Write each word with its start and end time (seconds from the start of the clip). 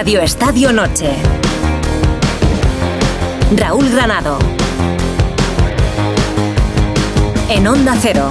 Radio 0.00 0.22
Estadio 0.22 0.72
Noche. 0.72 1.14
Raúl 3.54 3.86
Granado. 3.90 4.38
En 7.50 7.68
Onda 7.68 7.94
Cero. 8.00 8.30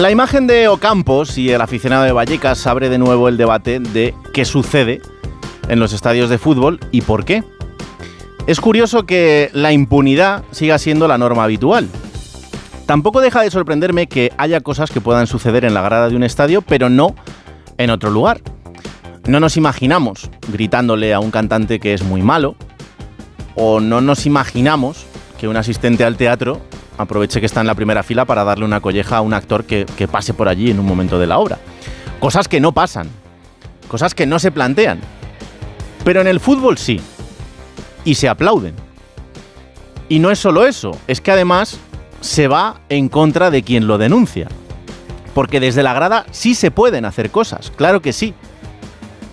La 0.00 0.10
imagen 0.10 0.48
de 0.48 0.66
Ocampos 0.66 1.38
y 1.38 1.52
el 1.52 1.60
aficionado 1.60 2.02
de 2.02 2.10
Vallecas 2.10 2.66
abre 2.66 2.88
de 2.88 2.98
nuevo 2.98 3.28
el 3.28 3.36
debate 3.36 3.78
de 3.78 4.16
qué 4.32 4.44
sucede 4.44 5.00
en 5.68 5.78
los 5.78 5.92
estadios 5.92 6.28
de 6.28 6.38
fútbol 6.38 6.80
y 6.90 7.02
por 7.02 7.24
qué. 7.24 7.44
Es 8.46 8.60
curioso 8.60 9.06
que 9.06 9.50
la 9.54 9.72
impunidad 9.72 10.44
siga 10.50 10.78
siendo 10.78 11.08
la 11.08 11.16
norma 11.16 11.44
habitual. 11.44 11.88
Tampoco 12.84 13.22
deja 13.22 13.40
de 13.40 13.50
sorprenderme 13.50 14.06
que 14.06 14.32
haya 14.36 14.60
cosas 14.60 14.90
que 14.90 15.00
puedan 15.00 15.26
suceder 15.26 15.64
en 15.64 15.72
la 15.72 15.80
grada 15.80 16.10
de 16.10 16.16
un 16.16 16.22
estadio, 16.22 16.60
pero 16.60 16.90
no 16.90 17.14
en 17.78 17.88
otro 17.88 18.10
lugar. 18.10 18.42
No 19.26 19.40
nos 19.40 19.56
imaginamos 19.56 20.28
gritándole 20.52 21.14
a 21.14 21.20
un 21.20 21.30
cantante 21.30 21.80
que 21.80 21.94
es 21.94 22.02
muy 22.02 22.20
malo, 22.20 22.56
o 23.54 23.80
no 23.80 24.02
nos 24.02 24.26
imaginamos 24.26 25.06
que 25.40 25.48
un 25.48 25.56
asistente 25.56 26.04
al 26.04 26.18
teatro 26.18 26.60
aproveche 26.98 27.40
que 27.40 27.46
está 27.46 27.62
en 27.62 27.66
la 27.66 27.74
primera 27.74 28.02
fila 28.02 28.26
para 28.26 28.44
darle 28.44 28.66
una 28.66 28.80
colleja 28.82 29.16
a 29.16 29.20
un 29.22 29.32
actor 29.32 29.64
que, 29.64 29.86
que 29.96 30.06
pase 30.06 30.34
por 30.34 30.48
allí 30.48 30.70
en 30.70 30.78
un 30.78 30.86
momento 30.86 31.18
de 31.18 31.26
la 31.26 31.38
obra. 31.38 31.58
Cosas 32.20 32.46
que 32.46 32.60
no 32.60 32.72
pasan, 32.72 33.08
cosas 33.88 34.14
que 34.14 34.26
no 34.26 34.38
se 34.38 34.52
plantean. 34.52 35.00
Pero 36.04 36.20
en 36.20 36.26
el 36.26 36.40
fútbol 36.40 36.76
sí. 36.76 37.00
Y 38.04 38.14
se 38.14 38.28
aplauden. 38.28 38.74
Y 40.08 40.18
no 40.18 40.30
es 40.30 40.38
solo 40.38 40.66
eso, 40.66 40.92
es 41.06 41.20
que 41.20 41.30
además 41.30 41.78
se 42.20 42.48
va 42.48 42.80
en 42.88 43.08
contra 43.08 43.50
de 43.50 43.62
quien 43.62 43.86
lo 43.86 43.98
denuncia. 43.98 44.48
Porque 45.34 45.60
desde 45.60 45.82
la 45.82 45.94
grada 45.94 46.26
sí 46.30 46.54
se 46.54 46.70
pueden 46.70 47.04
hacer 47.04 47.30
cosas, 47.30 47.72
claro 47.74 48.00
que 48.00 48.12
sí. 48.12 48.34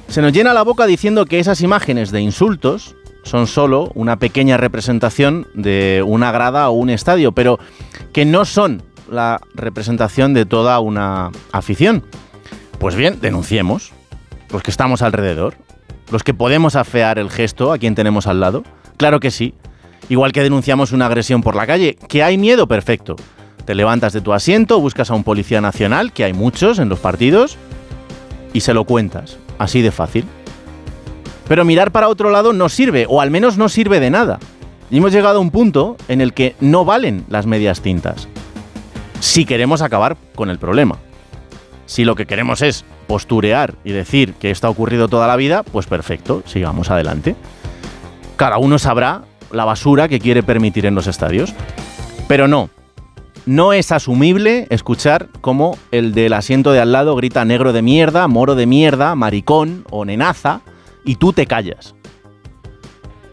Se 0.08 0.22
nos 0.22 0.34
llena 0.34 0.54
la 0.54 0.64
boca 0.64 0.86
diciendo 0.86 1.26
que 1.26 1.40
esas 1.40 1.62
imágenes 1.62 2.12
de 2.12 2.22
insultos 2.22 2.96
son 3.24 3.48
solo 3.48 3.92
una 3.94 4.18
pequeña 4.18 4.58
representación 4.58 5.48
de 5.54 6.04
una 6.06 6.32
grada 6.32 6.70
o 6.70 6.74
un 6.74 6.90
estadio, 6.90 7.32
pero 7.32 7.60
que 8.14 8.26
no 8.26 8.46
son 8.46 8.84
la 9.10 9.40
representación 9.54 10.34
de 10.34 10.46
toda 10.46 10.80
una 10.80 11.32
afición. 11.52 12.04
Pues 12.80 12.96
bien, 12.96 13.20
denunciemos, 13.22 13.92
los 14.52 14.64
que 14.64 14.72
estamos 14.72 15.02
alrededor, 15.02 15.56
los 16.12 16.24
que 16.24 16.34
podemos 16.34 16.76
afear 16.76 17.18
el 17.18 17.30
gesto 17.30 17.72
a 17.72 17.78
quien 17.78 17.96
tenemos 17.96 18.28
al 18.28 18.40
lado. 18.40 18.64
Claro 18.98 19.20
que 19.20 19.32
sí. 19.32 19.54
Igual 20.10 20.34
que 20.34 20.44
denunciamos 20.44 20.92
una 20.92 21.06
agresión 21.06 21.42
por 21.42 21.56
la 21.56 21.66
calle. 21.66 21.98
¿Que 22.08 22.22
hay 22.22 22.38
miedo? 22.38 22.68
Perfecto. 22.68 23.16
Te 23.66 23.76
levantas 23.76 24.14
de 24.14 24.22
tu 24.22 24.34
asiento, 24.34 24.80
buscas 24.80 25.10
a 25.10 25.16
un 25.16 25.24
policía 25.24 25.62
nacional, 25.62 26.12
que 26.12 26.24
hay 26.24 26.34
muchos 26.34 26.80
en 26.80 26.90
los 26.90 27.00
partidos, 27.00 27.58
y 28.54 28.62
se 28.62 28.74
lo 28.74 28.84
cuentas. 28.84 29.38
Así 29.58 29.82
de 29.82 29.92
fácil. 29.92 30.26
Pero 31.48 31.64
mirar 31.64 31.92
para 31.92 32.10
otro 32.10 32.30
lado 32.30 32.54
no 32.54 32.70
sirve, 32.70 33.06
o 33.08 33.22
al 33.22 33.32
menos 33.32 33.58
no 33.58 33.70
sirve 33.70 34.00
de 34.00 34.10
nada. 34.10 34.40
Y 34.90 34.98
hemos 34.98 35.14
llegado 35.14 35.38
a 35.38 35.42
un 35.42 35.52
punto 35.52 35.96
en 36.08 36.20
el 36.20 36.34
que 36.34 36.56
no 36.60 36.84
valen 36.84 37.24
las 37.30 37.46
medias 37.46 37.82
tintas. 37.82 38.28
Si 39.22 39.46
queremos 39.46 39.82
acabar 39.82 40.18
con 40.36 40.50
el 40.50 40.60
problema. 40.60 40.98
Si 41.86 42.04
lo 42.04 42.16
que 42.16 42.26
queremos 42.26 42.62
es 42.62 42.84
posturear 43.12 43.76
y 43.84 43.92
decir 43.92 44.36
que 44.36 44.52
esto 44.52 44.68
ha 44.68 44.70
ocurrido 44.70 45.10
toda 45.10 45.28
la 45.28 45.36
vida, 45.36 45.64
pues 45.64 45.86
perfecto, 45.86 46.44
sigamos 46.46 46.90
adelante. 46.92 47.36
Cada 48.38 48.58
uno 48.58 48.80
sabrá 48.80 49.24
la 49.52 49.66
basura 49.66 50.08
que 50.08 50.22
quiere 50.22 50.44
permitir 50.44 50.86
en 50.86 50.96
los 50.96 51.08
estadios. 51.08 51.54
Pero 52.30 52.48
no, 52.48 52.70
no 53.46 53.74
es 53.74 53.92
asumible 53.92 54.66
escuchar 54.70 55.28
cómo 55.42 55.78
el 55.92 56.14
del 56.14 56.32
asiento 56.32 56.72
de 56.72 56.80
al 56.80 56.94
lado 56.94 57.14
grita 57.18 57.44
negro 57.44 57.74
de 57.74 57.82
mierda, 57.82 58.30
moro 58.30 58.56
de 58.56 58.66
mierda, 58.66 59.14
maricón 59.16 59.84
o 59.90 60.06
nenaza 60.06 60.62
y 61.04 61.18
tú 61.18 61.34
te 61.34 61.46
callas. 61.48 61.96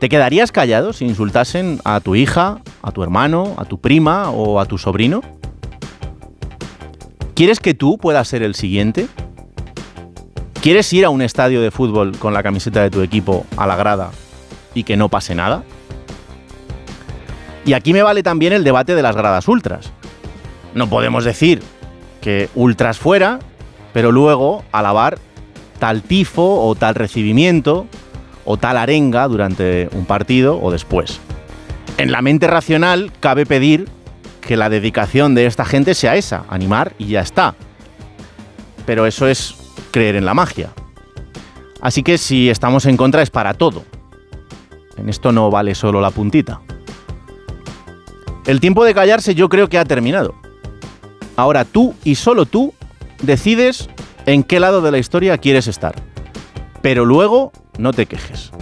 ¿Te 0.01 0.09
quedarías 0.09 0.51
callado 0.51 0.93
si 0.93 1.05
insultasen 1.05 1.81
a 1.85 2.01
tu 2.01 2.17
hija, 2.17 2.63
a 2.83 2.91
tu 2.91 3.05
hermano, 3.05 3.55
a 3.59 3.65
tu 3.65 3.81
prima 3.81 4.31
o 4.31 4.59
a 4.59 4.67
tu 4.67 4.77
sobrino? 4.77 5.21
¿Quieres 7.37 7.61
que 7.61 7.75
tú 7.75 7.97
puedas 7.97 8.27
ser 8.27 8.43
el 8.43 8.57
siguiente? 8.57 9.07
¿Quieres 10.61 10.93
ir 10.93 11.05
a 11.05 11.11
un 11.11 11.23
estadio 11.23 11.63
de 11.63 11.71
fútbol 11.71 12.19
con 12.19 12.35
la 12.35 12.43
camiseta 12.43 12.83
de 12.83 12.91
tu 12.91 13.03
equipo 13.03 13.47
a 13.57 13.67
la 13.67 13.77
grada 13.77 14.11
y 14.75 14.83
que 14.83 14.97
no 14.97 15.09
pase 15.09 15.37
nada? 15.37 15.63
Y 17.65 17.75
aquí 17.75 17.93
me 17.93 18.03
vale 18.03 18.25
también 18.25 18.53
el 18.53 18.65
debate 18.65 18.97
de 18.97 19.03
las 19.03 19.15
gradas 19.15 19.47
ultras. 19.47 19.93
No 20.75 20.89
podemos 20.89 21.25
decir 21.25 21.63
que 22.21 22.49
ultras 22.57 22.99
fuera, 22.99 23.39
pero 23.93 24.11
luego 24.11 24.65
alabar 24.73 25.19
tal 25.79 26.03
tifo 26.03 26.67
o 26.67 26.75
tal 26.75 26.97
recibimiento 26.97 27.87
o 28.45 28.57
tal 28.57 28.79
arenga 28.79 29.29
durante 29.29 29.89
un 29.93 30.07
partido 30.07 30.61
o 30.61 30.73
después. 30.73 31.21
En 31.99 32.11
la 32.11 32.21
mente 32.21 32.49
racional 32.49 33.13
cabe 33.21 33.47
pedir 33.47 33.89
que 34.41 34.57
la 34.57 34.69
dedicación 34.69 35.37
de 35.37 35.47
esta 35.47 35.65
gente 35.65 35.95
sea 35.95 36.17
esa, 36.17 36.45
animar 36.49 36.95
y 36.99 37.07
ya 37.07 37.21
está. 37.21 37.55
Pero 38.87 39.07
eso 39.07 39.29
es 39.29 39.55
creer 39.99 40.15
en 40.15 40.25
la 40.25 40.33
magia. 40.33 40.71
Así 41.81 42.05
que 42.05 42.19
si 42.19 42.49
estamos 42.51 42.87
en 42.87 42.97
contra 42.97 43.21
es 43.21 43.31
para 43.31 43.55
todo. 43.55 43.83
En 44.97 45.09
esto 45.09 45.33
no 45.33 45.51
vale 45.51 45.75
solo 45.75 46.01
la 46.01 46.13
puntita. 46.13 46.61
El 48.47 48.61
tiempo 48.61 48.85
de 48.85 48.95
callarse 48.95 49.35
yo 49.35 49.49
creo 49.49 49.69
que 49.69 49.77
ha 49.77 49.85
terminado. 49.85 50.37
Ahora 51.35 51.65
tú 51.65 51.97
y 52.05 52.15
solo 52.15 52.47
tú 52.47 52.75
decides 53.23 53.91
en 54.25 54.45
qué 54.45 54.61
lado 54.61 54.83
de 54.83 54.93
la 54.93 54.99
historia 54.99 55.37
quieres 55.37 55.67
estar. 55.67 55.97
Pero 56.81 57.05
luego 57.05 57.51
no 57.77 57.93
te 57.93 58.07
quejes. 58.07 58.53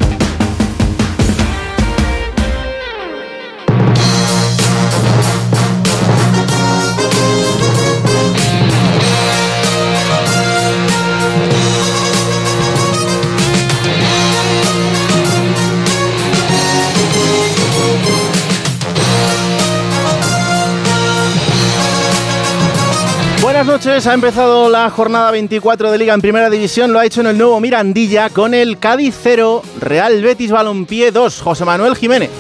Noches, 23.76 24.06
ha 24.06 24.14
empezado 24.14 24.70
la 24.70 24.88
jornada 24.88 25.30
24 25.32 25.90
de 25.90 25.98
Liga 25.98 26.14
en 26.14 26.22
Primera 26.22 26.48
División, 26.48 26.94
lo 26.94 26.98
ha 26.98 27.04
hecho 27.04 27.20
en 27.20 27.26
el 27.26 27.36
nuevo 27.36 27.60
Mirandilla 27.60 28.30
con 28.30 28.54
el 28.54 28.78
Cádiz 28.78 29.14
0, 29.22 29.62
Real 29.80 30.22
Betis 30.22 30.50
Balompié 30.50 31.12
2, 31.12 31.42
José 31.42 31.66
Manuel 31.66 31.94
Jiménez. 31.94 32.30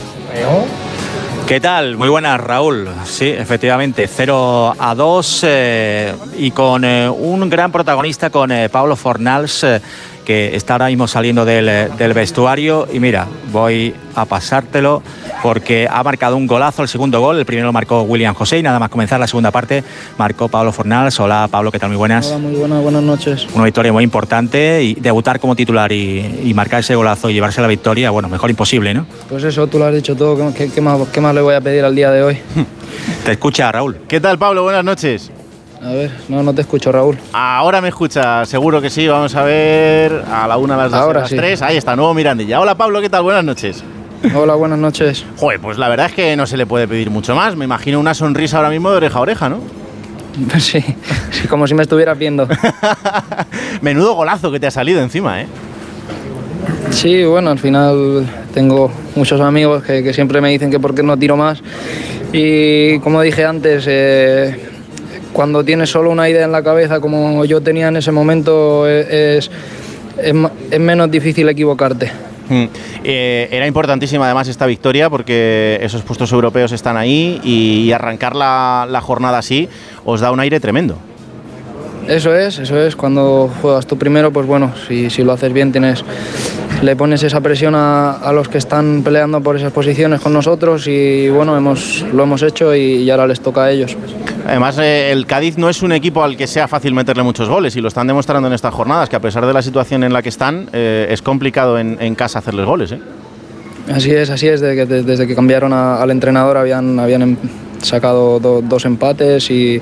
¿Qué 1.46 1.60
tal? 1.60 1.98
Muy 1.98 2.08
buenas, 2.08 2.40
Raúl. 2.40 2.88
Sí, 3.04 3.28
efectivamente, 3.28 4.08
0 4.08 4.76
a 4.78 4.94
2 4.94 5.40
eh, 5.46 6.14
y 6.38 6.52
con 6.52 6.86
eh, 6.86 7.06
un 7.06 7.50
gran 7.50 7.70
protagonista, 7.70 8.30
con 8.30 8.50
eh, 8.50 8.70
Pablo 8.70 8.96
Fornals, 8.96 9.62
eh, 9.62 9.82
que 10.26 10.56
está 10.56 10.74
ahora 10.74 10.88
mismo 10.88 11.06
saliendo 11.06 11.44
del, 11.44 11.68
eh, 11.68 11.88
del 11.96 12.12
vestuario. 12.12 12.86
Y 12.92 12.98
mira, 13.00 13.26
voy 13.52 13.94
a 14.14 14.24
pasártelo 14.24 15.02
porque 15.42 15.88
ha 15.90 16.02
marcado 16.02 16.36
un 16.36 16.46
golazo, 16.46 16.82
el 16.82 16.88
segundo 16.88 17.20
gol. 17.20 17.38
El 17.38 17.46
primero 17.46 17.66
lo 17.66 17.72
marcó 17.72 18.02
William 18.02 18.34
José 18.34 18.58
y 18.58 18.62
nada 18.62 18.78
más 18.78 18.90
comenzar 18.90 19.20
la 19.20 19.28
segunda 19.28 19.50
parte 19.52 19.84
marcó 20.18 20.48
Pablo 20.48 20.72
Fornals. 20.72 21.18
Hola, 21.20 21.48
Pablo, 21.50 21.70
¿qué 21.70 21.78
tal? 21.78 21.90
Muy 21.90 21.96
buenas. 21.96 22.26
Hola, 22.26 22.38
muy 22.38 22.56
buenas, 22.56 22.82
buenas 22.82 23.02
noches. 23.04 23.46
Una 23.54 23.64
victoria 23.64 23.92
muy 23.92 24.02
importante 24.02 24.82
y 24.82 24.94
debutar 24.94 25.38
como 25.38 25.54
titular 25.54 25.92
y, 25.92 26.40
y 26.44 26.52
marcar 26.54 26.80
ese 26.80 26.96
golazo 26.96 27.30
y 27.30 27.34
llevarse 27.34 27.62
la 27.62 27.68
victoria, 27.68 28.10
bueno, 28.10 28.28
mejor 28.28 28.50
imposible, 28.50 28.92
¿no? 28.92 29.06
Pues 29.28 29.44
eso, 29.44 29.68
tú 29.68 29.78
lo 29.78 29.86
has 29.86 29.94
dicho 29.94 30.16
todo. 30.16 30.52
¿Qué, 30.52 30.70
qué 30.70 30.80
más, 30.80 31.00
qué 31.12 31.20
más 31.20 31.34
le 31.34 31.40
voy 31.40 31.54
a 31.54 31.60
pedir 31.60 31.84
al 31.84 31.94
día 31.94 32.10
de 32.10 32.22
hoy? 32.24 32.38
Te 33.24 33.32
escucha, 33.32 33.70
Raúl. 33.70 33.98
¿Qué 34.08 34.20
tal, 34.20 34.38
Pablo? 34.38 34.64
Buenas 34.64 34.84
noches. 34.84 35.30
A 35.82 35.90
ver, 35.92 36.10
no, 36.28 36.42
no 36.42 36.54
te 36.54 36.62
escucho, 36.62 36.90
Raúl. 36.90 37.18
Ahora 37.32 37.80
me 37.80 37.88
escucha, 37.88 38.44
seguro 38.46 38.80
que 38.80 38.90
sí. 38.90 39.06
Vamos 39.06 39.34
a 39.34 39.42
ver 39.44 40.22
a 40.30 40.48
la 40.48 40.56
una, 40.56 40.74
a 40.74 40.78
las 40.78 40.90
dos, 40.90 41.00
Ahora 41.00 41.20
a 41.20 41.22
las 41.22 41.30
sí. 41.30 41.36
tres. 41.36 41.62
Ahí 41.62 41.76
está, 41.76 41.94
nuevo 41.94 42.12
Mirandilla. 42.14 42.60
Hola, 42.60 42.74
Pablo, 42.76 43.00
¿qué 43.00 43.08
tal? 43.10 43.22
Buenas 43.22 43.44
noches. 43.44 43.84
Hola, 44.34 44.54
buenas 44.54 44.78
noches. 44.78 45.24
Joder, 45.36 45.60
pues 45.60 45.78
la 45.78 45.88
verdad 45.88 46.06
es 46.06 46.12
que 46.12 46.34
no 46.36 46.46
se 46.46 46.56
le 46.56 46.66
puede 46.66 46.88
pedir 46.88 47.10
mucho 47.10 47.36
más. 47.36 47.54
Me 47.56 47.64
imagino 47.66 48.00
una 48.00 48.14
sonrisa 48.14 48.56
ahora 48.56 48.70
mismo 48.70 48.90
de 48.90 48.96
oreja 48.96 49.18
a 49.18 49.22
oreja, 49.22 49.48
¿no? 49.48 49.58
Pues 50.50 50.64
sí, 50.64 50.80
sí, 51.30 51.46
como 51.48 51.66
si 51.66 51.74
me 51.74 51.82
estuvieras 51.82 52.18
viendo. 52.18 52.48
Menudo 53.82 54.14
golazo 54.14 54.50
que 54.50 54.58
te 54.58 54.66
ha 54.66 54.70
salido 54.70 55.00
encima, 55.02 55.42
¿eh? 55.42 55.46
Sí, 56.90 57.24
bueno, 57.24 57.50
al 57.50 57.58
final 57.58 58.26
tengo 58.54 58.90
muchos 59.14 59.40
amigos 59.40 59.82
que, 59.84 60.02
que 60.02 60.12
siempre 60.14 60.40
me 60.40 60.48
dicen 60.50 60.70
que 60.70 60.80
por 60.80 60.94
qué 60.94 61.02
no 61.02 61.16
tiro 61.18 61.36
más. 61.36 61.62
Y 62.32 62.98
como 63.00 63.22
dije 63.22 63.44
antes, 63.44 63.84
eh, 63.86 64.65
cuando 65.36 65.62
tienes 65.62 65.90
solo 65.90 66.10
una 66.10 66.30
idea 66.30 66.46
en 66.46 66.52
la 66.52 66.62
cabeza, 66.62 66.98
como 66.98 67.44
yo 67.44 67.60
tenía 67.60 67.88
en 67.88 67.96
ese 67.96 68.10
momento, 68.10 68.88
es, 68.88 69.50
es, 70.16 70.80
menos 70.80 71.10
difícil 71.10 71.46
equivocarte. 71.50 72.10
Mm. 72.48 72.64
Eh, 73.04 73.46
era 73.50 73.66
importantísima 73.66 74.24
además 74.24 74.48
esta 74.48 74.64
victoria 74.64 75.10
porque 75.10 75.78
esos 75.82 76.00
puestos 76.00 76.32
europeos 76.32 76.72
están 76.72 76.96
ahí 76.96 77.38
y, 77.44 77.92
arrancar 77.92 78.34
la, 78.34 78.86
la 78.88 79.02
jornada 79.02 79.36
así 79.36 79.68
os 80.06 80.22
da 80.22 80.30
un 80.30 80.40
aire 80.40 80.58
tremendo. 80.58 80.96
Eso 82.08 82.34
es, 82.34 82.58
eso 82.58 82.80
es. 82.80 82.96
Cuando 82.96 83.50
juegas 83.60 83.86
tú 83.86 83.96
primero, 83.98 84.32
pues 84.32 84.46
bueno, 84.46 84.72
si, 84.86 85.10
si 85.10 85.24
lo 85.24 85.32
haces 85.32 85.52
bien 85.52 85.72
tienes 85.72 86.04
le 86.82 86.96
pones 86.96 87.22
esa 87.22 87.40
presión 87.40 87.74
a, 87.74 88.30
los 88.32 88.48
que 88.48 88.58
están 88.58 89.02
peleando 89.02 89.40
por 89.40 89.56
esas 89.56 89.72
posiciones 89.72 90.20
con 90.20 90.32
nosotros 90.32 90.86
y 90.86 91.28
bueno, 91.28 91.56
hemos, 91.56 92.02
lo 92.12 92.22
hemos 92.22 92.42
hecho 92.42 92.74
y, 92.74 93.08
ahora 93.10 93.26
les 93.26 93.40
toca 93.40 93.64
a 93.64 93.70
ellos. 93.70 93.96
Además, 94.46 94.78
eh, 94.78 95.10
el 95.10 95.26
Cádiz 95.26 95.56
no 95.58 95.68
es 95.68 95.82
un 95.82 95.92
equipo 95.92 96.22
al 96.22 96.36
que 96.36 96.46
sea 96.46 96.68
fácil 96.68 96.94
meterle 96.94 97.22
muchos 97.22 97.48
goles 97.48 97.74
y 97.76 97.80
lo 97.80 97.88
están 97.88 98.06
demostrando 98.06 98.48
en 98.48 98.54
estas 98.54 98.74
jornadas, 98.74 99.08
que 99.08 99.16
a 99.16 99.20
pesar 99.20 99.46
de 99.46 99.52
la 99.52 99.62
situación 99.62 100.04
en 100.04 100.12
la 100.12 100.22
que 100.22 100.28
están, 100.28 100.68
eh, 100.72 101.08
es 101.10 101.22
complicado 101.22 101.78
en, 101.78 102.14
casa 102.14 102.38
hacerles 102.38 102.66
goles. 102.66 102.92
¿eh? 102.92 103.00
Así 103.92 104.10
es, 104.10 104.30
así 104.30 104.48
es, 104.48 104.60
desde 104.60 104.86
que, 104.86 105.02
desde 105.02 105.26
que 105.26 105.34
cambiaron 105.34 105.72
al 105.72 106.10
entrenador 106.10 106.56
habían, 106.56 106.98
habían 106.98 107.38
sacado 107.82 108.40
dos 108.40 108.84
empates 108.84 109.50
y, 109.50 109.80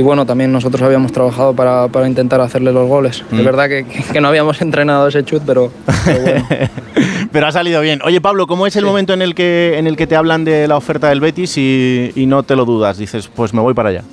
bueno, 0.00 0.26
también 0.26 0.52
nosotros 0.52 0.82
habíamos 0.82 1.12
trabajado 1.12 1.54
para, 1.54 1.88
intentar 2.06 2.40
hacerle 2.40 2.72
los 2.72 2.88
goles. 2.88 3.24
Es 3.32 3.40
mm. 3.40 3.44
verdad 3.44 3.68
que, 3.68 4.20
no 4.20 4.28
habíamos 4.28 4.60
entrenado 4.62 5.08
ese 5.08 5.24
chut, 5.24 5.42
pero, 5.46 5.70
pero, 7.32 7.46
ha 7.46 7.52
salido 7.52 7.80
bien. 7.80 8.00
Oye 8.04 8.20
Pablo, 8.20 8.46
¿cómo 8.46 8.66
es 8.66 8.76
el 8.76 8.84
momento 8.84 9.12
en 9.12 9.22
el, 9.22 9.34
que, 9.34 9.78
en 9.78 9.86
el 9.86 9.96
que 9.96 10.06
te 10.06 10.16
hablan 10.16 10.44
de 10.44 10.68
la 10.68 10.76
oferta 10.76 11.08
del 11.08 11.20
Betis 11.20 11.56
y, 11.56 12.24
no 12.26 12.42
te 12.42 12.56
lo 12.56 12.64
dudas? 12.64 12.98
Dices, 12.98 13.28
pues 13.28 13.52
me 13.52 13.60
voy 13.60 13.74
para 13.74 13.88
allá. 13.88 14.04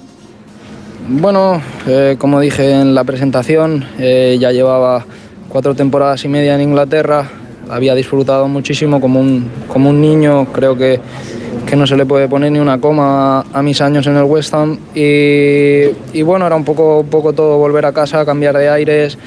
Bueno, 1.10 1.62
eh, 1.88 2.16
como 2.18 2.40
dije 2.40 2.72
en 2.72 2.94
la 2.94 3.04
presentación, 3.04 3.86
eh, 3.98 4.38
ya 4.40 4.52
llevaba 4.52 5.06
cuatro 5.48 5.74
temporadas 5.74 6.26
y 6.26 6.28
media 6.28 6.56
en 6.56 6.62
Inglaterra, 6.62 7.30
había 7.70 7.96
disfrutado 7.96 8.48
muchísimo 8.48 9.00
como 9.00 9.20
un, 9.20 9.50
como 9.68 9.90
un 9.90 10.02
niño, 10.02 10.46
creo 10.52 10.78
que 10.78 11.00
que 11.68 11.76
no 11.76 11.86
se 11.86 11.98
le 11.98 12.06
puede 12.06 12.30
poner 12.30 12.52
ni 12.52 12.60
una 12.60 12.80
coma 12.80 13.42
a 13.42 13.62
mis 13.62 13.82
años 13.82 14.08
en 14.08 14.16
el 14.16 14.24
West 14.24 14.54
Ham 14.54 14.80
y, 14.96 16.22
bueno, 16.22 16.48
era 16.48 16.56
un 16.56 16.64
poco, 16.64 17.06
poco 17.10 17.34
todo 17.34 17.58
volver 17.58 17.86
a 17.86 17.92
casa, 17.92 18.26
cambiar 18.26 18.58
de 18.58 18.70
aires. 18.70 19.18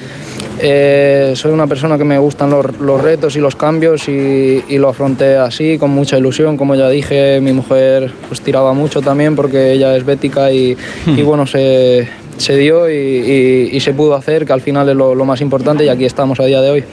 Eh, 0.59 1.33
soy 1.35 1.51
una 1.51 1.67
persona 1.67 1.97
que 1.97 2.03
me 2.03 2.17
gustan 2.17 2.49
los, 2.49 3.01
retos 3.01 3.35
y 3.35 3.39
los 3.39 3.55
cambios 3.55 4.09
y, 4.09 4.77
lo 4.77 4.89
afronté 4.89 5.37
así, 5.37 5.77
con 5.77 5.91
mucha 5.91 6.17
ilusión, 6.17 6.57
como 6.57 6.73
ya 6.73 6.89
dije, 6.89 7.39
mi 7.41 7.53
mujer 7.53 8.11
pues 8.27 8.41
tiraba 8.41 8.73
mucho 8.73 9.01
también 9.01 9.35
porque 9.35 9.73
ella 9.73 9.95
es 9.95 10.03
bética 10.03 10.51
y, 10.51 10.75
hmm. 11.05 11.23
bueno, 11.23 11.45
se, 11.45 12.07
dio 12.39 12.89
y, 12.89 13.79
se 13.79 13.93
pudo 13.93 14.15
hacer, 14.15 14.47
que 14.47 14.53
al 14.53 14.61
final 14.61 14.89
es 14.89 14.95
lo, 14.95 15.25
más 15.25 15.41
importante 15.41 15.85
y 15.85 15.89
aquí 15.89 16.05
estamos 16.05 16.39
a 16.39 16.45
día 16.45 16.61
de 16.61 16.71
hoy. 16.71 16.83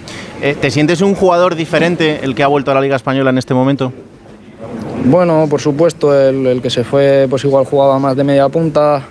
Eh, 0.42 0.54
¿Te 0.60 0.70
sientes 0.70 1.00
un 1.00 1.14
jugador 1.14 1.56
diferente 1.56 2.20
el 2.22 2.34
que 2.34 2.42
ha 2.42 2.48
vuelto 2.48 2.70
a 2.70 2.74
la 2.74 2.82
Liga 2.82 2.96
Española 2.96 3.30
en 3.30 3.38
este 3.38 3.54
momento? 3.54 3.92
Bueno, 5.08 5.46
por 5.48 5.58
supuesto, 5.58 6.14
el, 6.14 6.60
que 6.60 6.68
se 6.68 6.84
fue 6.84 7.26
pues 7.30 7.42
igual 7.44 7.64
jugaba 7.64 7.98
más 7.98 8.14
de 8.14 8.24
media 8.24 8.46
punta, 8.50 9.06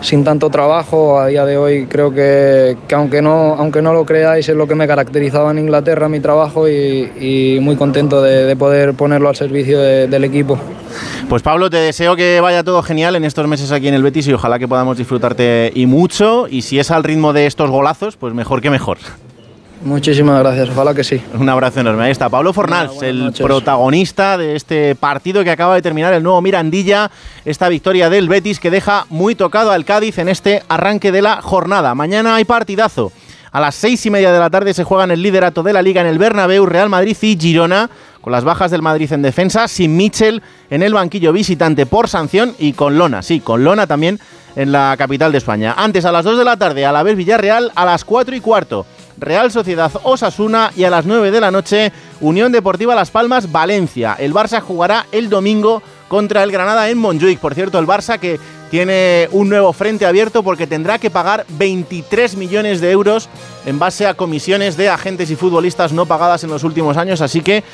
sin 0.00 0.24
tanto 0.24 0.48
trabajo. 0.48 1.20
A 1.20 1.26
día 1.26 1.44
de 1.44 1.58
hoy 1.58 1.84
creo 1.84 2.14
que, 2.14 2.78
aunque, 2.94 3.20
no, 3.20 3.54
aunque 3.54 3.82
no 3.82 3.92
lo 3.92 4.06
creáis 4.06 4.48
es 4.48 4.56
lo 4.56 4.66
que 4.66 4.74
me 4.74 4.86
caracterizaba 4.86 5.50
en 5.50 5.58
Inglaterra 5.58 6.08
mi 6.08 6.20
trabajo 6.20 6.66
y, 6.66 7.58
muy 7.60 7.76
contento 7.76 8.22
de, 8.22 8.56
poder 8.56 8.94
ponerlo 8.94 9.28
al 9.28 9.36
servicio 9.36 9.78
del 9.78 10.24
equipo. 10.24 10.58
Pues 11.28 11.42
Pablo, 11.42 11.68
te 11.68 11.76
deseo 11.76 12.16
que 12.16 12.40
vaya 12.40 12.64
todo 12.64 12.82
genial 12.82 13.14
en 13.14 13.24
estos 13.24 13.46
meses 13.46 13.70
aquí 13.70 13.88
en 13.88 13.94
el 13.94 14.02
Betis 14.02 14.28
y 14.28 14.32
ojalá 14.32 14.58
que 14.58 14.66
podamos 14.66 14.96
disfrutarte 14.96 15.72
y 15.74 15.84
mucho. 15.84 16.48
Y 16.48 16.62
si 16.62 16.78
es 16.78 16.90
al 16.90 17.04
ritmo 17.04 17.34
de 17.34 17.44
estos 17.44 17.70
golazos, 17.70 18.16
pues 18.16 18.32
mejor 18.32 18.62
que 18.62 18.70
mejor. 18.70 18.96
Muchísimas 19.84 20.38
gracias, 20.38 20.68
ojalá 20.70 20.94
que 20.94 21.02
sí. 21.02 21.20
Un 21.34 21.48
abrazo 21.48 21.80
enorme. 21.80 22.04
Ahí 22.04 22.12
está 22.12 22.28
Pablo 22.28 22.52
Fornals, 22.52 23.02
el 23.02 23.32
protagonista 23.32 24.38
de 24.38 24.54
este 24.54 24.94
partido 24.94 25.42
que 25.42 25.50
acaba 25.50 25.74
de 25.74 25.82
terminar 25.82 26.14
el 26.14 26.22
nuevo 26.22 26.40
Mirandilla, 26.40 27.10
esta 27.44 27.68
victoria 27.68 28.08
del 28.08 28.28
Betis 28.28 28.60
que 28.60 28.70
deja 28.70 29.06
muy 29.10 29.34
tocado 29.34 29.72
al 29.72 29.84
Cádiz 29.84 30.18
en 30.18 30.28
este 30.28 30.62
arranque 30.68 31.10
de 31.10 31.22
la 31.22 31.42
jornada. 31.42 31.94
Mañana 31.96 32.36
hay 32.36 32.44
partidazo. 32.44 33.10
A 33.50 33.60
las 33.60 33.74
seis 33.74 34.06
y 34.06 34.10
media 34.10 34.32
de 34.32 34.38
la 34.38 34.50
tarde 34.50 34.72
se 34.72 34.84
juegan 34.84 35.10
el 35.10 35.20
liderato 35.20 35.62
de 35.62 35.72
la 35.72 35.82
liga 35.82 36.00
en 36.00 36.06
el 36.06 36.18
Bernabéu, 36.18 36.64
Real 36.64 36.88
Madrid 36.88 37.16
y 37.20 37.36
Girona, 37.38 37.90
con 38.20 38.32
las 38.32 38.44
bajas 38.44 38.70
del 38.70 38.82
Madrid 38.82 39.12
en 39.12 39.20
defensa, 39.20 39.66
sin 39.66 39.96
Mitchell 39.96 40.42
en 40.70 40.82
el 40.82 40.94
banquillo 40.94 41.32
visitante 41.32 41.86
por 41.86 42.08
sanción 42.08 42.54
y 42.58 42.72
con 42.72 42.96
Lona, 42.96 43.20
sí, 43.20 43.40
con 43.40 43.64
Lona 43.64 43.86
también 43.86 44.20
en 44.56 44.72
la 44.72 44.94
capital 44.96 45.32
de 45.32 45.38
España. 45.38 45.74
Antes 45.76 46.04
a 46.04 46.12
las 46.12 46.24
dos 46.24 46.38
de 46.38 46.44
la 46.44 46.56
tarde, 46.56 46.86
a 46.86 46.92
la 46.92 47.02
vez 47.02 47.16
Villarreal, 47.16 47.72
a 47.74 47.84
las 47.84 48.04
cuatro 48.04 48.34
y 48.36 48.40
cuarto. 48.40 48.86
Real 49.18 49.50
Sociedad 49.50 49.92
Osasuna 50.02 50.72
y 50.76 50.84
a 50.84 50.90
las 50.90 51.06
9 51.06 51.30
de 51.30 51.40
la 51.40 51.50
noche 51.50 51.92
Unión 52.20 52.52
Deportiva 52.52 52.94
Las 52.94 53.10
Palmas 53.10 53.50
Valencia. 53.50 54.16
El 54.18 54.32
Barça 54.32 54.60
jugará 54.60 55.06
el 55.12 55.28
domingo 55.28 55.82
contra 56.08 56.42
el 56.42 56.52
Granada 56.52 56.88
en 56.90 56.98
Montjuic. 56.98 57.38
Por 57.38 57.54
cierto, 57.54 57.78
el 57.78 57.86
Barça 57.86 58.18
que 58.18 58.38
tiene 58.70 59.28
un 59.32 59.50
nuevo 59.50 59.72
frente 59.72 60.06
abierto 60.06 60.42
porque 60.42 60.66
tendrá 60.66 60.98
que 60.98 61.10
pagar 61.10 61.44
23 61.50 62.36
millones 62.36 62.80
de 62.80 62.90
euros 62.90 63.28
en 63.66 63.78
base 63.78 64.06
a 64.06 64.14
comisiones 64.14 64.76
de 64.76 64.88
agentes 64.88 65.30
y 65.30 65.36
futbolistas 65.36 65.92
no 65.92 66.06
pagadas 66.06 66.42
en 66.44 66.50
los 66.50 66.64
últimos 66.64 66.96
años, 66.96 67.20
así 67.20 67.42
que 67.42 67.64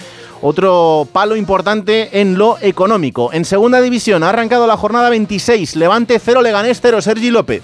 otro 0.43 1.06
palo 1.12 1.37
importante 1.37 2.20
en 2.20 2.37
lo 2.37 2.58
económico. 2.61 3.32
En 3.32 3.44
segunda 3.44 3.81
división 3.81 4.23
ha 4.23 4.31
arrancado 4.31 4.67
la 4.67 4.76
jornada 4.76 5.08
26, 5.11 5.76
Levante 5.76 6.19
0, 6.19 6.43
Leganés 6.43 6.81
0, 6.81 7.00
Sergi 7.00 7.31
López. 7.31 7.62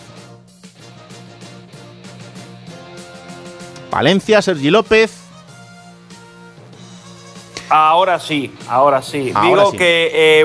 Valencia, 3.95 4.43
Sergi 4.43 4.71
López. 4.71 5.13
Ahora 7.69 8.19
sí, 8.19 8.53
ahora 8.69 9.01
sí. 9.01 9.33
Digo 9.41 9.71
que 9.71 10.41
eh, 10.41 10.45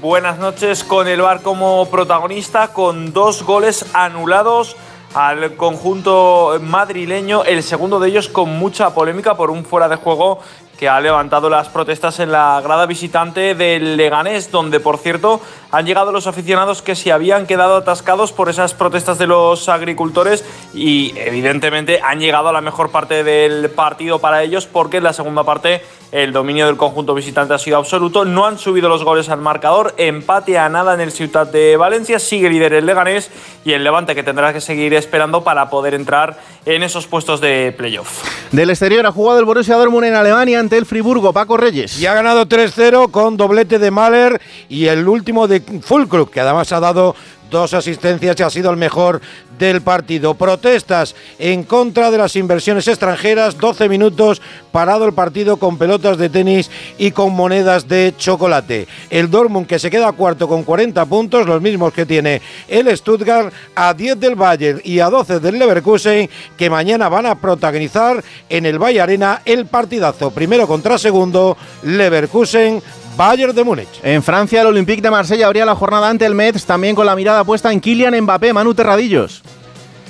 buenas 0.00 0.38
noches 0.38 0.84
con 0.84 1.08
el 1.08 1.20
Bar 1.20 1.42
como 1.42 1.90
protagonista, 1.90 2.68
con 2.68 3.12
dos 3.12 3.42
goles 3.42 3.84
anulados 3.94 4.76
al 5.12 5.56
conjunto 5.56 6.56
madrileño, 6.60 7.42
el 7.42 7.64
segundo 7.64 7.98
de 7.98 8.10
ellos 8.10 8.28
con 8.28 8.50
mucha 8.60 8.94
polémica 8.94 9.36
por 9.36 9.50
un 9.50 9.64
fuera 9.64 9.88
de 9.88 9.96
juego 9.96 10.38
que 10.78 10.88
ha 10.88 11.00
levantado 11.00 11.50
las 11.50 11.68
protestas 11.68 12.20
en 12.20 12.30
la 12.30 12.60
grada 12.62 12.86
visitante 12.86 13.56
del 13.56 13.96
Leganés, 13.96 14.52
donde 14.52 14.78
por 14.78 14.98
cierto 14.98 15.40
han 15.74 15.86
llegado 15.86 16.12
los 16.12 16.28
aficionados 16.28 16.82
que 16.82 16.94
se 16.94 17.10
habían 17.10 17.48
quedado 17.48 17.74
atascados 17.76 18.30
por 18.30 18.48
esas 18.48 18.74
protestas 18.74 19.18
de 19.18 19.26
los 19.26 19.68
agricultores 19.68 20.44
y 20.72 21.12
evidentemente 21.16 22.00
han 22.00 22.20
llegado 22.20 22.48
a 22.48 22.52
la 22.52 22.60
mejor 22.60 22.92
parte 22.92 23.24
del 23.24 23.68
partido 23.70 24.20
para 24.20 24.44
ellos 24.44 24.66
porque 24.66 24.98
en 24.98 25.02
la 25.02 25.12
segunda 25.12 25.42
parte 25.42 25.82
el 26.14 26.32
dominio 26.32 26.66
del 26.66 26.76
conjunto 26.76 27.12
visitante 27.12 27.54
ha 27.54 27.58
sido 27.58 27.76
absoluto. 27.76 28.24
No 28.24 28.46
han 28.46 28.56
subido 28.56 28.88
los 28.88 29.02
goles 29.02 29.28
al 29.30 29.40
marcador. 29.40 29.94
Empate 29.96 30.56
a 30.58 30.68
nada 30.68 30.94
en 30.94 31.00
el 31.00 31.10
Ciudad 31.10 31.44
de 31.44 31.76
Valencia. 31.76 32.20
Sigue 32.20 32.48
líder 32.48 32.72
el 32.74 32.86
Leganés 32.86 33.32
y 33.64 33.72
el 33.72 33.82
Levante 33.82 34.14
que 34.14 34.22
tendrá 34.22 34.52
que 34.52 34.60
seguir 34.60 34.94
esperando 34.94 35.42
para 35.42 35.68
poder 35.70 35.92
entrar 35.92 36.38
en 36.66 36.84
esos 36.84 37.08
puestos 37.08 37.40
de 37.40 37.74
playoff. 37.76 38.22
Del 38.52 38.70
exterior 38.70 39.04
ha 39.06 39.10
jugado 39.10 39.40
el 39.40 39.44
Borussia 39.44 39.74
Dortmund 39.74 40.06
en 40.06 40.14
Alemania 40.14 40.60
ante 40.60 40.78
el 40.78 40.86
Friburgo. 40.86 41.32
Paco 41.32 41.56
Reyes. 41.56 41.98
Y 41.98 42.06
ha 42.06 42.14
ganado 42.14 42.46
3-0 42.46 43.10
con 43.10 43.36
doblete 43.36 43.80
de 43.80 43.90
Mahler 43.90 44.40
y 44.68 44.86
el 44.86 45.08
último 45.08 45.48
de 45.48 45.63
Fulkrug, 45.82 46.30
que 46.30 46.40
además 46.40 46.72
ha 46.72 46.80
dado 46.80 47.14
dos 47.50 47.72
asistencias 47.72 48.38
y 48.38 48.42
ha 48.42 48.50
sido 48.50 48.70
el 48.70 48.76
mejor 48.76 49.20
del 49.58 49.80
partido. 49.80 50.34
Protestas 50.34 51.14
en 51.38 51.62
contra 51.62 52.10
de 52.10 52.18
las 52.18 52.34
inversiones 52.34 52.88
extranjeras, 52.88 53.58
12 53.58 53.88
minutos 53.88 54.42
parado 54.72 55.06
el 55.06 55.12
partido 55.12 55.56
con 55.56 55.78
pelotas 55.78 56.18
de 56.18 56.28
tenis 56.28 56.68
y 56.98 57.12
con 57.12 57.32
monedas 57.32 57.86
de 57.86 58.12
chocolate. 58.18 58.88
El 59.08 59.30
Dortmund 59.30 59.68
que 59.68 59.78
se 59.78 59.90
queda 59.90 60.10
cuarto 60.12 60.48
con 60.48 60.64
40 60.64 61.06
puntos, 61.06 61.46
los 61.46 61.62
mismos 61.62 61.92
que 61.92 62.06
tiene 62.06 62.42
el 62.66 62.94
Stuttgart, 62.96 63.52
a 63.76 63.94
10 63.94 64.18
del 64.18 64.34
Bayern 64.34 64.80
y 64.82 64.98
a 64.98 65.08
12 65.08 65.38
del 65.38 65.58
Leverkusen, 65.58 66.28
que 66.56 66.70
mañana 66.70 67.08
van 67.08 67.26
a 67.26 67.36
protagonizar 67.36 68.24
en 68.48 68.66
el 68.66 68.82
Valle 68.82 69.00
Arena 69.00 69.42
el 69.44 69.66
partidazo. 69.66 70.32
Primero 70.32 70.66
contra 70.66 70.98
segundo, 70.98 71.56
Leverkusen 71.84 72.82
Bayern 73.16 73.54
de 73.54 73.62
Múnich. 73.62 74.00
En 74.02 74.22
Francia, 74.22 74.60
el 74.60 74.66
Olympique 74.66 75.00
de 75.00 75.10
Marsella 75.10 75.46
abría 75.46 75.64
la 75.64 75.76
jornada 75.76 76.08
ante 76.08 76.26
el 76.26 76.34
Metz, 76.34 76.64
también 76.64 76.94
con 76.94 77.06
la 77.06 77.14
mirada 77.14 77.44
puesta 77.44 77.72
en 77.72 77.80
Kylian 77.80 78.20
Mbappé, 78.22 78.52
Manu 78.52 78.74
Terradillos. 78.74 79.42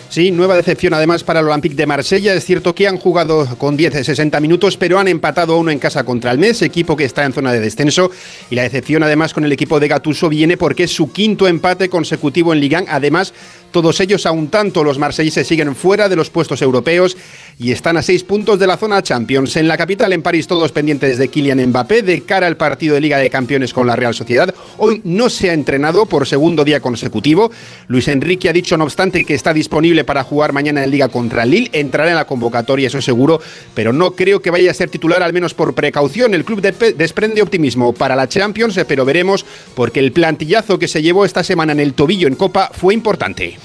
Sí, 0.09 0.31
nueva 0.31 0.55
decepción 0.55 0.95
además 0.95 1.25
para 1.25 1.41
el 1.41 1.49
Olympique 1.49 1.75
de 1.75 1.87
Marsella. 1.87 2.35
Es 2.35 2.45
cierto 2.45 2.75
que 2.75 2.87
han 2.87 2.99
jugado 2.99 3.47
con 3.59 3.77
10 3.77 3.95
de 3.95 4.05
60 4.05 4.39
minutos, 4.39 4.77
pero 4.77 4.99
han 4.99 5.09
empatado 5.09 5.59
uno 5.59 5.73
en 5.73 5.81
casa 5.81 6.05
contra 6.05 6.31
el 6.31 6.39
Metz, 6.39 6.63
equipo 6.63 6.97
que 6.97 7.05
está 7.05 7.25
en 7.25 7.33
zona 7.33 7.53
de 7.53 7.61
descenso. 7.61 8.11
Y 8.49 8.55
la 8.55 8.63
decepción 8.63 9.03
además 9.03 9.35
con 9.35 9.45
el 9.45 9.53
equipo 9.53 9.81
de 9.81 9.89
Gatuso 9.89 10.29
viene 10.29 10.57
porque 10.57 10.85
es 10.85 10.95
su 10.95 11.11
quinto 11.13 11.49
empate 11.49 11.89
consecutivo 11.89 12.53
en 12.53 12.61
Liga. 12.61 12.85
Además, 12.89 13.35
Todos 13.75 13.99
ellos 13.99 14.25
a 14.25 14.31
un 14.31 14.51
tanto, 14.51 14.85
los 14.85 15.01
marselleses 15.01 15.49
siguen 15.49 15.75
fuera 15.75 16.09
de 16.09 16.15
los 16.15 16.31
puestos 16.31 16.63
europeos 16.63 17.17
y 17.59 17.73
están 17.73 17.97
a 17.97 18.03
seis 18.03 18.25
puntos 18.25 18.59
de 18.59 18.67
la 18.67 18.77
zona 18.77 19.03
Champions. 19.03 19.57
En 19.57 19.69
la 19.69 19.77
capital, 19.77 20.13
en 20.13 20.23
París, 20.23 20.47
todos 20.47 20.73
pendientes 20.73 21.19
de 21.19 21.29
Kylian 21.29 21.67
Mbappé 21.69 22.03
de 22.03 22.23
cara 22.23 22.47
al 22.47 22.57
partido 22.57 22.95
de 22.95 23.01
Liga 23.01 23.19
de 23.19 23.31
Campeones 23.31 23.73
con 23.73 23.87
la 23.87 23.97
Real 23.97 24.15
Sociedad. 24.15 24.55
Hoy 24.79 25.01
no 25.05 25.31
se 25.31 25.51
ha 25.51 25.55
entrenado 25.55 26.07
por 26.07 26.27
segundo 26.27 26.65
día 26.65 26.81
consecutivo. 26.81 27.51
Luis 27.87 28.09
Enrique 28.09 28.49
ha 28.49 28.53
dicho, 28.53 28.77
no 28.77 28.85
obstante, 28.85 29.25
que 29.25 29.35
está 29.35 29.53
disponible 29.53 30.05
para 30.05 30.25
jugar 30.25 30.53
mañana 30.53 30.85
en 30.85 30.91
Liga 30.91 31.09
contra 31.09 31.45
Lille. 31.45 31.71
Entrará 31.73 32.11
en 32.11 32.17
la 32.17 32.27
convocatoria, 32.27 32.89
eso 32.89 33.01
seguro, 33.01 33.41
pero 33.75 33.93
no 33.93 34.13
creo 34.13 34.41
que 34.41 34.51
vaya 34.51 34.71
a 34.71 34.75
ser 34.75 34.91
titular, 34.91 35.23
al 35.23 35.33
menos 35.33 35.55
por 35.55 35.75
precaución. 35.75 36.35
El 36.35 36.45
club 36.45 36.61
desprende 36.61 37.43
optimismo 37.43 37.93
para 37.93 38.17
la 38.17 38.29
Champions, 38.29 38.79
pero 38.89 39.05
veremos 39.05 39.45
porque 39.75 40.01
el 40.01 40.13
plantillazo 40.13 40.79
que 40.79 40.89
se 40.89 41.03
llevó 41.03 41.25
esta 41.25 41.45
semana 41.45 41.73
en 41.73 41.81
el 41.81 41.95
tobillo 41.95 42.29
en 42.29 42.35
Copa 42.35 42.71
fue 42.73 42.95
importante. 42.95 43.59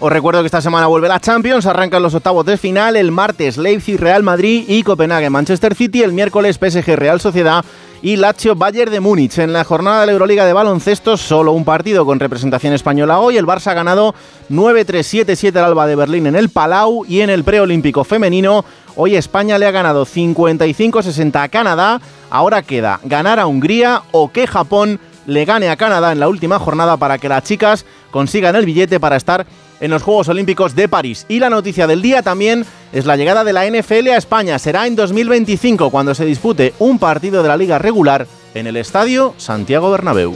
Os 0.00 0.12
recuerdo 0.12 0.40
que 0.40 0.46
esta 0.46 0.60
semana 0.60 0.86
vuelve 0.86 1.08
la 1.08 1.20
Champions, 1.20 1.66
arrancan 1.66 2.02
los 2.02 2.14
octavos 2.14 2.44
de 2.44 2.56
final, 2.56 2.96
el 2.96 3.12
martes 3.12 3.56
Leipzig 3.56 3.98
Real 3.98 4.22
Madrid 4.22 4.64
y 4.66 4.82
Copenhague 4.82 5.30
Manchester 5.30 5.74
City, 5.74 6.02
el 6.02 6.12
miércoles 6.12 6.58
PSG 6.58 6.96
Real 6.96 7.20
Sociedad 7.20 7.64
y 8.02 8.16
Lazio 8.16 8.54
Bayern 8.54 8.92
de 8.92 9.00
Múnich. 9.00 9.38
En 9.38 9.52
la 9.52 9.64
jornada 9.64 10.00
de 10.00 10.06
la 10.06 10.12
Euroliga 10.12 10.44
de 10.44 10.52
baloncesto, 10.52 11.16
solo 11.16 11.52
un 11.52 11.64
partido 11.64 12.04
con 12.04 12.20
representación 12.20 12.74
española 12.74 13.20
hoy. 13.20 13.38
El 13.38 13.46
Barça 13.46 13.68
ha 13.68 13.74
ganado 13.74 14.14
9-3-7-7 14.50 15.56
al 15.56 15.64
Alba 15.64 15.86
de 15.86 15.96
Berlín 15.96 16.26
en 16.26 16.36
el 16.36 16.50
Palau 16.50 17.04
y 17.06 17.20
en 17.20 17.30
el 17.30 17.44
preolímpico 17.44 18.04
femenino. 18.04 18.64
Hoy 18.96 19.16
España 19.16 19.58
le 19.58 19.66
ha 19.66 19.70
ganado 19.70 20.04
55-60 20.04 21.42
a 21.42 21.48
Canadá. 21.48 22.00
Ahora 22.30 22.62
queda 22.62 23.00
ganar 23.04 23.38
a 23.38 23.46
Hungría 23.46 24.02
o 24.10 24.30
que 24.30 24.46
Japón 24.46 25.00
le 25.26 25.44
gane 25.44 25.70
a 25.70 25.76
Canadá 25.76 26.12
en 26.12 26.20
la 26.20 26.28
última 26.28 26.58
jornada 26.58 26.96
para 26.96 27.16
que 27.16 27.28
las 27.28 27.44
chicas 27.44 27.86
consigan 28.10 28.54
el 28.56 28.66
billete 28.66 29.00
para 29.00 29.16
estar 29.16 29.46
en 29.80 29.90
los 29.90 30.02
Juegos 30.02 30.28
Olímpicos 30.28 30.74
de 30.74 30.88
París. 30.88 31.26
Y 31.28 31.38
la 31.38 31.50
noticia 31.50 31.86
del 31.86 32.02
día 32.02 32.22
también 32.22 32.64
es 32.92 33.06
la 33.06 33.16
llegada 33.16 33.44
de 33.44 33.52
la 33.52 33.66
NFL 33.66 34.08
a 34.08 34.16
España. 34.16 34.58
Será 34.58 34.86
en 34.86 34.96
2025 34.96 35.90
cuando 35.90 36.14
se 36.14 36.24
dispute 36.24 36.74
un 36.78 36.98
partido 36.98 37.42
de 37.42 37.48
la 37.48 37.56
liga 37.56 37.78
regular 37.78 38.26
en 38.54 38.66
el 38.66 38.76
Estadio 38.76 39.34
Santiago 39.36 39.90
Bernabéu. 39.90 40.34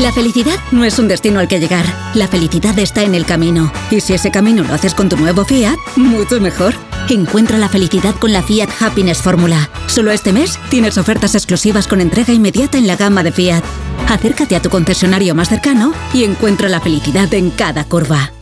La 0.00 0.10
felicidad 0.10 0.58
no 0.72 0.84
es 0.84 0.98
un 0.98 1.06
destino 1.06 1.38
al 1.38 1.48
que 1.48 1.60
llegar. 1.60 1.84
La 2.14 2.26
felicidad 2.26 2.76
está 2.78 3.02
en 3.02 3.14
el 3.14 3.24
camino. 3.24 3.72
Y 3.90 4.00
si 4.00 4.14
ese 4.14 4.30
camino 4.30 4.64
lo 4.64 4.74
haces 4.74 4.94
con 4.94 5.08
tu 5.08 5.16
nuevo 5.16 5.44
Fiat, 5.44 5.76
mucho 5.96 6.40
mejor. 6.40 6.74
Encuentra 7.08 7.58
la 7.58 7.68
felicidad 7.68 8.14
con 8.14 8.32
la 8.32 8.42
Fiat 8.42 8.70
Happiness 8.80 9.18
Fórmula. 9.18 9.68
Solo 9.86 10.12
este 10.12 10.32
mes 10.32 10.58
tienes 10.70 10.96
ofertas 10.96 11.34
exclusivas 11.34 11.86
con 11.86 12.00
entrega 12.00 12.32
inmediata 12.32 12.78
en 12.78 12.86
la 12.86 12.96
gama 12.96 13.22
de 13.22 13.32
Fiat. 13.32 13.62
Acércate 14.08 14.56
a 14.56 14.62
tu 14.62 14.70
concesionario 14.70 15.34
más 15.34 15.48
cercano 15.48 15.92
y 16.14 16.24
encuentra 16.24 16.68
la 16.68 16.80
felicidad 16.80 17.32
en 17.34 17.50
cada 17.50 17.84
curva. 17.84 18.32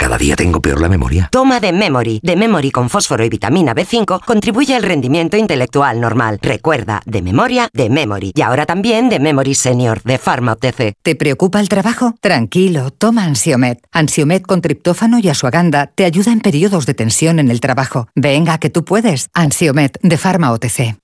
Cada 0.00 0.16
día 0.16 0.34
tengo 0.34 0.62
peor 0.62 0.80
la 0.80 0.88
memoria. 0.88 1.28
Toma 1.30 1.60
de 1.60 1.74
Memory. 1.74 2.20
De 2.22 2.34
Memory 2.34 2.70
con 2.70 2.88
fósforo 2.88 3.22
y 3.22 3.28
vitamina 3.28 3.74
B5 3.74 4.24
contribuye 4.24 4.74
al 4.74 4.82
rendimiento 4.82 5.36
intelectual 5.36 6.00
normal. 6.00 6.38
Recuerda, 6.40 7.02
de 7.04 7.20
memoria, 7.20 7.68
de 7.74 7.90
Memory. 7.90 8.32
Y 8.34 8.40
ahora 8.40 8.64
también 8.64 9.10
de 9.10 9.20
Memory 9.20 9.54
Senior, 9.54 10.00
de 10.02 10.16
Pharma 10.16 10.52
OTC. 10.52 10.94
¿Te 11.02 11.16
preocupa 11.16 11.60
el 11.60 11.68
trabajo? 11.68 12.14
Tranquilo, 12.22 12.90
toma 12.92 13.24
Ansiomet. 13.24 13.78
Ansiomet 13.92 14.46
con 14.46 14.62
triptófano 14.62 15.18
y 15.18 15.28
asuaganda 15.28 15.88
te 15.94 16.06
ayuda 16.06 16.32
en 16.32 16.40
periodos 16.40 16.86
de 16.86 16.94
tensión 16.94 17.38
en 17.38 17.50
el 17.50 17.60
trabajo. 17.60 18.08
Venga, 18.14 18.56
que 18.56 18.70
tú 18.70 18.86
puedes. 18.86 19.28
Ansiomet, 19.34 19.98
de 20.00 20.16
Pharma 20.16 20.50
OTC. 20.52 20.96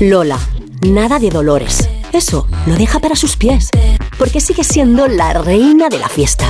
Lola, 0.00 0.40
nada 0.82 1.20
de 1.20 1.30
dolores. 1.30 1.88
Eso 2.16 2.48
lo 2.66 2.76
deja 2.76 2.98
para 2.98 3.14
sus 3.14 3.36
pies. 3.36 3.68
Porque 4.18 4.40
sigue 4.40 4.64
siendo 4.64 5.06
la 5.06 5.34
reina 5.34 5.90
de 5.90 5.98
la 5.98 6.08
fiesta 6.08 6.46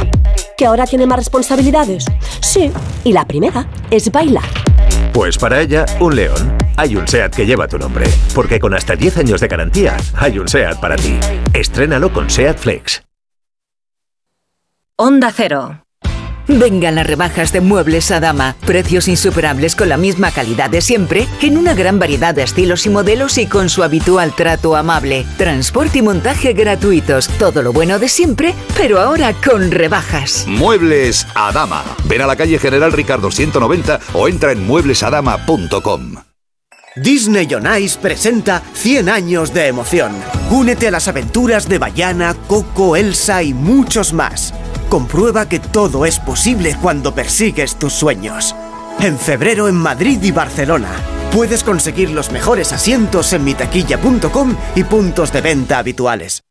que 0.57 0.65
ahora 0.65 0.87
tiene 0.87 1.07
más 1.07 1.19
responsabilidades. 1.19 2.05
Sí, 2.41 2.71
y 3.03 3.13
la 3.13 3.25
primera 3.27 3.69
es 3.91 4.13
bailar. 4.13 4.45
Pues 5.13 5.37
para 5.37 5.61
ella, 5.61 5.85
un 5.99 6.15
león. 6.15 6.57
Hay 6.77 6.95
un 6.95 7.09
SEAT 7.09 7.35
que 7.35 7.47
lleva 7.47 7.67
tu 7.67 7.79
nombre. 7.79 8.07
Porque 8.33 8.61
con 8.61 8.75
hasta 8.75 8.95
10 8.95 9.19
años 9.19 9.41
de 9.41 9.49
garantía, 9.49 9.97
hay 10.15 10.39
un 10.39 10.47
SEAT 10.47 10.79
para 10.79 10.95
ti. 10.95 11.19
Estrénalo 11.53 12.13
con 12.13 12.31
SEAT 12.31 12.59
Flex. 12.59 13.03
Onda 14.95 15.33
Cero. 15.35 15.86
Vengan 16.49 16.95
las 16.95 17.07
rebajas 17.07 17.53
de 17.53 17.61
Muebles 17.61 18.11
a 18.11 18.21
Dama. 18.21 18.57
Precios 18.65 19.09
insuperables 19.09 19.75
con 19.75 19.89
la 19.89 19.97
misma 19.97 20.31
calidad 20.31 20.71
de 20.71 20.81
siempre, 20.81 21.27
en 21.43 21.59
una 21.59 21.75
gran 21.75 21.99
variedad 21.99 22.35
de 22.35 22.43
estilos 22.43 22.87
y 22.87 22.91
modelos 22.91 23.37
y 23.39 23.47
con 23.47 23.69
su 23.69 23.83
habitual 23.83 24.35
trato 24.35 24.77
amable. 24.77 25.27
Transporte 25.37 25.99
y 25.99 26.03
montaje 26.03 26.53
gratuitos. 26.53 27.29
Todo 27.39 27.63
lo 27.63 27.73
bueno 27.73 27.99
de 27.99 28.09
siempre, 28.09 28.55
pero 28.77 29.01
ahora 29.01 29.35
con 29.35 29.71
rebajas. 29.71 30.45
Muebles 30.47 31.27
a 31.35 31.51
Dama. 31.53 31.85
Ven 32.05 32.23
a 32.23 32.27
la 32.27 32.37
calle 32.37 32.59
General 32.59 32.93
Ricardo 32.93 33.31
190 33.31 34.01
o 34.15 34.29
entra 34.29 34.53
en 34.53 34.67
mueblesadama.com. 34.67 36.17
Disney 36.97 37.47
on 37.53 37.67
Ice 37.79 37.99
presenta 38.01 38.63
100 38.73 39.11
años 39.11 39.53
de 39.53 39.67
emoción. 39.67 40.13
Únete 40.51 40.89
a 40.89 40.91
las 40.91 41.09
aventuras 41.09 41.69
de 41.69 41.79
Bayana, 41.79 42.35
Coco, 42.47 42.97
Elsa 42.97 43.43
y 43.43 43.53
muchos 43.53 44.15
más. 44.15 44.55
Comprueba 44.89 45.49
que 45.49 45.59
todo 45.59 46.07
es 46.07 46.19
posible 46.21 46.77
cuando 46.81 47.15
persigues 47.15 47.77
tus 47.77 47.93
sueños. 47.93 48.55
En 49.01 49.19
febrero 49.19 49.69
en 49.69 49.75
Madrid 49.75 50.23
y 50.23 50.31
Barcelona. 50.31 50.91
Puedes 51.33 51.65
conseguir 51.65 52.11
los 52.11 52.31
mejores 52.31 52.73
asientos 52.73 53.33
en 53.33 53.45
mitaquilla.com 53.45 54.57
y 54.75 54.85
puntos 54.85 55.33
de 55.33 55.41
venta 55.41 55.79
habituales. 55.79 56.43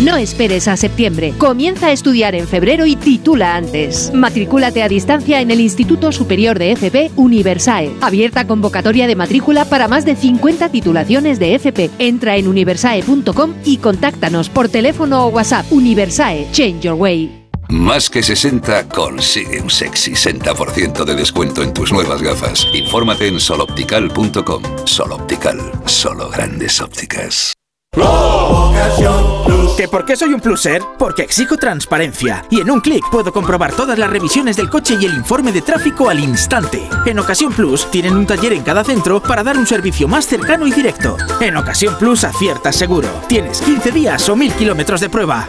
No 0.00 0.16
esperes 0.16 0.66
a 0.66 0.76
septiembre. 0.76 1.34
Comienza 1.38 1.86
a 1.86 1.92
estudiar 1.92 2.34
en 2.34 2.48
febrero 2.48 2.84
y 2.84 2.96
titula 2.96 3.54
antes. 3.54 4.12
Matricúlate 4.12 4.82
a 4.82 4.88
distancia 4.88 5.40
en 5.40 5.50
el 5.50 5.60
Instituto 5.60 6.10
Superior 6.10 6.58
de 6.58 6.72
FP 6.72 7.12
Universae. 7.16 7.92
Abierta 8.00 8.46
convocatoria 8.46 9.06
de 9.06 9.14
matrícula 9.14 9.64
para 9.64 9.86
más 9.88 10.04
de 10.04 10.16
50 10.16 10.68
titulaciones 10.70 11.38
de 11.38 11.54
FP. 11.54 11.90
Entra 11.98 12.36
en 12.36 12.48
universae.com 12.48 13.54
y 13.64 13.76
contáctanos 13.78 14.48
por 14.48 14.68
teléfono 14.68 15.26
o 15.26 15.28
WhatsApp. 15.28 15.70
Universae, 15.70 16.48
Change 16.50 16.80
Your 16.80 16.94
Way. 16.94 17.43
Más 17.68 18.10
que 18.10 18.22
60 18.22 18.88
consigue 18.88 19.60
un 19.60 19.70
sexy 19.70 20.12
60% 20.12 21.04
de 21.04 21.14
descuento 21.14 21.62
en 21.62 21.72
tus 21.72 21.92
nuevas 21.92 22.22
gafas. 22.22 22.66
Infórmate 22.72 23.28
en 23.28 23.40
soloptical.com. 23.40 24.62
Soloptical, 24.84 25.58
solo 25.86 26.28
grandes 26.30 26.80
ópticas. 26.80 27.54
¿Que 29.76 29.88
por 29.88 30.04
qué 30.04 30.16
soy 30.16 30.34
un 30.34 30.40
pluser? 30.40 30.82
Porque 30.98 31.22
exijo 31.22 31.56
transparencia 31.56 32.44
y 32.50 32.60
en 32.60 32.70
un 32.70 32.80
clic 32.80 33.04
puedo 33.10 33.32
comprobar 33.32 33.72
todas 33.72 33.98
las 33.98 34.10
revisiones 34.10 34.56
del 34.56 34.68
coche 34.70 34.96
y 35.00 35.04
el 35.04 35.14
informe 35.14 35.52
de 35.52 35.62
tráfico 35.62 36.08
al 36.08 36.20
instante. 36.20 36.88
En 37.06 37.18
Ocasión 37.18 37.52
Plus 37.52 37.90
tienen 37.90 38.16
un 38.16 38.26
taller 38.26 38.52
en 38.52 38.62
cada 38.62 38.84
centro 38.84 39.22
para 39.22 39.42
dar 39.42 39.56
un 39.56 39.66
servicio 39.66 40.08
más 40.08 40.26
cercano 40.26 40.66
y 40.66 40.72
directo. 40.72 41.16
En 41.40 41.56
Ocasión 41.56 41.96
Plus 41.98 42.24
aciertas 42.24 42.76
seguro. 42.76 43.08
Tienes 43.28 43.60
15 43.60 43.90
días 43.90 44.28
o 44.28 44.36
1000 44.36 44.52
kilómetros 44.54 45.00
de 45.00 45.08
prueba. 45.08 45.48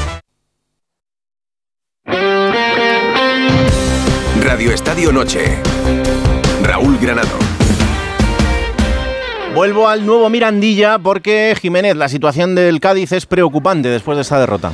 Radio 4.51 4.73
Estadio 4.73 5.13
Noche. 5.13 5.45
Raúl 6.61 6.97
Granado. 6.99 7.29
Vuelvo 9.55 9.87
al 9.87 10.05
nuevo 10.05 10.29
Mirandilla 10.29 10.99
porque 10.99 11.55
Jiménez, 11.57 11.95
la 11.95 12.09
situación 12.09 12.53
del 12.53 12.81
Cádiz 12.81 13.13
es 13.13 13.25
preocupante 13.25 13.87
después 13.87 14.17
de 14.17 14.23
esta 14.23 14.41
derrota. 14.41 14.73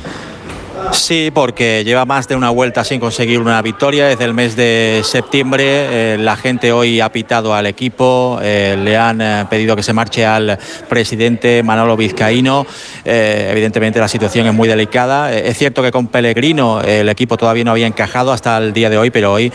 Sí, 0.92 1.30
porque 1.32 1.84
lleva 1.84 2.04
más 2.04 2.28
de 2.28 2.36
una 2.36 2.50
vuelta 2.50 2.84
sin 2.84 3.00
conseguir 3.00 3.40
una 3.40 3.60
victoria 3.62 4.06
desde 4.06 4.24
el 4.24 4.34
mes 4.34 4.56
de 4.56 5.02
septiembre. 5.04 5.64
Eh, 5.64 6.18
la 6.18 6.36
gente 6.36 6.72
hoy 6.72 7.00
ha 7.00 7.10
pitado 7.10 7.54
al 7.54 7.66
equipo, 7.66 8.38
eh, 8.42 8.76
le 8.82 8.96
han 8.96 9.20
eh, 9.20 9.46
pedido 9.48 9.76
que 9.76 9.82
se 9.82 9.92
marche 9.92 10.26
al 10.26 10.58
presidente 10.88 11.62
Manolo 11.62 11.96
Vizcaíno. 11.96 12.66
evidentemente 13.04 14.00
la 14.00 14.08
situación 14.08 14.46
es 14.46 14.54
muy 14.54 14.68
delicada. 14.68 15.32
es 15.32 15.56
cierto 15.56 15.82
que 15.82 15.90
con 15.90 16.08
Pellegrino 16.08 16.80
el 16.80 17.08
equipo 17.08 17.36
todavía 17.36 17.64
no 17.64 17.70
había 17.70 17.86
encajado 17.86 18.32
hasta 18.32 18.58
el 18.58 18.72
día 18.72 18.90
de 18.90 18.98
hoy, 18.98 19.10
pero 19.10 19.32
hoy 19.32 19.52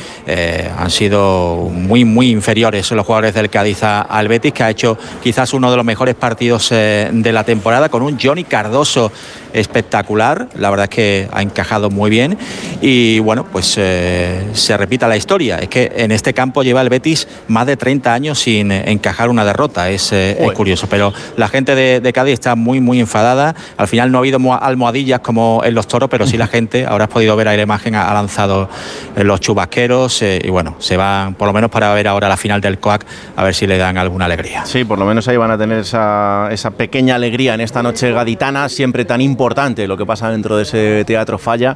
han 0.77 0.89
sido 0.89 1.70
muy, 1.72 2.06
muy 2.06 2.30
inferiores 2.30 2.92
los 2.92 3.06
jugadores 3.06 3.34
del 3.34 3.50
Cádiz 3.50 3.84
al 3.84 4.27
Betis, 4.27 4.53
que 4.53 4.63
ha 4.63 4.70
hecho 4.70 4.98
quizás 5.22 5.53
uno 5.53 5.70
de 5.70 5.77
los 5.77 5.86
mejores 5.86 6.15
partidos 6.15 6.70
de 6.70 7.32
la 7.32 7.44
temporada 7.44 7.89
con 7.89 8.01
un 8.01 8.18
Johnny 8.20 8.44
Cardoso 8.44 9.12
espectacular. 9.53 10.48
La 10.55 10.69
verdad 10.69 10.86
es 10.86 10.89
que 10.89 11.27
ha 11.31 11.41
encajado 11.41 11.89
muy 11.89 12.10
bien. 12.10 12.38
Y 12.81 13.19
bueno, 13.19 13.45
pues 13.51 13.75
eh, 13.77 14.43
se 14.53 14.75
repita 14.77 15.07
la 15.07 15.17
historia. 15.17 15.57
Es 15.60 15.69
que 15.69 15.91
en 15.95 16.12
este 16.12 16.33
campo 16.33 16.63
lleva 16.63 16.81
el 16.81 16.89
Betis 16.89 17.27
más 17.48 17.65
de 17.65 17.77
30 17.77 18.13
años 18.13 18.39
sin 18.39 18.72
encajar 18.72 19.29
una 19.29 19.45
derrota. 19.45 19.89
Es, 19.89 20.12
eh, 20.12 20.38
es 20.39 20.51
curioso. 20.53 20.88
Pero 20.89 21.13
la 21.38 21.48
gente 21.48 21.75
de, 21.75 22.00
de 22.01 22.13
Cádiz 22.13 22.33
está 22.33 22.55
muy, 22.55 22.79
muy 22.81 23.00
enfadada. 23.00 23.55
Al 23.77 23.88
final 23.88 24.12
no 24.12 24.17
ha 24.17 24.22
habido 24.22 24.39
mo- 24.39 24.55
almohadillas 24.60 25.19
como 25.22 25.62
en 25.63 25.74
los 25.75 25.88
toros, 25.88 26.10
pero 26.10 26.25
sí 26.27 26.38
la 26.38 26.48
gente, 26.53 26.86
habrás 26.86 27.07
podido 27.10 27.36
ver 27.36 27.48
ahí 27.48 27.57
la 27.57 27.63
imagen, 27.63 27.95
ha 27.95 28.13
lanzado 28.13 28.69
eh, 29.15 29.24
los 29.24 29.39
chubasqueros 29.39 30.22
eh, 30.22 30.41
y 30.43 30.50
bueno, 30.50 30.75
se 30.79 30.98
van 30.98 31.36
por 31.36 31.48
lo 31.48 31.53
menos 31.53 31.69
para 31.69 31.93
ver 31.93 32.07
ahora 32.07 32.27
la 32.29 32.38
final 32.38 32.60
del 32.62 32.79
COAC, 32.79 33.05
a 33.36 33.43
ver 33.43 33.53
si 33.55 33.67
le 33.67 33.77
dan 33.77 33.98
alguna 33.98 34.25
alegría. 34.25 34.65
Sí, 34.65 34.83
por 34.83 34.98
lo 35.00 35.05
menos 35.05 35.27
ahí 35.27 35.38
van 35.38 35.51
a 35.51 35.57
tener 35.57 35.79
esa, 35.79 36.50
esa 36.51 36.72
pequeña 36.72 37.15
alegría 37.15 37.53
en 37.53 37.62
esta 37.62 37.83
noche 37.83 38.12
gaditana, 38.12 38.67
siempre 38.69 39.05
tan 39.05 39.22
importante 39.22 39.43
lo 39.88 39.98
que 39.98 40.06
pasa 40.06 40.30
dentro 40.30 40.56
de 40.56 40.64
ese 40.64 41.04
teatro 41.06 41.38
falla 41.38 41.76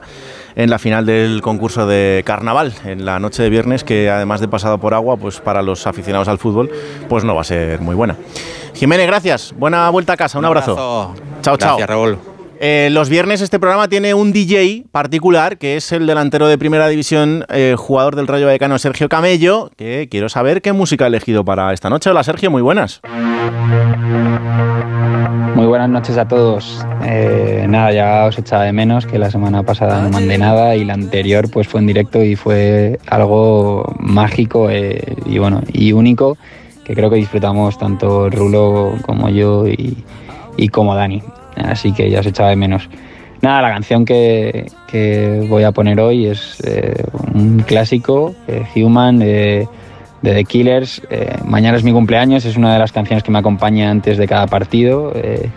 en 0.56 0.70
la 0.70 0.80
final 0.80 1.06
del 1.06 1.42
concurso 1.42 1.86
de 1.86 2.24
carnaval, 2.26 2.74
en 2.86 3.04
la 3.06 3.20
noche 3.20 3.44
de 3.44 3.50
viernes, 3.50 3.84
que 3.84 4.10
además 4.10 4.40
de 4.40 4.48
pasado 4.48 4.78
por 4.78 4.94
agua, 4.94 5.18
pues 5.18 5.42
para 5.42 5.62
los 5.62 5.86
aficionados 5.86 6.30
al 6.30 6.38
fútbol, 6.38 6.72
pues 7.10 7.26
no 7.26 7.36
va 7.36 7.42
a 7.42 7.44
ser 7.44 7.82
muy 7.82 7.94
buena. 7.94 8.16
Jiménez, 8.74 9.08
gracias. 9.08 9.54
Buena 9.58 9.90
vuelta 9.90 10.14
a 10.14 10.18
casa. 10.18 10.38
Un, 10.38 10.46
Un 10.46 10.48
abrazo. 10.48 10.72
abrazo. 10.72 11.14
Chao, 11.42 11.58
chao. 11.58 11.78
Gracias, 11.78 11.90
Raúl. 11.90 12.18
Eh, 12.60 12.88
los 12.92 13.10
viernes 13.10 13.42
este 13.42 13.60
programa 13.60 13.88
tiene 13.88 14.14
un 14.14 14.32
DJ 14.32 14.86
particular, 14.92 15.58
que 15.58 15.76
es 15.76 15.92
el 15.92 16.08
delantero 16.08 16.48
de 16.48 16.58
Primera 16.58 16.88
División, 16.88 17.46
eh, 17.50 17.76
jugador 17.78 18.16
del 18.16 18.28
Rayo 18.28 18.46
Vallecano, 18.48 18.80
Sergio 18.80 19.10
Camello, 19.10 19.70
que 19.76 20.08
quiero 20.10 20.30
saber 20.30 20.62
qué 20.64 20.74
música 20.74 21.04
ha 21.04 21.08
elegido 21.08 21.46
para 21.46 21.72
esta 21.74 21.90
noche. 21.90 22.10
Hola 22.10 22.24
Sergio, 22.24 22.50
muy 22.50 22.64
buenas. 22.64 23.02
Muy 25.56 25.66
buenas 25.66 25.90
noches 25.90 26.18
a 26.18 26.28
todos. 26.28 26.86
Eh, 27.04 27.66
nada, 27.68 27.92
ya 27.92 28.26
os 28.26 28.38
echaba 28.38 28.64
de 28.64 28.72
menos 28.72 29.06
que 29.06 29.20
la 29.20 29.30
semana 29.30 29.64
pasada 29.64 30.02
no 30.02 30.10
mandé 30.10 30.38
nada 30.38 30.76
y 30.76 30.86
la 30.86 30.94
anterior 30.94 31.50
pues 31.52 31.68
fue 31.68 31.82
en 31.82 31.88
directo 31.88 32.24
y 32.24 32.36
fue 32.36 33.00
algo 33.08 33.94
mágico 34.00 34.70
eh, 34.70 35.16
y 35.26 35.40
bueno 35.40 35.62
y 35.74 35.92
único 35.92 36.38
que 36.86 36.94
creo 36.94 37.10
que 37.10 37.18
disfrutamos 37.18 37.78
tanto 37.78 38.30
Rulo 38.30 38.94
como 39.02 39.30
yo 39.30 39.68
y, 39.68 39.98
y 40.56 40.70
como 40.70 40.96
Dani. 40.96 41.22
Así 41.58 41.92
que 41.92 42.10
ya 42.10 42.22
os 42.22 42.26
echaba 42.26 42.50
de 42.50 42.56
menos. 42.56 42.88
Nada, 43.42 43.62
la 43.64 43.70
canción 43.70 44.06
que, 44.06 44.68
que 44.88 45.46
voy 45.50 45.64
a 45.64 45.72
poner 45.72 46.00
hoy 46.00 46.28
es 46.28 46.62
eh, 46.64 47.04
un 47.34 47.60
clásico, 47.60 48.34
Human, 48.76 49.20
de, 49.20 49.68
de 50.22 50.34
The 50.34 50.46
Killers. 50.46 51.02
Eh, 51.10 51.38
mañana 51.46 51.78
es 51.78 51.84
mi 51.84 51.92
cumpleaños, 51.92 52.46
es 52.46 52.58
una 52.58 52.74
de 52.74 52.80
las 52.80 52.92
canciones 52.92 53.24
que 53.24 53.32
me 53.32 53.40
acompaña 53.40 53.90
antes 53.90 54.18
de 54.18 54.28
cada 54.28 54.48
partido. 54.48 55.12
Eh, 55.16 55.50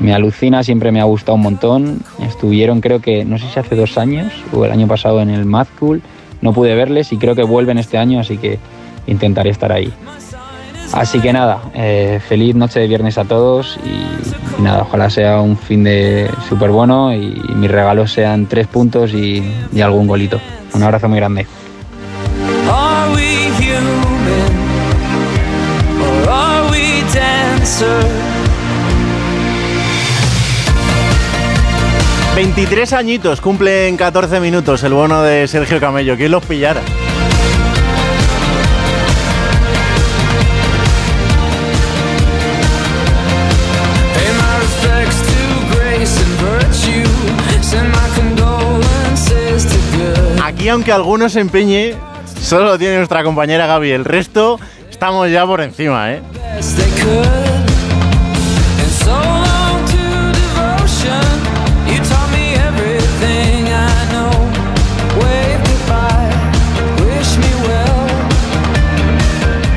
me 0.00 0.12
alucina, 0.12 0.62
siempre 0.62 0.92
me 0.92 1.00
ha 1.00 1.04
gustado 1.04 1.36
un 1.36 1.42
montón. 1.42 2.00
Estuvieron 2.20 2.80
creo 2.80 3.00
que, 3.00 3.24
no 3.24 3.38
sé 3.38 3.46
si 3.48 3.58
hace 3.58 3.76
dos 3.76 3.96
años 3.96 4.32
o 4.52 4.64
el 4.64 4.72
año 4.72 4.86
pasado 4.86 5.20
en 5.20 5.30
el 5.30 5.44
Mad 5.44 5.68
Cool. 5.78 6.02
No 6.40 6.52
pude 6.52 6.74
verles 6.74 7.12
y 7.12 7.16
creo 7.16 7.34
que 7.34 7.42
vuelven 7.42 7.78
este 7.78 7.96
año, 7.96 8.20
así 8.20 8.36
que 8.36 8.58
intentaré 9.06 9.50
estar 9.50 9.72
ahí. 9.72 9.92
Así 10.92 11.18
que 11.20 11.32
nada, 11.32 11.60
eh, 11.74 12.20
feliz 12.28 12.54
noche 12.54 12.80
de 12.80 12.86
viernes 12.86 13.18
a 13.18 13.24
todos 13.24 13.78
y, 13.84 14.60
y 14.60 14.62
nada, 14.62 14.82
ojalá 14.82 15.10
sea 15.10 15.40
un 15.40 15.56
fin 15.56 15.82
de 15.82 16.30
súper 16.48 16.70
bueno 16.70 17.12
y, 17.12 17.42
mis 17.56 17.70
regalos 17.70 18.12
sean 18.12 18.46
tres 18.46 18.66
puntos 18.66 19.12
y, 19.14 19.42
y 19.72 19.80
algún 19.80 20.06
golito. 20.06 20.38
Un 20.74 20.82
abrazo 20.82 21.08
muy 21.08 21.18
grande. 21.18 21.46
Dancer? 27.74 28.10
23 32.36 32.92
añitos, 32.92 33.40
cumple 33.40 33.88
en 33.88 33.96
14 33.96 34.40
minutos 34.40 34.82
el 34.82 34.92
bono 34.92 35.22
de 35.22 35.46
Sergio 35.46 35.80
Camello. 35.80 36.16
¿Quién 36.16 36.32
los 36.32 36.44
pillara? 36.44 36.80
Aquí, 50.42 50.68
aunque 50.68 50.92
alguno 50.92 51.28
se 51.28 51.40
empeñe, 51.40 51.94
solo 52.40 52.64
lo 52.64 52.78
tiene 52.78 52.96
nuestra 52.96 53.22
compañera 53.22 53.66
Gaby. 53.66 53.90
El 53.92 54.04
resto 54.04 54.58
estamos 54.90 55.30
ya 55.30 55.46
por 55.46 55.60
encima, 55.60 56.12
¿eh? 56.12 56.22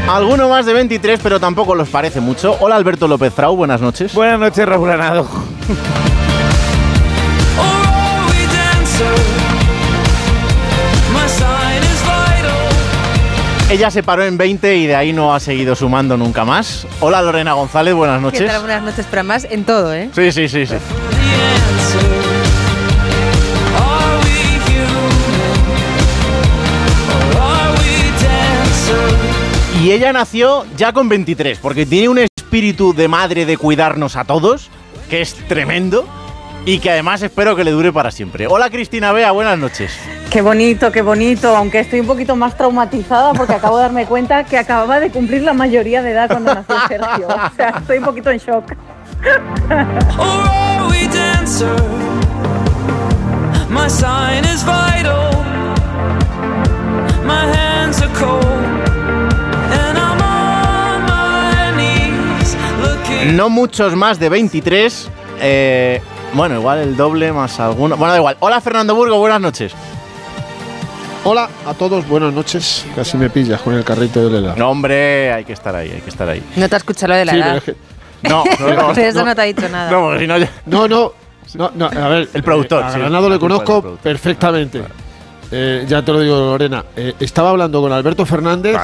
Alguno 0.08 0.48
más 0.48 0.66
de 0.66 0.74
23, 0.74 1.20
pero 1.22 1.40
tampoco 1.40 1.76
los 1.76 1.90
parece 1.90 2.22
mucho. 2.22 2.56
Hola 2.62 2.76
Alberto 2.76 3.08
López 3.08 3.34
Frau, 3.34 3.56
buenas 3.56 3.82
noches. 3.82 4.14
Buenas 4.14 4.40
noches, 4.40 4.66
Raúl 4.66 4.90
vital. 4.90 5.26
Ella 13.70 13.92
se 13.92 14.02
paró 14.02 14.24
en 14.24 14.38
20 14.38 14.78
y 14.78 14.88
de 14.88 14.96
ahí 14.96 15.12
no 15.12 15.36
ha 15.36 15.42
seguido 15.42 15.76
sumando 15.76 16.16
nunca 16.16 16.46
más. 16.46 16.88
Hola 17.02 17.22
Lorena 17.22 17.52
González, 17.52 17.94
buenas 17.94 18.18
¿Qué 18.18 18.22
noches. 18.24 18.48
tal? 18.48 18.62
Buenas 18.62 18.84
noches, 18.84 19.06
pero 19.10 19.26
más 19.26 19.44
en 19.44 19.66
todo, 19.66 19.94
¿eh? 19.94 20.10
Sí, 20.16 20.32
sí, 20.32 20.48
sí, 20.48 20.66
sí. 20.66 20.76
Y 29.88 29.94
ella 29.94 30.12
nació 30.12 30.66
ya 30.76 30.92
con 30.92 31.08
23, 31.08 31.60
porque 31.60 31.86
tiene 31.86 32.10
un 32.10 32.18
espíritu 32.18 32.94
de 32.94 33.08
madre 33.08 33.46
de 33.46 33.56
cuidarnos 33.56 34.18
a 34.18 34.26
todos, 34.26 34.70
que 35.10 35.22
es 35.22 35.34
tremendo, 35.48 36.06
y 36.66 36.80
que 36.80 36.92
además 36.92 37.22
espero 37.22 37.56
que 37.56 37.64
le 37.64 37.72
dure 37.72 37.94
para 37.94 38.12
siempre. 38.12 38.48
Hola 38.48 38.70
Cristina 38.70 39.14
Bea, 39.14 39.32
buenas 39.32 39.58
noches. 39.58 39.98
Qué 40.30 40.42
bonito, 40.42 40.92
qué 40.92 41.02
bonito, 41.02 41.56
aunque 41.56 41.80
estoy 41.80 42.02
un 42.02 42.08
poquito 42.08 42.36
más 42.36 42.58
traumatizada 42.58 43.32
porque 43.32 43.54
acabo 43.54 43.78
de 43.78 43.84
darme 43.84 44.06
cuenta 44.06 44.44
que 44.44 44.58
acababa 44.58 45.00
de 45.00 45.10
cumplir 45.10 45.44
la 45.44 45.54
mayoría 45.54 46.02
de 46.02 46.12
edad 46.12 46.28
cuando 46.28 46.54
nació 46.54 46.76
Sergio. 46.90 47.28
O 47.30 47.56
sea, 47.56 47.70
estoy 47.80 48.00
un 48.00 48.04
poquito 48.04 48.30
en 48.30 48.40
shock. 48.40 48.74
My 53.70 53.90
sign 53.90 54.44
is 54.44 54.66
vital. 54.66 55.32
My 57.24 57.46
hands 57.56 58.02
are 58.02 58.12
cold. 58.20 58.57
No 63.26 63.50
muchos 63.50 63.96
más 63.96 64.20
de 64.20 64.30
23. 64.30 65.10
eh, 65.42 66.02
bueno, 66.34 66.56
igual 66.56 66.80
el 66.80 66.96
doble 66.98 67.32
más 67.32 67.60
alguno. 67.60 67.96
Bueno, 67.98 68.12
da 68.14 68.18
igual. 68.18 68.38
Hola 68.40 68.62
Fernando 68.62 68.96
Burgo, 68.96 69.18
buenas 69.18 69.42
noches. 69.42 69.74
Hola 71.24 71.50
a 71.66 71.74
todos, 71.74 72.08
buenas 72.08 72.34
noches. 72.34 72.86
Casi 72.96 73.18
me 73.18 73.30
pillas 73.30 73.62
con 73.62 73.74
el 73.74 73.84
carrito 73.84 74.24
del 74.24 74.36
helado. 74.36 74.56
No, 74.58 74.70
hombre, 74.70 75.32
hay 75.34 75.46
que 75.46 75.54
estar 75.54 75.76
ahí, 75.76 75.90
hay 75.92 76.02
que 76.02 76.10
estar 76.10 76.28
ahí. 76.30 76.42
No 76.56 76.70
te 76.70 76.76
has 76.76 76.82
escuchado 76.82 77.14
lo 77.14 77.16
de 77.20 77.26
la 77.26 77.32
Sí, 77.34 77.38
edad. 77.40 77.46
pero 77.46 77.58
es 77.58 77.64
que- 77.64 78.30
No, 78.30 78.44
no, 78.60 78.76
no. 78.88 78.94
Pero 78.94 79.08
eso 79.10 79.26
no. 79.26 79.36
te 79.36 79.42
ha 79.42 79.46
dicho 79.46 79.70
nada. 79.70 79.92
No, 79.92 80.02
porque 80.02 80.20
si 80.20 80.28
no 80.28 80.38
ya- 80.38 80.52
No, 80.66 80.88
no, 80.88 81.14
no, 81.56 81.72
no, 81.76 81.86
a 81.86 82.08
ver. 82.10 82.30
El 82.34 82.44
productor, 82.44 82.84
eh, 82.84 82.88
a 82.88 82.98
Granado 82.98 83.30
le 83.30 83.40
conozco 83.40 83.98
perfectamente. 84.02 84.84
Eh, 85.52 85.86
ya 85.88 86.02
te 86.04 86.12
lo 86.12 86.20
digo, 86.20 86.36
Lorena. 86.36 86.84
Eh, 86.96 87.14
estaba 87.20 87.52
hablando 87.52 87.82
con 87.82 87.92
Alberto 87.92 88.26
Fernández 88.26 88.76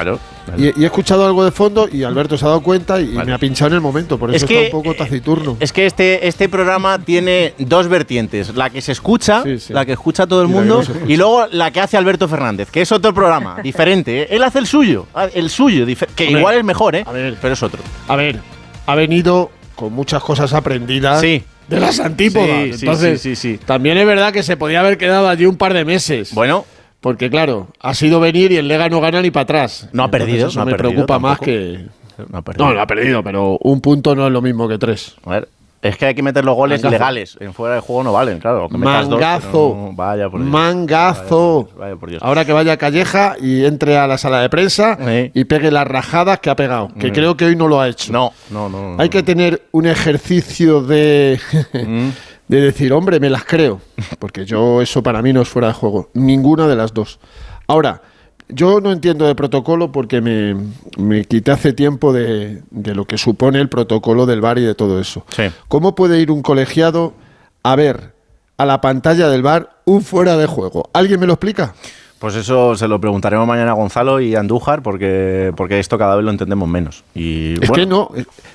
y, 0.56 0.80
y 0.80 0.82
he 0.82 0.86
escuchado 0.86 1.26
algo 1.26 1.44
de 1.44 1.50
fondo 1.50 1.88
y 1.90 2.04
Alberto 2.04 2.38
se 2.38 2.44
ha 2.44 2.48
dado 2.48 2.62
cuenta 2.62 3.00
y, 3.00 3.04
y 3.14 3.18
me 3.18 3.32
ha 3.32 3.38
pinchado 3.38 3.68
en 3.68 3.74
el 3.74 3.80
momento. 3.80 4.18
Por 4.18 4.34
eso 4.34 4.44
Es 4.44 4.48
que, 4.48 4.64
está 4.66 4.76
un 4.76 4.82
poco 4.82 4.96
taciturno. 4.96 5.56
Es 5.60 5.72
que 5.72 5.86
este, 5.86 6.26
este 6.26 6.48
programa 6.48 6.98
tiene 6.98 7.54
dos 7.58 7.88
vertientes. 7.88 8.54
La 8.54 8.70
que 8.70 8.80
se 8.80 8.92
escucha, 8.92 9.44
la 9.68 9.84
que 9.84 9.92
escucha 9.92 10.26
todo 10.26 10.42
el 10.42 10.48
Y 10.48 10.52
mundo, 10.52 10.82
no 10.82 11.10
y 11.10 11.16
luego 11.16 11.46
la 11.50 11.70
que 11.70 11.80
hace 11.80 11.96
Alberto 11.96 12.28
Fernández, 12.28 12.70
que 12.70 12.80
es 12.80 12.92
otro 12.92 13.12
programa, 13.12 13.58
diferente. 13.62 14.22
¿eh? 14.22 14.28
Él 14.30 14.42
hace 14.42 14.58
el 14.58 14.66
suyo, 14.66 15.06
el 15.34 15.50
suyo, 15.50 15.86
que 16.14 16.30
igual 16.30 16.56
es 16.56 16.64
mejor, 16.64 16.96
¿eh? 16.96 17.04
pero 17.40 17.54
es 17.54 17.62
otro. 17.62 17.80
A 18.08 18.16
ver, 18.16 18.40
ha 18.86 18.94
venido 18.94 19.50
con 19.74 19.92
muchas 19.92 20.22
cosas 20.22 20.52
aprendidas 20.52 21.20
Sí. 21.20 21.42
De 21.68 21.80
las 21.80 22.00
antípodas. 22.00 22.48
Sí, 22.78 22.86
Entonces, 22.86 23.20
sí, 23.20 23.36
sí, 23.36 23.58
también 23.64 23.98
es 23.98 24.06
verdad 24.06 24.32
que 24.32 24.42
se 24.42 24.56
podía 24.56 24.80
haber 24.80 24.98
quedado 24.98 25.28
allí 25.28 25.46
un 25.46 25.56
par 25.56 25.74
de 25.74 25.84
meses. 25.84 26.34
Bueno. 26.34 26.64
Porque 27.00 27.28
claro, 27.28 27.68
ha 27.80 27.92
sido 27.92 28.18
venir 28.18 28.50
y 28.50 28.56
el 28.56 28.66
Lega 28.66 28.88
no 28.88 28.98
gana 28.98 29.20
ni 29.20 29.30
para 29.30 29.42
atrás. 29.42 29.90
No 29.92 30.04
ha 30.04 30.06
Entonces, 30.06 30.26
perdido, 30.26 30.48
Eso 30.48 30.58
no 30.58 30.62
ha 30.62 30.64
me 30.64 30.70
perdido 30.72 30.90
preocupa 30.92 31.18
más 31.18 31.38
que. 31.38 31.84
No 32.30 32.38
ha 32.38 32.42
perdido. 32.42 32.66
No, 32.66 32.72
no 32.74 32.80
ha 32.80 32.86
perdido, 32.86 33.22
pero 33.22 33.58
un 33.60 33.82
punto 33.82 34.14
no 34.16 34.26
es 34.26 34.32
lo 34.32 34.40
mismo 34.40 34.66
que 34.66 34.78
tres. 34.78 35.14
A 35.26 35.30
ver, 35.30 35.48
es 35.84 35.96
que 35.98 36.06
hay 36.06 36.14
que 36.14 36.22
meter 36.22 36.44
los 36.44 36.56
goles 36.56 36.82
Mangazo. 36.82 36.92
legales. 36.92 37.36
En 37.40 37.52
fuera 37.54 37.74
de 37.76 37.80
juego 37.80 38.02
no 38.02 38.12
valen, 38.12 38.38
claro. 38.40 38.68
que 38.68 38.78
metas 38.78 39.08
dos, 39.08 39.20
Mangazo. 39.20 39.76
no- 39.76 39.92
vaya 39.94 40.28
por 40.30 40.40
Dios. 40.40 40.50
Mangazo. 40.50 41.68
Vaya 41.78 41.96
por 41.96 42.10
Dios. 42.10 42.22
Ahora 42.22 42.44
que 42.44 42.52
vaya 42.52 42.72
a 42.72 42.76
Calleja 42.76 43.36
y 43.40 43.64
entre 43.64 43.96
a 43.98 44.06
la 44.06 44.18
sala 44.18 44.40
de 44.40 44.48
prensa 44.48 44.98
y 45.32 45.44
pegue 45.44 45.70
las 45.70 45.86
rajadas 45.86 46.40
que 46.40 46.50
ha 46.50 46.56
pegado. 46.56 46.88
Que 46.98 47.08
Sí. 47.08 47.12
creo 47.12 47.36
que 47.36 47.44
hoy 47.44 47.56
no 47.56 47.68
lo 47.68 47.80
ha 47.80 47.88
hecho. 47.88 48.12
No, 48.12 48.32
no, 48.50 48.68
no. 48.68 48.94
no. 48.96 49.02
Hay 49.02 49.08
que 49.08 49.22
tener 49.22 49.62
un 49.72 49.86
ejercicio 49.86 50.82
de, 50.82 51.38
de 52.48 52.60
decir, 52.60 52.92
hombre, 52.92 53.20
me 53.20 53.30
las 53.30 53.44
creo, 53.44 53.80
porque 54.18 54.44
yo 54.44 54.80
eso 54.82 55.02
para 55.02 55.22
mí 55.22 55.32
no 55.32 55.42
es 55.42 55.48
fuera 55.48 55.68
de 55.68 55.74
juego, 55.74 56.10
ninguna 56.14 56.66
de 56.66 56.76
las 56.76 56.92
dos. 56.94 57.18
Ahora, 57.66 58.00
yo 58.48 58.80
no 58.80 58.92
entiendo 58.92 59.26
de 59.26 59.34
protocolo 59.34 59.90
porque 59.90 60.20
me, 60.20 60.56
me 60.98 61.24
quité 61.24 61.52
hace 61.52 61.72
tiempo 61.72 62.12
de, 62.12 62.62
de 62.70 62.94
lo 62.94 63.06
que 63.06 63.18
supone 63.18 63.60
el 63.60 63.68
protocolo 63.68 64.26
del 64.26 64.40
bar 64.40 64.58
y 64.58 64.62
de 64.62 64.74
todo 64.74 65.00
eso. 65.00 65.24
¿Cómo 65.68 65.94
puede 65.94 66.20
ir 66.20 66.30
un 66.30 66.42
colegiado 66.42 67.14
a 67.62 67.76
ver 67.76 68.12
a 68.56 68.66
la 68.66 68.80
pantalla 68.80 69.28
del 69.28 69.42
bar 69.42 69.76
un 69.84 70.02
fuera 70.02 70.36
de 70.36 70.46
juego? 70.46 70.90
¿Alguien 70.92 71.20
me 71.20 71.26
lo 71.26 71.34
explica? 71.34 71.74
Pues 72.18 72.36
eso 72.36 72.74
se 72.74 72.88
lo 72.88 73.00
preguntaremos 73.00 73.46
mañana 73.46 73.72
a 73.72 73.74
Gonzalo 73.74 74.20
y 74.20 74.34
a 74.34 74.40
Andújar 74.40 74.82
porque, 74.82 75.52
porque 75.56 75.78
esto 75.78 75.98
cada 75.98 76.16
vez 76.16 76.24
lo 76.24 76.30
entendemos 76.30 76.68
menos. 76.68 77.04
Y, 77.14 77.54
Es 77.62 77.68
bueno, 77.68 77.74
que 77.74 77.86
no, 77.86 78.10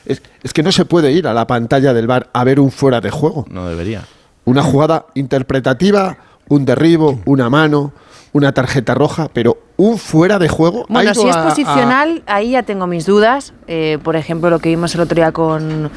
es, 0.06 0.21
es 0.41 0.54
que 0.54 0.63
no 0.63 0.71
se 0.71 0.86
puede 0.86 1.12
ir 1.12 1.28
a 1.28 1.34
la 1.34 1.45
pantalla 1.45 1.93
del 1.93 2.08
bar 2.08 2.30
a 2.34 2.43
ver 2.43 2.60
un 2.60 2.71
fuera 2.71 3.02
de 3.02 3.12
juego. 3.12 3.45
No 3.49 3.67
debería. 3.67 4.06
Una 4.45 4.63
jugada 4.63 5.06
interpretativa, 5.13 6.17
un 6.47 6.65
derribo, 6.65 7.19
una 7.25 7.49
mano, 7.52 7.93
una 8.33 8.51
tarjeta 8.53 8.93
roja, 8.93 9.29
pero 9.33 9.57
un 9.77 9.97
fuera 9.97 10.39
de 10.39 10.47
juego. 10.49 10.85
Bueno, 10.89 11.13
si 11.13 11.27
es 11.27 11.35
a- 11.35 11.41
a- 11.45 11.49
posicional, 11.49 12.23
ahí 12.27 12.51
ya 12.51 12.63
tengo 12.63 12.85
mis 12.87 13.05
dudas. 13.05 13.53
Eh, 13.67 13.97
por 14.03 14.15
ejemplo, 14.15 14.49
lo 14.49 14.59
que 14.59 14.69
vimos 14.69 14.93
el 14.95 15.01
otro 15.01 15.15
día 15.15 15.31
con, 15.31 15.89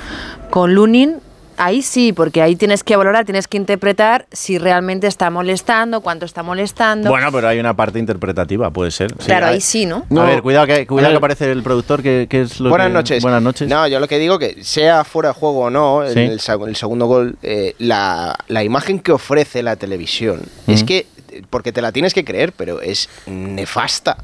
con 0.50 0.74
Lunin. 0.74 1.16
Ahí 1.58 1.82
sí, 1.82 2.14
porque 2.14 2.40
ahí 2.40 2.56
tienes 2.56 2.82
que 2.82 2.96
valorar, 2.96 3.26
tienes 3.26 3.46
que 3.46 3.58
interpretar 3.58 4.26
si 4.32 4.56
realmente 4.56 5.06
está 5.06 5.28
molestando, 5.28 6.00
cuánto 6.00 6.24
está 6.24 6.42
molestando. 6.42 7.10
Bueno, 7.10 7.30
pero 7.30 7.46
hay 7.46 7.60
una 7.60 7.74
parte 7.76 7.98
interpretativa, 7.98 8.70
puede 8.70 8.90
ser. 8.90 9.10
Sí, 9.18 9.26
claro, 9.26 9.48
ahí 9.48 9.60
sí, 9.60 9.84
¿no? 9.84 10.06
a 10.18 10.24
ver, 10.24 10.40
cuidado 10.42 10.66
que, 10.66 10.86
cuidado 10.86 11.08
ver. 11.08 11.12
que 11.12 11.16
aparece 11.18 11.52
el 11.52 11.62
productor, 11.62 12.02
que, 12.02 12.26
que 12.28 12.40
es 12.40 12.58
lo 12.58 12.70
Buenas 12.70 12.88
que- 12.88 12.92
noches. 12.94 13.22
Buenas 13.22 13.42
noches. 13.42 13.68
No, 13.68 13.86
yo 13.86 14.00
lo 14.00 14.08
que 14.08 14.18
digo 14.18 14.38
que 14.38 14.64
sea 14.64 15.04
fuera 15.04 15.28
de 15.28 15.34
juego 15.34 15.60
o 15.64 15.70
no, 15.70 16.02
en 16.04 16.14
Sí. 16.14 16.20
el, 16.20 16.40
seg- 16.40 16.66
el 16.66 16.74
segundo 16.74 17.06
gol, 17.06 17.36
eh, 17.42 17.74
la, 17.78 18.34
la 18.48 18.64
imagen 18.64 18.98
que 18.98 19.12
ofrece 19.12 19.62
la 19.62 19.76
televisión 19.76 20.40
es 20.66 20.82
que, 20.84 21.06
porque 21.50 21.72
te 21.72 21.82
la 21.82 21.92
tienes 21.92 22.14
que 22.14 22.24
creer, 22.24 22.52
pero 22.52 22.80
es 22.80 23.08
nefasta. 23.26 24.16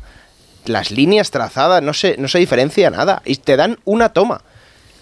Las 0.67 0.91
líneas 0.91 1.31
trazadas 1.31 1.83
no 1.83 1.95
se, 1.95 2.17
no 2.19 2.29
se 2.29 2.39
diferencia 2.39 2.91
nada 2.91 3.23
y 3.25 3.37
te 3.37 3.57
dan 3.57 3.79
una 3.85 4.11
toma. 4.11 4.43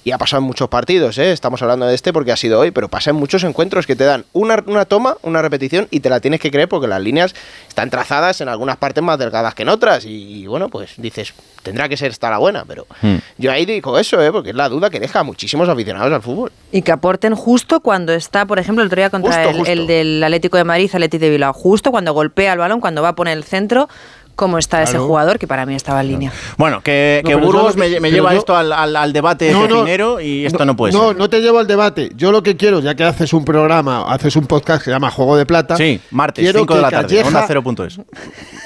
Y 0.06 0.12
ha 0.12 0.18
pasado 0.18 0.38
en 0.38 0.46
muchos 0.46 0.68
partidos, 0.68 1.18
¿eh? 1.18 1.32
estamos 1.32 1.60
hablando 1.62 1.84
de 1.84 1.92
este 1.92 2.12
porque 2.12 2.30
ha 2.30 2.36
sido 2.36 2.60
hoy, 2.60 2.70
pero 2.70 2.86
pasa 2.88 3.10
en 3.10 3.16
muchos 3.16 3.42
encuentros 3.42 3.88
que 3.88 3.96
te 3.96 4.04
dan 4.04 4.24
una, 4.32 4.62
una 4.64 4.84
toma, 4.84 5.16
una 5.22 5.42
repetición 5.42 5.88
y 5.90 5.98
te 5.98 6.08
la 6.08 6.20
tienes 6.20 6.38
que 6.38 6.52
creer 6.52 6.68
porque 6.68 6.86
las 6.86 7.02
líneas 7.02 7.34
están 7.66 7.90
trazadas 7.90 8.40
en 8.40 8.48
algunas 8.48 8.76
partes 8.76 9.02
más 9.02 9.18
delgadas 9.18 9.56
que 9.56 9.62
en 9.62 9.68
otras. 9.68 10.04
Y, 10.04 10.42
y, 10.42 10.46
bueno, 10.46 10.68
pues 10.68 10.92
dices, 10.96 11.34
tendrá 11.64 11.88
que 11.88 11.96
ser 11.96 12.12
esta 12.12 12.30
la 12.30 12.38
buena, 12.38 12.64
pero 12.64 12.86
Hmm. 13.02 13.16
yo 13.36 13.50
ahí 13.50 13.66
digo 13.66 13.98
eso, 13.98 14.22
¿eh? 14.22 14.30
porque 14.30 14.50
es 14.50 14.54
la 14.56 14.68
duda 14.68 14.90
que 14.90 15.00
deja 15.00 15.18
a 15.18 15.22
muchísimos 15.24 15.68
aficionados 15.68 16.12
al 16.12 16.22
fútbol. 16.22 16.52
Y 16.70 16.82
que 16.82 16.92
aporten 16.92 17.34
justo 17.34 17.80
cuando 17.80 18.12
está, 18.12 18.46
por 18.46 18.60
ejemplo, 18.60 18.82
el 18.84 18.86
otro 18.86 19.00
día 19.00 19.10
contra 19.10 19.32
Justo, 19.32 19.50
el, 19.50 19.56
justo. 19.56 19.72
el 19.72 19.86
del 19.88 20.22
Atlético 20.22 20.56
de 20.56 20.62
Madrid, 20.62 20.88
Atlético 20.92 21.24
de 21.24 21.30
Bilbao, 21.30 21.52
justo 21.52 21.90
cuando 21.90 22.12
golpea 22.12 22.52
el 22.52 22.60
balón, 22.60 22.80
cuando 22.80 23.02
va 23.02 23.08
a 23.08 23.14
poner 23.16 23.36
el 23.36 23.42
centro, 23.42 23.88
cómo 24.36 24.58
está 24.58 24.82
ese 24.82 24.92
Claro. 24.92 25.06
jugador, 25.08 25.38
que 25.38 25.46
para 25.48 25.66
mí 25.66 25.74
estaba 25.74 26.02
en 26.02 26.08
línea. 26.08 26.32
Bueno, 26.56 26.80
que, 26.82 27.22
No, 27.28 27.38
Burgos 27.40 27.74
que- 27.74 28.00
me, 28.00 28.10
lleva 28.10 28.32
yo- 28.32 28.38
esto 28.38 28.54
al, 28.56 28.72
al- 28.72 28.94
al 28.94 29.12
debate 29.12 29.50
No, 29.50 29.62
no, 29.66 29.76
pepinero 29.80 30.20
y 30.20 30.46
esto 30.46 30.64
no, 30.64 30.76
puede 30.76 30.92
no, 30.92 31.08
ser. 31.08 31.16
no 31.16 31.28
te 31.30 31.40
llevo 31.40 31.58
al 31.58 31.66
debate. 31.66 32.12
Yo 32.14 32.30
lo 32.30 32.42
que 32.42 32.56
quiero, 32.56 32.80
ya 32.80 32.94
que 32.94 33.02
haces 33.04 33.32
un 33.32 33.44
programa, 33.44 34.04
haces 34.12 34.36
un 34.36 34.46
podcast 34.46 34.80
que 34.80 34.84
se 34.86 34.90
llama 34.92 35.10
Juego 35.10 35.36
de 35.36 35.46
Plata. 35.46 35.76
Sí, 35.76 36.00
martes, 36.10 36.42
quiero 36.44 36.60
5 36.60 36.74
de 36.74 36.78
que 36.78 36.82
la 36.82 36.90
tarde, 36.90 37.06
Calleja- 37.16 37.28
onda 37.28 37.46
0.es. 37.48 38.00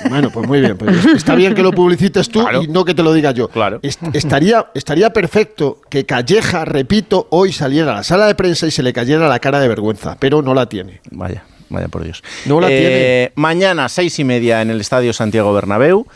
Bueno, 0.08 0.30
pues 0.30 0.46
muy 0.46 0.60
bien. 0.60 0.76
pues 0.76 1.04
está 1.06 1.34
bien 1.34 1.54
que 1.54 1.62
lo 1.62 1.72
publicites 1.72 2.28
tú 2.28 2.44
y 2.62 2.66
no 2.68 2.84
que 2.84 2.94
te 2.94 3.02
lo 3.02 3.12
diga 3.12 3.30
yo. 3.30 3.48
Est- 3.82 4.02
estaría, 4.12 4.66
estaría 4.74 5.12
perfecto 5.12 5.80
que 5.88 6.04
Calleja, 6.04 6.64
repito, 6.64 7.26
hoy 7.30 7.52
saliera 7.52 7.92
a 7.92 7.94
la 7.96 8.02
sala 8.02 8.26
de 8.26 8.34
prensa 8.34 8.66
y 8.66 8.70
se 8.70 8.82
le 8.82 8.92
cayera 8.92 9.28
la 9.28 9.38
cara 9.38 9.60
de 9.60 9.68
vergüenza, 9.68 10.16
pero 10.18 10.42
no 10.42 10.52
la 10.54 10.66
tiene. 10.66 11.00
Vaya, 11.10 11.44
vaya 11.70 11.88
por 11.88 12.04
Dios. 12.04 12.22
No 12.46 12.60
la 12.60 12.68
Eh, 12.70 12.78
tiene. 12.78 13.32
Mañana, 13.36 13.88
seis 13.88 14.18
y 14.18 14.24
media, 14.24 14.62
en 14.62 14.70
el 14.70 14.80
Estadio 14.80 15.12
Santiago 15.12 15.52
Bernabéu. 15.52 16.06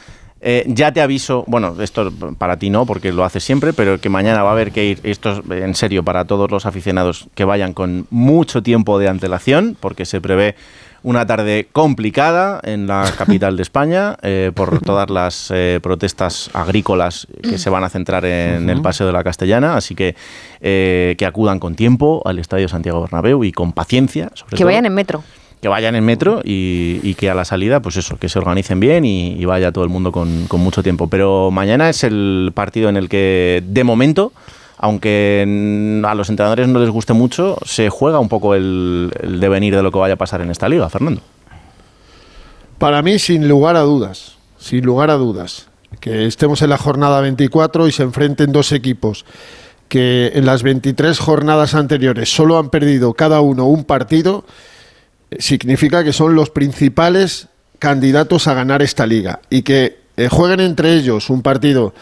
Eh, 0.47 0.64
ya 0.67 0.93
te 0.93 1.01
aviso, 1.01 1.45
bueno, 1.47 1.75
esto 1.81 2.12
para 2.37 2.59
ti 2.59 2.69
no, 2.69 2.85
porque 2.85 3.12
lo 3.12 3.25
haces 3.25 3.43
siempre, 3.43 3.73
pero 3.73 3.99
que 3.99 4.11
mañana 4.11 4.43
va 4.43 4.51
a 4.51 4.53
haber 4.53 4.73
que 4.73 4.85
ir, 4.85 5.01
esto 5.03 5.43
es 5.51 5.62
en 5.62 5.75
serio 5.75 6.03
para 6.03 6.27
todos 6.27 6.51
los 6.51 6.67
aficionados 6.67 7.29
que 7.35 7.45
vayan 7.45 7.73
con 7.73 8.07
mucho 8.11 8.62
tiempo 8.62 8.99
de 8.99 9.09
antelación, 9.09 9.75
porque 9.81 10.05
se 10.05 10.21
prevé 10.21 10.55
una 11.05 11.27
tarde 11.27 11.69
complicada 11.71 12.61
en 12.64 12.87
la 12.88 13.12
capital 13.17 13.57
de 13.57 13.62
España 13.62 14.17
eh, 14.23 14.51
por 14.53 14.81
todas 14.85 15.09
las 15.11 15.53
eh, 15.55 15.79
protestas 15.83 16.51
agrícolas 16.53 17.29
que 17.43 17.59
se 17.59 17.71
van 17.71 17.85
a 17.85 17.88
centrar 17.88 18.25
en 18.25 18.69
el 18.69 18.83
Paseo 18.83 19.07
de 19.07 19.12
la 19.12 19.23
Castellana, 19.23 19.77
así 19.77 19.95
que 19.95 20.17
eh, 20.61 21.14
que 21.17 21.27
acudan 21.27 21.61
con 21.61 21.77
tiempo 21.77 22.23
al 22.25 22.38
Estadio 22.38 22.69
Santiago 22.69 23.03
Bernabéu 23.03 23.45
y 23.45 23.53
con 23.53 23.73
paciencia, 23.73 24.31
sobre 24.35 24.51
Que 24.51 24.57
todo 24.57 24.67
vayan 24.67 24.87
en 24.87 24.95
metro. 24.95 25.23
Que 25.64 25.68
vayan 25.68 25.96
en 25.96 26.05
metro 26.05 26.42
y, 26.44 27.14
que 27.14 27.31
a 27.31 27.35
la 27.35 27.46
salida, 27.46 27.81
pues 27.81 27.96
eso, 27.96 28.18
que 28.18 28.29
se 28.29 28.38
organicen 28.38 28.81
bien 28.81 29.07
y, 29.07 29.42
vaya 29.46 29.72
todo 29.72 29.83
el 29.83 29.88
mundo 29.88 30.12
con, 30.12 30.46
mucho 30.59 30.83
tiempo. 30.83 31.09
Pero 31.09 31.50
mañana 31.50 31.88
es 31.88 32.05
el 32.05 32.53
partido 32.53 32.90
en 32.90 32.98
el 32.98 33.09
que, 33.09 33.64
de 33.66 33.83
momento, 33.83 34.35
aunque 34.77 36.03
a 36.07 36.14
los 36.14 36.29
entrenadores 36.29 36.68
no 36.68 36.81
les 36.81 36.90
guste 36.90 37.14
mucho, 37.14 37.57
se 37.64 37.88
juega 37.88 38.18
un 38.18 38.29
poco 38.29 38.55
el, 38.55 39.11
devenir 39.40 39.74
de 39.74 39.83
lo 39.83 39.90
que 39.90 39.98
vaya 39.98 40.12
a 40.12 40.16
pasar 40.18 40.42
en 40.42 40.50
esta 40.50 40.68
liga, 40.68 40.90
Fernando. 40.90 41.22
Para 42.77 43.00
mí, 43.00 43.18
sin 43.18 43.48
lugar 43.48 43.77
a 43.77 43.85
dudas, 43.85 44.37
sin 44.59 44.85
lugar 44.85 45.09
a 45.09 45.14
dudas, 45.14 45.68
que 45.98 46.27
estemos 46.27 46.61
en 46.61 46.68
la 46.68 46.77
jornada 46.77 47.22
24 47.22 47.88
y 47.88 47.92
se 47.92 48.03
enfrenten 48.03 48.53
dos 48.53 48.70
equipos 48.72 49.24
que 49.88 50.33
en 50.35 50.44
las 50.44 50.62
23 50.62 51.18
jornadas 51.18 51.74
anteriores 51.74 52.29
solo 52.29 52.59
han 52.59 52.68
perdido 52.68 53.14
cada 53.14 53.40
uno 53.40 53.64
un 53.64 53.85
partido, 53.85 54.44
significa 55.38 56.05
que 56.05 56.12
son 56.12 56.35
los 56.35 56.51
principales 56.51 57.49
candidatos 57.79 58.47
a 58.47 58.55
ganar 58.55 58.83
esta 58.83 59.07
liga 59.07 59.40
y 59.51 59.62
que 59.62 59.99
eh, 60.16 60.29
jueguen 60.29 60.61
entre 60.61 60.94
ellos 60.94 61.31
un 61.31 61.42
partido 61.42 61.94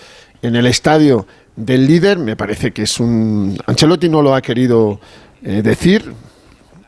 en 0.42 0.57
el 0.57 0.66
estadio 0.66 1.27
del 1.57 1.87
líder, 1.87 2.18
me 2.18 2.37
parece 2.37 2.73
que 2.73 2.83
es 2.83 3.01
un... 3.01 3.59
Ancelotti 3.66 4.09
no 4.09 4.23
lo 4.23 4.35
ha 4.35 4.42
querido 4.42 5.01
eh, 5.42 5.62
decir, 5.62 6.12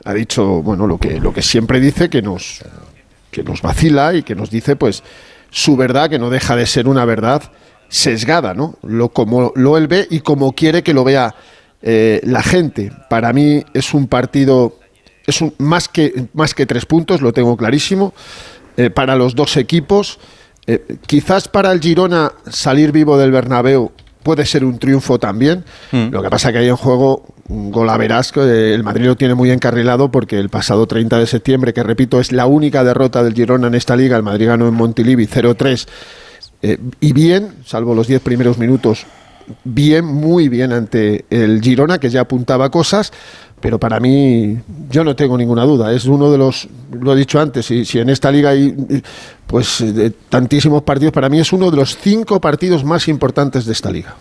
ha 0.04 0.14
dicho, 0.14 0.62
bueno, 0.62 0.86
lo 0.86 0.98
que, 0.98 1.20
lo 1.20 1.32
que 1.32 1.42
siempre 1.42 1.80
dice, 1.80 2.08
que 2.08 2.22
nos, 2.22 2.62
que 3.30 3.42
nos 3.42 3.62
vacila 3.62 4.14
y 4.14 4.22
que 4.22 4.34
nos 4.34 4.50
dice, 4.50 4.76
pues, 4.76 5.02
su 5.50 5.76
verdad, 5.76 6.10
que 6.10 6.18
no 6.18 6.30
deja 6.30 6.56
de 6.56 6.66
ser 6.66 6.88
una 6.88 7.04
verdad 7.04 7.42
sesgada, 7.88 8.54
¿no? 8.54 8.76
Lo, 8.82 9.10
como 9.10 9.52
lo 9.54 9.76
él 9.76 9.86
ve 9.86 10.06
y 10.10 10.20
como 10.20 10.52
quiere 10.52 10.82
que 10.82 10.94
lo 10.94 11.04
vea 11.04 11.34
eh, 11.82 12.20
la 12.24 12.42
gente. 12.42 12.90
Para 13.08 13.32
mí 13.32 13.62
es 13.72 13.94
un 13.94 14.08
partido, 14.08 14.78
es 15.26 15.40
un, 15.40 15.54
más, 15.58 15.88
que, 15.88 16.26
más 16.34 16.54
que 16.54 16.66
tres 16.66 16.86
puntos, 16.86 17.20
lo 17.20 17.32
tengo 17.32 17.56
clarísimo, 17.56 18.14
eh, 18.76 18.90
para 18.90 19.16
los 19.16 19.34
dos 19.34 19.56
equipos. 19.56 20.18
Eh, 20.66 20.98
quizás 21.06 21.48
para 21.48 21.72
el 21.72 21.80
Girona 21.80 22.32
salir 22.50 22.92
vivo 22.92 23.18
del 23.18 23.30
Bernabéu 23.30 23.92
puede 24.22 24.46
ser 24.46 24.64
un 24.64 24.78
triunfo 24.78 25.18
también. 25.18 25.64
Lo 25.92 26.22
que 26.22 26.30
pasa 26.30 26.50
que 26.50 26.58
hay 26.58 26.68
en 26.68 26.76
juego 26.76 27.34
un 27.48 27.70
gol 27.70 27.90
a 27.90 27.96
verás 27.96 28.32
que 28.32 28.40
eh, 28.40 28.74
el 28.74 28.82
Madrid 28.82 29.06
lo 29.06 29.16
tiene 29.16 29.34
muy 29.34 29.50
encarrilado 29.50 30.10
porque 30.10 30.38
el 30.38 30.48
pasado 30.48 30.86
30 30.86 31.18
de 31.18 31.26
septiembre, 31.26 31.72
que 31.72 31.82
repito, 31.82 32.20
es 32.20 32.32
la 32.32 32.46
única 32.46 32.84
derrota 32.84 33.22
del 33.22 33.34
Girona 33.34 33.68
en 33.68 33.74
esta 33.74 33.96
liga, 33.96 34.16
el 34.16 34.22
Madrid 34.22 34.46
ganó 34.46 34.66
en 34.66 34.74
Montilivi 34.74 35.26
0-3 35.26 35.86
eh, 36.62 36.78
y 37.00 37.12
bien, 37.12 37.54
salvo 37.66 37.94
los 37.94 38.06
10 38.06 38.22
primeros 38.22 38.58
minutos, 38.58 39.06
bien, 39.64 40.06
muy 40.06 40.48
bien 40.48 40.72
ante 40.72 41.26
el 41.28 41.60
Girona, 41.60 41.98
que 41.98 42.08
ya 42.08 42.22
apuntaba 42.22 42.70
cosas, 42.70 43.12
pero 43.64 43.78
para 43.80 43.98
mí 43.98 44.58
yo 44.90 45.04
no 45.04 45.16
tengo 45.16 45.38
ninguna 45.38 45.62
duda. 45.64 45.90
Es 45.90 46.04
uno 46.04 46.30
de 46.30 46.36
los, 46.36 46.68
lo 47.00 47.14
he 47.14 47.16
dicho 47.16 47.40
antes, 47.40 47.64
si, 47.64 47.86
si 47.86 47.98
en 47.98 48.10
esta 48.10 48.30
liga 48.30 48.50
hay 48.50 48.74
eh, 48.90 49.00
pues 49.46 49.80
eh, 49.80 49.90
de 49.94 50.10
tantísimos 50.10 50.82
partidos, 50.82 51.14
para 51.14 51.30
mí 51.30 51.40
es 51.40 51.50
uno 51.50 51.70
de 51.70 51.78
los 51.78 51.96
cinco 51.96 52.42
partidos 52.42 52.84
más 52.84 53.08
importantes 53.08 53.64
de 53.64 53.72
esta 53.72 53.90
liga. 53.90 54.16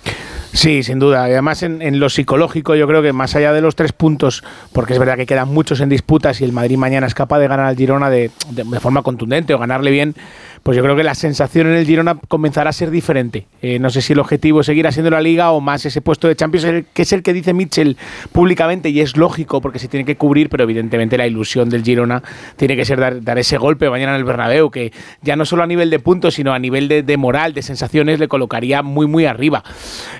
Sí, 0.53 0.81
sin 0.81 0.97
duda. 0.97 1.25
Además 1.25 1.61
en, 1.61 1.99
lo 1.99 2.09
psicológico 2.09 2.75
yo 2.75 2.87
creo 2.87 3.01
que 3.01 3.11
más 3.11 3.35
allá 3.35 3.51
de 3.51 3.59
los 3.59 3.75
tres 3.75 3.91
puntos, 3.91 4.45
porque 4.71 4.93
es 4.93 4.99
verdad 4.99 5.17
que 5.17 5.25
quedan 5.25 5.49
muchos 5.53 5.81
en 5.81 5.89
disputa, 5.89 6.33
si 6.33 6.45
el 6.45 6.53
Madrid 6.53 6.77
mañana 6.77 7.05
es 7.05 7.13
capaz 7.13 7.39
de 7.39 7.49
ganar 7.49 7.65
al 7.65 7.75
Girona 7.75 8.09
de- 8.09 8.31
de 8.51 8.79
forma 8.79 9.01
contundente 9.01 9.53
o 9.53 9.59
ganarle 9.59 9.91
bien, 9.91 10.15
pues 10.63 10.77
yo 10.77 10.83
creo 10.83 10.95
que 10.95 11.03
la 11.03 11.13
sensación 11.13 11.67
en 11.67 11.73
el 11.73 11.85
Girona 11.85 12.15
comenzará 12.29 12.69
a 12.69 12.73
ser 12.73 12.89
diferente. 12.89 13.47
Eh, 13.61 13.79
no 13.79 13.89
sé 13.89 14.01
si 14.01 14.13
el 14.13 14.19
objetivo 14.19 14.63
seguirá 14.63 14.91
siendo 14.93 15.09
la 15.11 15.19
Liga 15.21 15.51
o 15.51 15.59
más 15.59 15.85
ese 15.85 15.99
puesto 16.01 16.29
de 16.29 16.35
Champions, 16.37 16.85
que 16.93 17.01
es 17.01 17.11
el 17.11 17.21
que 17.21 17.33
dice 17.33 17.53
Mitchell 17.53 17.97
públicamente 18.31 18.89
y 18.89 19.01
es 19.01 19.17
lógico 19.17 19.59
porque 19.61 19.79
se 19.79 19.87
tiene 19.87 20.05
que 20.05 20.15
cubrir, 20.15 20.49
pero 20.49 20.63
evidentemente 20.63 21.17
la 21.17 21.27
ilusión 21.27 21.69
del 21.69 21.83
Girona 21.83 22.23
tiene 22.55 22.75
que 22.75 22.85
ser 22.85 22.99
dar, 22.99 23.21
dar 23.23 23.37
ese 23.39 23.57
golpe 23.57 23.89
mañana 23.89 24.13
en 24.13 24.19
el 24.19 24.23
Bernabéu, 24.23 24.71
que 24.71 24.93
ya 25.21 25.35
no 25.35 25.45
solo 25.45 25.63
a 25.63 25.67
nivel 25.67 25.89
de 25.89 25.99
puntos, 25.99 26.35
sino 26.35 26.53
a 26.53 26.59
nivel 26.59 26.87
de, 26.87 27.03
de 27.03 27.17
moral, 27.17 27.53
de 27.53 27.61
sensaciones, 27.61 28.19
le 28.19 28.27
colocaría 28.27 28.81
muy, 28.83 29.05
muy 29.05 29.25
arriba. 29.25 29.63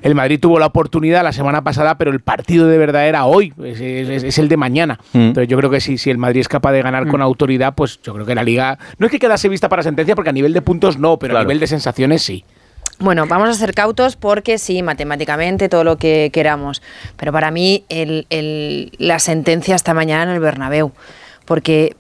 El 0.02 0.14
Madrid 0.16 0.40
tuvo 0.42 0.60
la 0.60 0.66
oportunidad 0.66 1.24
la 1.24 1.32
semana 1.34 1.64
pasada, 1.64 1.98
pero 1.98 2.12
el 2.12 2.20
partido 2.20 2.68
de 2.68 2.78
verdad 2.78 3.08
era 3.08 3.26
hoy, 3.26 3.54
es, 3.64 3.80
es- 3.80 4.24
es 4.24 4.38
el 4.40 4.50
de 4.50 4.58
mañana. 4.58 5.00
Mm. 5.14 5.20
Entonces 5.20 5.48
yo 5.48 5.58
creo 5.58 5.70
que 5.70 5.80
si, 5.80 5.98
si 5.98 6.10
el 6.10 6.18
Madrid 6.18 6.42
es 6.42 6.48
capaz 6.50 6.74
de 6.74 6.82
ganar 6.82 7.08
con 7.08 7.22
autoridad, 7.22 7.74
pues 7.76 8.00
yo 8.04 8.14
creo 8.14 8.26
que 8.26 8.36
la 8.36 8.44
Liga 8.44 8.78
no 8.98 9.06
es 9.06 9.12
que 9.12 9.20
quedase 9.20 9.48
vista 9.48 9.70
para 9.70 9.84
sentencia, 9.84 10.16
porque 10.16 10.33
a 10.34 10.36
nivel 10.36 10.54
de 10.54 10.62
puntos 10.62 10.98
no, 10.98 11.18
pero 11.20 11.38
a 11.38 11.42
nivel 11.42 11.60
de 11.60 11.68
sensaciones 11.68 12.22
sí. 12.24 12.44
Bueno, 13.00 13.26
vamos 13.28 13.50
a 13.50 13.54
ser 13.54 13.74
cautos 13.74 14.16
porque 14.16 14.58
sí, 14.58 14.82
matemáticamente, 14.84 15.68
todo 15.70 15.84
lo 15.84 15.98
que 15.98 16.30
queramos. 16.34 16.82
Pero 17.18 17.32
para 17.32 17.52
mí 17.52 17.86
el- 17.90 18.26
el- 18.30 18.92
la 18.98 19.20
sentencia 19.20 19.76
esta 19.76 19.94
mañana 19.94 20.24
en 20.24 20.30
el 20.30 20.40
Bernabéu. 20.40 20.92
Porque 21.46 21.96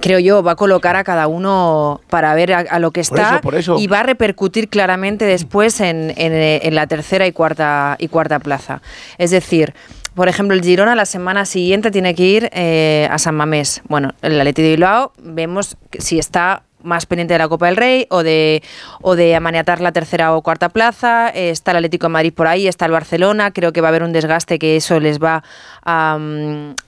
creo 0.00 0.18
yo 0.18 0.42
va 0.42 0.52
a 0.52 0.56
colocar 0.56 0.96
a 0.96 1.02
cada 1.04 1.26
uno 1.26 2.00
para 2.10 2.34
ver 2.34 2.52
a, 2.52 2.58
a 2.60 2.78
lo 2.78 2.90
que 2.90 3.02
Por 3.02 3.18
está 3.18 3.32
eso, 3.34 3.40
por 3.40 3.54
eso. 3.54 3.76
y 3.78 3.86
va 3.86 4.00
a 4.00 4.02
repercutir 4.04 4.68
claramente 4.68 5.24
después 5.24 5.80
en, 5.80 6.10
en, 6.16 6.32
en 6.32 6.74
la 6.74 6.86
tercera 6.86 7.26
y 7.26 7.32
cuarta, 7.32 7.96
y 7.98 8.08
cuarta 8.08 8.38
plaza. 8.38 8.82
Es 9.18 9.30
decir, 9.30 9.74
por 10.14 10.28
ejemplo, 10.28 10.54
el 10.54 10.62
Girona 10.62 10.94
la 10.94 11.06
semana 11.06 11.44
siguiente 11.46 11.90
tiene 11.90 12.14
que 12.14 12.22
ir 12.22 12.50
eh, 12.52 13.08
a 13.10 13.18
San 13.18 13.34
Mamés. 13.34 13.82
Bueno, 13.88 14.12
el 14.22 14.38
Atleti 14.40 14.62
de 14.62 14.70
Bilbao 14.72 15.12
vemos 15.18 15.76
si 15.98 16.18
está 16.20 16.62
más 16.84 17.06
pendiente 17.06 17.34
de 17.34 17.38
la 17.38 17.48
Copa 17.48 17.66
del 17.66 17.76
Rey 17.76 18.06
o 18.10 18.22
de, 18.22 18.62
o 19.02 19.16
de 19.16 19.34
amaniatar 19.34 19.80
la 19.80 19.90
tercera 19.90 20.34
o 20.36 20.42
cuarta 20.42 20.68
plaza. 20.68 21.30
Eh, 21.30 21.50
está 21.50 21.72
el 21.72 21.78
Atlético 21.78 22.06
de 22.06 22.10
Madrid 22.10 22.32
por 22.32 22.46
ahí, 22.46 22.68
está 22.68 22.86
el 22.86 22.92
Barcelona. 22.92 23.50
Creo 23.50 23.72
que 23.72 23.80
va 23.80 23.88
a 23.88 23.90
haber 23.90 24.02
un 24.02 24.12
desgaste 24.12 24.58
que 24.58 24.76
eso 24.76 25.00
les 25.00 25.18
va 25.18 25.42
a, 25.84 26.18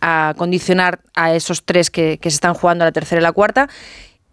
a 0.00 0.35
condicionar 0.37 1.00
a 1.14 1.35
esos 1.35 1.64
tres 1.64 1.90
que, 1.90 2.18
que 2.18 2.30
se 2.30 2.37
están 2.37 2.54
jugando 2.54 2.85
la 2.85 2.92
tercera 2.92 3.20
y 3.20 3.22
la 3.22 3.32
cuarta. 3.32 3.68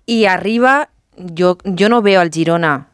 Y 0.05 0.25
arriba, 0.25 0.89
yo, 1.17 1.57
yo 1.63 1.89
no 1.89 2.01
veo 2.01 2.21
al 2.21 2.29
Girona, 2.29 2.87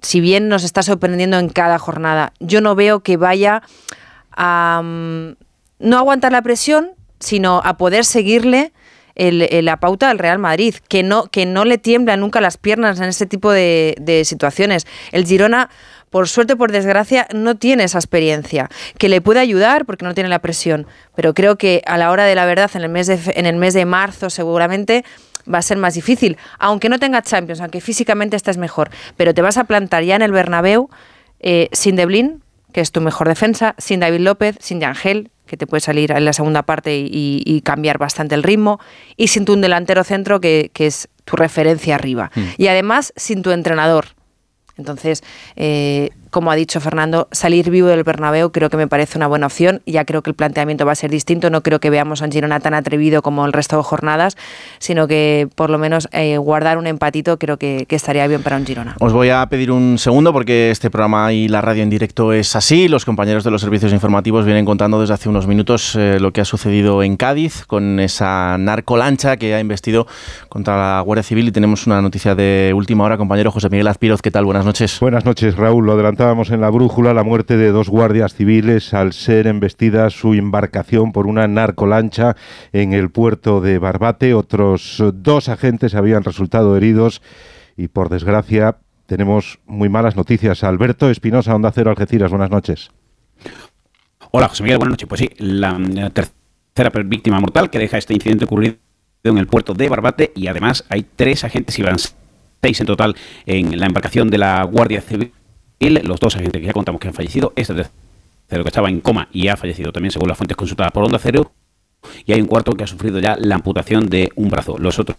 si 0.00 0.20
bien 0.20 0.48
nos 0.48 0.64
está 0.64 0.82
sorprendiendo 0.82 1.38
en 1.38 1.48
cada 1.48 1.78
jornada, 1.78 2.32
yo 2.40 2.60
no 2.60 2.74
veo 2.74 3.00
que 3.00 3.16
vaya 3.16 3.62
a 4.36 4.82
no 4.82 5.98
aguantar 5.98 6.32
la 6.32 6.42
presión, 6.42 6.90
sino 7.20 7.60
a 7.64 7.76
poder 7.76 8.04
seguirle 8.04 8.72
la 9.16 9.78
pauta 9.78 10.08
del 10.08 10.18
Real 10.18 10.38
Madrid, 10.38 10.74
que 10.88 11.02
no, 11.02 11.26
que 11.26 11.46
no 11.46 11.64
le 11.64 11.78
tiemblan 11.78 12.20
nunca 12.20 12.40
las 12.40 12.56
piernas 12.56 12.98
en 12.98 13.04
este 13.04 13.26
tipo 13.26 13.52
de, 13.52 14.22
situaciones. 14.24 14.86
El 15.12 15.24
Girona, 15.26 15.70
por 16.10 16.28
suerte 16.28 16.56
por 16.56 16.72
desgracia, 16.72 17.26
no 17.32 17.56
tiene 17.56 17.84
esa 17.84 17.98
experiencia, 17.98 18.68
que 18.98 19.08
le 19.08 19.20
puede 19.20 19.40
ayudar 19.40 19.84
porque 19.84 20.04
no 20.04 20.14
tiene 20.14 20.28
la 20.28 20.40
presión, 20.40 20.86
pero 21.14 21.34
creo 21.34 21.56
que 21.56 21.82
a 21.86 21.98
la 21.98 22.10
hora 22.10 22.24
de 22.24 22.34
la 22.34 22.46
verdad, 22.46 22.70
en 22.74 22.82
el 22.82 22.88
mes 22.88 23.06
de, 23.06 23.18
en 23.34 23.46
el 23.46 23.56
mes 23.56 23.74
de 23.74 23.84
marzo 23.84 24.30
seguramente, 24.30 25.04
va 25.52 25.58
a 25.58 25.62
ser 25.62 25.76
más 25.76 25.94
difícil, 25.94 26.38
aunque 26.58 26.88
no 26.88 26.98
tenga 26.98 27.22
Champions, 27.22 27.60
aunque 27.60 27.80
físicamente 27.80 28.36
estés 28.36 28.56
mejor, 28.56 28.90
pero 29.16 29.34
te 29.34 29.42
vas 29.42 29.58
a 29.58 29.64
plantar 29.64 30.02
ya 30.02 30.16
en 30.16 30.22
el 30.22 30.32
Bernabéu 30.32 30.88
eh, 31.40 31.68
sin 31.72 31.96
Deblin, 31.96 32.42
que 32.72 32.80
es 32.80 32.90
tu 32.90 33.00
mejor 33.00 33.28
defensa, 33.28 33.74
sin 33.78 34.00
David 34.00 34.20
López, 34.20 34.56
sin 34.60 34.80
Yangel, 34.80 35.30
que 35.46 35.56
te 35.56 35.66
puede 35.66 35.80
salir 35.80 36.12
en 36.12 36.24
la 36.24 36.32
segunda 36.32 36.62
parte 36.62 36.96
y, 36.96 37.60
cambiar 37.64 37.98
bastante 37.98 38.34
el 38.34 38.42
ritmo, 38.42 38.80
y 39.16 39.28
sin 39.28 39.44
tu 39.44 39.56
delantero 39.56 40.04
centro, 40.04 40.40
que, 40.40 40.70
que 40.74 40.86
es 40.86 41.08
tu 41.24 41.36
referencia 41.36 41.94
arriba. 41.94 42.30
Mm. 42.34 42.40
Y 42.58 42.66
además 42.68 43.12
sin 43.16 43.42
tu 43.42 43.50
entrenador. 43.50 44.06
Entonces, 44.76 45.22
eh, 45.56 46.10
como 46.34 46.50
ha 46.50 46.56
dicho 46.56 46.80
Fernando, 46.80 47.28
salir 47.30 47.70
vivo 47.70 47.86
del 47.86 48.02
Bernabéu 48.02 48.50
creo 48.50 48.68
que 48.68 48.76
me 48.76 48.88
parece 48.88 49.16
una 49.16 49.28
buena 49.28 49.46
opción. 49.46 49.82
Ya 49.86 50.04
creo 50.04 50.20
que 50.20 50.30
el 50.30 50.34
planteamiento 50.34 50.84
va 50.84 50.90
a 50.90 50.96
ser 50.96 51.08
distinto. 51.08 51.48
No 51.48 51.62
creo 51.62 51.78
que 51.78 51.90
veamos 51.90 52.22
a 52.22 52.24
un 52.24 52.32
Girona 52.32 52.58
tan 52.58 52.74
atrevido 52.74 53.22
como 53.22 53.46
el 53.46 53.52
resto 53.52 53.76
de 53.76 53.84
jornadas, 53.84 54.36
sino 54.80 55.06
que 55.06 55.48
por 55.54 55.70
lo 55.70 55.78
menos 55.78 56.08
eh, 56.10 56.36
guardar 56.36 56.76
un 56.76 56.88
empatito 56.88 57.38
creo 57.38 57.56
que, 57.56 57.86
que 57.86 57.94
estaría 57.94 58.26
bien 58.26 58.42
para 58.42 58.56
un 58.56 58.66
Girona. 58.66 58.96
Os 58.98 59.12
voy 59.12 59.30
a 59.30 59.46
pedir 59.46 59.70
un 59.70 59.96
segundo 59.96 60.32
porque 60.32 60.72
este 60.72 60.90
programa 60.90 61.32
y 61.32 61.46
la 61.46 61.60
radio 61.60 61.84
en 61.84 61.90
directo 61.90 62.32
es 62.32 62.56
así. 62.56 62.88
Los 62.88 63.04
compañeros 63.04 63.44
de 63.44 63.52
los 63.52 63.60
servicios 63.60 63.92
informativos 63.92 64.44
vienen 64.44 64.64
contando 64.64 65.00
desde 65.00 65.14
hace 65.14 65.28
unos 65.28 65.46
minutos 65.46 65.94
eh, 65.94 66.18
lo 66.18 66.32
que 66.32 66.40
ha 66.40 66.44
sucedido 66.44 67.04
en 67.04 67.16
Cádiz 67.16 67.64
con 67.64 68.00
esa 68.00 68.58
narcolancha 68.58 69.36
que 69.36 69.54
ha 69.54 69.60
investido 69.60 70.08
contra 70.48 70.76
la 70.76 71.00
Guardia 71.00 71.22
Civil 71.22 71.46
y 71.46 71.52
tenemos 71.52 71.86
una 71.86 72.02
noticia 72.02 72.34
de 72.34 72.72
última 72.74 73.04
hora. 73.04 73.18
Compañero 73.18 73.52
José 73.52 73.68
Miguel 73.70 73.86
Azpiroz, 73.86 74.20
¿qué 74.20 74.32
tal? 74.32 74.44
Buenas 74.44 74.64
noches. 74.64 74.98
Buenas 74.98 75.24
noches, 75.24 75.56
Raúl. 75.56 75.86
Lo 75.86 75.96
adelantábamos 76.24 76.50
en 76.52 76.62
la 76.62 76.70
brújula, 76.70 77.12
la 77.12 77.22
muerte 77.22 77.58
de 77.58 77.70
dos 77.70 77.90
guardias 77.90 78.34
civiles 78.34 78.94
al 78.94 79.12
ser 79.12 79.46
embestida 79.46 80.08
su 80.08 80.32
embarcación 80.32 81.12
por 81.12 81.26
una 81.26 81.46
narcolancha 81.46 82.34
en 82.72 82.94
el 82.94 83.10
puerto 83.10 83.60
de 83.60 83.78
Barbate. 83.78 84.32
Otros 84.32 85.02
dos 85.12 85.50
agentes 85.50 85.94
habían 85.94 86.24
resultado 86.24 86.78
heridos 86.78 87.20
y, 87.76 87.88
por 87.88 88.08
desgracia, 88.08 88.78
tenemos 89.04 89.60
muy 89.66 89.90
malas 89.90 90.16
noticias. 90.16 90.64
Alberto 90.64 91.10
Espinosa, 91.10 91.54
Onda 91.54 91.70
Cero, 91.74 91.90
Algeciras. 91.90 92.30
Buenas 92.30 92.50
noches. 92.50 92.90
Hola, 94.30 94.48
José 94.48 94.62
Miguel, 94.62 94.78
buenas 94.78 94.92
noches. 94.92 95.08
Pues 95.08 95.20
sí, 95.20 95.30
la 95.36 95.78
tercera 96.10 97.02
víctima 97.04 97.38
mortal 97.38 97.68
que 97.68 97.78
deja 97.78 97.98
este 97.98 98.14
incidente 98.14 98.46
ocurrido 98.46 98.76
en 99.24 99.36
el 99.36 99.46
puerto 99.46 99.74
de 99.74 99.90
Barbate 99.90 100.32
y 100.34 100.46
además 100.46 100.86
hay 100.88 101.04
tres 101.16 101.44
agentes, 101.44 101.78
iban 101.78 101.96
seis 101.98 102.80
en 102.80 102.86
total 102.86 103.14
en 103.44 103.78
la 103.78 103.86
embarcación 103.86 104.30
de 104.30 104.38
la 104.38 104.62
Guardia 104.64 105.02
Civil. 105.02 105.30
Los 105.80 106.20
dos 106.20 106.36
agentes 106.36 106.60
que 106.60 106.66
ya 106.66 106.72
contamos 106.72 107.00
que 107.00 107.08
han 107.08 107.14
fallecido, 107.14 107.52
este 107.56 107.74
tercero 107.74 108.64
que 108.64 108.68
estaba 108.68 108.88
en 108.88 109.00
coma 109.00 109.28
y 109.32 109.48
ha 109.48 109.56
fallecido 109.56 109.92
también 109.92 110.12
según 110.12 110.28
las 110.28 110.38
fuentes 110.38 110.56
consultadas 110.56 110.92
por 110.92 111.04
Onda 111.04 111.18
Cero. 111.18 111.52
Y 112.24 112.32
hay 112.32 112.40
un 112.40 112.46
cuarto 112.46 112.72
que 112.72 112.84
ha 112.84 112.86
sufrido 112.86 113.18
ya 113.18 113.36
la 113.38 113.56
amputación 113.56 114.08
de 114.08 114.30
un 114.36 114.50
brazo. 114.50 114.76
Los 114.78 114.98
otros 114.98 115.16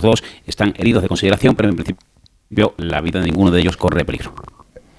dos 0.00 0.22
están 0.46 0.74
heridos 0.76 1.02
de 1.02 1.08
consideración, 1.08 1.54
pero 1.54 1.68
en 1.68 1.76
principio 1.76 2.74
la 2.76 3.00
vida 3.00 3.20
de 3.20 3.26
ninguno 3.26 3.50
de 3.50 3.60
ellos 3.60 3.76
corre 3.76 4.04
peligro. 4.04 4.32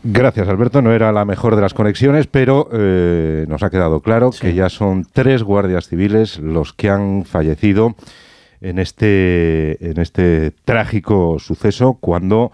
Gracias, 0.04 0.48
Alberto. 0.48 0.82
No 0.82 0.94
era 0.94 1.12
la 1.12 1.26
mejor 1.26 1.56
de 1.56 1.62
las 1.62 1.74
conexiones, 1.74 2.28
pero 2.28 2.70
eh, 2.72 3.46
nos 3.48 3.64
ha 3.64 3.72
quedado 3.72 4.02
claro 4.02 4.30
que 4.30 4.54
ya 4.54 4.70
son 4.70 5.06
tres 5.12 5.42
guardias 5.42 5.88
civiles 5.88 6.38
los 6.38 6.74
que 6.74 6.90
han 6.90 7.26
fallecido 7.26 7.96
en 8.62 8.78
este, 8.80 9.84
en 9.84 10.00
este 10.00 10.52
trágico 10.64 11.38
suceso 11.40 11.98
cuando 12.00 12.52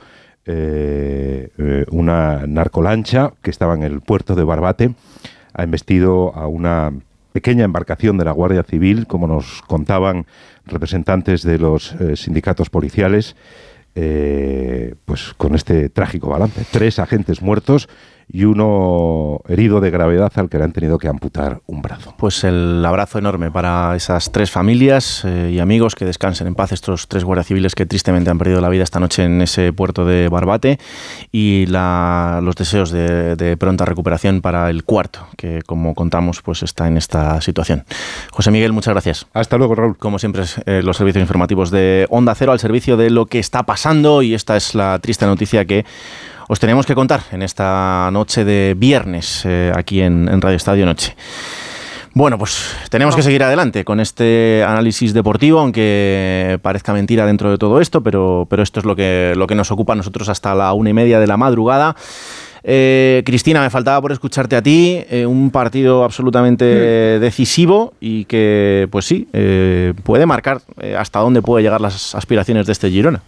eh, 0.53 1.49
eh, 1.57 1.85
una 1.91 2.45
narcolancha 2.45 3.31
que 3.41 3.51
estaba 3.51 3.73
en 3.73 3.83
el 3.83 4.01
puerto 4.01 4.35
de 4.35 4.43
Barbate 4.43 4.93
ha 5.53 5.63
embestido 5.63 6.35
a 6.35 6.47
una 6.47 6.91
pequeña 7.31 7.63
embarcación 7.63 8.17
de 8.17 8.25
la 8.25 8.33
Guardia 8.33 8.63
Civil, 8.63 9.07
como 9.07 9.27
nos 9.27 9.61
contaban 9.61 10.25
representantes 10.65 11.43
de 11.43 11.57
los 11.57 11.93
eh, 11.93 12.17
sindicatos 12.17 12.69
policiales 12.69 13.35
pues 13.93 15.33
con 15.35 15.53
este 15.53 15.89
trágico 15.89 16.29
balance. 16.29 16.65
Tres 16.71 16.97
agentes 16.97 17.41
muertos 17.41 17.89
y 18.33 18.45
uno 18.45 19.39
herido 19.47 19.81
de 19.81 19.89
gravedad 19.91 20.31
al 20.35 20.49
que 20.49 20.57
le 20.57 20.63
han 20.63 20.71
tenido 20.71 20.97
que 20.97 21.07
amputar 21.07 21.61
un 21.67 21.81
brazo. 21.81 22.13
Pues 22.17 22.43
el 22.43 22.83
abrazo 22.85 23.19
enorme 23.19 23.51
para 23.51 23.95
esas 23.95 24.31
tres 24.31 24.51
familias 24.51 25.23
eh, 25.25 25.51
y 25.53 25.59
amigos 25.59 25.95
que 25.95 26.05
descansen 26.05 26.47
en 26.47 26.55
paz 26.55 26.71
estos 26.71 27.07
tres 27.07 27.23
guardias 27.23 27.47
civiles 27.47 27.75
que 27.75 27.85
tristemente 27.85 28.29
han 28.29 28.37
perdido 28.37 28.61
la 28.61 28.69
vida 28.69 28.83
esta 28.83 28.99
noche 28.99 29.23
en 29.23 29.41
ese 29.41 29.73
puerto 29.73 30.05
de 30.05 30.29
Barbate 30.29 30.79
y 31.31 31.65
la- 31.67 32.39
los 32.43 32.55
deseos 32.55 32.91
de, 32.91 33.35
de 33.35 33.57
pronta 33.57 33.85
recuperación 33.85 34.41
para 34.41 34.69
el 34.69 34.83
cuarto 34.83 35.27
que 35.37 35.61
como 35.65 35.93
contamos 35.93 36.41
pues 36.41 36.63
está 36.63 36.87
en 36.87 36.97
esta 36.97 37.41
situación. 37.41 37.83
José 38.31 38.51
Miguel, 38.51 38.71
muchas 38.73 38.93
gracias. 38.93 39.27
Hasta 39.33 39.57
luego, 39.57 39.75
Raúl. 39.75 39.97
Como 39.97 40.19
siempre, 40.19 40.43
eh, 40.65 40.81
los 40.83 40.97
servicios 40.97 41.21
informativos 41.21 41.71
de 41.71 42.07
Onda 42.09 42.33
Cero 42.35 42.51
al 42.51 42.59
servicio 42.59 42.97
de 42.97 43.09
lo 43.09 43.25
que 43.25 43.39
está 43.39 43.63
pasando 43.63 44.21
y 44.21 44.33
esta 44.33 44.55
es 44.55 44.75
la 44.75 44.99
triste 44.99 45.25
noticia 45.25 45.65
que 45.65 45.85
os 46.51 46.59
tenemos 46.59 46.85
que 46.85 46.95
contar 46.95 47.21
en 47.31 47.43
esta 47.43 48.09
noche 48.11 48.43
de 48.43 48.75
viernes 48.77 49.43
eh, 49.45 49.71
aquí 49.73 50.01
en, 50.01 50.27
en 50.27 50.41
Radio 50.41 50.57
Estadio 50.57 50.85
Noche. 50.85 51.15
Bueno, 52.13 52.37
pues 52.37 52.75
tenemos 52.89 53.15
que 53.15 53.21
seguir 53.21 53.41
adelante 53.41 53.85
con 53.85 54.01
este 54.01 54.61
análisis 54.67 55.13
deportivo, 55.13 55.61
aunque 55.61 56.59
parezca 56.61 56.91
mentira 56.91 57.25
dentro 57.25 57.49
de 57.51 57.57
todo 57.57 57.79
esto, 57.79 58.03
pero, 58.03 58.47
pero 58.49 58.63
esto 58.63 58.81
es 58.81 58.85
lo 58.85 58.97
que, 58.97 59.31
lo 59.37 59.47
que 59.47 59.55
nos 59.55 59.71
ocupa 59.71 59.93
a 59.93 59.95
nosotros 59.95 60.27
hasta 60.27 60.53
la 60.53 60.73
una 60.73 60.89
y 60.89 60.93
media 60.93 61.21
de 61.21 61.27
la 61.27 61.37
madrugada. 61.37 61.95
Eh, 62.63 63.23
Cristina, 63.25 63.61
me 63.61 63.69
faltaba 63.69 64.01
por 64.01 64.11
escucharte 64.11 64.57
a 64.57 64.61
ti, 64.61 65.05
eh, 65.09 65.25
un 65.25 65.51
partido 65.51 66.03
absolutamente 66.03 66.65
decisivo 66.65 67.93
y 68.01 68.25
que, 68.25 68.89
pues 68.91 69.05
sí, 69.05 69.29
eh, 69.31 69.93
puede 70.03 70.25
marcar 70.25 70.59
hasta 70.97 71.19
dónde 71.19 71.41
puede 71.41 71.63
llegar 71.63 71.79
las 71.79 72.13
aspiraciones 72.13 72.65
de 72.65 72.73
este 72.73 72.89
Girona. 72.89 73.21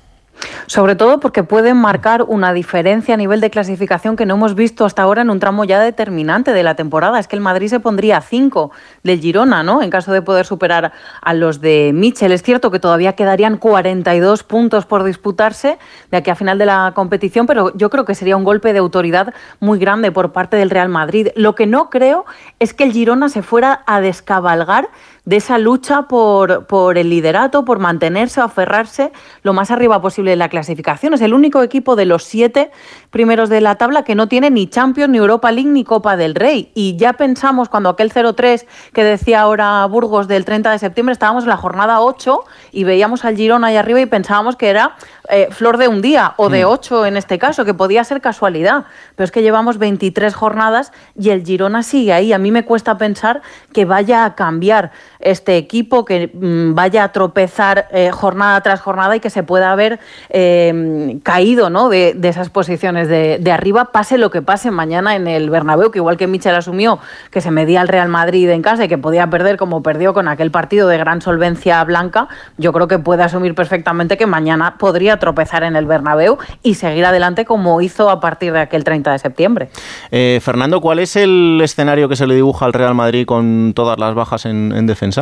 Sobre 0.68 0.96
todo 0.96 1.20
porque 1.20 1.44
pueden 1.44 1.78
marcar 1.78 2.24
una 2.24 2.54
diferencia 2.54 3.14
a 3.14 3.18
nivel 3.18 3.42
de 3.42 3.50
clasificación 3.50 4.16
que 4.16 4.26
no 4.26 4.36
hemos 4.36 4.56
visto 4.56 4.86
hasta 4.86 5.02
ahora 5.02 5.22
en 5.22 5.30
un 5.30 5.40
tramo 5.40 5.64
ya 5.64 5.80
determinante 5.80 6.54
de 6.54 6.64
la 6.64 6.76
temporada. 6.76 7.20
Es 7.20 7.28
que 7.28 7.36
el 7.36 7.42
Madrid 7.42 7.68
se 7.68 7.80
pondría 7.80 8.18
a 8.18 8.22
5 8.22 8.72
del 9.04 9.20
Girona, 9.20 9.64
¿no? 9.64 9.82
En 9.82 9.90
caso 9.90 10.12
de 10.12 10.22
poder 10.22 10.46
superar 10.46 10.92
a 11.22 11.34
los 11.34 11.62
de 11.62 11.92
Michel. 11.94 12.32
Es 12.32 12.44
cierto 12.44 12.72
que 12.72 12.80
todavía 12.80 13.14
quedarían 13.14 13.58
42 13.58 14.44
puntos 14.44 14.86
por 14.86 15.04
disputarse 15.04 15.78
de 16.12 16.18
aquí 16.18 16.30
a 16.30 16.36
final 16.36 16.58
de 16.58 16.66
la 16.66 16.92
competición, 16.96 17.46
pero 17.46 17.76
yo 17.76 17.90
creo 17.90 18.06
que 18.06 18.16
sería 18.16 18.38
un 18.38 18.44
golpe 18.44 18.74
de 18.74 18.80
autoridad 18.80 19.34
muy 19.60 19.80
grande 19.80 20.12
por 20.12 20.32
parte 20.32 20.58
del 20.58 20.70
Real 20.70 20.90
Madrid. 20.90 21.30
Lo 21.36 21.56
que 21.56 21.68
no 21.68 21.90
creo 21.90 22.26
es 22.60 22.74
que 22.74 22.84
el 22.84 22.92
Girona 22.92 23.30
se 23.30 23.42
fuera 23.42 23.84
a 23.86 24.02
descabalgar 24.02 24.90
de 25.26 25.38
esa 25.38 25.58
lucha 25.58 26.04
por, 26.04 26.66
por 26.66 26.98
el 26.98 27.10
liderato, 27.10 27.64
por 27.64 27.80
mantenerse 27.80 28.42
o 28.42 28.44
aferrarse 28.44 29.12
lo 29.42 29.54
más 29.54 29.72
arriba 29.72 30.02
posible 30.02 30.34
en 30.34 30.40
la 30.40 30.50
clasificación. 30.50 31.14
Es 31.14 31.22
el 31.22 31.34
único 31.34 31.64
equipo 31.64 31.96
de 31.96 32.06
los 32.06 32.26
siete 32.26 32.72
primeros 33.10 33.50
de 33.50 33.62
la 33.62 33.76
tabla 33.76 34.04
que 34.04 34.16
no 34.16 34.28
tiene 34.28 34.50
ni 34.50 34.68
Champions, 34.68 35.10
ni 35.10 35.18
Europa 35.20 35.52
League, 35.52 35.70
ni 35.70 35.84
Copa 35.86 36.18
del 36.18 36.36
Rey. 36.36 36.72
Y 36.74 36.98
ya 36.98 37.14
pensamos 37.14 37.70
cuando 37.70 37.90
aquel 37.90 38.12
0-3 38.12 38.66
que 38.92 39.04
decía 39.04 39.42
ahora 39.42 39.86
Burgos 39.86 40.28
del 40.28 40.44
30 40.44 40.72
de 40.72 40.80
septiembre, 40.80 41.14
estábamos 41.14 41.44
en 41.44 41.50
la 41.50 41.58
jornada 41.58 42.02
8 42.02 42.44
y 42.74 42.84
veíamos 42.84 43.24
al 43.24 43.38
Girona 43.38 43.68
ahí 43.68 43.78
arriba 43.78 44.02
y 44.02 44.06
pensábamos 44.06 44.58
que 44.58 44.70
era 44.70 44.96
eh, 45.30 45.48
flor 45.52 45.78
de 45.78 45.88
un 45.88 46.02
día 46.02 46.34
o 46.36 46.50
de 46.50 46.66
Mm. 46.66 46.70
8 46.70 47.06
en 47.06 47.18
este 47.18 47.40
caso, 47.40 47.64
que 47.64 47.74
podía 47.74 48.04
ser 48.04 48.20
casualidad. 48.20 48.86
Pero 49.16 49.26
es 49.26 49.32
que 49.32 49.42
llevamos 49.42 49.78
23 49.78 50.34
jornadas 50.36 50.92
y 51.18 51.30
el 51.30 51.46
Girona 51.46 51.82
sigue 51.84 52.12
ahí. 52.12 52.34
A 52.34 52.38
mí 52.40 52.52
me 52.52 52.66
cuesta 52.66 52.98
pensar 52.98 53.42
que 53.72 53.86
vaya 53.86 54.26
a 54.26 54.36
cambiar 54.36 54.92
este 55.24 55.58
equipo, 55.58 56.06
que 56.06 56.30
mm, 56.34 56.76
vaya 56.76 57.06
a 57.06 57.12
tropezar 57.12 57.88
eh, 57.92 58.12
jornada 58.12 58.62
tras 58.62 58.82
jornada 58.82 59.16
y 59.16 59.20
que 59.20 59.30
se 59.30 59.44
pueda 59.44 59.72
haber 59.72 60.00
eh, 60.30 61.18
caído 61.24 61.70
¿no? 61.70 61.90
de, 61.90 62.16
esas 62.24 62.50
posiciones 62.50 63.08
de, 63.08 63.52
arriba, 63.52 63.86
pase 63.86 64.18
lo 64.18 64.32
que 64.32 64.42
pase 64.42 64.72
mañana 64.72 65.16
en 65.16 65.28
el 65.28 65.50
Bernabéu, 65.50 65.92
que 65.92 66.00
igual 66.00 66.18
que 66.18 66.28
Michel 66.28 66.56
asumió 66.56 67.00
que 67.32 67.42
se 67.42 67.52
medía 67.52 67.82
al 67.82 67.88
Real 67.88 68.10
Madrid 68.10 68.50
en 68.50 68.62
casa 68.62 68.86
y 68.86 68.88
que 68.88 68.98
podía 68.98 69.30
perder 69.30 69.58
como 69.58 69.84
perdió 69.84 70.14
con 70.14 70.28
aquel 70.28 70.52
partido 70.52 70.88
de 70.88 70.98
gran 70.98 71.22
solvencia 71.22 71.84
blanca, 71.84 72.28
yo 72.58 72.74
creo 72.74 72.88
que 72.88 73.00
puede 73.00 73.24
asumir 73.24 73.56
perfectamente 73.56 74.18
que 74.18 74.26
mañana 74.26 74.78
podría 74.78 75.18
tropezar 75.18 75.64
en 75.64 75.76
el 75.76 75.86
Bernabéu 75.86 76.38
y 76.64 76.76
seguir 76.76 77.06
adelante 77.06 77.46
como 77.46 77.82
hizo 77.82 78.10
a 78.10 78.20
partir 78.20 78.54
de 78.54 78.62
aquel 78.62 78.84
30 78.84 79.12
de 79.12 79.20
septiembre. 79.20 79.70
Eh, 80.12 80.40
Fernando, 80.42 80.82
¿cuál 80.82 81.00
es 81.00 81.16
el 81.16 81.60
escenario 81.64 82.10
que 82.10 82.16
se 82.16 82.28
le 82.28 82.36
dibuja 82.36 82.66
al 82.66 82.74
Real 82.74 82.96
Madrid 82.96 83.26
con 83.26 83.74
todas 83.76 84.00
las 84.00 84.16
bajas 84.16 84.46
en 84.46 84.86
defensa? 84.86 85.13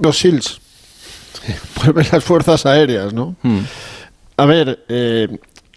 Los 0.00 0.18
SEALs. 0.18 0.60
Vuelven 1.76 2.06
las 2.12 2.24
fuerzas 2.24 2.66
aéreas, 2.66 3.12
¿no? 3.12 3.36
A 4.36 4.46
ver, 4.46 4.84
eh, 4.88 5.28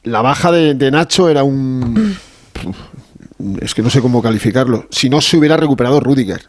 la 0.04 0.22
baja 0.22 0.52
de, 0.52 0.74
de 0.76 0.92
Nacho 0.92 1.30
era 1.30 1.44
un... 1.44 2.18
Es 3.62 3.74
que 3.74 3.82
no 3.82 3.90
sé 3.90 4.02
cómo 4.02 4.22
calificarlo. 4.22 4.86
Si 4.90 5.10
no 5.10 5.22
se 5.22 5.38
hubiera 5.38 5.58
recuperado 5.58 6.00
Rudiger. 6.00 6.42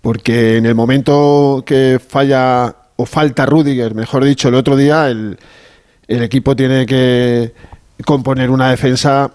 Porque 0.00 0.56
en 0.56 0.66
el 0.66 0.74
momento 0.74 1.62
que 1.64 2.00
falla 2.06 2.74
o 2.96 3.06
falta 3.06 3.46
Rudiger, 3.46 3.94
mejor 3.94 4.24
dicho, 4.24 4.48
el 4.48 4.54
otro 4.54 4.76
día, 4.76 5.08
el, 5.08 5.38
el 6.08 6.22
equipo 6.22 6.56
tiene 6.56 6.86
que 6.86 7.52
componer 8.04 8.50
una 8.50 8.70
defensa, 8.70 9.30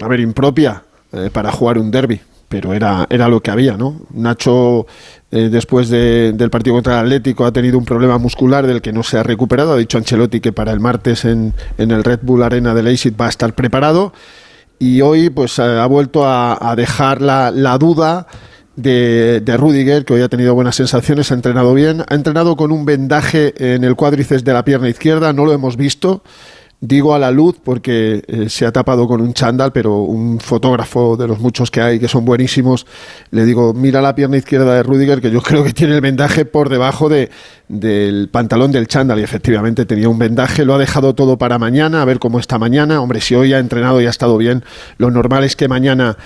a 0.00 0.08
ver, 0.08 0.20
impropia 0.20 0.82
eh, 1.12 1.30
para 1.32 1.52
jugar 1.52 1.78
un 1.78 1.90
derby. 1.90 2.20
Pero 2.50 2.74
era, 2.74 3.06
era 3.10 3.28
lo 3.28 3.40
que 3.40 3.52
había, 3.52 3.76
¿no? 3.76 4.00
Nacho, 4.12 4.84
eh, 5.30 5.48
después 5.52 5.88
de- 5.88 6.32
del 6.34 6.50
partido 6.50 6.74
contra 6.74 6.94
el 6.98 7.06
Atlético, 7.06 7.46
ha 7.46 7.52
tenido 7.52 7.78
un 7.78 7.84
problema 7.84 8.18
muscular 8.18 8.66
del 8.66 8.82
que 8.82 8.92
no 8.92 9.04
se 9.04 9.18
ha 9.18 9.22
recuperado. 9.22 9.72
Ha 9.74 9.76
dicho 9.76 9.98
Ancelotti 9.98 10.40
que 10.40 10.52
para 10.52 10.72
el 10.72 10.80
martes 10.80 11.24
en, 11.24 11.54
en 11.78 11.92
el 11.92 12.02
Red 12.02 12.18
Bull 12.22 12.42
Arena 12.42 12.74
de 12.74 12.82
Leipzig 12.82 13.14
va 13.18 13.26
a 13.26 13.28
estar 13.28 13.54
preparado. 13.54 14.12
Y 14.80 15.00
hoy, 15.00 15.30
pues, 15.30 15.60
ha 15.60 15.86
vuelto 15.86 16.26
a, 16.26 16.70
a 16.72 16.74
dejar 16.74 17.22
la, 17.22 17.52
la 17.52 17.78
duda 17.78 18.26
de, 18.74 19.40
de 19.44 19.56
Rudiger, 19.56 20.04
que 20.04 20.14
hoy 20.14 20.22
ha 20.22 20.28
tenido 20.28 20.52
buenas 20.56 20.74
sensaciones, 20.74 21.30
ha 21.30 21.34
entrenado 21.34 21.72
bien. 21.72 22.02
Ha 22.08 22.14
entrenado 22.16 22.56
con 22.56 22.72
un 22.72 22.84
vendaje 22.84 23.54
en 23.74 23.84
el 23.84 23.94
cuádriceps 23.94 24.42
de 24.42 24.52
la 24.54 24.64
pierna 24.64 24.88
izquierda, 24.88 25.32
no 25.32 25.44
lo 25.44 25.52
hemos 25.52 25.76
visto. 25.76 26.24
Digo 26.82 27.14
a 27.14 27.18
la 27.18 27.30
luz 27.30 27.56
porque 27.62 28.24
eh, 28.26 28.48
se 28.48 28.64
ha 28.64 28.72
tapado 28.72 29.06
con 29.06 29.20
un 29.20 29.34
chándal, 29.34 29.70
pero 29.70 29.98
un 29.98 30.40
fotógrafo 30.40 31.14
de 31.14 31.28
los 31.28 31.38
muchos 31.38 31.70
que 31.70 31.82
hay 31.82 32.00
que 32.00 32.08
son 32.08 32.24
buenísimos, 32.24 32.86
le 33.32 33.44
digo, 33.44 33.74
mira 33.74 34.00
la 34.00 34.14
pierna 34.14 34.38
izquierda 34.38 34.76
de 34.76 34.82
Rudiger, 34.82 35.20
que 35.20 35.30
yo 35.30 35.42
creo 35.42 35.62
que 35.62 35.74
tiene 35.74 35.96
el 35.96 36.00
vendaje 36.00 36.46
por 36.46 36.70
debajo 36.70 37.10
de, 37.10 37.28
del 37.68 38.30
pantalón 38.30 38.72
del 38.72 38.86
chándal. 38.86 39.20
Y 39.20 39.22
efectivamente 39.22 39.84
tenía 39.84 40.08
un 40.08 40.18
vendaje, 40.18 40.64
lo 40.64 40.74
ha 40.74 40.78
dejado 40.78 41.14
todo 41.14 41.36
para 41.36 41.58
mañana, 41.58 42.00
a 42.00 42.06
ver 42.06 42.18
cómo 42.18 42.38
está 42.38 42.58
mañana. 42.58 43.02
Hombre, 43.02 43.20
si 43.20 43.34
hoy 43.34 43.52
ha 43.52 43.58
entrenado 43.58 44.00
y 44.00 44.06
ha 44.06 44.10
estado 44.10 44.38
bien, 44.38 44.64
lo 44.96 45.10
normal 45.10 45.44
es 45.44 45.56
que 45.56 45.68
mañana 45.68 46.16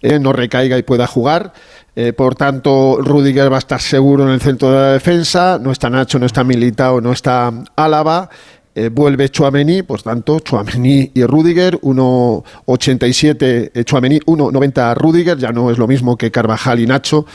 eh, 0.00 0.20
no 0.20 0.32
recaiga 0.32 0.78
y 0.78 0.84
pueda 0.84 1.08
jugar. 1.08 1.52
Eh, 1.96 2.12
por 2.12 2.36
tanto, 2.36 2.98
Rudiger 3.00 3.50
va 3.50 3.56
a 3.56 3.58
estar 3.58 3.80
seguro 3.80 4.24
en 4.24 4.30
el 4.30 4.40
centro 4.40 4.70
de 4.70 4.76
la 4.76 4.92
defensa. 4.92 5.58
No 5.60 5.72
está 5.72 5.90
Nacho, 5.90 6.20
no 6.20 6.26
está 6.26 6.44
Militao, 6.44 7.00
no 7.00 7.10
está 7.10 7.52
Álava. 7.74 8.30
Eh, 8.74 8.88
vuelve 8.88 9.28
Chuamení, 9.28 9.82
por 9.82 10.00
tanto, 10.00 10.40
Chuamení 10.40 11.10
y 11.12 11.24
Rudiger, 11.24 11.78
1,87 11.80 13.70
eh, 13.74 13.84
Chuamení, 13.84 14.18
1,90 14.20 14.94
Rudiger, 14.96 15.36
ya 15.38 15.52
no 15.52 15.70
es 15.70 15.76
lo 15.78 15.86
mismo 15.86 16.16
que 16.16 16.30
Carvajal 16.30 16.80
y 16.80 16.86
Nacho, 16.86 17.26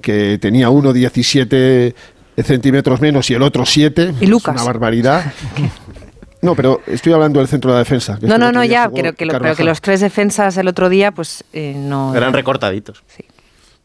que 0.00 0.38
tenía 0.40 0.70
1,17 0.70 1.94
centímetros 2.42 3.00
menos 3.00 3.30
y 3.30 3.34
el 3.34 3.42
otro 3.42 3.66
7. 3.66 4.14
Y 4.20 4.26
Lucas. 4.26 4.54
Es 4.54 4.60
una 4.62 4.66
barbaridad. 4.72 5.32
No, 6.42 6.54
pero 6.54 6.80
estoy 6.86 7.12
hablando 7.12 7.40
del 7.40 7.48
centro 7.48 7.70
de 7.72 7.76
la 7.76 7.78
defensa. 7.80 8.18
que 8.20 8.26
No, 8.26 8.34
es 8.34 8.40
no, 8.40 8.52
no, 8.52 8.62
ya, 8.62 8.88
creo 8.90 9.14
que, 9.14 9.24
lo- 9.24 9.38
pero 9.40 9.56
que 9.56 9.64
los 9.64 9.80
tres 9.80 10.00
defensas 10.00 10.56
el 10.58 10.68
otro 10.68 10.88
día, 10.88 11.10
pues 11.10 11.42
eh, 11.52 11.74
no. 11.74 12.14
Eran 12.14 12.32
recortaditos. 12.34 13.02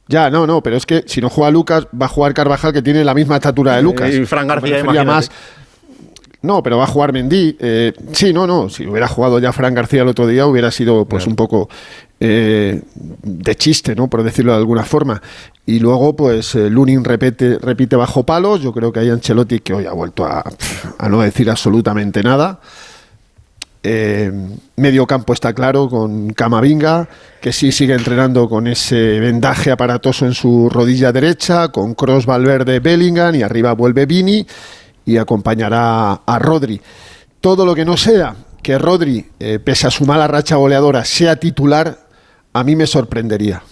Ya, 0.07 0.29
no, 0.29 0.45
no, 0.45 0.61
pero 0.61 0.75
es 0.75 0.85
que 0.85 1.03
si 1.07 1.21
no 1.21 1.29
juega 1.29 1.49
Lucas, 1.49 1.87
va 1.99 2.05
a 2.05 2.09
jugar 2.09 2.33
Carvajal, 2.35 2.73
que 2.73 2.81
tiene 2.81 3.03
la 3.05 3.15
misma 3.15 3.35
estatura 3.37 3.77
de 3.77 3.81
Lucas. 3.81 4.13
Y 4.13 4.25
Fran 4.25 4.47
García, 4.47 5.03
más. 5.05 5.31
No, 6.43 6.63
pero 6.63 6.77
va 6.77 6.85
a 6.85 6.87
jugar 6.87 7.13
Mendy. 7.13 7.55
Eh, 7.59 7.93
sí, 8.13 8.33
no, 8.33 8.47
no. 8.47 8.69
Si 8.69 8.87
hubiera 8.87 9.07
jugado 9.07 9.39
ya 9.39 9.51
Fran 9.51 9.75
García 9.75 10.01
el 10.01 10.07
otro 10.07 10.25
día, 10.25 10.47
hubiera 10.47 10.71
sido 10.71 11.05
pues 11.05 11.27
un 11.27 11.35
poco 11.35 11.69
eh, 12.19 12.81
de 12.93 13.55
chiste, 13.55 13.95
¿no? 13.95 14.07
Por 14.07 14.23
decirlo 14.23 14.51
de 14.51 14.57
alguna 14.57 14.83
forma. 14.83 15.21
Y 15.67 15.79
luego, 15.79 16.15
pues, 16.15 16.55
eh, 16.55 16.69
Lunin 16.69 17.03
repite, 17.03 17.59
repite 17.59 17.95
bajo 17.95 18.25
palos. 18.25 18.61
Yo 18.61 18.73
creo 18.73 18.91
que 18.91 19.01
hay 19.01 19.09
Ancelotti 19.09 19.59
que 19.59 19.73
hoy 19.73 19.85
ha 19.85 19.93
vuelto 19.93 20.25
a, 20.25 20.43
a 20.97 21.09
no 21.09 21.21
decir 21.21 21.49
absolutamente 21.49 22.23
nada. 22.23 22.59
Eh, 23.83 24.31
medio 24.75 25.07
campo 25.07 25.33
está 25.33 25.53
claro 25.53 25.89
con 25.89 26.33
Camavinga, 26.33 27.07
que 27.41 27.51
sí 27.51 27.71
sigue 27.71 27.95
entrenando 27.95 28.47
con 28.47 28.67
ese 28.67 29.19
vendaje 29.19 29.71
aparatoso 29.71 30.27
en 30.27 30.35
su 30.35 30.69
rodilla 30.69 31.11
derecha, 31.11 31.69
con 31.69 31.95
Cross 31.95 32.27
Valverde 32.27 32.79
Bellingham 32.79 33.33
y 33.33 33.41
arriba 33.41 33.73
vuelve 33.73 34.05
Vini 34.05 34.45
y 35.05 35.17
acompañará 35.17 36.21
a 36.25 36.39
Rodri. 36.39 36.81
Todo 37.39 37.65
lo 37.65 37.73
que 37.75 37.85
no 37.85 37.97
sea 37.97 38.35
que 38.61 38.77
Rodri, 38.77 39.25
eh, 39.39 39.59
pese 39.59 39.87
a 39.87 39.91
su 39.91 40.05
mala 40.05 40.27
racha 40.27 40.55
goleadora, 40.55 41.03
sea 41.03 41.35
titular, 41.35 41.97
a 42.53 42.63
mí 42.63 42.75
me 42.75 42.85
sorprendería. 42.85 43.63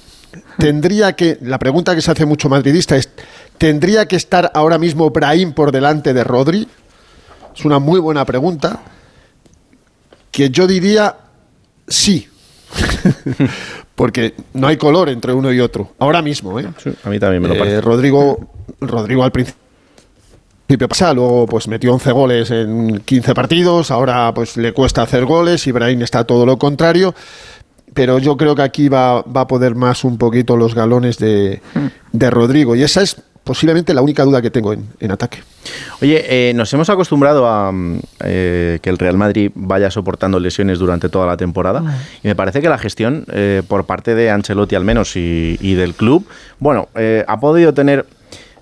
Tendría 0.58 1.14
que, 1.14 1.38
la 1.42 1.60
pregunta 1.60 1.96
que 1.96 2.02
se 2.02 2.12
hace 2.12 2.26
mucho 2.26 2.50
madridista 2.50 2.96
es, 2.96 3.10
¿tendría 3.58 4.08
que 4.08 4.16
estar 4.16 4.52
ahora 4.54 4.78
mismo 4.78 5.10
Brahim 5.10 5.54
por 5.54 5.72
delante 5.72 6.14
de 6.14 6.24
Rodri? 6.24 6.68
Es 7.56 7.66
una 7.66 7.80
muy 7.80 8.00
buena 8.00 8.26
pregunta 8.26 8.80
que 10.32 10.50
yo 10.50 10.68
diría 10.68 11.16
sí. 11.88 12.28
Porque 13.96 14.34
no 14.54 14.68
hay 14.68 14.78
color 14.78 15.10
entre 15.10 15.34
uno 15.34 15.52
y 15.52 15.60
otro. 15.60 15.94
Ahora 16.00 16.22
mismo, 16.22 16.60
¿eh? 16.60 16.68
a 17.04 17.10
mí 17.10 17.20
también 17.20 17.42
me 17.42 17.50
lo 17.50 17.56
Eh, 17.56 17.60
parece. 17.60 17.82
Rodrigo, 17.82 18.50
Rodrigo 18.80 19.24
al 19.24 19.32
principio 19.32 19.69
pasa, 20.78 21.14
luego 21.14 21.46
pues 21.48 21.68
metió 21.68 21.94
11 21.94 22.12
goles 22.12 22.52
en 22.52 23.00
15 23.00 23.34
partidos, 23.34 23.92
ahora 23.92 24.34
pues 24.34 24.58
le 24.58 24.72
cuesta 24.74 25.02
hacer 25.02 25.26
goles, 25.26 25.66
Ibrahim 25.66 26.02
está 26.04 26.24
todo 26.24 26.46
lo 26.46 26.58
contrario, 26.58 27.16
pero 27.94 28.20
yo 28.20 28.38
creo 28.38 28.56
que 28.56 28.62
aquí 28.62 28.88
va, 28.88 29.22
va 29.22 29.42
a 29.42 29.48
poder 29.48 29.76
más 29.76 30.04
un 30.04 30.18
poquito 30.18 30.58
los 30.58 30.76
galones 30.76 31.18
de, 31.18 31.62
de 32.12 32.30
Rodrigo 32.30 32.76
y 32.76 32.84
esa 32.84 33.02
es 33.02 33.22
posiblemente 33.50 33.96
la 33.96 34.04
única 34.04 34.24
duda 34.26 34.44
que 34.44 34.52
tengo 34.52 34.74
en, 34.74 34.86
en 35.00 35.10
ataque. 35.10 35.40
Oye, 36.04 36.50
eh, 36.50 36.54
nos 36.54 36.72
hemos 36.72 36.88
acostumbrado 36.92 37.48
a 37.48 37.72
mm, 37.72 38.00
eh, 38.24 38.80
que 38.80 38.92
el 38.92 39.00
Real 39.00 39.18
Madrid 39.18 39.52
vaya 39.56 39.90
soportando 39.90 40.40
lesiones 40.40 40.78
durante 40.78 41.10
toda 41.10 41.26
la 41.26 41.36
temporada 41.36 42.00
y 42.24 42.28
me 42.28 42.36
parece 42.36 42.62
que 42.62 42.70
la 42.70 42.78
gestión 42.78 43.26
eh, 43.32 43.64
por 43.68 43.86
parte 43.86 44.14
de 44.14 44.30
Ancelotti 44.30 44.76
al 44.76 44.86
menos 44.86 45.16
y, 45.16 45.58
y 45.62 45.74
del 45.74 45.96
club, 45.96 46.28
bueno, 46.60 46.90
eh, 46.94 47.26
ha 47.28 47.40
podido 47.40 47.74
tener 47.74 48.06
mm, 48.06 48.19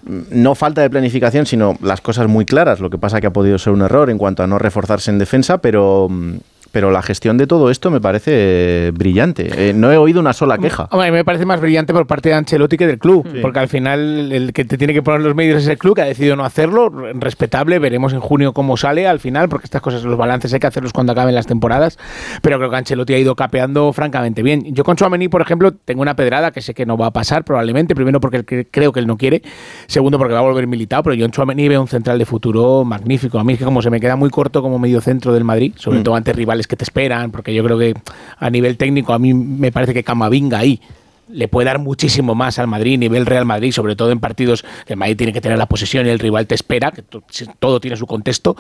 no 0.08 0.56
falta 0.56 0.82
de 0.82 0.90
planificación, 0.90 1.46
sino 1.46 1.78
las 1.82 2.02
cosas 2.02 2.28
muy 2.28 2.46
claras. 2.46 2.80
Lo 2.80 2.90
que 2.90 2.98
pasa 2.98 3.22
que 3.22 3.28
ha 3.28 3.34
podido 3.34 3.58
ser 3.58 3.74
un 3.74 3.82
error 3.82 4.10
en 4.10 4.18
cuanto 4.18 4.44
a 4.44 4.48
no 4.48 4.58
reforzarse 4.60 5.12
en 5.12 5.20
defensa, 5.20 5.60
pero, 5.60 6.08
mm, 6.10 6.36
pero 6.72 6.92
la 6.92 7.02
gestión 7.02 7.38
de 7.38 7.48
todo 7.48 7.70
esto 7.72 7.90
me 7.92 8.02
parece 8.02 8.32
eh, 8.34 8.92
brillante. 8.94 9.70
Eh, 9.70 9.74
no 9.74 9.92
he 9.92 9.98
oído 9.98 10.20
una 10.20 10.34
sola 10.34 10.58
queja. 10.58 10.88
Hombre, 10.92 11.08
a 11.08 11.12
mí 11.12 11.18
me 11.18 11.26
parece 11.26 11.46
más 11.46 11.60
brillante 11.62 11.94
por 11.94 12.08
parte 12.08 12.30
de 12.30 12.36
Ancelotti 12.36 12.78
que 12.78 12.88
del 12.88 13.00
club, 13.00 13.28
porque 13.42 13.60
al 13.60 13.68
final 13.68 14.32
el 14.32 14.54
que 14.54 14.66
te 14.66 14.78
tiene 14.78 14.94
que 14.94 15.02
poner 15.02 15.22
los 15.22 15.36
medios 15.36 15.62
es 15.64 15.68
el 15.68 15.78
club, 15.78 15.96
que 15.96 16.02
ha 16.02 16.06
decidido 16.06 16.36
no 16.36 16.44
hacerlo, 16.46 16.90
respetable, 17.14 17.80
veremos 17.80 18.14
en 18.14 18.20
junio 18.20 18.54
cómo 18.54 18.78
sale 18.78 19.08
al 19.08 19.20
final, 19.20 19.50
porque 19.50 19.66
estas 19.66 19.82
cosas, 19.82 20.04
los 20.04 20.18
balances 20.18 20.54
hay 20.54 20.60
que 20.60 20.68
hacerlos 20.68 20.94
cuando 20.94 21.12
acaben 21.14 21.36
las 21.36 21.48
temporadas, 21.48 21.98
pero 22.42 22.58
creo 22.58 22.70
que 22.70 22.76
Ancelotti 22.78 23.14
ha 23.14 23.18
ido 23.20 23.36
capeando 23.36 23.92
francamente 23.94 24.44
bien. 24.44 24.64
Yo 24.74 24.84
con 24.84 24.96
Chouameni, 24.96 25.28
por 25.28 25.42
ejemplo, 25.42 25.72
tengo 25.74 26.02
una 26.02 26.16
pedrada 26.16 26.52
que 26.52 26.62
sé 26.62 26.74
que 26.74 26.86
no 26.86 26.98
va 26.98 27.08
a 27.08 27.12
pasar 27.12 27.44
probablemente, 27.44 27.96
primero 27.96 28.20
porque 28.20 28.46
cre- 28.46 28.68
creo 28.72 28.92
que 28.92 29.00
él 29.00 29.08
no 29.08 29.18
quiere, 29.18 29.42
segundo 29.88 30.18
porque 30.18 30.34
va 30.34 30.40
a 30.40 30.44
volver 30.44 30.68
militado, 30.68 31.04
pero 31.04 31.14
yo 31.16 31.26
en 31.26 31.32
Chouameni 31.32 31.68
veo 31.68 31.82
un 31.82 31.88
central 31.88 32.18
de 32.18 32.26
futuro 32.26 32.84
magnífico. 32.84 33.40
A 33.40 33.44
mí 33.44 33.54
es 33.54 33.60
que 33.60 33.66
como 33.66 33.82
se 33.82 33.90
me 33.90 34.00
queda 34.00 34.16
muy 34.16 34.30
corto 34.30 34.62
como 34.62 34.80
medio 34.80 35.02
centro 35.02 35.34
del 35.34 35.44
Madrid, 35.44 35.74
sobre 35.76 36.00
Mm. 36.00 36.04
todo 36.04 36.16
ante 36.16 36.34
rivales 36.34 36.57
que 36.66 36.76
te 36.76 36.84
esperan, 36.84 37.30
porque 37.30 37.54
yo 37.54 37.64
creo 37.64 37.78
que 37.78 37.94
a 38.38 38.50
nivel 38.50 38.78
técnico 38.78 39.14
a 39.14 39.20
mí 39.20 39.34
me 39.34 39.72
parece 39.72 39.94
que 39.94 40.04
Camavinga 40.04 40.58
ahí 40.58 40.82
le 41.30 41.48
puede 41.48 41.66
dar 41.66 41.80
muchísimo 41.80 42.36
más 42.36 42.60
al 42.60 42.68
Madrid, 42.68 42.98
nivel 42.98 43.26
Real 43.26 43.46
Madrid, 43.46 43.72
sobre 43.72 43.96
todo 43.96 44.12
en 44.12 44.20
partidos 44.20 44.64
que 44.86 44.94
el 44.94 44.98
Madrid 44.98 45.18
tiene 45.18 45.34
que 45.34 45.42
tener 45.42 45.58
la 45.58 45.66
posesión 45.66 46.06
y 46.06 46.10
el 46.10 46.20
rival 46.20 46.48
te 46.48 46.56
espera, 46.56 46.92
que 46.92 47.02
to- 47.02 47.24
todo 47.60 47.80
tiene 47.80 47.98
su 47.98 48.08
contexto. 48.08 48.56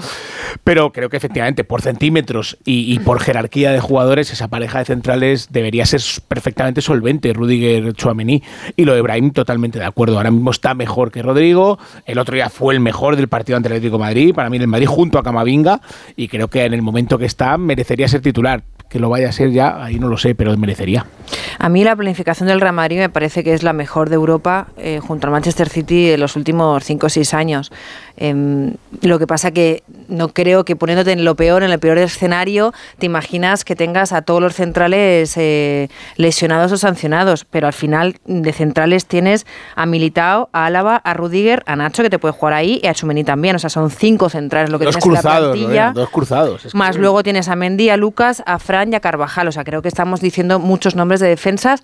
Pero 0.63 0.91
creo 0.91 1.09
que 1.09 1.17
efectivamente 1.17 1.63
por 1.63 1.81
centímetros 1.81 2.57
y, 2.65 2.99
por 2.99 3.19
jerarquía 3.19 3.71
de 3.71 3.79
jugadores, 3.79 4.31
esa 4.31 4.47
pareja 4.47 4.79
de 4.79 4.85
centrales 4.85 5.47
debería 5.51 5.85
ser 5.85 6.01
perfectamente 6.27 6.81
solvente, 6.81 7.33
Rudiger 7.33 7.93
Chouameni. 7.93 8.43
Y 8.75 8.85
lo 8.85 8.93
de 8.95 9.01
Brahim, 9.01 9.31
totalmente 9.31 9.79
de 9.79 9.85
acuerdo. 9.85 10.17
Ahora 10.17 10.31
mismo 10.31 10.51
está 10.51 10.73
mejor 10.73 11.11
que 11.11 11.21
Rodrigo. 11.21 11.79
El 12.05 12.19
otro 12.19 12.35
día 12.35 12.49
fue 12.49 12.73
el 12.73 12.79
mejor 12.79 13.15
del 13.15 13.27
partido 13.27 13.57
ante 13.57 13.69
el 13.69 13.75
Atlético 13.75 13.99
Madrid. 13.99 14.33
Para 14.33 14.49
mí, 14.49 14.57
el 14.57 14.67
Madrid 14.67 14.87
junto 14.87 15.19
a 15.19 15.23
Camavinga. 15.23 15.81
Y 16.15 16.27
creo 16.27 16.49
que 16.49 16.65
en 16.65 16.73
el 16.73 16.81
momento 16.81 17.17
que 17.17 17.25
está, 17.25 17.57
merecería 17.57 18.07
ser 18.07 18.21
titular. 18.21 18.63
Que 18.89 18.99
lo 18.99 19.09
vaya 19.09 19.29
a 19.29 19.31
ser 19.31 19.51
ya, 19.51 19.83
ahí 19.83 19.99
no 19.99 20.07
lo 20.07 20.17
sé, 20.17 20.33
pero 20.33 20.55
merecería. 20.57 21.05
A 21.59 21.67
mí 21.69 21.83
la 21.83 21.95
planificación 21.95 22.47
del 22.47 22.61
Real 22.61 22.73
Madrid 22.73 22.99
me 22.99 23.09
parece 23.09 23.43
que 23.43 23.53
es 23.53 23.61
la 23.63 23.73
mejor 23.73 24.09
de 24.09 24.15
Europa 24.15 24.67
eh, 24.77 24.99
junto 25.05 25.27
al 25.27 25.31
Manchester 25.31 25.67
City 25.67 26.11
en 26.11 26.19
los 26.21 26.35
últimos 26.37 26.83
5 26.85 27.05
o 27.07 27.09
6 27.09 27.33
años. 27.33 27.71
Em, 28.15 28.73
lo 29.01 29.19
que 29.19 29.27
pasa 29.27 29.51
que 29.51 29.83
no 30.07 30.29
creo 30.29 30.63
que 30.65 30.75
poniéndote 30.75 31.11
en 31.11 31.25
lo 31.25 31.35
peor, 31.35 31.63
en 31.63 31.71
el 31.71 31.79
peor 31.79 31.97
escenario, 31.97 32.73
te 32.97 33.05
imaginas 33.05 33.63
que 33.65 33.75
tengas 33.75 34.11
a 34.13 34.21
todos 34.21 34.41
los 34.41 34.55
centrales 34.55 35.33
eh, 35.35 35.89
lesionados 36.15 36.71
o 36.71 36.77
sancionados, 36.77 37.45
pero 37.45 37.67
al 37.67 37.73
final 37.73 38.15
de 38.25 38.53
centrales 38.53 39.05
tienes 39.05 39.45
a 39.75 39.85
Militao, 39.85 40.49
a 40.53 40.65
Álava, 40.65 40.95
a 40.95 41.13
Rudiger, 41.13 41.61
a 41.67 41.75
Nacho 41.75 42.03
que 42.03 42.09
te 42.09 42.19
puede 42.19 42.33
jugar 42.33 42.53
ahí 42.53 42.79
y 42.81 42.87
a 42.87 42.93
Chumeni 42.93 43.23
también, 43.23 43.55
o 43.55 43.59
sea, 43.59 43.69
son 43.69 43.91
cinco 43.91 44.29
centrales 44.29 44.69
lo 44.71 44.79
que 44.79 44.85
dos 44.85 44.95
tienes 44.97 45.05
en 45.05 45.13
la 45.13 45.21
plantilla. 45.21 45.91
Dos 45.93 46.09
cruzados. 46.09 46.65
Es 46.65 46.71
que- 46.71 46.77
Más 46.77 46.95
luego 46.97 47.21
tienes 47.21 47.49
a 47.49 47.55
Mendy, 47.55 47.89
a 47.89 47.97
Lucas, 47.97 48.41
a 48.45 48.57
Fran 48.59 48.76
y 48.85 48.95
a 48.95 48.99
Carvajal. 48.99 49.47
O 49.47 49.51
sea, 49.51 49.63
creo 49.63 49.81
que 49.81 49.87
estamos 49.87 50.21
diciendo 50.21 50.59
muchos 50.59 50.95
nombres 50.95 51.19
de 51.19 51.27
defensas 51.27 51.83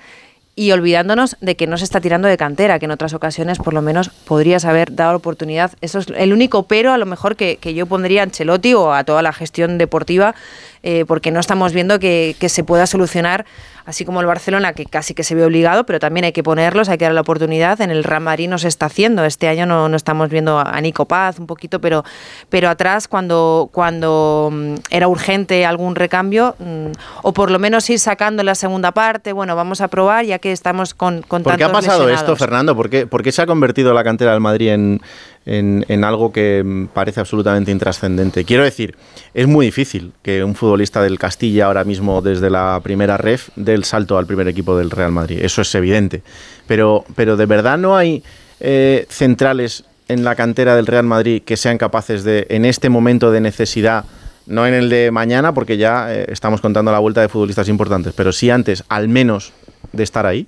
y 0.55 0.71
olvidándonos 0.71 1.35
de 1.41 1.55
que 1.55 1.65
no 1.65 1.77
se 1.77 1.83
está 1.83 1.99
tirando 1.99 2.27
de 2.27 2.37
cantera, 2.37 2.77
que 2.77 2.85
en 2.85 2.91
otras 2.91 3.13
ocasiones 3.13 3.57
por 3.57 3.73
lo 3.73 3.81
menos 3.81 4.09
podrías 4.09 4.65
haber 4.65 4.95
dado 4.95 5.17
oportunidad. 5.17 5.71
Eso 5.81 5.99
es 5.99 6.07
el 6.15 6.31
único 6.31 6.63
pero 6.67 6.93
a 6.93 6.97
lo 6.97 7.05
mejor 7.05 7.35
que, 7.35 7.57
que 7.57 7.73
yo 7.73 7.87
pondría 7.87 8.21
a 8.21 8.23
Ancelotti 8.25 8.73
o 8.75 8.93
a 8.93 9.03
toda 9.03 9.23
la 9.23 9.33
gestión 9.33 9.77
deportiva, 9.77 10.35
eh, 10.83 11.05
porque 11.07 11.31
no 11.31 11.39
estamos 11.39 11.73
viendo 11.73 11.97
que, 11.97 12.35
que 12.39 12.49
se 12.49 12.63
pueda 12.63 12.85
solucionar, 12.85 13.45
así 13.85 14.05
como 14.05 14.21
el 14.21 14.27
Barcelona, 14.27 14.73
que 14.73 14.85
casi 14.85 15.13
que 15.13 15.23
se 15.23 15.35
ve 15.35 15.45
obligado, 15.45 15.85
pero 15.85 15.99
también 15.99 16.25
hay 16.25 16.31
que 16.31 16.43
ponerlos, 16.43 16.89
hay 16.89 16.97
que 16.97 17.05
dar 17.05 17.13
la 17.13 17.21
oportunidad. 17.21 17.79
En 17.81 17.89
el 17.89 18.03
Real 18.03 18.21
Madrid 18.21 18.49
no 18.49 18.57
se 18.57 18.67
está 18.67 18.85
haciendo. 18.87 19.25
Este 19.25 19.47
año 19.47 19.65
no, 19.65 19.89
no 19.89 19.95
estamos 19.95 20.29
viendo 20.29 20.59
a 20.59 20.79
Nico 20.81 21.05
Paz 21.05 21.39
un 21.39 21.47
poquito, 21.47 21.79
pero, 21.79 22.03
pero 22.49 22.69
atrás 22.69 23.07
cuando, 23.07 23.69
cuando 23.71 24.49
mm, 24.51 24.75
era 24.89 25.07
urgente 25.07 25.65
algún 25.65 25.95
recambio, 25.95 26.55
mm, 26.59 26.91
o 27.23 27.33
por 27.33 27.51
lo 27.51 27.59
menos 27.59 27.89
ir 27.89 27.99
sacando 27.99 28.43
la 28.43 28.55
segunda 28.55 28.91
parte, 28.91 29.33
bueno, 29.33 29.55
vamos 29.55 29.81
a 29.81 29.87
probar 29.87 30.25
ya 30.25 30.39
que 30.39 30.51
estamos 30.51 30.93
con, 30.93 31.21
con 31.21 31.43
¿Por 31.43 31.57
qué 31.57 31.63
ha 31.63 31.71
pasado 31.71 32.09
esto. 32.09 32.35
Fernando? 32.35 32.75
¿Por 32.75 32.89
qué, 32.89 33.07
por 33.07 33.23
qué 33.23 33.31
se 33.31 33.41
ha 33.41 33.45
convertido 33.45 33.93
la 33.93 34.03
cantera 34.03 34.31
del 34.31 34.41
Madrid 34.41 34.69
en, 34.69 35.01
en- 35.45 36.03
algo 36.03 36.31
que 36.31 36.87
parece 36.93 37.19
absolutamente 37.19 37.71
intrascendente? 37.71 38.45
Quiero 38.45 38.63
decir, 38.63 38.95
es 39.33 39.47
muy 39.47 39.65
difícil 39.67 40.13
que 40.21 40.43
un 40.43 40.55
futbolista 40.55 41.01
del 41.01 41.19
Castilla 41.19 41.65
ahora 41.65 41.83
mismo 41.83 42.21
desde 42.21 42.49
la 42.49 42.79
primera 42.83 43.17
ref 43.17 43.49
dé 43.55 43.73
el 43.73 43.83
salto 43.83 44.17
al 44.17 44.25
primer 44.25 44.47
equipo 44.47 44.77
del 44.77 44.91
Real 44.91 45.11
Madrid. 45.11 45.39
Eso 45.41 45.61
es 45.61 45.73
evidente. 45.75 46.23
Pero, 46.67 47.05
pero 47.15 47.35
de 47.37 47.45
verdad 47.45 47.77
no 47.77 47.95
hay 47.97 48.23
eh, 48.59 49.05
centrales 49.09 49.83
en 50.07 50.23
la 50.23 50.35
cantera 50.35 50.75
del 50.75 50.85
Real 50.87 51.05
Madrid 51.05 51.41
que 51.45 51.57
sean 51.57 51.77
capaces 51.77 52.23
de, 52.23 52.45
en 52.49 52.65
este 52.65 52.89
momento 52.89 53.31
de 53.31 53.41
necesidad, 53.41 54.05
no 54.45 54.67
en 54.67 54.73
el 54.73 54.89
de 54.89 55.11
mañana, 55.11 55.53
porque 55.53 55.77
ya 55.77 56.13
eh, 56.13 56.25
estamos 56.29 56.59
contando 56.61 56.91
la 56.91 56.99
vuelta 56.99 57.21
de 57.21 57.29
futbolistas 57.29 57.69
importantes, 57.69 58.13
pero 58.15 58.31
sí 58.33 58.49
antes, 58.49 58.83
al 58.89 59.07
menos, 59.07 59.53
de 59.93 60.03
estar 60.03 60.25
ahí. 60.25 60.47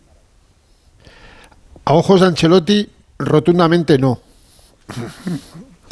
A 1.85 1.93
ojos 1.93 2.19
de 2.21 2.27
Ancelotti, 2.27 2.89
rotundamente 3.19 3.97
no. 3.97 4.19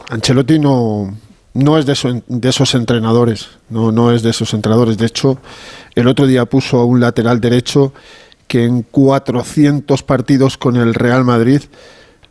Ancelotti 0.10 0.60
no, 0.60 1.16
no 1.54 1.78
es 1.78 1.86
de, 1.86 1.94
eso- 1.94 2.22
de 2.28 2.50
esos 2.50 2.76
entrenadores, 2.76 3.50
no, 3.70 3.92
no 3.92 4.12
es 4.12 4.22
de 4.24 4.30
esos 4.32 4.54
entrenadores. 4.54 4.98
De 4.98 5.06
hecho, 5.06 5.38
el 5.96 6.08
otro 6.08 6.28
día 6.28 6.46
puso 6.46 6.80
a 6.80 6.86
un 6.86 7.00
lateral 7.00 7.40
derecho 7.40 7.94
que 8.48 8.66
en 8.66 8.84
400 8.84 10.04
partidos 10.04 10.58
con 10.58 10.76
el 10.76 10.94
Real 10.94 11.24
Madrid, 11.24 11.62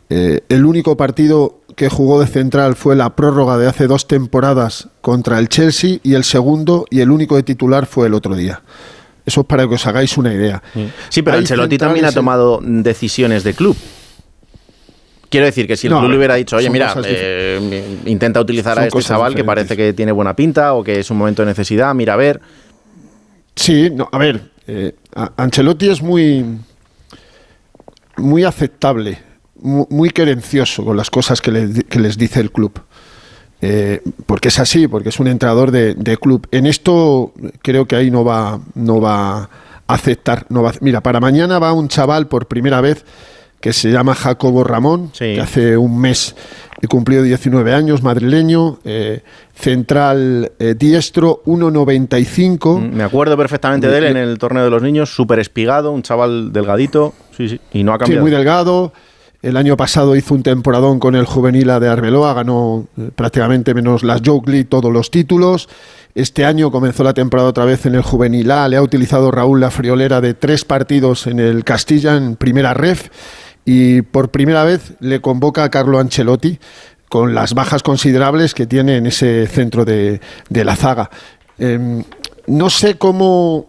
eh, 0.09 0.41
el 0.49 0.65
único 0.65 0.95
partido 0.95 1.59
que 1.75 1.89
jugó 1.89 2.21
de 2.21 2.27
central 2.27 2.75
fue 2.75 2.95
la 2.95 3.15
prórroga 3.15 3.57
de 3.57 3.67
hace 3.67 3.87
dos 3.87 4.07
temporadas 4.07 4.89
contra 5.01 5.39
el 5.39 5.49
Chelsea 5.49 5.97
y 6.03 6.13
el 6.13 6.23
segundo 6.23 6.85
y 6.91 6.99
el 7.01 7.09
único 7.09 7.35
de 7.35 7.43
titular 7.43 7.87
fue 7.87 8.07
el 8.07 8.13
otro 8.13 8.35
día. 8.35 8.61
Eso 9.25 9.41
es 9.41 9.47
para 9.47 9.67
que 9.67 9.73
os 9.75 9.87
hagáis 9.87 10.15
una 10.17 10.33
idea. 10.33 10.61
Sí, 11.09 11.21
pero 11.23 11.37
Hay 11.37 11.41
Ancelotti 11.41 11.77
también 11.77 12.05
ha 12.05 12.11
tomado 12.11 12.59
decisiones 12.61 13.43
de 13.43 13.53
club. 13.53 13.75
Quiero 15.33 15.47
decir 15.47 15.65
que 15.65 15.75
si 15.75 15.87
el 15.87 15.93
No, 15.93 15.99
club 15.99 16.11
le 16.11 16.17
hubiera 16.17 16.35
dicho, 16.35 16.55
oye, 16.57 16.69
mira, 16.69 16.93
eh, 17.03 17.97
intenta 18.05 18.39
utilizar 18.39 18.77
a 18.77 18.85
este 18.85 19.01
chaval 19.01 19.33
que 19.33 19.43
parece 19.43 19.75
que 19.75 19.91
tiene 19.93 20.11
buena 20.11 20.35
pinta 20.35 20.73
o 20.75 20.83
que 20.83 20.99
es 20.99 21.09
un 21.09 21.17
momento 21.17 21.41
de 21.41 21.47
necesidad, 21.47 21.93
mira, 21.95 22.13
a 22.13 22.17
ver. 22.17 22.39
Sí, 23.55 23.89
no, 23.91 24.07
a 24.11 24.17
ver, 24.19 24.51
eh, 24.67 24.93
Ancelotti 25.37 25.89
es 25.89 26.03
muy, 26.03 26.45
muy 28.17 28.43
aceptable, 28.43 29.17
mu- 29.59 29.87
muy 29.89 30.09
querencioso 30.11 30.85
con 30.85 30.97
las 30.97 31.09
cosas 31.09 31.41
que, 31.41 31.51
le 31.51 31.67
di- 31.67 31.81
que 31.83 31.99
les 31.99 32.15
dice 32.17 32.39
el 32.39 32.51
club. 32.51 32.79
Eh, 33.61 34.01
porque 34.25 34.49
es 34.49 34.59
así, 34.59 34.87
porque 34.87 35.09
es 35.09 35.19
un 35.19 35.27
entrenador 35.27 35.71
de, 35.71 35.95
de 35.95 36.17
club. 36.17 36.47
En 36.51 36.65
esto 36.67 37.33
creo 37.61 37.85
que 37.87 37.95
ahí 37.95 38.11
no 38.11 38.23
va, 38.23 38.59
no 38.75 38.99
va 39.01 39.37
a 39.43 39.49
aceptar. 39.87 40.45
No 40.49 40.61
va 40.61 40.69
a- 40.71 40.75
mira, 40.81 41.01
para 41.01 41.19
mañana 41.19 41.59
va 41.59 41.73
un 41.73 41.87
chaval 41.87 42.27
por 42.27 42.47
primera 42.47 42.81
vez 42.81 43.03
que 43.63 43.71
se 43.71 43.89
llama 43.93 44.13
Jacobo 44.13 44.65
Ramón, 44.65 45.09
que 45.17 45.39
hace 45.39 45.77
un 45.77 45.97
mes 45.97 46.35
he 46.81 46.87
cumplido 46.89 47.23
19 47.23 47.73
años, 47.73 48.03
madrileño, 48.03 48.79
eh, 48.83 49.21
central 49.53 50.51
eh, 50.59 50.75
diestro, 50.77 51.41
1,95. 51.45 52.81
Me 52.91 53.03
acuerdo 53.05 53.37
perfectamente 53.37 53.87
de 53.87 53.97
él 53.99 54.03
en 54.03 54.17
el 54.17 54.37
torneo 54.37 54.65
de 54.65 54.69
los 54.69 54.81
niños, 54.83 55.15
súper 55.15 55.39
espigado, 55.39 55.93
un 55.93 56.01
chaval 56.01 56.51
delgadito, 56.51 57.13
sí, 57.37 57.47
sí, 57.47 57.61
y 57.71 57.83
no 57.83 57.93
ha 57.93 57.95
Sí, 57.95 57.99
cambiado. 57.99 58.21
muy 58.23 58.31
delgado. 58.31 58.91
El 59.41 59.55
año 59.55 59.77
pasado 59.77 60.17
hizo 60.17 60.33
un 60.33 60.43
temporadón 60.43 60.99
con 60.99 61.15
el 61.15 61.25
juvenil 61.25 61.69
A 61.69 61.79
de 61.79 61.87
Arbeloa, 61.87 62.33
ganó 62.33 62.85
eh, 62.97 63.11
prácticamente 63.15 63.73
menos 63.73 64.03
las 64.03 64.21
League 64.21 64.65
todos 64.65 64.91
los 64.91 65.09
títulos. 65.09 65.69
Este 66.15 66.43
año 66.43 66.69
comenzó 66.69 67.05
la 67.05 67.13
temporada 67.13 67.47
otra 67.47 67.63
vez 67.63 67.85
en 67.85 67.95
el 67.95 68.01
juvenil 68.01 68.51
A, 68.51 68.67
le 68.67 68.75
ha 68.75 68.81
utilizado 68.81 69.31
Raúl 69.31 69.61
la 69.61 69.71
friolera 69.71 70.19
de 70.19 70.33
tres 70.33 70.65
partidos 70.65 71.27
en 71.27 71.39
el 71.39 71.63
Castilla 71.63 72.17
en 72.17 72.35
primera 72.35 72.73
ref 72.73 73.07
y 73.65 74.01
por 74.01 74.29
primera 74.29 74.63
vez 74.63 74.93
le 74.99 75.21
convoca 75.21 75.63
a 75.63 75.69
Carlo 75.69 75.99
Ancelotti 75.99 76.59
con 77.09 77.35
las 77.35 77.53
bajas 77.53 77.83
considerables 77.83 78.53
que 78.53 78.65
tiene 78.65 78.97
en 78.97 79.05
ese 79.05 79.47
centro 79.47 79.85
de, 79.85 80.19
de 80.49 80.65
la 80.65 80.75
zaga. 80.75 81.09
Em, 81.57 82.03
no 82.47 82.69
sé 82.69 82.97
cómo 82.97 83.67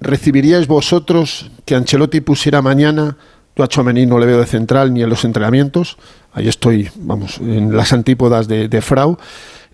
recibiríais 0.00 0.66
vosotros 0.66 1.50
que 1.64 1.74
Ancelotti 1.74 2.20
pusiera 2.20 2.62
mañana, 2.62 3.16
yo 3.56 3.64
a 3.64 3.68
Tchouaméni 3.68 4.06
no 4.06 4.18
le 4.18 4.26
veo 4.26 4.40
de 4.40 4.46
central 4.46 4.92
ni 4.92 5.02
en 5.02 5.10
los 5.10 5.24
entrenamientos, 5.24 5.96
ahí 6.32 6.48
estoy, 6.48 6.90
vamos, 6.96 7.38
en 7.38 7.76
las 7.76 7.92
antípodas 7.92 8.48
de, 8.48 8.80
Frau. 8.82 9.16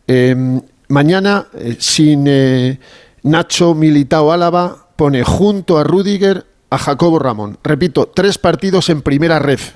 Eh, 0.07 0.61
mañana, 0.88 1.47
eh, 1.55 1.76
sin 1.78 2.24
eh, 2.26 2.78
Nacho 3.22 3.74
Militao 3.74 4.32
Álava, 4.32 4.88
pone 4.97 5.24
junto 5.24 5.78
a 5.78 5.84
Rudiger 5.84 6.45
a 6.71 6.79
Jacobo 6.79 7.18
Ramón. 7.18 7.59
Repito, 7.64 8.07
tres 8.14 8.39
partidos 8.39 8.89
en 8.91 9.03
primera 9.03 9.39
ref. 9.39 9.73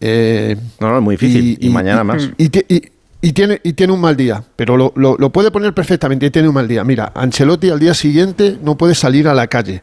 Eh, 0.00 0.56
no, 0.80 0.90
no, 0.90 0.98
es 0.98 1.02
muy 1.02 1.14
difícil. 1.16 1.58
Y, 1.60 1.68
mañana 1.70 2.04
más. 2.04 2.30
y, 2.36 2.44
y- 2.74 2.82
y 3.22 3.32
tiene, 3.32 3.60
y 3.64 3.72
tiene 3.72 3.92
un 3.94 4.00
mal 4.00 4.14
día, 4.14 4.44
pero 4.54 4.76
lo, 4.76 4.92
lo- 4.94 5.16
lo 5.18 5.30
puede 5.30 5.50
poner 5.50 5.72
perfectamente 5.72 6.26
y 6.26 6.30
tiene 6.30 6.48
un 6.48 6.54
mal 6.54 6.68
día. 6.68 6.84
Mira, 6.84 7.10
Ancelotti 7.14 7.70
al 7.70 7.80
día 7.80 7.94
siguiente 7.94 8.56
no 8.62 8.76
puede 8.76 8.94
salir 8.94 9.26
a 9.26 9.34
la 9.34 9.46
calle. 9.48 9.82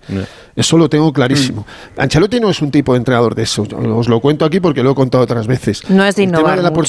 Eso 0.56 0.78
lo 0.78 0.88
tengo 0.88 1.12
clarísimo. 1.12 1.66
Ancelotti 1.98 2.40
no 2.40 2.50
es 2.50 2.62
un 2.62 2.70
tipo 2.72 2.94
de 2.94 3.00
entrenador 3.00 3.34
de 3.36 3.44
eso. 3.44 3.64
Os 3.64 4.08
lo 4.08 4.20
cuento 4.22 4.46
aquí 4.46 4.60
porque 4.60 4.84
lo 4.84 4.92
he 4.92 4.96
contado 4.96 5.24
otras 5.24 5.48
veces. 5.48 5.82
No 5.90 6.06
es 6.06 6.16
de 6.16 6.24
El 6.24 6.30
tema 6.30 6.40
innovar 6.40 6.58
de 6.58 6.64
la 6.64 6.70
mucho. 6.70 6.80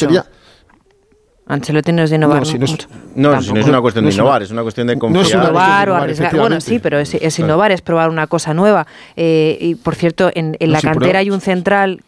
Ancelotti 1.47 1.93
no 1.93 2.03
es 2.03 2.11
de 2.11 2.17
innovar 2.17 2.39
No, 2.41 2.45
si 2.47 2.59
no 2.59 2.65
es-. 2.65 2.89
No, 3.15 3.43
si 3.43 3.53
no 3.53 3.61
es 3.61 3.67
una 3.67 3.81
cuestión 3.81 4.05
No 4.05 4.07
de 4.07 4.11
es 4.11 4.17
innovar, 4.17 4.43
es 4.43 4.51
una 4.51 4.63
cuestión 4.63 4.87
de 4.87 4.95
no 4.95 5.01
confiar. 5.01 5.27
es 5.27 5.35
una 5.35 5.45
innovar 5.45 5.89
o 5.91 5.95
arriesgar. 5.97 6.37
Bueno, 6.37 6.61
sí, 6.61 6.79
pero 6.79 6.99
es, 6.99 7.15
es 7.15 7.39
innovar, 7.39 7.71
es 7.73 7.83
probar 7.83 8.09
una 8.09 8.27
cosa 8.27 8.55
nueva. 8.55 8.87
Eh, 9.17 9.59
y 9.61 9.75
por 9.75 9.95
cierto, 9.95 10.31
en, 10.35 10.57
en 10.59 10.69
No, 10.69 10.73
la 10.73 10.81
sí, 10.81 10.87
cantera 10.87 11.19
hay 11.19 11.31
un 11.31 11.41
central 11.41 12.01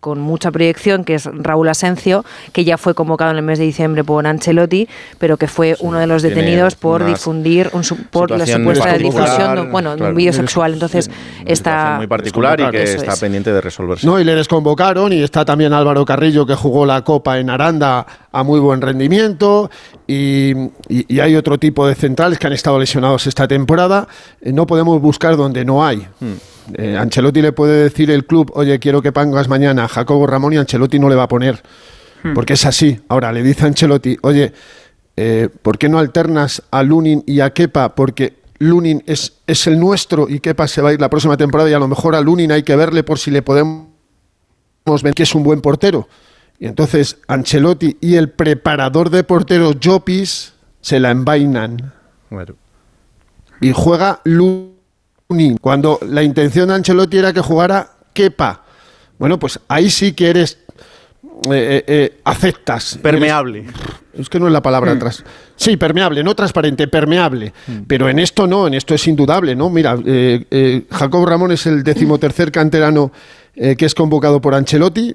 con 0.00 0.18
mucha 0.20 0.50
proyección, 0.50 1.04
que 1.04 1.14
es 1.16 1.26
Raúl 1.26 1.68
Asencio, 1.68 2.24
que 2.52 2.64
ya 2.64 2.78
fue 2.78 2.94
convocado 2.94 3.30
en 3.32 3.36
el 3.36 3.42
mes 3.42 3.58
de 3.58 3.66
diciembre 3.66 4.02
por 4.02 4.26
Ancelotti, 4.26 4.88
pero 5.18 5.36
que 5.36 5.46
fue 5.46 5.76
uno 5.80 5.98
de 5.98 6.06
los 6.06 6.22
detenidos 6.22 6.74
por 6.74 7.04
difundir, 7.04 7.68
un, 7.74 7.84
su- 7.84 8.02
por 8.06 8.30
la 8.30 8.46
supuesta 8.46 8.96
difusión 8.96 9.54
de, 9.56 9.62
bueno, 9.70 9.94
claro. 9.94 10.10
un 10.10 10.16
vídeo 10.16 10.32
sexual. 10.32 10.72
Entonces, 10.72 11.10
está 11.44 11.96
muy 11.98 12.06
particular 12.06 12.58
y 12.60 12.70
que 12.70 12.82
está 12.82 13.12
es. 13.12 13.20
pendiente 13.20 13.52
de 13.52 13.60
resolverse. 13.60 14.06
No, 14.06 14.18
y 14.18 14.24
le 14.24 14.34
desconvocaron 14.34 15.12
y 15.12 15.22
está 15.22 15.44
también 15.44 15.72
Álvaro 15.74 16.04
Carrillo 16.04 16.46
que 16.46 16.54
jugó 16.54 16.86
la 16.86 17.02
Copa 17.02 17.38
en 17.38 17.50
Aranda 17.50 18.06
a 18.32 18.42
muy 18.42 18.60
buen 18.60 18.80
rendimiento 18.80 19.70
y, 20.06 20.52
y- 20.88 21.06
y 21.08 21.20
hay 21.20 21.36
otro 21.36 21.58
tipo 21.58 21.86
de 21.86 21.94
centrales 21.94 22.38
que 22.38 22.46
han 22.46 22.52
estado 22.54 22.78
lesionados 22.78 23.26
esta 23.26 23.46
temporada. 23.46 24.08
Eh, 24.40 24.52
No 24.52 24.66
podemos 24.66 25.00
buscar 25.02 25.36
donde 25.36 25.64
no 25.64 25.84
hay. 25.84 26.06
Eh, 26.72 26.96
Ancelotti 26.96 27.42
le 27.42 27.52
puede 27.52 27.84
decir 27.84 28.10
el 28.10 28.24
club, 28.24 28.50
oye, 28.54 28.78
quiero 28.78 29.02
que 29.02 29.12
pongas 29.12 29.48
mañana 29.48 29.84
a 29.84 29.88
Jacobo 29.88 30.26
Ramón 30.26 30.54
y 30.54 30.56
Ancelotti 30.56 30.98
no 30.98 31.08
le 31.08 31.14
va 31.14 31.24
a 31.24 31.28
poner. 31.28 31.62
Porque 32.34 32.54
es 32.54 32.64
así. 32.64 32.98
Ahora 33.08 33.32
le 33.32 33.42
dice 33.42 33.64
a 33.64 33.66
Ancelotti, 33.66 34.16
oye, 34.22 34.54
eh, 35.16 35.50
¿por 35.60 35.76
qué 35.76 35.90
no 35.90 35.98
alternas 35.98 36.62
a 36.70 36.82
Lunin 36.82 37.22
y 37.26 37.40
a 37.40 37.50
Kepa? 37.50 37.94
Porque 37.94 38.38
Lunin 38.58 39.02
es, 39.06 39.34
es 39.46 39.66
el 39.66 39.78
nuestro 39.78 40.26
y 40.28 40.40
Kepa 40.40 40.66
se 40.66 40.80
va 40.80 40.88
a 40.88 40.92
ir 40.94 41.00
la 41.00 41.10
próxima 41.10 41.36
temporada 41.36 41.68
y 41.68 41.74
a 41.74 41.78
lo 41.78 41.86
mejor 41.86 42.14
a 42.14 42.22
Lunin 42.22 42.50
hay 42.50 42.62
que 42.62 42.76
verle 42.76 43.02
por 43.02 43.18
si 43.18 43.30
le 43.30 43.42
podemos 43.42 43.84
ver 45.02 45.14
que 45.14 45.24
es 45.24 45.34
un 45.34 45.42
buen 45.42 45.60
portero. 45.60 46.08
Y 46.58 46.66
entonces 46.66 47.18
Ancelotti 47.26 47.98
y 48.00 48.14
el 48.14 48.30
preparador 48.30 49.10
de 49.10 49.24
porteros 49.24 49.76
Jopis 49.82 50.54
se 50.80 51.00
la 51.00 51.10
envainan. 51.10 51.92
Y 53.60 53.72
juega 53.72 54.20
Lunin, 54.24 54.73
cuando 55.60 55.98
la 56.08 56.22
intención 56.22 56.68
de 56.68 56.74
Ancelotti 56.74 57.18
era 57.18 57.32
que 57.32 57.40
jugara 57.40 57.90
Kepa. 58.12 58.62
Bueno, 59.18 59.38
pues 59.38 59.58
ahí 59.68 59.90
sí 59.90 60.12
que 60.12 60.30
eres 60.30 60.58
eh, 61.50 61.50
eh, 61.52 61.84
eh, 61.86 62.20
aceptas. 62.24 62.98
Permeable. 63.02 63.66
Es 64.18 64.28
que 64.28 64.38
no 64.38 64.46
es 64.46 64.52
la 64.52 64.62
palabra 64.62 64.92
atrás. 64.92 65.24
Sí, 65.56 65.76
permeable, 65.76 66.22
no 66.22 66.34
transparente, 66.34 66.86
permeable. 66.88 67.52
Pero 67.86 68.08
en 68.08 68.18
esto 68.18 68.46
no, 68.46 68.66
en 68.66 68.74
esto 68.74 68.94
es 68.94 69.06
indudable, 69.08 69.56
¿no? 69.56 69.70
Mira, 69.70 69.98
eh, 70.04 70.44
eh, 70.50 70.82
Jacobo 70.90 71.26
Ramón 71.26 71.52
es 71.52 71.66
el 71.66 71.82
decimotercer 71.82 72.52
canterano 72.52 73.10
eh, 73.56 73.76
que 73.76 73.86
es 73.86 73.94
convocado 73.94 74.40
por 74.40 74.54
Ancelotti. 74.54 75.14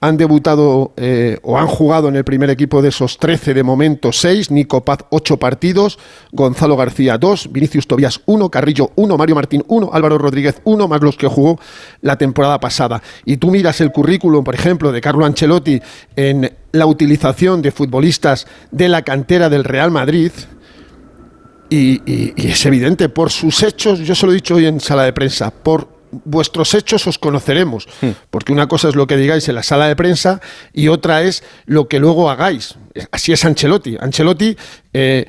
Han 0.00 0.18
debutado 0.18 0.92
eh, 0.98 1.38
o 1.42 1.56
han 1.58 1.66
jugado 1.66 2.08
en 2.08 2.16
el 2.16 2.24
primer 2.24 2.50
equipo 2.50 2.82
de 2.82 2.90
esos 2.90 3.16
13 3.18 3.54
de 3.54 3.62
momento 3.62 4.12
6, 4.12 4.50
Nico 4.50 4.84
Paz 4.84 4.98
8 5.10 5.38
partidos, 5.38 5.98
Gonzalo 6.32 6.76
García 6.76 7.16
2, 7.16 7.50
Vinicius 7.50 7.86
Tobías 7.86 8.20
1, 8.26 8.50
Carrillo 8.50 8.90
1, 8.96 9.16
Mario 9.16 9.34
Martín 9.36 9.64
1, 9.66 9.90
Álvaro 9.92 10.18
Rodríguez 10.18 10.60
1, 10.64 10.86
más 10.88 11.00
los 11.00 11.16
que 11.16 11.26
jugó 11.28 11.58
la 12.02 12.16
temporada 12.18 12.60
pasada. 12.60 13.02
Y 13.24 13.38
tú 13.38 13.50
miras 13.50 13.80
el 13.80 13.90
currículum, 13.90 14.44
por 14.44 14.54
ejemplo, 14.54 14.92
de 14.92 15.00
Carlo 15.00 15.24
Ancelotti 15.24 15.80
en 16.14 16.52
la 16.72 16.86
utilización 16.86 17.62
de 17.62 17.72
futbolistas 17.72 18.46
de 18.70 18.88
la 18.90 19.00
cantera 19.02 19.48
del 19.48 19.64
Real 19.64 19.90
Madrid, 19.90 20.30
y, 21.68 22.00
y- 22.10 22.32
y 22.36 22.48
es 22.48 22.64
evidente, 22.66 23.08
por 23.08 23.30
sus 23.30 23.62
hechos, 23.62 23.98
yo 24.00 24.14
se 24.14 24.26
lo 24.26 24.32
he 24.32 24.36
dicho 24.36 24.54
hoy 24.54 24.66
en 24.66 24.78
sala 24.78 25.02
de 25.04 25.12
prensa, 25.12 25.50
por 25.50 25.95
vuestros 26.24 26.74
hechos 26.74 27.06
os 27.06 27.18
conoceremos, 27.18 27.88
porque 28.30 28.52
una 28.52 28.68
cosa 28.68 28.88
es 28.88 28.94
lo 28.94 29.06
que 29.06 29.16
digáis 29.16 29.48
en 29.48 29.54
la 29.54 29.62
sala 29.62 29.88
de 29.88 29.96
prensa 29.96 30.40
y 30.72 30.88
otra 30.88 31.22
es 31.22 31.42
lo 31.66 31.88
que 31.88 31.98
luego 31.98 32.30
hagáis. 32.30 32.76
Así 33.10 33.32
es 33.32 33.44
Ancelotti. 33.44 33.96
Ancelotti, 34.00 34.56
eh, 34.92 35.26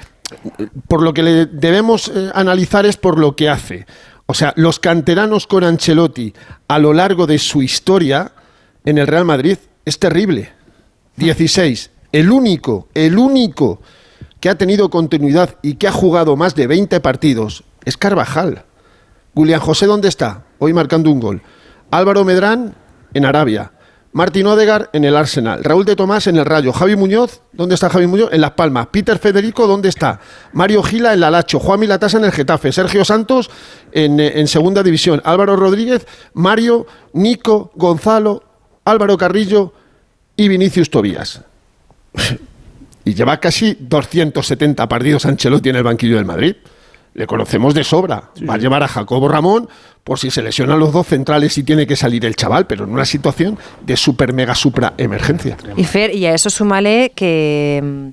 por 0.88 1.02
lo 1.02 1.14
que 1.14 1.24
le 1.24 1.46
debemos 1.46 2.10
eh, 2.10 2.32
analizar 2.34 2.86
es 2.86 2.98
por 2.98 3.20
lo 3.20 3.36
que 3.36 3.50
hace. 3.50 3.86
O 4.26 4.34
sea, 4.34 4.54
los 4.58 4.80
canteranos 4.80 5.48
con 5.48 5.64
Ancelotti 5.64 6.34
a 6.68 6.80
lo 6.80 6.94
largo 6.94 7.28
de 7.28 7.40
su 7.40 7.62
historia 7.62 8.34
en 8.86 8.98
el 8.98 9.08
Real 9.08 9.26
Madrid 9.26 9.58
es 9.86 10.00
terrible. 10.00 10.52
16. 11.16 11.92
El 12.12 12.32
único, 12.32 12.88
el 12.94 13.18
único 13.18 13.82
que 14.40 14.50
ha 14.50 14.56
tenido 14.56 14.90
continuidad 14.90 15.58
y 15.62 15.76
que 15.76 15.88
ha 15.88 15.92
jugado 15.92 16.36
más 16.36 16.56
de 16.56 16.68
20 16.68 17.00
partidos 17.00 17.64
es 17.86 17.98
Carvajal. 17.98 18.66
Julián 19.34 19.60
José, 19.60 19.86
¿dónde 19.86 20.08
está? 20.08 20.47
Hoy 20.60 20.74
marcando 20.74 21.12
un 21.12 21.20
gol. 21.20 21.42
Álvaro 21.92 22.24
Medrán 22.24 22.76
en 23.14 23.26
Arabia. 23.26 23.72
Martín 24.14 24.48
Odegar 24.48 24.90
en 24.94 25.04
el 25.04 25.16
Arsenal. 25.16 25.64
Raúl 25.64 25.86
de 25.86 25.96
Tomás 25.96 26.28
en 26.28 26.38
el 26.38 26.46
Rayo. 26.46 26.74
Javi 26.74 26.96
Muñoz, 26.96 27.42
¿dónde 27.54 27.76
está 27.76 27.90
Javi 27.90 28.08
Muñoz? 28.08 28.30
En 28.32 28.42
Las 28.42 28.52
Palmas. 28.52 28.88
Peter 28.88 29.20
Federico, 29.20 29.68
¿dónde 29.68 29.90
está? 29.90 30.20
Mario 30.54 30.82
Gila 30.82 31.14
en 31.14 31.20
la 31.20 31.30
Lacho. 31.30 31.60
Juan 31.60 31.80
Milatasa 31.80 32.18
en 32.18 32.26
el 32.26 32.32
Getafe. 32.32 32.72
Sergio 32.72 33.06
Santos 33.06 33.52
en, 33.92 34.20
eh, 34.20 34.40
en 34.40 34.48
Segunda 34.48 34.82
División. 34.82 35.22
Álvaro 35.24 35.56
Rodríguez, 35.56 36.08
Mario, 36.34 36.88
Nico, 37.14 37.72
Gonzalo, 37.76 38.44
Álvaro 38.86 39.18
Carrillo 39.18 39.74
y 40.36 40.48
Vinicius 40.48 40.90
Tobías. 40.90 41.42
y 43.06 43.14
lleva 43.14 43.40
casi 43.40 43.78
270 43.80 44.90
partidos 44.90 45.26
Ancelotti 45.26 45.70
en 45.70 45.76
el 45.76 45.84
banquillo 45.84 46.16
del 46.16 46.26
Madrid. 46.26 46.56
Le 47.18 47.26
conocemos 47.26 47.74
de 47.74 47.84
sobra. 47.84 48.30
Va 48.48 48.54
a 48.54 48.58
llevar 48.58 48.84
a 48.84 48.88
Jacobo 48.88 49.28
Ramón 49.28 49.68
por 50.04 50.20
si 50.20 50.30
se 50.30 50.44
lesionan 50.44 50.80
los 50.80 50.94
dos 50.94 51.08
centrales 51.08 51.58
y 51.58 51.64
tiene 51.64 51.88
que 51.88 51.96
salir 51.96 52.24
el 52.26 52.36
chaval, 52.36 52.68
pero 52.68 52.84
en 52.84 52.92
una 52.92 53.06
situación 53.06 53.58
de 53.82 53.98
super 53.98 54.34
mega 54.34 54.54
supra 54.54 54.94
emergencia. 55.00 55.58
Y 55.76 55.84
Fer, 55.84 56.14
y 56.14 56.28
a 56.28 56.36
eso 56.36 56.52
súmale 56.52 57.12
que, 57.16 57.82
mm, 57.84 58.08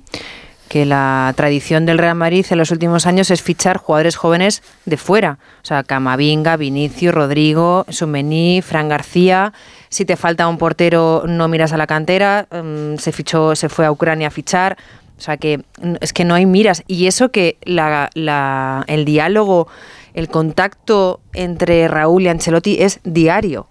que 0.69 0.87
la 0.87 1.31
tradición 1.37 1.85
del 1.85 1.99
Real 1.99 2.15
Madrid 2.15 2.47
en 2.49 2.57
los 2.57 2.71
últimos 2.71 3.05
años 3.05 3.29
es 3.29 3.43
fichar 3.43 3.77
jugadores 3.77 4.15
jóvenes 4.15 4.63
de 4.85 4.97
fuera. 4.97 5.37
O 5.61 5.65
sea, 5.67 5.83
Camavinga, 5.83 6.57
Vinicius, 6.57 7.13
Rodrigo, 7.13 7.85
Sumení, 7.89 8.63
Fran 8.63 8.89
García. 8.89 9.53
Si 9.89 10.05
te 10.05 10.15
falta 10.15 10.47
un 10.47 10.57
portero, 10.57 11.25
no 11.27 11.47
miras 11.47 11.73
a 11.73 11.77
la 11.77 11.85
cantera. 11.85 12.47
mm, 12.49 12.97
se 12.97 13.11
fichó, 13.11 13.55
se 13.55 13.69
fue 13.69 13.85
a 13.85 13.91
Ucrania 13.91 14.29
a 14.29 14.31
fichar. 14.31 14.77
O 15.17 15.21
sea 15.21 15.37
que 15.37 15.63
es 16.01 16.13
que 16.13 16.25
no 16.25 16.33
hay 16.35 16.45
miras. 16.45 16.83
Y 16.87 17.07
eso 17.07 17.29
que 17.29 17.57
la, 17.63 18.09
la- 18.13 18.83
el 18.87 19.05
diálogo, 19.05 19.67
el 20.13 20.27
contacto 20.29 21.19
entre 21.33 21.87
Raúl 21.87 22.23
y 22.23 22.27
Ancelotti 22.27 22.81
es 22.81 22.99
diario 23.03 23.67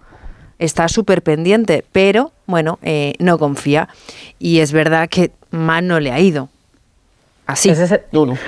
está 0.57 0.87
súper 0.87 1.21
pendiente, 1.21 1.83
pero 1.91 2.31
bueno, 2.45 2.79
eh, 2.81 3.13
no 3.19 3.37
confía. 3.37 3.89
Y 4.39 4.59
es 4.59 4.71
verdad 4.71 5.09
que 5.09 5.31
mal 5.51 5.85
no 5.85 5.99
le 5.99 6.13
ha 6.13 6.19
ido. 6.21 6.47
Así. 7.45 7.69
Ese 7.69 7.83
es, 7.83 7.91
el, 7.91 8.01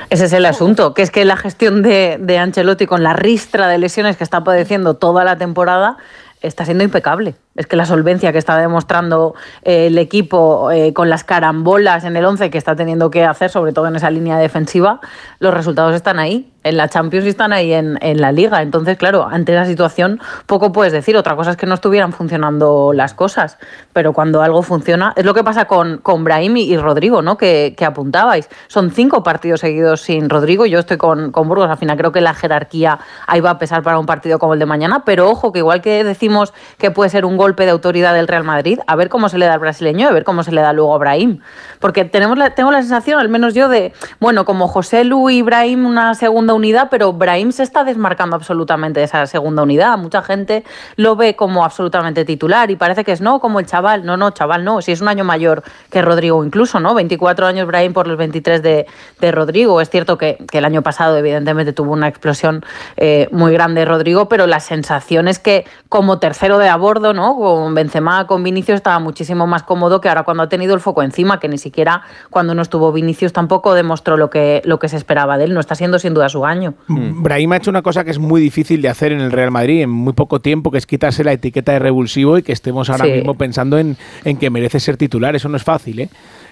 ese 0.09 0.25
es 0.25 0.33
el 0.33 0.45
asunto, 0.45 0.93
que 0.93 1.01
es 1.01 1.11
que 1.11 1.25
la 1.25 1.35
gestión 1.37 1.83
de, 1.83 2.17
de 2.19 2.37
Ancelotti 2.39 2.87
con 2.87 3.03
la 3.03 3.11
ristra 3.13 3.67
de 3.67 3.77
lesiones 3.77 4.15
que 4.17 4.23
está 4.23 4.43
padeciendo 4.43 4.93
toda 4.95 5.23
la 5.25 5.37
temporada 5.37 5.97
está 6.41 6.63
siendo 6.65 6.83
impecable. 6.83 7.35
Es 7.57 7.67
que 7.67 7.75
la 7.75 7.85
solvencia 7.85 8.31
que 8.31 8.37
está 8.37 8.57
demostrando 8.57 9.35
eh, 9.63 9.87
el 9.87 9.97
equipo 9.97 10.71
eh, 10.71 10.93
con 10.93 11.09
las 11.09 11.23
carambolas 11.23 12.03
en 12.03 12.15
el 12.15 12.23
11 12.23 12.49
que 12.49 12.57
está 12.57 12.75
teniendo 12.75 13.09
que 13.09 13.25
hacer, 13.25 13.49
sobre 13.49 13.73
todo 13.73 13.87
en 13.87 13.95
esa 13.95 14.09
línea 14.09 14.37
defensiva, 14.37 15.01
los 15.39 15.53
resultados 15.53 15.95
están 15.95 16.19
ahí. 16.19 16.51
En 16.63 16.75
la 16.75 16.89
Champions 16.89 17.25
están 17.25 17.53
ahí 17.53 17.71
en, 17.71 17.97
en 18.01 18.19
la 18.19 18.33
Liga. 18.33 18.61
Entonces, 18.61 18.97
claro, 18.97 19.25
ante 19.25 19.53
esa 19.53 19.65
situación 19.65 20.19
poco 20.47 20.73
puedes 20.73 20.91
decir. 20.91 21.15
Otra 21.15 21.35
cosa 21.35 21.51
es 21.51 21.57
que 21.57 21.65
no 21.65 21.73
estuvieran 21.73 22.11
funcionando 22.11 22.91
las 22.93 23.13
cosas. 23.13 23.57
Pero 23.93 24.11
cuando 24.11 24.41
algo 24.41 24.61
funciona, 24.61 25.13
es 25.15 25.23
lo 25.23 25.33
que 25.33 25.45
pasa 25.45 25.65
con, 25.65 25.99
con 25.99 26.25
Brahim 26.25 26.57
y, 26.57 26.75
Rodrigo, 26.75 27.21
¿no? 27.21 27.37
Que, 27.37 27.73
que 27.77 27.85
apuntabais. 27.85 28.49
Son 28.67 28.91
cinco 28.91 29.23
partidos 29.23 29.61
seguidos 29.61 30.01
sin 30.01 30.29
Rodrigo. 30.29 30.65
Yo 30.65 30.79
estoy 30.79 30.97
con, 30.97 31.31
con 31.31 31.47
Burgos. 31.47 31.69
Al 31.69 31.77
final 31.77 31.97
creo 31.97 32.11
que 32.11 32.19
la 32.19 32.33
jerarquía 32.33 32.99
ahí 33.27 33.39
va 33.39 33.51
a 33.51 33.59
pesar 33.59 33.81
para 33.81 33.97
un 33.97 34.05
partido 34.05 34.37
como 34.37 34.53
el 34.53 34.59
de 34.59 34.65
mañana. 34.65 35.03
Pero 35.05 35.29
ojo, 35.29 35.53
que 35.53 35.59
igual 35.59 35.81
que 35.81 36.03
decimos 36.03 36.53
que 36.77 36.91
puede 36.91 37.09
ser 37.09 37.23
un 37.23 37.37
golpe 37.47 37.63
de 37.63 37.71
autoridad 37.71 38.13
del 38.13 38.27
Real 38.27 38.43
Madrid, 38.43 38.79
a 38.87 38.97
ver 38.97 39.07
cómo 39.07 39.29
se 39.29 39.37
le 39.37 39.45
da 39.45 39.53
al 39.53 39.59
brasileño, 39.59 40.09
a 40.09 40.11
ver 40.11 40.25
cómo 40.25 40.43
se 40.43 40.51
le 40.51 40.59
da 40.59 40.73
luego 40.73 40.93
a 40.93 40.97
Brahim. 40.97 41.39
Porque 41.79 42.03
tenemos 42.03 42.37
tengo 42.55 42.71
la 42.71 42.81
sensación, 42.81 43.21
al 43.21 43.29
menos 43.29 43.53
yo, 43.53 43.69
de, 43.69 43.93
bueno, 44.19 44.43
como 44.43 44.67
José 44.67 45.05
Lu 45.05 45.29
y 45.29 45.41
Brahim, 45.41 45.85
una 45.85 46.13
segunda 46.13 46.53
unidad, 46.53 46.89
pero 46.91 47.13
Brahim 47.13 47.53
se 47.53 47.63
está 47.63 47.85
desmarcando 47.85 48.35
absolutamente 48.35 48.99
de 48.99 49.05
esa 49.05 49.25
segunda 49.27 49.63
unidad. 49.63 49.97
Mucha 49.97 50.21
gente 50.21 50.65
lo 50.97 51.15
ve 51.15 51.37
como 51.37 51.63
absolutamente 51.63 52.25
titular 52.25 52.69
y 52.69 52.75
parece 52.75 53.05
que 53.05 53.13
es 53.13 53.21
no, 53.21 53.39
como 53.39 53.61
el 53.61 53.65
chaval. 53.65 54.05
No, 54.05 54.17
no, 54.17 54.31
chaval, 54.31 54.65
no. 54.65 54.81
Si 54.81 54.91
es 54.91 54.99
un 54.99 55.07
año 55.07 55.23
mayor 55.23 55.63
que 55.89 56.01
Rodrigo, 56.01 56.43
incluso, 56.43 56.81
¿no? 56.81 56.93
24 56.93 57.47
años 57.47 57.65
Brahim 57.65 57.93
por 57.93 58.07
los 58.07 58.17
23 58.17 58.61
de, 58.61 58.87
de 59.21 59.31
Rodrigo. 59.31 59.79
Es 59.79 59.89
cierto 59.89 60.17
que, 60.17 60.37
que 60.51 60.57
el 60.57 60.65
año 60.65 60.81
pasado, 60.81 61.15
evidentemente, 61.15 61.71
tuvo 61.71 61.93
una 61.93 62.09
explosión 62.09 62.65
eh, 62.97 63.29
muy 63.31 63.53
grande 63.53 63.85
Rodrigo, 63.85 64.27
pero 64.27 64.47
la 64.47 64.59
sensación 64.59 65.29
es 65.29 65.39
que 65.39 65.65
como 65.87 66.19
tercero 66.19 66.57
de 66.57 66.67
a 66.67 66.75
bordo, 66.75 67.13
¿no? 67.13 67.36
Con 67.37 67.75
Benzema, 67.75 68.25
con 68.25 68.41
Vinicius, 68.41 68.77
estaba 68.77 68.97
muchísimo 68.97 69.45
más 69.45 69.61
cómodo 69.61 70.01
que 70.01 70.09
ahora 70.09 70.23
cuando 70.23 70.41
ha 70.41 70.49
tenido 70.49 70.73
el 70.73 70.79
foco 70.79 71.03
encima, 71.03 71.39
que 71.39 71.47
ni 71.47 71.59
siquiera 71.59 72.01
cuando 72.31 72.55
no 72.55 72.63
estuvo 72.63 72.91
Vinicius 72.91 73.31
tampoco 73.31 73.75
demostró 73.75 74.17
lo 74.17 74.31
que, 74.31 74.63
lo 74.65 74.79
que 74.79 74.89
se 74.89 74.97
esperaba 74.97 75.37
de 75.37 75.43
él. 75.43 75.53
No 75.53 75.59
está 75.59 75.75
siendo 75.75 75.99
sin 75.99 76.15
duda 76.15 76.29
su 76.29 76.45
año. 76.47 76.73
Brahim 76.87 77.51
ha 77.51 77.57
hecho 77.57 77.69
una 77.69 77.83
cosa 77.83 78.03
que 78.03 78.09
es 78.09 78.17
muy 78.17 78.41
difícil 78.41 78.81
de 78.81 78.89
hacer 78.89 79.11
en 79.11 79.21
el 79.21 79.31
Real 79.31 79.51
Madrid 79.51 79.83
en 79.83 79.91
muy 79.91 80.13
poco 80.13 80.39
tiempo, 80.39 80.71
que 80.71 80.79
es 80.79 80.87
quitarse 80.87 81.23
la 81.23 81.31
etiqueta 81.33 81.73
de 81.73 81.79
revulsivo 81.79 82.39
y 82.39 82.41
que 82.41 82.53
estemos 82.53 82.89
ahora 82.89 83.05
Sí. 83.05 83.11
mismo 83.11 83.35
pensando 83.35 83.77
en, 83.77 83.97
en 84.25 84.37
que 84.37 84.49
merece 84.49 84.79
ser 84.79 84.97
titular. 84.97 85.35
Eso 85.35 85.47
no 85.47 85.57
es 85.57 85.63
fácil, 85.63 85.99
¿eh? 85.99 86.09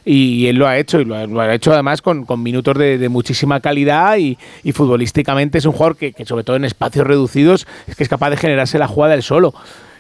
Y 0.07 0.45
él 0.45 0.57
lo 0.57 0.67
ha 0.67 0.77
hecho, 0.77 0.99
y 1.01 1.05
lo 1.05 1.15
ha, 1.15 1.25
lo 1.25 1.41
ha 1.41 1.51
hecho 1.51 1.73
además 1.73 2.03
con, 2.03 2.25
con 2.25 2.43
minutos 2.43 2.77
de, 2.77 2.99
de 2.99 3.09
muchísima 3.09 3.59
calidad 3.59 4.17
y, 4.17 4.37
y 4.63 4.71
futbolísticamente 4.71 5.57
es 5.57 5.65
un 5.65 5.71
jugador 5.71 5.97
que, 5.97 6.13
que 6.13 6.25
sobre 6.25 6.43
todo 6.43 6.55
en 6.57 6.63
espacios 6.65 7.07
reducidos 7.07 7.65
es 7.87 7.95
que 7.95 8.03
es 8.03 8.09
capaz 8.09 8.29
de 8.29 8.37
generarse 8.37 8.77
la 8.77 8.87
jugada 8.87 9.15
él 9.15 9.23
solo. 9.23 9.55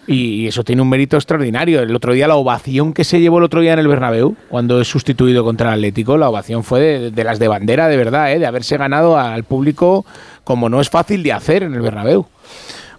Y 0.07 0.47
eso 0.47 0.63
tiene 0.63 0.81
un 0.81 0.89
mérito 0.89 1.17
extraordinario. 1.17 1.81
El 1.81 1.95
otro 1.95 2.13
día, 2.13 2.27
la 2.27 2.35
ovación 2.35 2.93
que 2.93 3.03
se 3.03 3.19
llevó 3.19 3.39
el 3.39 3.43
otro 3.43 3.61
día 3.61 3.73
en 3.73 3.79
el 3.79 3.87
Bernabéu, 3.87 4.35
cuando 4.49 4.79
es 4.79 4.87
sustituido 4.87 5.43
contra 5.43 5.69
el 5.69 5.75
Atlético, 5.75 6.17
la 6.17 6.29
ovación 6.29 6.63
fue 6.63 7.11
de, 7.11 7.23
las 7.23 7.39
de 7.39 7.47
bandera, 7.47 7.87
de 7.87 7.97
verdad, 7.97 8.31
¿eh? 8.31 8.39
de 8.39 8.45
haberse 8.45 8.77
ganado 8.77 9.17
al 9.17 9.43
público 9.43 10.05
como 10.43 10.69
no 10.69 10.79
es 10.79 10.89
fácil 10.89 11.23
de 11.23 11.33
hacer 11.33 11.63
en 11.63 11.73
el 11.73 11.81
Bernabéu. 11.81 12.27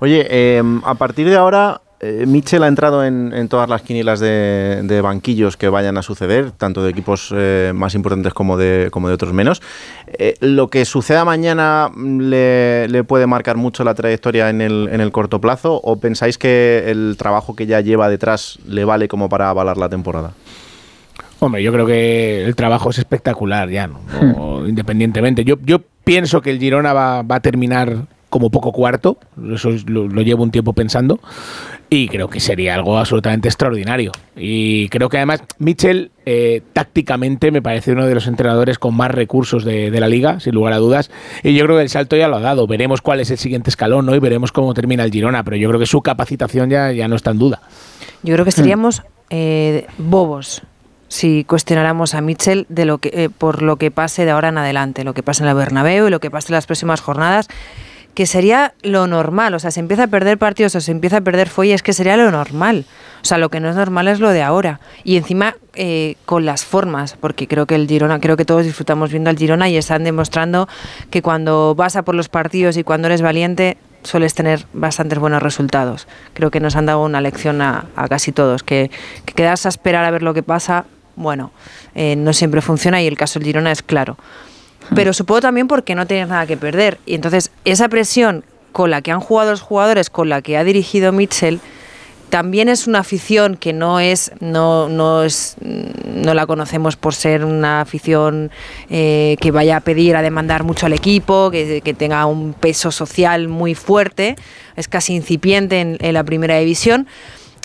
Oye, 0.00 0.26
eh, 0.28 0.62
a 0.84 0.94
partir 0.94 1.28
de 1.30 1.36
ahora 1.36 1.80
eh, 2.00 2.24
Mitchell 2.26 2.62
ha 2.62 2.68
entrado 2.68 3.04
en, 3.04 3.32
en 3.32 3.48
todas 3.48 3.68
las 3.68 3.82
quinielas 3.82 4.20
de, 4.20 4.82
de 4.84 5.00
banquillos 5.00 5.56
que 5.56 5.68
vayan 5.68 5.96
a 5.96 6.02
suceder, 6.02 6.50
tanto 6.50 6.82
de 6.82 6.90
equipos 6.90 7.32
eh, 7.34 7.72
más 7.74 7.94
importantes 7.94 8.34
como 8.34 8.56
de, 8.56 8.88
como 8.90 9.08
de 9.08 9.14
otros 9.14 9.32
menos. 9.32 9.62
Eh, 10.06 10.34
¿Lo 10.40 10.68
que 10.68 10.84
suceda 10.84 11.24
mañana 11.24 11.90
mm, 11.94 12.20
le, 12.20 12.88
le 12.88 13.04
puede 13.04 13.26
marcar 13.26 13.56
mucho 13.56 13.82
la 13.84 13.94
trayectoria 13.94 14.50
en 14.50 14.60
el, 14.60 14.88
en 14.92 15.00
el 15.00 15.10
corto 15.10 15.40
plazo 15.40 15.80
o 15.82 15.98
pensáis 15.98 16.38
que 16.38 16.84
el 16.86 17.16
trabajo 17.18 17.56
que 17.56 17.66
ya 17.66 17.80
lleva 17.80 18.08
detrás 18.08 18.58
le 18.66 18.84
vale 18.84 19.08
como 19.08 19.28
para 19.28 19.48
avalar 19.48 19.78
la 19.78 19.88
temporada? 19.88 20.32
Hombre, 21.38 21.62
yo 21.62 21.72
creo 21.72 21.86
que 21.86 22.44
el 22.44 22.56
trabajo 22.56 22.90
es 22.90 22.98
espectacular 22.98 23.68
ya, 23.68 23.86
¿no? 23.86 24.00
O 24.38 24.66
independientemente. 24.66 25.44
Yo, 25.44 25.56
yo 25.62 25.80
pienso 26.02 26.40
que 26.40 26.50
el 26.50 26.58
Girona 26.58 26.94
va, 26.94 27.22
va 27.22 27.36
a 27.36 27.40
terminar 27.40 28.06
como 28.30 28.50
poco 28.50 28.72
cuarto, 28.72 29.18
eso 29.54 29.70
es- 29.70 29.88
lo, 29.88 30.08
lo 30.08 30.22
llevo 30.22 30.42
un 30.42 30.50
tiempo 30.50 30.72
pensando, 30.72 31.20
y 31.88 32.08
creo 32.08 32.28
que 32.28 32.40
sería 32.40 32.74
algo 32.74 32.98
absolutamente 32.98 33.48
extraordinario. 33.48 34.10
Y 34.36 34.88
creo 34.88 35.08
que 35.08 35.18
además 35.18 35.42
Mitchell 35.58 36.10
eh, 36.26 36.62
tácticamente 36.72 37.52
me 37.52 37.62
parece 37.62 37.92
uno 37.92 38.04
de 38.06 38.14
los 38.14 38.26
entrenadores 38.26 38.78
con 38.80 38.94
más 38.96 39.12
recursos 39.12 39.64
de, 39.64 39.90
de 39.92 40.00
la 40.00 40.08
liga, 40.08 40.40
sin 40.40 40.54
lugar 40.54 40.72
a 40.72 40.78
dudas, 40.78 41.10
y 41.44 41.54
yo 41.54 41.64
creo 41.64 41.76
que 41.76 41.82
el 41.84 41.88
salto 41.88 42.16
ya 42.16 42.26
lo 42.26 42.36
ha 42.36 42.40
dado. 42.40 42.66
Veremos 42.66 43.00
cuál 43.00 43.20
es 43.20 43.30
el 43.30 43.38
siguiente 43.38 43.70
escalón 43.70 44.06
¿no? 44.06 44.14
y 44.14 44.18
veremos 44.18 44.50
cómo 44.50 44.74
termina 44.74 45.04
el 45.04 45.12
Girona, 45.12 45.44
pero 45.44 45.56
yo 45.56 45.68
creo 45.68 45.78
que 45.78 45.86
su 45.86 46.02
capacitación 46.02 46.68
ya, 46.70 46.90
ya 46.92 47.06
no 47.06 47.14
está 47.14 47.30
en 47.30 47.38
duda. 47.38 47.60
Yo 48.24 48.34
creo 48.34 48.44
que 48.44 48.50
seríamos 48.52 49.02
eh, 49.30 49.86
bobos 49.98 50.62
si 51.08 51.44
cuestionáramos 51.44 52.14
a 52.14 52.20
Mitchell 52.20 52.66
de 52.68 52.84
lo 52.84 52.98
que, 52.98 53.10
eh, 53.14 53.28
por 53.30 53.62
lo 53.62 53.76
que 53.76 53.92
pase 53.92 54.24
de 54.24 54.32
ahora 54.32 54.48
en 54.48 54.58
adelante, 54.58 55.04
lo 55.04 55.14
que 55.14 55.22
pase 55.22 55.44
en 55.44 55.46
la 55.46 55.54
Bernabéu 55.54 56.08
y 56.08 56.10
lo 56.10 56.18
que 56.18 56.32
pase 56.32 56.48
en 56.50 56.54
las 56.56 56.66
próximas 56.66 57.00
jornadas, 57.00 57.46
que 58.16 58.24
sería 58.24 58.72
lo 58.80 59.06
normal. 59.06 59.52
O 59.52 59.58
sea, 59.58 59.70
se 59.70 59.78
empieza 59.78 60.04
a 60.04 60.06
perder 60.06 60.38
partidos 60.38 60.74
o 60.74 60.80
se 60.80 60.90
empieza 60.90 61.18
a 61.18 61.20
perder 61.20 61.50
fuelle, 61.50 61.74
es 61.74 61.82
que 61.82 61.92
sería 61.92 62.16
lo 62.16 62.30
normal. 62.30 62.86
O 63.20 63.26
sea, 63.26 63.36
lo 63.36 63.50
que 63.50 63.60
no 63.60 63.68
es 63.68 63.76
normal 63.76 64.08
es 64.08 64.20
lo 64.20 64.30
de 64.30 64.42
ahora. 64.42 64.80
Y 65.04 65.18
encima 65.18 65.56
eh, 65.74 66.14
con 66.24 66.46
las 66.46 66.64
formas, 66.64 67.14
porque 67.20 67.46
creo 67.46 67.66
que 67.66 67.74
el 67.74 67.86
Girona, 67.86 68.18
creo 68.18 68.38
que 68.38 68.46
todos 68.46 68.64
disfrutamos 68.64 69.10
viendo 69.10 69.28
al 69.28 69.36
Girona 69.36 69.68
y 69.68 69.76
están 69.76 70.02
demostrando 70.02 70.66
que 71.10 71.20
cuando 71.20 71.74
vas 71.74 71.94
a 71.96 72.04
por 72.04 72.14
los 72.14 72.30
partidos 72.30 72.78
y 72.78 72.84
cuando 72.84 73.06
eres 73.08 73.20
valiente, 73.20 73.76
sueles 74.02 74.32
tener 74.32 74.64
bastantes 74.72 75.18
buenos 75.18 75.42
resultados. 75.42 76.08
Creo 76.32 76.50
que 76.50 76.58
nos 76.58 76.74
han 76.74 76.86
dado 76.86 77.04
una 77.04 77.20
lección 77.20 77.60
a, 77.60 77.84
a 77.96 78.08
casi 78.08 78.32
todos, 78.32 78.62
que, 78.62 78.90
que 79.26 79.34
quedarse 79.34 79.68
a 79.68 79.70
esperar 79.70 80.06
a 80.06 80.10
ver 80.10 80.22
lo 80.22 80.32
que 80.32 80.42
pasa, 80.42 80.86
bueno, 81.16 81.52
eh, 81.94 82.16
no 82.16 82.32
siempre 82.32 82.62
funciona 82.62 83.02
y 83.02 83.06
el 83.06 83.18
caso 83.18 83.38
del 83.38 83.46
Girona 83.48 83.72
es 83.72 83.82
claro. 83.82 84.16
Pero 84.94 85.12
supongo 85.12 85.40
también 85.40 85.68
porque 85.68 85.94
no 85.94 86.06
tienes 86.06 86.28
nada 86.28 86.46
que 86.46 86.56
perder. 86.56 86.98
Y 87.06 87.14
entonces 87.14 87.50
esa 87.64 87.88
presión 87.88 88.44
con 88.72 88.90
la 88.90 89.02
que 89.02 89.10
han 89.10 89.20
jugado 89.20 89.50
los 89.52 89.60
jugadores, 89.60 90.10
con 90.10 90.28
la 90.28 90.42
que 90.42 90.56
ha 90.56 90.64
dirigido 90.64 91.12
Mitchell, 91.12 91.60
también 92.28 92.68
es 92.68 92.86
una 92.86 92.98
afición 92.98 93.56
que 93.56 93.72
no 93.72 94.00
es, 94.00 94.32
no, 94.40 94.88
no 94.88 95.22
es, 95.22 95.56
no 95.60 96.34
la 96.34 96.46
conocemos 96.46 96.96
por 96.96 97.14
ser 97.14 97.44
una 97.44 97.80
afición 97.80 98.50
eh, 98.90 99.36
que 99.40 99.52
vaya 99.52 99.76
a 99.76 99.80
pedir, 99.80 100.16
a 100.16 100.22
demandar 100.22 100.64
mucho 100.64 100.86
al 100.86 100.92
equipo, 100.92 101.50
que, 101.50 101.94
tenga 101.96 102.26
un 102.26 102.52
peso 102.52 102.90
social 102.90 103.48
muy 103.48 103.74
fuerte, 103.74 104.36
es 104.74 104.88
casi 104.88 105.14
incipiente 105.14 105.80
en, 105.80 105.96
en 106.00 106.14
la 106.14 106.24
primera 106.24 106.58
división. 106.58 107.06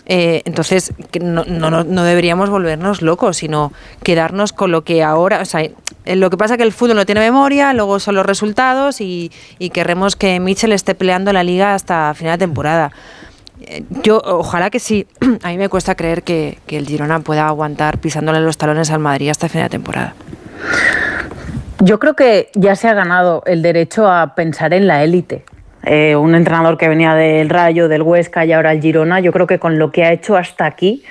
Eh, 0.06 0.42
entonces, 0.46 0.94
no, 1.22 1.44
no, 1.46 1.70
no- 1.84 2.04
deberíamos 2.04 2.50
volvernos 2.50 3.02
locos, 3.02 3.38
sino 3.38 3.72
quedarnos 4.04 4.52
con 4.52 4.72
lo 4.72 4.84
que 4.84 5.04
ahora, 5.04 5.42
o 5.42 5.46
sea, 5.46 5.62
eh, 5.62 6.16
lo 6.16 6.30
que 6.30 6.38
pasa 6.38 6.56
es 6.56 6.58
que 6.58 6.64
el 6.64 6.72
fútbol 6.72 6.96
no 6.96 7.06
tiene 7.06 7.22
memoria, 7.22 7.74
luego 7.74 8.00
son 8.00 8.16
los 8.16 8.26
resultados 8.26 9.00
y, 9.02 9.32
y 9.60 9.70
querremos 9.70 10.16
que 10.16 10.40
Mitchell 10.40 10.72
esté 10.74 10.96
peleando 10.96 11.32
la 11.34 11.44
liga 11.44 11.76
hasta 11.76 12.14
final 12.16 12.38
de 12.40 12.46
temporada. 12.46 12.92
Eh, 13.62 13.84
Yo, 14.02 14.20
ojalá 14.26 14.72
que 14.72 14.80
sí. 14.80 15.06
A 15.44 15.50
mí 15.50 15.58
me 15.60 15.70
cuesta 15.70 15.94
creer 15.96 16.24
que, 16.24 16.58
que 16.66 16.78
el 16.78 16.88
Girona 16.88 17.20
pueda 17.20 17.48
aguantar 17.48 18.00
pisándole 18.00 18.40
los 18.40 18.58
talones 18.58 18.90
al 18.90 19.00
Madrid 19.00 19.30
hasta 19.30 19.50
final 19.50 19.66
de 19.68 19.70
temporada. 19.70 20.16
Yo 21.80 22.00
creo 22.00 22.16
que 22.16 22.50
ya 22.54 22.76
se 22.76 22.88
ha 22.88 22.94
ganado 22.94 23.42
el 23.46 23.62
derecho 23.62 24.08
a 24.12 24.36
pensar 24.36 24.74
en 24.74 24.88
la 24.88 25.04
élite. 25.04 25.44
Eh, 25.84 26.16
un 26.16 26.36
entrenador 26.36 26.78
que 26.78 26.88
venía 26.88 27.16
del 27.16 27.50
Rayo, 27.50 27.88
del 27.88 28.04
Huesca 28.04 28.46
y 28.46 28.52
ahora 28.54 28.72
el 28.72 28.82
Girona, 28.82 29.20
yo 29.20 29.32
creo 29.32 29.48
que 29.48 29.58
con 29.58 29.80
lo 29.80 29.92
que 29.92 30.04
ha 30.04 30.14
hecho 30.14 30.38
hasta 30.38 30.66
aquí 30.66 31.04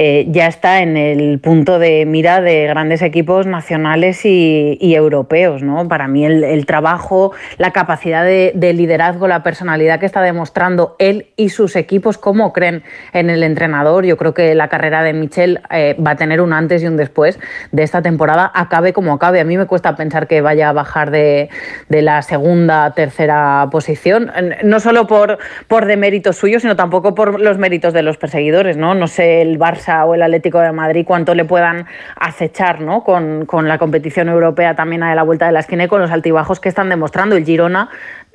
eh, 0.00 0.26
ya 0.30 0.46
está 0.46 0.80
en 0.80 0.96
el 0.96 1.40
punto 1.40 1.80
de 1.80 2.06
mira 2.06 2.40
de 2.40 2.66
grandes 2.68 3.02
equipos 3.02 3.46
nacionales 3.46 4.24
y, 4.24 4.78
y 4.80 4.94
europeos. 4.94 5.62
¿no? 5.62 5.88
Para 5.88 6.06
mí 6.06 6.24
el, 6.24 6.44
el 6.44 6.66
trabajo, 6.66 7.32
la 7.56 7.72
capacidad 7.72 8.24
de, 8.24 8.52
de 8.54 8.72
liderazgo, 8.72 9.26
la 9.26 9.42
personalidad 9.42 9.98
que 9.98 10.06
está 10.06 10.22
demostrando 10.22 10.94
él 11.00 11.26
y 11.36 11.48
sus 11.48 11.74
equipos, 11.74 12.16
cómo 12.16 12.52
creen 12.52 12.84
en 13.12 13.28
el 13.28 13.42
entrenador, 13.42 14.04
yo 14.04 14.16
creo 14.16 14.34
que 14.34 14.54
la 14.54 14.68
carrera 14.68 15.02
de 15.02 15.12
Michel 15.14 15.60
eh, 15.70 15.96
va 16.04 16.12
a 16.12 16.16
tener 16.16 16.40
un 16.40 16.52
antes 16.52 16.80
y 16.84 16.86
un 16.86 16.96
después 16.96 17.40
de 17.72 17.82
esta 17.82 18.00
temporada, 18.00 18.50
acabe 18.54 18.92
como 18.92 19.12
acabe. 19.12 19.40
A 19.40 19.44
mí 19.44 19.58
me 19.58 19.66
cuesta 19.66 19.96
pensar 19.96 20.28
que 20.28 20.40
vaya 20.42 20.68
a 20.68 20.72
bajar 20.72 21.10
de, 21.10 21.48
de 21.88 22.02
la 22.02 22.22
segunda, 22.22 22.92
tercera 22.94 23.66
posición, 23.72 24.30
no 24.62 24.78
solo 24.78 25.08
por, 25.08 25.38
por 25.66 25.86
deméritos 25.86 26.36
suyos, 26.36 26.62
sino 26.62 26.76
tampoco 26.76 27.16
por 27.16 27.40
los 27.40 27.58
méritos 27.58 27.92
de 27.92 28.02
los 28.02 28.16
perseguidores, 28.16 28.76
¿no? 28.76 28.94
No 28.94 29.08
sé 29.08 29.42
el 29.42 29.58
Barça 29.58 29.87
o 29.88 30.14
el 30.14 30.22
Atlético 30.22 30.60
de 30.60 30.72
Madrid 30.72 31.04
cuánto 31.06 31.34
le 31.34 31.44
puedan 31.44 31.86
acechar, 32.16 32.80
¿no? 32.80 33.02
Con, 33.02 33.46
con 33.46 33.68
la 33.68 33.78
competición 33.78 34.28
europea 34.28 34.74
también 34.74 35.02
a 35.02 35.14
la 35.14 35.22
vuelta 35.22 35.46
de 35.46 35.52
la 35.52 35.60
esquina 35.60 35.84
y 35.84 35.88
con 35.88 36.00
los 36.00 36.10
altibajos 36.10 36.60
que 36.60 36.68
están 36.68 36.88
demostrando. 36.88 37.36
El 37.36 37.44
Girona 37.44 37.88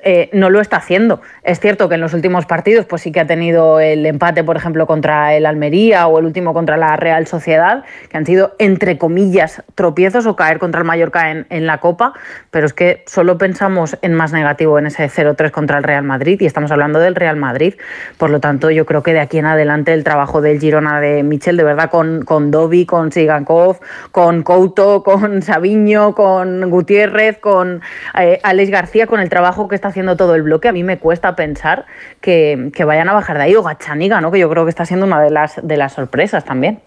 eh, 0.04 0.30
no 0.34 0.49
lo 0.49 0.62
está 0.62 0.78
haciendo. 0.78 1.22
Es 1.43 1.60
cierto 1.60 1.89
que 1.89 1.95
en 1.95 2.01
los 2.01 2.14
últimos 2.14 2.45
partidos 2.45 2.86
pues 2.86 3.01
sí 3.01 3.12
que 3.12 3.20
ha 3.20 3.28
tenido 3.28 3.80
el 3.80 4.06
empate, 4.06 4.43
por 4.43 4.58
ejemplo, 4.58 4.88
contra 4.88 5.34
el 5.36 5.45
Almería 5.45 6.08
o 6.08 6.20
el 6.20 6.26
último 6.26 6.54
contra 6.54 6.78
la 6.78 6.95
Real 6.95 7.28
Sociedad, 7.28 7.84
que 8.10 8.18
han 8.18 8.26
sido, 8.26 8.56
entre 8.60 8.97
comillas, 8.97 9.64
tropiezos 9.76 10.26
o 10.26 10.36
caer 10.36 10.60
contra 10.60 10.80
el 10.80 10.86
Mallorca 10.86 11.32
en, 11.32 11.45
en 11.49 11.66
la 11.66 11.80
Copa, 11.80 12.14
pero 12.51 12.66
es 12.66 12.74
que 12.74 13.04
solo 13.08 13.38
pensamos 13.38 13.97
en 14.01 14.14
más 14.14 14.32
negativo 14.34 14.80
en 14.80 14.88
ese 14.88 15.10
0-3 15.10 15.51
contra 15.51 15.78
el 15.78 15.84
Real 15.84 16.04
Madrid 16.04 16.39
y 16.39 16.45
estamos 16.45 16.72
hablando 16.72 16.99
del 16.99 17.16
Real 17.16 17.36
Madrid. 17.36 17.76
Por 18.18 18.30
lo 18.30 18.39
tanto, 18.39 18.72
yo 18.72 18.86
creo 18.86 19.04
que 19.04 19.14
de 19.14 19.20
aquí 19.20 19.38
en 19.38 19.45
adelante 19.45 19.93
el 19.93 20.04
trabajo 20.04 20.41
del 20.41 20.60
Girona 20.60 20.99
de 21.01 21.24
Michel, 21.24 21.58
de 21.58 21.64
verdad, 21.64 21.89
con, 21.89 22.24
con 22.24 22.43
con 22.88 23.12
Sigankov, 23.12 23.80
con 24.12 24.43
Couto, 24.43 25.04
con 25.04 25.41
Sabiño, 25.41 26.14
con 26.14 26.70
Gutiérrez, 26.70 27.39
con 27.39 27.82
eh, 28.20 28.39
Alex 28.43 28.70
García, 28.70 29.08
con 29.08 29.20
el 29.20 29.30
trabajo 29.30 29.68
que 29.68 29.76
está 29.76 29.91
haciendo 29.94 30.18
todo 30.18 30.36
el 30.36 30.44
bloque, 30.44 30.68
a 30.68 30.74
mí 30.74 30.84
me 30.84 30.98
cuesta 30.98 31.36
pensar 31.36 31.86
que, 32.20 32.72
que 32.74 32.84
vayan 32.84 33.08
a 33.10 33.14
bajar 33.14 33.38
de 33.38 33.44
ahí. 33.44 33.56
O 33.56 33.64
Gachaniga, 33.64 34.20
¿no? 34.22 34.32
que 34.32 34.39
yo 34.39 34.50
creo 34.50 34.66
que 34.66 34.70
está 34.70 34.86
siendo 34.86 35.06
una 35.06 35.22
de 35.22 35.30
las, 35.32 35.60
de 35.64 35.78
las 35.78 35.94
sorpresas 35.94 36.44
también. 36.44 36.80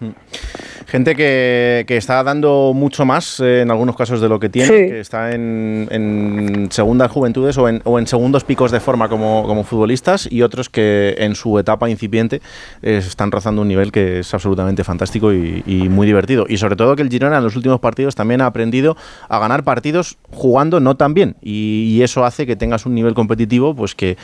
Gente 0.87 1.17
que, 1.17 1.85
que 1.89 1.97
está 1.97 2.23
dando 2.23 2.73
mucho 2.75 3.05
más 3.05 3.41
eh, 3.41 3.63
en 3.63 3.71
algunos 3.73 3.97
casos 3.97 4.21
de 4.21 4.29
lo 4.29 4.39
que 4.39 4.49
tiene, 4.49 4.67
Sí. 4.69 4.73
que 4.75 5.01
está 5.01 5.33
en, 5.33 5.89
en 5.91 6.69
segundas 6.71 7.11
juventudes 7.11 7.59
o 7.59 7.69
en, 7.69 7.81
o 7.85 7.99
en 7.99 8.07
segundos 8.07 8.45
picos 8.45 8.71
de 8.71 8.79
forma 8.81 9.09
como, 9.09 9.45
como 9.47 9.65
futbolistas 9.65 10.29
y 10.31 10.43
otros 10.43 10.69
que 10.69 11.15
en 11.19 11.35
su 11.35 11.59
etapa 11.59 11.89
incipiente 11.91 12.41
eh, 12.83 12.99
están 12.99 13.33
rozando 13.33 13.63
un 13.63 13.69
nivel 13.69 13.91
que 13.91 14.21
es 14.21 14.33
absolutamente 14.33 14.85
fantástico 14.85 15.33
y, 15.33 15.63
y 15.67 15.89
muy 15.89 16.07
divertido. 16.07 16.47
Y 16.49 16.59
sobre 16.59 16.77
todo 16.77 16.95
que 16.95 17.03
el 17.03 17.11
Girona 17.11 17.39
en 17.39 17.45
los 17.45 17.57
últimos 17.57 17.81
partidos 17.81 18.15
también 18.15 18.41
ha 18.41 18.47
aprendido 18.47 18.97
a 19.29 19.39
ganar 19.39 19.65
partidos 19.65 20.19
jugando 20.31 20.79
no 20.81 20.97
tan 20.97 21.15
bien 21.15 21.37
y, 21.43 21.95
y 21.97 22.03
eso 22.03 22.25
hace 22.25 22.47
que 22.47 22.55
tengas 22.57 22.87
un 22.87 22.95
nivel 22.97 23.15
competitivo 23.15 23.75
pues 23.77 23.95
que, 23.95 24.17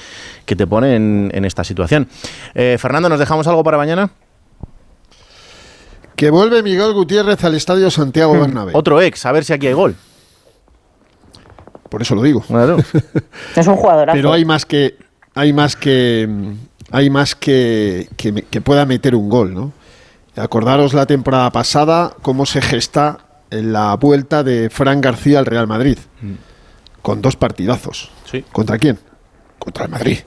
que 0.45 0.57
te 0.57 0.67
pone 0.67 0.97
en, 0.97 1.31
en 1.33 1.45
esta 1.45 1.63
situación. 1.63 2.09
Eh, 2.55 2.77
Fernando, 2.81 3.09
¿nos 3.09 3.21
dejamos 3.21 3.47
algo 3.47 3.63
para 3.63 3.77
mañana? 3.77 4.11
Que 6.17 6.31
vuelve 6.31 6.63
Miguel 6.63 6.93
Gutiérrez 6.93 7.43
al 7.45 7.55
Estadio 7.55 7.91
Santiago 7.91 8.33
Bernabéu. 8.33 8.77
Otro 8.77 9.01
ex, 9.01 9.25
a 9.27 9.33
ver 9.33 9.45
si 9.45 9.53
aquí 9.53 9.67
hay 9.67 9.73
gol. 9.73 9.97
Por 11.89 12.03
eso 12.03 12.15
lo 12.15 12.23
digo. 12.23 12.45
Es 13.57 13.67
un 13.67 13.77
jugadorazo. 13.77 14.17
Pero 14.17 14.33
hay 14.33 14.45
más 14.45 14.65
que 14.65 14.97
hay 15.35 15.53
más 15.53 15.77
que 15.77 16.29
hay 16.91 17.11
más 17.11 17.35
que, 17.35 18.09
que, 18.17 18.61
pueda 18.61 18.85
meter 18.87 19.15
un 19.15 19.29
gol, 19.29 19.55
¿no? 19.55 19.73
Acordaros 20.37 20.95
la 20.95 21.07
temporada 21.07 21.51
pasada 21.51 22.15
cómo 22.23 22.47
se 22.47 22.63
gesta 22.63 23.19
en 23.51 23.73
la 23.73 23.95
vuelta 23.97 24.43
de 24.43 24.71
Fran 24.71 25.01
García 25.01 25.39
al 25.39 25.47
Real 25.47 25.67
Madrid 25.67 25.99
con 27.03 27.21
dos 27.21 27.37
partidazos. 27.37 28.11
¿Contra 28.53 28.79
quién? 28.79 28.99
Contra 29.59 29.85
el 29.85 29.91
Madrid. 29.91 30.19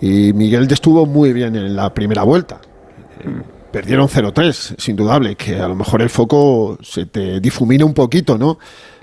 Y 0.00 0.32
Miguel 0.32 0.70
estuvo 0.70 1.06
muy 1.06 1.32
bien 1.32 1.54
en 1.56 1.76
la 1.76 1.92
primera 1.94 2.22
vuelta. 2.22 2.60
Perdieron 3.70 4.08
0-3, 4.08 4.74
es 4.76 4.88
indudable, 4.88 5.36
que 5.36 5.58
a 5.58 5.68
lo 5.68 5.74
mejor 5.74 6.02
el 6.02 6.10
foco 6.10 6.78
se 6.82 7.06
te 7.06 7.40
difumina 7.40 7.84
un 7.84 7.94
poquito, 7.94 8.36
¿no? 8.36 8.58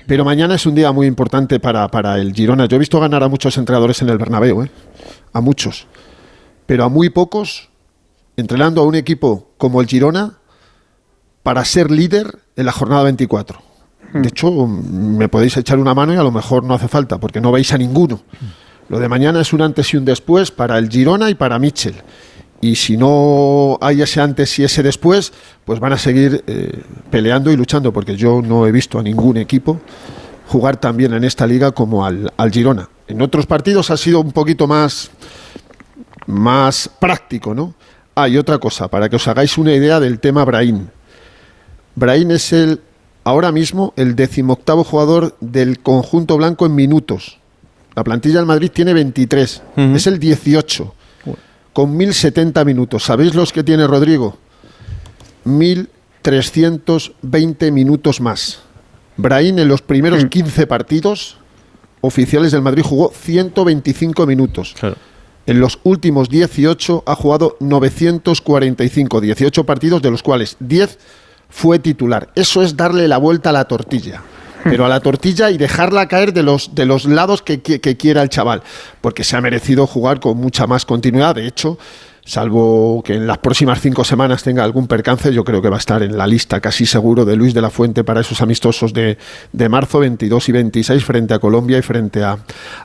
Pero 0.06 0.26
mañana 0.26 0.56
es 0.56 0.66
un 0.66 0.76
día 0.76 0.92
muy 0.92 1.08
importante 1.08 1.60
para, 1.60 1.88
para 1.88 2.18
el 2.18 2.34
Girona. 2.34 2.66
Yo 2.66 2.76
he 2.76 2.80
visto 2.80 3.00
ganar 3.00 3.24
a 3.24 3.30
muchos 3.30 3.58
entrenadores 3.58 4.02
en 4.02 4.10
el 4.10 4.18
Bernabéu, 4.18 4.64
¿eh? 4.64 4.72
A 5.34 5.42
muchos. 5.42 5.88
Pero 6.66 6.84
a 6.84 6.90
muy 6.90 7.10
pocos 7.10 7.70
entrenando 8.38 8.82
a 8.82 8.86
un 8.86 8.96
equipo 8.96 9.52
como 9.58 9.82
el 9.82 9.88
Girona 9.88 10.38
para 11.44 11.66
ser 11.66 11.92
líder 11.92 12.40
en 12.56 12.66
la 12.66 12.72
jornada 12.72 13.04
24. 13.04 13.69
De 14.14 14.28
hecho, 14.28 14.68
me 14.68 15.30
podéis 15.30 15.58
echar 15.58 15.78
una 15.78 15.94
mano 15.94 16.14
y 16.14 16.18
a 16.18 16.24
lo 16.24 16.32
mejor 16.32 16.64
no 16.64 16.74
hace 16.74 16.88
falta, 16.88 17.20
porque 17.20 17.42
no 17.42 17.52
veis 17.52 17.72
a 17.74 17.78
ninguno. 17.78 18.22
Lo 18.88 19.00
de 19.00 19.08
mañana 19.08 19.42
es 19.42 19.54
un 19.54 19.62
antes 19.62 19.94
y 19.94 19.98
un 19.98 20.06
después 20.06 20.50
para 20.52 20.78
el 20.78 20.90
Girona 20.90 21.30
y 21.30 21.36
para 21.36 21.60
Mitchell. 21.60 21.96
y 22.62 22.76
si 22.76 22.98
no 22.98 23.78
hay 23.82 24.02
ese 24.02 24.20
antes 24.20 24.60
y 24.60 24.64
ese 24.64 24.84
después, 24.84 25.32
pues 25.64 25.80
van 25.80 25.94
a 25.94 25.98
seguir 25.98 26.44
eh, 26.46 26.82
peleando 27.10 27.52
y 27.52 27.56
luchando, 27.56 27.94
porque 27.94 28.18
yo 28.18 28.42
no 28.42 28.68
he 28.68 28.72
visto 28.72 29.00
a 29.00 29.04
ningún 29.04 29.38
equipo 29.38 29.80
jugar 30.50 30.78
tan 30.78 30.98
bien 30.98 31.14
en 31.14 31.24
esta 31.24 31.46
liga 31.46 31.72
como 31.72 32.06
al, 32.06 32.34
al 32.36 32.52
Girona. 32.52 32.90
En 33.08 33.22
otros 33.22 33.46
partidos 33.46 33.92
ha 33.92 33.98
sido 33.98 34.20
un 34.20 34.32
poquito 34.32 34.68
más, 34.68 35.12
más 36.26 36.90
práctico, 37.00 37.54
¿no? 37.54 37.76
Ah, 38.16 38.28
y 38.28 38.38
otra 38.38 38.58
cosa, 38.58 38.88
para 38.88 39.08
que 39.08 39.16
os 39.16 39.28
hagáis 39.28 39.58
una 39.58 39.74
idea 39.74 40.00
del 40.00 40.20
tema 40.20 40.44
Brahim. 40.44 40.88
Brahim 41.96 42.32
es 42.32 42.52
el, 42.52 42.82
ahora 43.30 43.52
mismo, 43.52 43.94
el 43.96 44.16
decimoctavo 44.16 44.84
jugador 44.84 45.38
del 45.40 45.78
conjunto 45.80 46.36
blanco 46.36 46.66
en 46.66 46.74
minutos. 46.74 47.38
La 47.96 48.04
plantilla 48.04 48.38
del 48.38 48.48
Madrid 48.48 48.72
tiene 48.74 48.92
23, 48.94 49.62
es 49.76 50.08
el 50.08 50.18
18, 50.18 50.96
con 51.72 51.96
1070 51.96 52.66
minutos. 52.66 53.04
¿Sabéis 53.04 53.36
los 53.36 53.54
que 53.54 53.64
tiene 53.64 53.86
Rodrigo? 53.86 54.36
1320 55.44 57.72
minutos 57.72 58.20
más. 58.20 58.62
Brahim 59.16 59.60
en 59.60 59.68
los 59.68 59.84
primeros 59.84 60.26
15 60.26 60.66
partidos 60.66 61.38
oficiales 62.02 62.52
del 62.52 62.64
Madrid 62.64 62.82
jugó 62.84 63.12
125 63.14 64.26
minutos. 64.26 64.74
En 65.46 65.60
los 65.60 65.78
últimos 65.84 66.30
18 66.30 67.04
ha 67.06 67.14
jugado 67.14 67.58
945, 67.60 69.22
18 69.22 69.66
partidos, 69.66 70.02
de 70.02 70.10
los 70.10 70.24
cuales 70.24 70.58
10 70.60 70.98
fue 71.50 71.80
titular. 71.80 72.30
Eso 72.36 72.62
es 72.62 72.76
darle 72.78 73.08
la 73.08 73.18
vuelta 73.18 73.50
a 73.50 73.54
la 73.54 73.66
tortilla. 73.66 74.22
Pero 74.64 74.86
a 74.86 74.90
la 74.90 75.00
tortilla 75.00 75.50
y 75.52 75.58
dejarla 75.58 76.08
caer 76.10 76.34
de 76.34 76.44
los, 76.44 76.76
de 76.76 76.86
los 76.86 77.06
lados 77.06 77.42
que, 77.42 77.62
que- 77.62 77.80
que 77.80 77.96
quiera 77.96 78.22
el 78.22 78.30
chaval. 78.30 78.62
Porque 79.00 79.24
se 79.24 79.38
ha 79.38 79.42
merecido 79.42 79.88
jugar 79.88 80.20
con 80.20 80.38
mucha 80.38 80.68
más 80.68 80.86
continuidad. 80.86 81.36
De 81.36 81.48
hecho, 81.48 81.78
salvo 82.30 83.02
que 83.04 83.16
en 83.16 83.26
las 83.26 83.40
próximas 83.40 83.82
cinco 83.82 84.04
semanas 84.04 84.44
tenga 84.44 84.64
algún 84.64 84.86
percance, 84.88 85.34
yo 85.34 85.44
creo 85.44 85.64
que 85.64 85.70
va 85.70 85.78
a 85.78 85.80
estar 85.80 86.04
en 86.04 86.16
la 86.16 86.28
lista 86.28 86.60
casi 86.60 86.86
seguro 86.86 87.26
de 87.26 87.36
Luis 87.36 87.56
de 87.56 87.62
la 87.62 87.72
Fuente 87.72 88.04
para 88.04 88.22
esos 88.22 88.42
amistosos 88.42 88.94
de, 88.94 89.18
de 89.52 89.70
marzo 89.70 90.00
22 90.00 90.50
y 90.50 90.52
26 90.52 91.04
frente 91.04 91.34
a 91.34 91.40
Colombia 91.40 91.80
y 91.80 91.82
frente 91.82 92.24
a, 92.24 92.38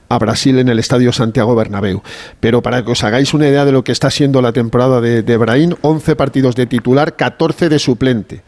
a 0.09 0.19
Brasil 0.19 0.59
en 0.59 0.71
el 0.71 0.79
Estadio 0.79 1.13
Santiago 1.13 1.55
Bernabéu. 1.55 2.03
Pero 2.41 2.63
para 2.63 2.83
que 2.83 2.93
os 2.93 3.05
hagáis 3.05 3.35
una 3.35 3.47
idea 3.47 3.67
de 3.67 3.73
lo 3.73 3.85
que 3.85 3.93
está 3.93 4.11
siendo 4.11 4.41
la 4.41 4.53
temporada 4.53 5.03
de, 5.03 5.23
de 5.23 5.37
Brahim, 5.37 5.75
11 5.83 6.17
partidos 6.17 6.57
de 6.57 6.65
titular, 6.65 7.15
14 7.15 7.69
de 7.69 7.79
suplente. 7.79 8.43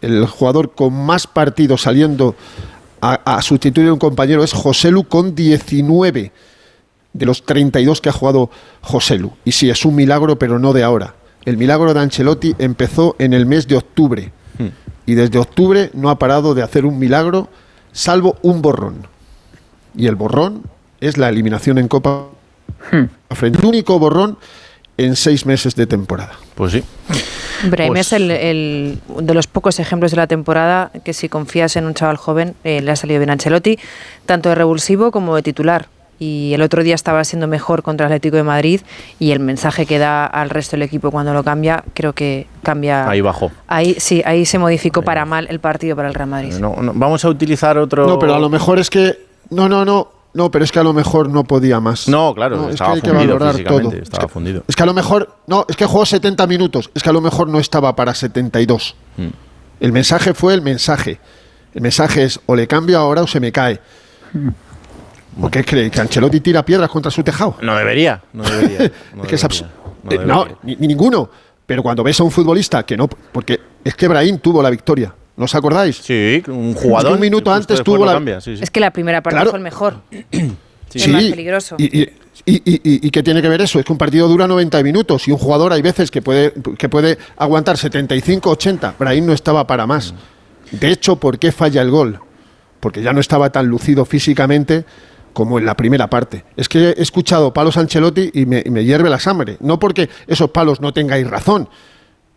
El 0.00 0.24
jugador 0.24 0.74
con 0.74 0.94
más 0.94 1.26
partidos 1.26 1.82
saliendo 1.82 2.34
a, 3.00 3.42
sustituir 3.42 3.88
a 3.88 3.92
un 3.92 3.98
compañero 3.98 4.42
es 4.42 4.52
José 4.52 4.90
Lu 4.90 5.04
con 5.04 5.34
19 5.34 6.32
de 7.18 7.26
los 7.26 7.44
32 7.44 8.00
que 8.00 8.08
ha 8.08 8.12
jugado 8.12 8.50
José 8.80 9.18
Lu. 9.18 9.32
Y 9.44 9.52
sí, 9.52 9.68
es 9.68 9.84
un 9.84 9.94
milagro, 9.94 10.38
pero 10.38 10.58
no 10.58 10.72
de 10.72 10.82
ahora. 10.84 11.14
El 11.44 11.56
milagro 11.56 11.92
de 11.94 12.00
Ancelotti 12.00 12.54
empezó 12.58 13.16
en 13.18 13.32
el 13.32 13.46
mes 13.46 13.66
de 13.68 13.76
octubre. 13.76 14.32
Y 15.06 15.14
desde 15.14 15.38
octubre 15.38 15.90
no 15.94 16.10
ha 16.10 16.18
parado 16.18 16.54
de 16.54 16.62
hacer 16.62 16.84
un 16.84 16.98
milagro, 16.98 17.48
salvo 17.92 18.36
un 18.42 18.60
borrón. 18.60 19.06
Y 19.96 20.06
el 20.06 20.16
borrón 20.16 20.62
es 21.00 21.16
la 21.16 21.28
eliminación 21.28 21.78
en 21.78 21.88
Copa. 21.88 22.26
Frente 23.30 23.58
el 23.58 23.64
único 23.64 23.98
borrón 23.98 24.36
en 24.98 25.16
seis 25.16 25.46
meses 25.46 25.74
de 25.76 25.86
temporada. 25.86 26.32
Pues 26.54 26.72
sí. 26.72 26.82
Brahim 27.70 27.92
Pues- 27.94 28.06
es 28.08 28.12
el, 28.12 28.30
el- 28.30 29.00
de 29.20 29.34
los 29.34 29.46
pocos 29.46 29.78
ejemplos 29.80 30.10
de 30.10 30.16
la 30.18 30.26
temporada 30.26 30.90
que 31.04 31.12
si 31.12 31.28
confías 31.28 31.76
en 31.76 31.86
un 31.86 31.94
chaval 31.94 32.16
joven 32.16 32.54
eh, 32.64 32.80
le 32.82 32.90
ha 32.90 32.96
salido 32.96 33.18
bien 33.20 33.30
a 33.30 33.34
Ancelotti, 33.34 33.78
tanto 34.26 34.48
de 34.50 34.54
revulsivo 34.56 35.10
como 35.10 35.34
de 35.36 35.42
titular. 35.42 35.88
Y 36.20 36.52
el 36.52 36.62
otro 36.62 36.82
día 36.82 36.94
estaba 36.96 37.22
siendo 37.24 37.46
mejor 37.46 37.82
contra 37.82 38.06
el 38.06 38.12
Atlético 38.12 38.36
de 38.36 38.42
Madrid 38.42 38.80
y 39.20 39.30
el 39.30 39.38
mensaje 39.38 39.86
que 39.86 39.98
da 39.98 40.26
al 40.26 40.50
resto 40.50 40.72
del 40.72 40.82
equipo 40.82 41.10
cuando 41.10 41.32
lo 41.32 41.44
cambia, 41.44 41.84
creo 41.94 42.12
que 42.12 42.46
cambia. 42.62 43.08
Ahí 43.08 43.20
bajó. 43.20 43.52
Ahí 43.68 43.96
sí, 43.98 44.22
ahí 44.26 44.44
se 44.44 44.58
modificó 44.58 45.02
para 45.02 45.24
mal 45.24 45.46
el 45.48 45.60
partido 45.60 45.94
para 45.94 46.08
el 46.08 46.14
Real 46.14 46.28
Madrid. 46.28 46.54
No, 46.54 46.76
no, 46.82 46.92
vamos 46.94 47.24
a 47.24 47.28
utilizar 47.28 47.78
otro. 47.78 48.06
No, 48.06 48.18
pero 48.18 48.34
a 48.34 48.38
lo 48.40 48.48
mejor 48.48 48.78
es 48.78 48.90
que. 48.90 49.26
No, 49.50 49.68
no, 49.68 49.84
no. 49.84 50.08
No, 50.34 50.50
pero 50.50 50.64
es 50.64 50.70
que 50.70 50.78
a 50.78 50.82
lo 50.82 50.92
mejor 50.92 51.30
no 51.30 51.44
podía 51.44 51.80
más. 51.80 52.06
No, 52.06 52.34
claro, 52.34 52.56
No, 52.56 52.62
es 52.64 52.68
que 52.68 52.72
estaba 52.74 52.92
hay 52.92 53.00
que 53.00 53.08
fundido 53.08 53.32
valorar 53.34 53.54
físicamente, 53.54 53.96
todo. 53.96 54.02
estaba 54.02 54.28
fundido. 54.28 54.62
Es 54.68 54.76
que 54.76 54.82
a 54.82 54.86
lo 54.86 54.94
mejor. 54.94 55.36
No, 55.46 55.64
es 55.68 55.76
que 55.76 55.86
jugó 55.86 56.04
70 56.04 56.46
minutos. 56.46 56.90
Es 56.94 57.02
que 57.02 57.08
a 57.08 57.12
lo 57.12 57.20
mejor 57.20 57.48
no 57.48 57.58
estaba 57.58 57.96
para 57.96 58.14
72. 58.14 58.94
Mm. 59.16 59.26
El 59.80 59.92
mensaje 59.92 60.34
fue 60.34 60.54
el 60.54 60.62
mensaje. 60.62 61.18
El 61.74 61.80
mensaje 61.80 62.24
es 62.24 62.40
o 62.46 62.54
le 62.54 62.66
cambio 62.66 62.98
ahora 62.98 63.22
o 63.22 63.26
se 63.26 63.40
me 63.40 63.52
cae. 63.52 63.80
¿Por 65.40 65.50
qué 65.50 65.64
cree 65.64 65.90
que 65.90 66.00
Ancelotti 66.00 66.40
tira 66.40 66.64
piedras 66.64 66.88
contra 66.90 67.10
su 67.10 67.22
tejado? 67.22 67.56
No 67.62 67.76
debería, 67.76 68.22
no 68.32 68.42
debería. 68.44 68.90
no 69.14 69.22
es 69.22 69.28
que 69.28 69.34
es 69.36 69.62
no 70.02 70.10
Eh, 70.10 70.18
no, 70.24 70.46
ni, 70.62 70.76
ni 70.76 70.88
ninguno. 70.88 71.30
Pero 71.66 71.82
cuando 71.82 72.02
ves 72.02 72.18
a 72.20 72.24
un 72.24 72.30
futbolista 72.30 72.84
que 72.84 72.96
no. 72.96 73.08
Porque 73.08 73.60
es 73.84 73.94
que 73.94 74.08
Brahim 74.08 74.38
tuvo 74.38 74.62
la 74.62 74.70
victoria. 74.70 75.14
¿No 75.36 75.44
os 75.44 75.54
acordáis? 75.54 75.96
Sí, 75.98 76.42
un 76.48 76.74
jugador. 76.74 77.12
Un 77.12 77.20
minuto 77.20 77.52
antes 77.52 77.82
tuvo 77.84 78.04
la. 78.04 78.14
cambia, 78.14 78.40
sí, 78.40 78.56
sí. 78.56 78.62
Es 78.64 78.70
que 78.70 78.80
la 78.80 78.90
primera 78.90 79.22
parte 79.22 79.36
Claro. 79.36 79.50
fue 79.50 79.58
el 79.58 79.62
mejor. 79.64 79.96
Sí, 80.90 81.02
el 81.04 81.12
más 81.12 81.24
peligroso. 81.24 81.76
Y, 81.78 81.84
y- 82.00 82.02
y- 82.46 82.62
y- 82.64 82.80
y- 82.82 83.06
y 83.08 83.10
qué 83.10 83.22
tiene 83.22 83.42
que 83.42 83.48
ver 83.50 83.60
eso? 83.60 83.78
Es 83.78 83.84
que 83.84 83.92
un 83.92 83.98
partido 83.98 84.26
dura 84.26 84.46
90 84.48 84.82
minutos 84.82 85.28
y 85.28 85.32
un 85.32 85.36
jugador 85.36 85.70
hay 85.74 85.82
veces 85.82 86.10
que 86.10 86.22
puede, 86.22 86.54
que 86.78 86.88
puede 86.88 87.18
aguantar 87.36 87.76
75, 87.76 88.48
80. 88.48 88.94
Brahim 88.98 89.26
no 89.26 89.34
estaba 89.34 89.66
para 89.66 89.86
más. 89.86 90.14
De 90.70 90.90
hecho, 90.90 91.16
¿por 91.16 91.38
qué 91.38 91.52
falla 91.52 91.82
el 91.82 91.90
gol? 91.90 92.18
Porque 92.80 93.02
ya 93.02 93.12
no 93.12 93.20
estaba 93.20 93.50
tan 93.52 93.66
lucido 93.66 94.06
físicamente 94.06 94.86
como 95.38 95.60
en 95.60 95.64
la 95.64 95.76
primera 95.76 96.10
parte. 96.10 96.44
Es 96.56 96.68
que 96.68 96.88
he 96.88 97.00
escuchado 97.00 97.52
palos 97.52 97.76
a 97.76 97.80
Ancelotti 97.80 98.28
y 98.34 98.44
me, 98.44 98.60
y 98.66 98.70
me 98.70 98.84
hierve 98.84 99.08
la 99.08 99.20
sangre. 99.20 99.56
No 99.60 99.78
porque 99.78 100.10
esos 100.26 100.50
palos 100.50 100.80
no 100.80 100.92
tengáis 100.92 101.30
razón. 101.30 101.68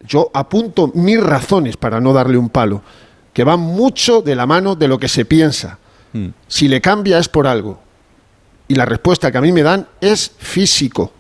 Yo 0.08 0.30
apunto 0.36 0.92
mis 0.94 1.20
razones 1.20 1.78
para 1.78 2.00
no 2.00 2.14
darle 2.14 2.38
un 2.38 2.50
palo, 2.50 2.84
que 3.34 3.44
van 3.44 3.60
mucho 3.60 4.22
de 4.22 4.36
la 4.36 4.46
mano 4.46 4.76
de 4.76 4.88
lo 4.88 5.00
que 5.00 5.08
se 5.08 5.26
piensa. 5.26 5.80
Si 6.48 6.68
le 6.68 6.80
cambia 6.80 7.18
es 7.18 7.28
por 7.28 7.48
algo. 7.48 7.82
Y 8.68 8.76
la 8.76 8.86
respuesta 8.86 9.32
que 9.32 9.40
a 9.40 9.42
mí 9.42 9.52
me 9.52 9.64
dan 9.64 9.88
es 10.00 10.34
físico. 10.38 11.12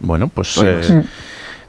Bueno, 0.00 0.28
pues 0.28 0.60
eh, 0.62 1.02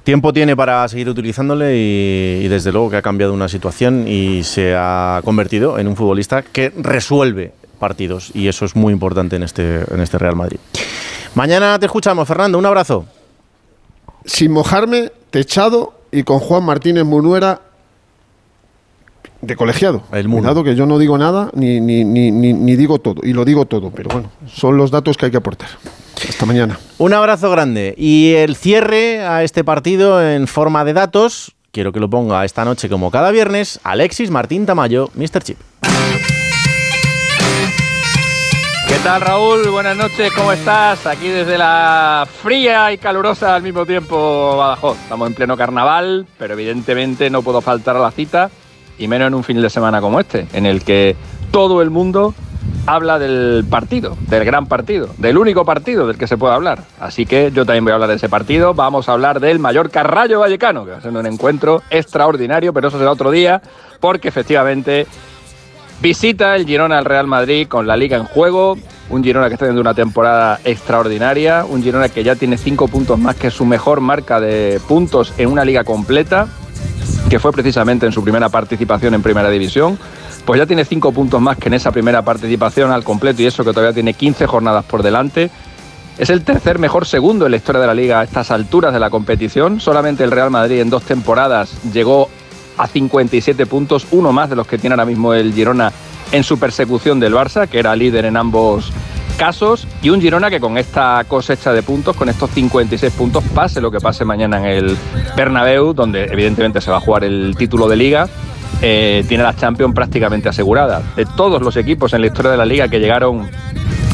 tiempo 0.03 0.33
tiene 0.33 0.53
para 0.57 0.85
seguir 0.89 1.07
utilizándole 1.07 1.77
y, 1.77 2.41
y 2.43 2.47
desde 2.49 2.73
luego 2.73 2.89
que 2.89 2.97
ha 2.97 3.01
cambiado 3.01 3.33
una 3.33 3.47
situación 3.47 4.05
y 4.05 4.43
se 4.43 4.75
ha 4.75 5.21
convertido 5.23 5.79
en 5.79 5.87
un 5.87 5.95
futbolista 5.95 6.41
que 6.41 6.73
resuelve 6.75 7.53
partidos 7.77 8.31
y 8.33 8.47
eso 8.47 8.65
es 8.65 8.75
muy 8.75 8.93
importante 8.93 9.35
en 9.35 9.43
este, 9.43 9.81
en 9.93 10.01
este 10.01 10.17
Real 10.17 10.35
Madrid. 10.35 10.59
Mañana 11.35 11.77
te 11.79 11.85
escuchamos, 11.85 12.27
Fernando. 12.27 12.57
Un 12.57 12.65
abrazo. 12.65 13.05
Sin 14.25 14.51
mojarme, 14.51 15.11
techado 15.29 15.93
y 16.11 16.23
con 16.23 16.39
Juan 16.39 16.63
Martínez 16.63 17.05
Munuera 17.05 17.61
de 19.41 19.55
colegiado. 19.55 20.03
El. 20.11 20.27
Cuidado 20.27 20.63
que 20.63 20.75
yo 20.75 20.85
no 20.85 20.97
digo 20.97 21.17
nada 21.17 21.49
ni, 21.53 21.79
ni, 21.79 22.03
ni, 22.03 22.31
ni, 22.31 22.53
ni 22.53 22.75
digo 22.75 22.99
todo. 22.99 23.21
Y 23.23 23.33
lo 23.33 23.45
digo 23.45 23.65
todo, 23.65 23.91
pero 23.91 24.09
bueno, 24.11 24.31
son 24.47 24.77
los 24.77 24.91
datos 24.91 25.17
que 25.17 25.25
hay 25.25 25.31
que 25.31 25.37
aportar. 25.37 25.69
Hasta 26.27 26.45
mañana. 26.45 26.79
Un 26.97 27.13
abrazo 27.13 27.49
grande. 27.51 27.93
Y 27.97 28.33
el 28.33 28.55
cierre 28.55 29.21
a 29.21 29.43
este 29.43 29.63
partido 29.63 30.21
en 30.27 30.47
forma 30.47 30.83
de 30.83 30.93
datos, 30.93 31.55
quiero 31.71 31.91
que 31.91 31.99
lo 31.99 32.09
ponga 32.09 32.43
esta 32.43 32.65
noche 32.65 32.89
como 32.89 33.11
cada 33.11 33.31
viernes, 33.31 33.79
Alexis 33.83 34.31
Martín 34.31 34.65
Tamayo, 34.65 35.09
Mr. 35.13 35.43
Chip. 35.43 35.57
¿Qué 39.07 39.11
tal 39.11 39.21
Raúl? 39.21 39.69
Buenas 39.69 39.95
noches, 39.95 40.33
¿cómo 40.33 40.51
estás? 40.51 41.07
Aquí 41.07 41.29
desde 41.29 41.57
la 41.57 42.27
fría 42.43 42.91
y 42.91 42.97
calurosa 42.97 43.55
al 43.55 43.63
mismo 43.63 43.85
tiempo 43.85 44.57
Badajoz. 44.57 44.97
Estamos 44.97 45.29
en 45.29 45.33
pleno 45.33 45.55
carnaval, 45.55 46.27
pero 46.37 46.55
evidentemente 46.55 47.29
no 47.29 47.41
puedo 47.41 47.61
faltar 47.61 47.95
a 47.95 47.99
la 47.99 48.11
cita, 48.11 48.49
y 48.99 49.07
menos 49.07 49.29
en 49.29 49.35
un 49.35 49.45
fin 49.45 49.61
de 49.61 49.69
semana 49.69 50.01
como 50.01 50.19
este, 50.19 50.45
en 50.51 50.65
el 50.65 50.83
que 50.83 51.15
todo 51.51 51.81
el 51.81 51.89
mundo 51.89 52.35
habla 52.85 53.17
del 53.17 53.63
partido, 53.69 54.17
del 54.27 54.43
gran 54.43 54.65
partido, 54.65 55.07
del 55.17 55.37
único 55.37 55.63
partido 55.63 56.05
del 56.05 56.17
que 56.17 56.27
se 56.27 56.35
puede 56.35 56.55
hablar. 56.55 56.83
Así 56.99 57.25
que 57.25 57.49
yo 57.53 57.65
también 57.65 57.85
voy 57.85 57.91
a 57.91 57.93
hablar 57.93 58.09
de 58.09 58.17
ese 58.17 58.27
partido. 58.27 58.73
Vamos 58.73 59.07
a 59.07 59.13
hablar 59.13 59.39
del 59.39 59.57
Mallorca 59.59 60.03
Rayo 60.03 60.41
Vallecano, 60.41 60.83
que 60.83 60.91
va 60.91 60.97
a 60.97 61.01
ser 61.01 61.15
un 61.15 61.25
encuentro 61.25 61.81
extraordinario, 61.89 62.73
pero 62.73 62.89
eso 62.89 62.97
será 62.97 63.11
otro 63.11 63.31
día, 63.31 63.61
porque 64.01 64.27
efectivamente 64.27 65.07
Visita 65.99 66.55
el 66.55 66.67
Girona 66.67 66.99
al 66.99 67.05
Real 67.05 67.25
Madrid 67.25 67.67
con 67.67 67.87
la 67.87 67.97
liga 67.97 68.17
en 68.17 68.25
juego. 68.25 68.77
Un 69.09 69.23
Girona 69.23 69.47
que 69.47 69.53
está 69.53 69.65
teniendo 69.65 69.81
una 69.81 69.95
temporada 69.95 70.59
extraordinaria. 70.63 71.65
Un 71.65 71.81
Girona 71.81 72.09
que 72.09 72.23
ya 72.23 72.35
tiene 72.35 72.57
cinco 72.57 72.87
puntos 72.87 73.17
más 73.17 73.35
que 73.35 73.49
su 73.49 73.65
mejor 73.65 73.99
marca 73.99 74.39
de 74.39 74.79
puntos 74.87 75.33
en 75.39 75.49
una 75.49 75.65
liga 75.65 75.83
completa, 75.83 76.47
que 77.29 77.39
fue 77.39 77.51
precisamente 77.51 78.05
en 78.05 78.11
su 78.11 78.23
primera 78.23 78.49
participación 78.49 79.15
en 79.15 79.23
Primera 79.23 79.49
División. 79.49 79.97
Pues 80.45 80.59
ya 80.59 80.67
tiene 80.67 80.85
cinco 80.85 81.11
puntos 81.11 81.41
más 81.41 81.57
que 81.57 81.67
en 81.67 81.73
esa 81.73 81.91
primera 81.91 82.21
participación 82.21 82.91
al 82.91 83.03
completo 83.03 83.41
y 83.41 83.47
eso 83.47 83.65
que 83.65 83.71
todavía 83.71 83.93
tiene 83.93 84.13
15 84.13 84.45
jornadas 84.45 84.85
por 84.85 85.01
delante. 85.01 85.49
Es 86.19 86.29
el 86.29 86.43
tercer 86.43 86.77
mejor 86.77 87.07
segundo 87.07 87.45
en 87.45 87.51
la 87.51 87.57
historia 87.57 87.81
de 87.81 87.87
la 87.87 87.93
liga 87.95 88.19
a 88.19 88.23
estas 88.23 88.51
alturas 88.51 88.93
de 88.93 88.99
la 88.99 89.09
competición. 89.09 89.79
Solamente 89.79 90.23
el 90.23 90.31
Real 90.31 90.51
Madrid 90.51 90.79
en 90.79 90.91
dos 90.91 91.03
temporadas 91.03 91.71
llegó 91.91 92.29
a 92.77 92.87
57 92.87 93.65
puntos, 93.65 94.07
uno 94.11 94.31
más 94.31 94.49
de 94.49 94.55
los 94.55 94.67
que 94.67 94.77
tiene 94.77 94.93
ahora 94.93 95.05
mismo 95.05 95.33
el 95.33 95.53
Girona 95.53 95.91
en 96.31 96.43
su 96.43 96.59
persecución 96.59 97.19
del 97.19 97.33
Barça, 97.33 97.67
que 97.67 97.79
era 97.79 97.95
líder 97.95 98.25
en 98.25 98.37
ambos 98.37 98.91
escasos 99.29 99.87
y 100.01 100.09
un 100.09 100.19
Girona 100.19 100.49
que 100.49 100.59
con 100.59 100.77
esta 100.77 101.23
cosecha 101.27 101.71
de 101.71 101.83
puntos, 101.83 102.15
con 102.15 102.27
estos 102.27 102.49
56 102.51 103.13
puntos, 103.13 103.43
pase 103.53 103.79
lo 103.81 103.91
que 103.91 103.99
pase 103.99 104.25
mañana 104.25 104.57
en 104.57 104.65
el 104.65 104.97
Bernabéu, 105.35 105.93
donde 105.93 106.25
evidentemente 106.25 106.81
se 106.81 106.89
va 106.89 106.97
a 106.97 106.99
jugar 106.99 107.23
el 107.23 107.55
título 107.55 107.87
de 107.87 107.95
liga, 107.95 108.27
eh, 108.81 109.23
tiene 109.27 109.43
la 109.43 109.55
Champions 109.55 109.93
prácticamente 109.93 110.49
asegurada. 110.49 111.03
De 111.15 111.25
todos 111.25 111.61
los 111.61 111.77
equipos 111.77 112.13
en 112.13 112.21
la 112.21 112.27
historia 112.27 112.51
de 112.51 112.57
la 112.57 112.65
liga 112.65 112.87
que 112.87 112.99
llegaron 112.99 113.47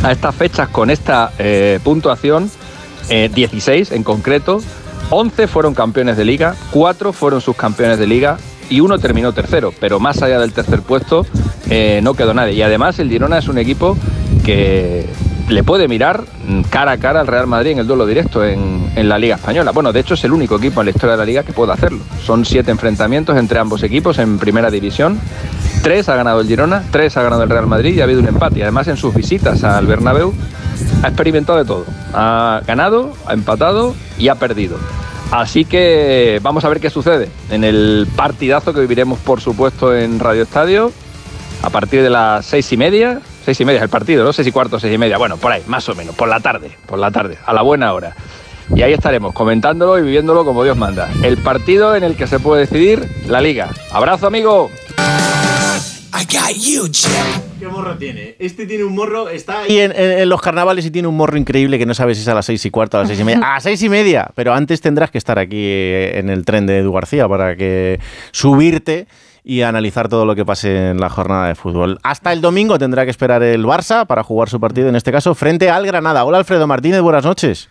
a 0.03 0.11
estas 0.11 0.35
fechas 0.35 0.67
con 0.67 0.89
esta 0.89 1.31
eh, 1.39 1.79
puntuación, 1.83 2.51
eh, 3.09 3.29
16 3.33 3.93
en 3.93 4.03
concreto, 4.03 4.61
11 5.09 5.47
fueron 5.47 5.73
campeones 5.73 6.17
de 6.17 6.25
liga, 6.25 6.55
4 6.71 7.13
fueron 7.13 7.39
subcampeones 7.39 7.97
de 7.97 8.07
liga 8.07 8.37
y 8.73 8.79
uno 8.79 8.97
terminó 8.97 9.33
tercero, 9.33 9.71
pero 9.79 9.99
más 9.99 10.23
allá 10.23 10.39
del 10.39 10.51
tercer 10.51 10.81
puesto 10.81 11.27
eh, 11.69 11.99
no 12.01 12.15
quedó 12.15 12.33
nadie. 12.33 12.53
Y 12.53 12.63
además 12.63 12.97
el 12.97 13.07
Girona 13.07 13.37
es 13.37 13.47
un 13.47 13.59
equipo 13.59 13.95
que 14.43 15.05
le 15.47 15.61
puede 15.61 15.87
mirar 15.87 16.23
cara 16.71 16.93
a 16.93 16.97
cara 16.97 17.19
al 17.19 17.27
Real 17.27 17.45
Madrid 17.45 17.73
en 17.73 17.77
el 17.77 17.85
duelo 17.85 18.07
directo 18.07 18.43
en, 18.43 18.89
en 18.95 19.09
la 19.09 19.19
Liga 19.19 19.35
Española. 19.35 19.69
Bueno, 19.73 19.93
de 19.93 19.99
hecho 19.99 20.15
es 20.15 20.23
el 20.23 20.33
único 20.33 20.55
equipo 20.55 20.81
en 20.81 20.85
la 20.87 20.89
historia 20.89 21.11
de 21.11 21.17
la 21.19 21.25
Liga 21.25 21.43
que 21.43 21.53
puede 21.53 21.71
hacerlo. 21.71 21.99
Son 22.25 22.45
siete 22.45 22.71
enfrentamientos 22.71 23.37
entre 23.37 23.59
ambos 23.59 23.83
equipos 23.83 24.17
en 24.17 24.39
primera 24.39 24.71
división. 24.71 25.19
Tres 25.83 26.09
ha 26.09 26.15
ganado 26.15 26.41
el 26.41 26.47
Girona, 26.47 26.81
tres 26.89 27.15
ha 27.15 27.21
ganado 27.21 27.43
el 27.43 27.49
Real 27.51 27.67
Madrid 27.67 27.93
y 27.93 28.01
ha 28.01 28.05
habido 28.05 28.21
un 28.21 28.27
empate. 28.27 28.57
Y 28.57 28.61
además 28.63 28.87
en 28.87 28.97
sus 28.97 29.13
visitas 29.13 29.63
al 29.63 29.85
Bernabéu 29.85 30.33
ha 31.03 31.09
experimentado 31.09 31.59
de 31.59 31.65
todo. 31.65 31.85
Ha 32.15 32.61
ganado, 32.65 33.13
ha 33.27 33.33
empatado 33.33 33.93
y 34.17 34.29
ha 34.29 34.35
perdido. 34.35 34.77
Así 35.33 35.65
que 35.65 36.39
vamos 36.43 36.63
a 36.63 36.69
ver 36.69 36.79
qué 36.79 36.91
sucede 36.91 37.27
en 37.49 37.63
el 37.63 38.07
partidazo 38.15 38.71
que 38.71 38.81
viviremos, 38.81 39.17
por 39.17 39.41
supuesto, 39.41 39.97
en 39.97 40.19
Radio 40.19 40.43
Estadio 40.43 40.91
a 41.63 41.71
partir 41.71 42.03
de 42.03 42.11
las 42.11 42.45
seis 42.45 42.71
y 42.71 42.77
media. 42.77 43.19
Seis 43.43 43.59
y 43.59 43.65
media 43.65 43.77
es 43.79 43.83
el 43.83 43.89
partido, 43.89 44.23
¿no? 44.23 44.31
Seis 44.31 44.47
y 44.47 44.51
cuarto, 44.51 44.79
seis 44.79 44.93
y 44.93 44.97
media. 44.99 45.17
Bueno, 45.17 45.37
por 45.37 45.51
ahí, 45.51 45.63
más 45.65 45.89
o 45.89 45.95
menos, 45.95 46.13
por 46.13 46.27
la 46.27 46.39
tarde, 46.39 46.77
por 46.85 46.99
la 46.99 47.09
tarde, 47.09 47.39
a 47.47 47.51
la 47.51 47.63
buena 47.63 47.93
hora. 47.93 48.15
Y 48.75 48.83
ahí 48.83 48.93
estaremos 48.93 49.33
comentándolo 49.33 49.97
y 49.97 50.03
viviéndolo 50.03 50.45
como 50.45 50.63
Dios 50.63 50.77
manda. 50.77 51.09
El 51.23 51.39
partido 51.39 51.95
en 51.95 52.03
el 52.03 52.15
que 52.15 52.27
se 52.27 52.37
puede 52.37 52.67
decidir 52.67 53.03
la 53.25 53.41
liga. 53.41 53.71
Abrazo, 53.91 54.27
amigo. 54.27 54.69
¿Qué 57.59 57.67
morro 57.67 57.97
tiene? 57.97 58.35
Este 58.39 58.65
tiene 58.65 58.83
un 58.83 58.95
morro, 58.95 59.29
está 59.29 59.61
ahí 59.61 59.79
en, 59.79 59.91
en- 59.91 60.19
en 60.19 60.29
los 60.29 60.41
carnavales 60.41 60.85
y 60.85 60.91
tiene 60.91 61.07
un 61.07 61.15
morro 61.17 61.37
increíble 61.37 61.77
que 61.77 61.85
no 61.85 61.93
sabes 61.93 62.17
si 62.17 62.23
es 62.23 62.27
a 62.27 62.33
las 62.33 62.45
seis 62.45 62.65
y 62.65 62.69
cuarto, 62.71 62.97
a 62.97 63.01
las 63.01 63.09
seis 63.09 63.19
y 63.19 63.23
media. 63.23 63.39
A 63.43 63.53
las 63.55 63.63
seis 63.63 63.81
y 63.83 63.89
media, 63.89 64.29
pero 64.35 64.53
antes 64.53 64.81
tendrás 64.81 65.11
que 65.11 65.17
estar 65.17 65.39
aquí 65.39 65.57
eh, 65.59 66.19
en 66.19 66.29
el 66.29 66.45
tren 66.45 66.65
de 66.65 66.79
Edu 66.79 66.91
García 66.93 67.27
para 67.27 67.55
que 67.55 67.99
subirte 68.31 69.07
y 69.43 69.61
analizar 69.61 70.07
todo 70.07 70.25
lo 70.25 70.35
que 70.35 70.45
pase 70.45 70.89
en 70.91 70.99
la 70.99 71.09
jornada 71.09 71.47
de 71.49 71.55
fútbol. 71.55 71.99
Hasta 72.03 72.31
el 72.31 72.39
domingo 72.41 72.79
tendrá 72.79 73.03
que 73.05 73.11
esperar 73.11 73.43
el 73.43 73.65
Barça 73.65 74.05
para 74.07 74.23
jugar 74.23 74.49
su 74.49 74.59
partido, 74.59 74.87
en 74.89 74.95
este 74.95 75.11
caso, 75.11 75.35
frente 75.35 75.69
al 75.69 75.85
Granada. 75.85 76.23
Hola 76.23 76.37
Alfredo 76.37 76.65
Martínez, 76.67 77.01
buenas 77.01 77.25
noches. 77.25 77.69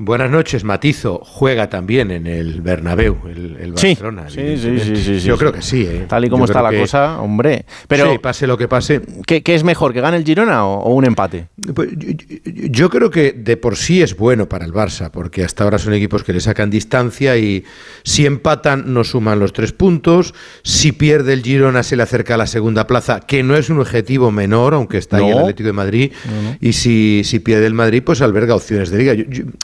Buenas 0.00 0.30
noches, 0.30 0.62
Matizo. 0.62 1.20
Juega 1.24 1.68
también 1.68 2.12
en 2.12 2.28
el 2.28 2.60
Bernabéu, 2.60 3.16
el, 3.26 3.72
Barcelona. 3.72 4.26
sí, 4.30 4.56
sí, 4.56 4.78
sí, 4.78 4.94
sí, 4.96 5.20
sí, 5.20 5.26
Yo 5.26 5.36
creo 5.36 5.52
que 5.52 5.60
sí. 5.60 5.82
¿eh? 5.82 6.06
Tal 6.08 6.24
y 6.24 6.28
como 6.28 6.44
está 6.44 6.62
la 6.62 6.72
cosa, 6.78 7.20
hombre. 7.20 7.64
Pero, 7.88 8.12
Sí, 8.12 8.18
pase 8.18 8.46
lo 8.46 8.56
que 8.56 8.68
pase. 8.68 9.00
¿qué, 9.26 9.42
qué 9.42 9.56
es 9.56 9.64
mejor, 9.64 9.92
que 9.92 10.00
gane 10.00 10.16
el 10.16 10.24
Girona 10.24 10.64
o, 10.64 10.82
o 10.84 10.94
un 10.94 11.04
empate? 11.04 11.48
Pues, 11.74 11.88
yo, 11.96 12.10
yo- 12.12 12.68
yo 12.70 12.90
creo 12.90 13.10
que 13.10 13.32
de 13.32 13.56
por 13.56 13.76
sí 13.76 14.00
es 14.00 14.16
bueno 14.16 14.48
para 14.48 14.64
el 14.64 14.72
Barça, 14.72 15.10
porque 15.10 15.42
hasta 15.42 15.64
ahora 15.64 15.78
son 15.78 15.92
equipos 15.94 16.22
que 16.22 16.32
le 16.32 16.38
sacan 16.38 16.70
distancia 16.70 17.36
y 17.36 17.64
si 18.04 18.24
empatan 18.24 18.94
no 18.94 19.02
suman 19.02 19.40
los 19.40 19.52
tres 19.52 19.72
puntos, 19.72 20.32
si 20.62 20.92
pierde 20.92 21.32
el 21.32 21.42
Girona 21.42 21.82
se 21.82 21.96
le 21.96 22.04
acerca 22.04 22.34
a 22.34 22.36
la 22.36 22.46
segunda 22.46 22.86
plaza, 22.86 23.18
que 23.18 23.42
no 23.42 23.56
es 23.56 23.68
un 23.68 23.80
objetivo 23.80 24.30
menor, 24.30 24.74
aunque 24.74 24.98
está 24.98 25.16
ahí 25.16 25.28
el. 25.30 25.38
Atlético 25.38 25.66
de 25.66 25.72
Madrid, 25.72 26.12
No, 26.24 26.50
no. 26.50 26.56
y 26.60 26.72
si, 26.74 27.22
si 27.24 27.40
pierde 27.40 27.66
el 27.66 27.74
Madrid, 27.74 28.00
pues 28.06 28.22
alberga 28.22 28.54
opciones 28.54 28.90
de 28.90 28.98
liga. 28.98 29.14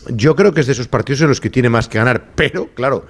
Yo, 0.09 0.24
yo- 0.25 0.35
creo 0.37 0.53
que 0.55 0.61
es 0.61 0.66
de 0.66 0.72
esos 0.72 0.89
partidos 0.89 1.20
en 1.22 1.29
los 1.29 1.41
que 1.41 1.51
tiene 1.51 1.68
más 1.68 1.87
que 1.89 1.99
ganar, 1.99 2.31
pero 2.35 2.68
claro, 2.75 3.07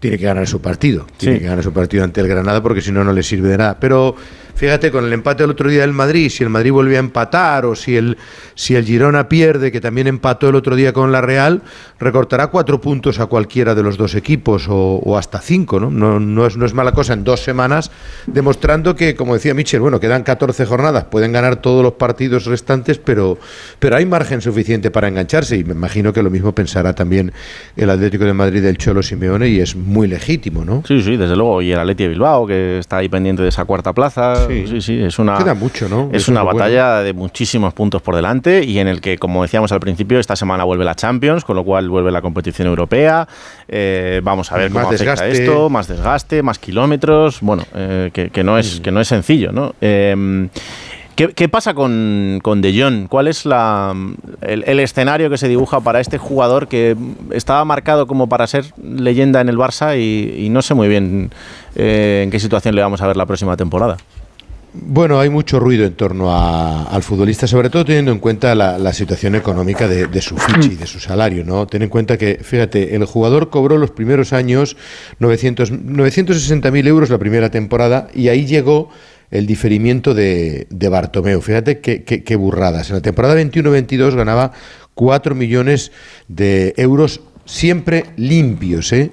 tiene 0.00 0.18
que 0.18 0.24
ganar 0.24 0.46
su 0.46 0.60
partido. 0.60 1.06
Tiene 1.16 1.36
Sí. 1.36 1.40
que 1.42 1.48
ganar 1.48 1.62
su 1.64 1.72
partido 1.72 2.04
ante 2.04 2.20
el 2.20 2.28
Granada 2.28 2.62
porque 2.62 2.80
si 2.80 2.92
no, 2.92 3.02
no 3.04 3.12
le 3.12 3.22
sirve 3.22 3.48
de 3.48 3.58
nada. 3.58 3.78
Pero 3.80 4.14
fíjate, 4.56 4.90
con 4.90 5.04
el 5.04 5.12
empate 5.12 5.42
del 5.42 5.50
otro 5.50 5.70
día 5.70 5.82
del 5.82 5.92
Madrid, 5.92 6.30
si 6.30 6.42
el 6.42 6.50
Madrid 6.50 6.72
vuelve 6.72 6.96
a 6.96 7.00
empatar 7.00 7.66
o 7.66 7.76
si 7.76 7.96
el, 7.96 8.16
si 8.54 8.74
el 8.74 8.84
Girona 8.84 9.28
pierde, 9.28 9.70
que 9.70 9.80
también 9.80 10.06
empató 10.06 10.48
el 10.48 10.54
otro 10.54 10.74
día 10.74 10.92
con 10.92 11.12
la 11.12 11.20
Real, 11.20 11.62
recortará 12.00 12.48
cuatro 12.48 12.80
puntos 12.80 13.20
a 13.20 13.26
cualquiera 13.26 13.74
de 13.74 13.82
los 13.82 13.96
dos 13.96 14.14
equipos 14.14 14.68
o, 14.68 14.96
o 15.04 15.16
hasta 15.16 15.40
cinco. 15.40 15.78
¿no? 15.78 15.90
No, 15.90 16.18
no, 16.18 16.46
es, 16.46 16.56
no 16.56 16.66
es 16.66 16.74
mala 16.74 16.92
cosa 16.92 17.12
en 17.12 17.24
dos 17.24 17.40
semanas, 17.40 17.90
demostrando 18.26 18.96
que, 18.96 19.14
como 19.14 19.34
decía 19.34 19.54
Michel, 19.54 19.80
bueno, 19.80 20.00
quedan 20.00 20.22
14 20.22 20.66
jornadas, 20.66 21.04
pueden 21.04 21.32
ganar 21.32 21.56
todos 21.56 21.82
los 21.82 21.92
partidos 21.94 22.46
restantes, 22.46 22.98
pero, 22.98 23.38
pero 23.78 23.96
hay 23.96 24.06
margen 24.06 24.40
suficiente 24.40 24.90
para 24.90 25.08
engancharse 25.08 25.56
y 25.56 25.64
me 25.64 25.72
imagino 25.72 26.12
que 26.12 26.22
lo 26.22 26.30
mismo 26.30 26.54
pensará 26.54 26.94
también 26.94 27.32
el 27.76 27.90
Atlético 27.90 28.24
de 28.24 28.32
Madrid 28.32 28.62
del 28.62 28.78
Cholo 28.78 29.02
Simeone 29.02 29.48
y 29.48 29.60
es 29.60 29.76
muy 29.76 30.08
legítimo, 30.08 30.64
¿no? 30.64 30.82
Sí, 30.86 31.02
sí, 31.02 31.16
desde 31.16 31.36
luego. 31.36 31.62
Y 31.62 31.72
el 31.72 31.78
Atleti 31.78 32.04
de 32.04 32.08
Bilbao, 32.10 32.46
que 32.46 32.78
está 32.78 32.98
ahí 32.98 33.08
pendiente 33.08 33.42
de 33.42 33.48
esa 33.48 33.64
cuarta 33.64 33.92
plaza. 33.92 34.45
Sí, 34.48 34.66
Sí. 34.66 34.80
sí, 34.80 35.02
es 35.02 35.18
una, 35.18 35.38
Queda 35.38 35.54
mucho, 35.54 35.88
¿no? 35.88 36.08
Es 36.12 36.22
Eso 36.22 36.32
una 36.32 36.42
bueno. 36.42 36.58
batalla 36.58 37.00
de 37.02 37.12
muchísimos 37.12 37.72
puntos 37.74 38.02
por 38.02 38.14
delante 38.16 38.64
y 38.64 38.78
en 38.78 38.88
el 38.88 39.00
que, 39.00 39.18
como 39.18 39.42
decíamos 39.42 39.72
al 39.72 39.80
principio, 39.80 40.18
esta 40.18 40.36
semana 40.36 40.64
vuelve 40.64 40.84
la 40.84 40.94
Champions, 40.94 41.44
con 41.44 41.56
lo 41.56 41.64
cual 41.64 41.88
vuelve 41.88 42.10
la 42.10 42.22
competición 42.22 42.68
europea. 42.68 43.26
Eh, 43.68 44.20
vamos 44.22 44.50
a 44.52 44.56
ver 44.56 44.70
Más 44.70 44.84
cómo 44.84 44.94
afecta 44.94 45.12
desgaste. 45.22 45.42
esto, 45.44 45.68
más 45.70 45.88
desgaste, 45.88 46.42
más 46.42 46.58
kilómetros. 46.58 47.40
Bueno, 47.40 47.64
eh, 47.74 48.10
que, 48.12 48.30
que 48.30 48.44
no 48.44 48.58
es, 48.58 48.80
que 48.80 48.90
no 48.90 49.00
es 49.00 49.08
sencillo, 49.08 49.52
¿no? 49.52 49.74
Eh, 49.80 50.48
¿Qué, 51.16 51.28
qué 51.28 51.48
pasa 51.48 51.72
con, 51.72 52.40
con 52.42 52.60
De 52.60 52.78
Jong? 52.78 53.08
¿Cuál 53.08 53.28
es 53.28 53.46
la, 53.46 53.94
el, 54.42 54.64
el 54.66 54.80
escenario 54.80 55.30
que 55.30 55.38
se 55.38 55.48
dibuja 55.48 55.80
para 55.80 55.98
este 55.98 56.18
jugador 56.18 56.68
que 56.68 56.94
estaba 57.30 57.64
marcado 57.64 58.06
como 58.06 58.28
para 58.28 58.46
ser 58.46 58.66
leyenda 58.84 59.40
en 59.40 59.48
el 59.48 59.56
Barça 59.56 59.98
y, 59.98 60.44
y 60.44 60.50
no 60.50 60.60
sé 60.60 60.74
muy 60.74 60.88
bien 60.88 61.30
eh, 61.74 62.20
en 62.22 62.30
qué 62.30 62.38
situación 62.38 62.74
le 62.74 62.82
vamos 62.82 63.00
a 63.00 63.06
ver 63.06 63.16
la 63.16 63.24
próxima 63.24 63.56
temporada? 63.56 63.96
Bueno, 64.78 65.18
hay 65.20 65.30
mucho 65.30 65.58
ruido 65.58 65.84
en 65.86 65.94
torno 65.94 66.30
a- 66.30 66.84
al 66.84 67.02
futbolista, 67.02 67.46
sobre 67.46 67.70
todo 67.70 67.84
teniendo 67.84 68.12
en 68.12 68.18
cuenta 68.18 68.54
la, 68.54 68.92
situación 68.92 69.34
económica 69.34 69.88
de, 69.88 70.06
de 70.06 70.20
su 70.20 70.36
ficha 70.36 70.68
y 70.72 70.76
de 70.76 70.86
su 70.86 71.00
salario, 71.00 71.44
¿no? 71.44 71.66
Ten 71.66 71.82
en 71.82 71.88
cuenta 71.88 72.18
que, 72.18 72.38
fíjate, 72.42 72.94
el 72.94 73.04
jugador 73.06 73.48
cobró 73.50 73.78
los 73.78 73.90
primeros 73.90 74.32
años 74.32 74.76
900 75.18 75.72
960.000 75.72 76.86
euros 76.88 77.10
la 77.10 77.18
primera 77.18 77.50
temporada 77.50 78.08
y 78.14 78.28
ahí 78.28 78.44
llegó 78.46 78.90
el 79.30 79.46
diferimiento 79.46 80.14
de, 80.14 80.66
de 80.70 80.88
Bartomeu. 80.88 81.40
Fíjate 81.40 81.80
qué, 81.80 82.04
qué- 82.04 82.22
qué 82.22 82.36
burradas. 82.36 82.90
En 82.90 82.96
la 82.96 83.02
temporada 83.02 83.34
21-22 83.40 84.14
ganaba 84.14 84.52
4 84.94 85.34
millones 85.34 85.90
de 86.28 86.74
euros 86.76 87.20
siempre 87.44 88.04
limpios, 88.16 88.92
¿eh? 88.92 89.10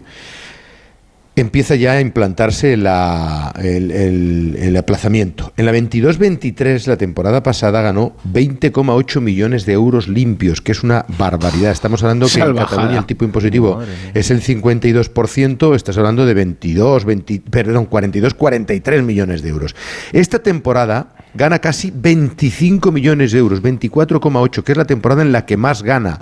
Empieza 1.36 1.76
ya 1.76 1.94
a 1.94 2.02
implantarse 2.02 2.78
la- 2.78 3.52
el, 3.62 3.90
el- 3.92 4.56
el 4.60 4.78
aplazamiento. 4.78 5.52
En 5.58 5.66
la 5.66 5.72
22-23, 5.74 6.86
la 6.88 6.98
temporada 6.98 7.42
pasada, 7.42 7.82
ganó 7.82 8.16
20,8 8.32 9.20
millones 9.20 9.66
de 9.66 9.74
euros 9.74 10.08
limpios, 10.08 10.62
que 10.62 10.72
es 10.74 10.84
una 10.84 11.06
barbaridad. 11.18 11.72
Estamos 11.72 12.04
hablando 12.04 12.28
que 12.28 12.32
en. 12.40 12.56
Cataluña 12.76 13.00
el 13.00 13.06
tipo 13.06 13.26
impositivo 13.26 13.80
es 14.14 14.30
el 14.32 14.42
52%, 14.42 15.76
estás 15.76 15.98
hablando 15.98 16.26
de 16.26 16.34
22, 16.34 17.06
20, 17.06 17.42
perdón, 17.50 17.86
42, 17.86 18.34
43 18.36 19.04
millones 19.04 19.42
de 19.42 19.50
euros. 19.50 19.76
Esta 20.12 20.40
temporada 20.40 21.16
gana 21.34 21.60
casi 21.60 21.92
25 21.96 22.92
millones 22.92 23.32
de 23.32 23.40
euros, 23.40 23.62
24,8, 23.64 24.64
que 24.64 24.72
es 24.74 24.78
la 24.78 24.86
temporada 24.86 25.24
en 25.24 25.32
la 25.32 25.46
que 25.48 25.58
más 25.58 25.82
gana 25.82 26.20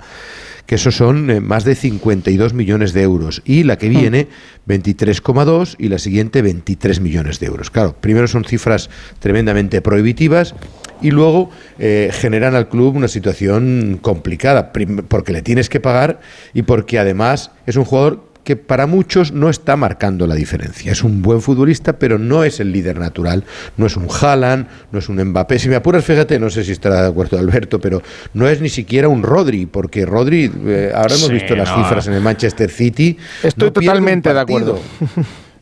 que 0.66 0.76
esos 0.76 0.96
son 0.96 1.30
eh, 1.30 1.40
más 1.40 1.64
de 1.64 1.74
52 1.74 2.54
millones 2.54 2.92
de 2.92 3.02
euros. 3.02 3.42
Y 3.44 3.64
la 3.64 3.78
que 3.78 3.88
viene, 3.88 4.28
23,2 4.66 5.76
y 5.78 5.88
la 5.88 5.98
siguiente, 5.98 6.42
23 6.42 7.00
millones 7.00 7.40
de 7.40 7.46
euros. 7.46 7.70
Claro, 7.70 7.96
primero 8.00 8.28
son 8.28 8.44
cifras 8.44 8.90
tremendamente 9.18 9.80
prohibitivas 9.80 10.54
y 11.00 11.10
luego 11.10 11.50
eh, 11.78 12.10
generan 12.12 12.54
al 12.54 12.68
club 12.68 12.96
una 12.96 13.08
situación 13.08 13.98
complicada, 14.00 14.72
porque 15.08 15.32
le 15.32 15.42
tienes 15.42 15.68
que 15.68 15.80
pagar 15.80 16.20
y 16.54 16.62
porque 16.62 16.98
además 16.98 17.50
es 17.66 17.76
un 17.76 17.84
jugador 17.84 18.31
que 18.44 18.56
para 18.56 18.86
muchos 18.86 19.32
no 19.32 19.48
está 19.48 19.76
marcando 19.76 20.26
la 20.26 20.34
diferencia. 20.34 20.90
Es 20.92 21.04
un 21.04 21.22
buen 21.22 21.40
futbolista, 21.40 21.94
pero 21.94 22.18
no 22.18 22.42
es 22.44 22.58
el 22.60 22.72
líder 22.72 22.98
natural. 22.98 23.44
No 23.76 23.86
es 23.86 23.96
un 23.96 24.08
Haaland, 24.10 24.66
no 24.90 24.98
es 24.98 25.08
un 25.08 25.22
Mbappé. 25.22 25.58
Si 25.58 25.68
me 25.68 25.76
apuras, 25.76 26.04
fíjate, 26.04 26.38
no 26.38 26.50
sé 26.50 26.64
si 26.64 26.72
estará 26.72 27.02
de 27.02 27.08
acuerdo 27.08 27.38
Alberto, 27.38 27.80
pero 27.80 28.02
no 28.34 28.48
es 28.48 28.60
ni 28.60 28.68
siquiera 28.68 29.08
un 29.08 29.22
Rodri, 29.22 29.66
porque 29.66 30.04
Rodri, 30.04 30.50
eh, 30.66 30.90
ahora 30.94 31.14
hemos 31.14 31.28
Sí, 31.28 31.34
visto 31.34 31.54
las 31.54 31.68
no. 31.70 31.76
cifras 31.84 32.06
en 32.08 32.14
el 32.14 32.20
Manchester 32.20 32.70
City. 32.70 33.16
Estoy 33.42 33.68
no 33.68 33.72
totalmente 33.72 34.32
de 34.34 34.40
acuerdo. 34.40 34.80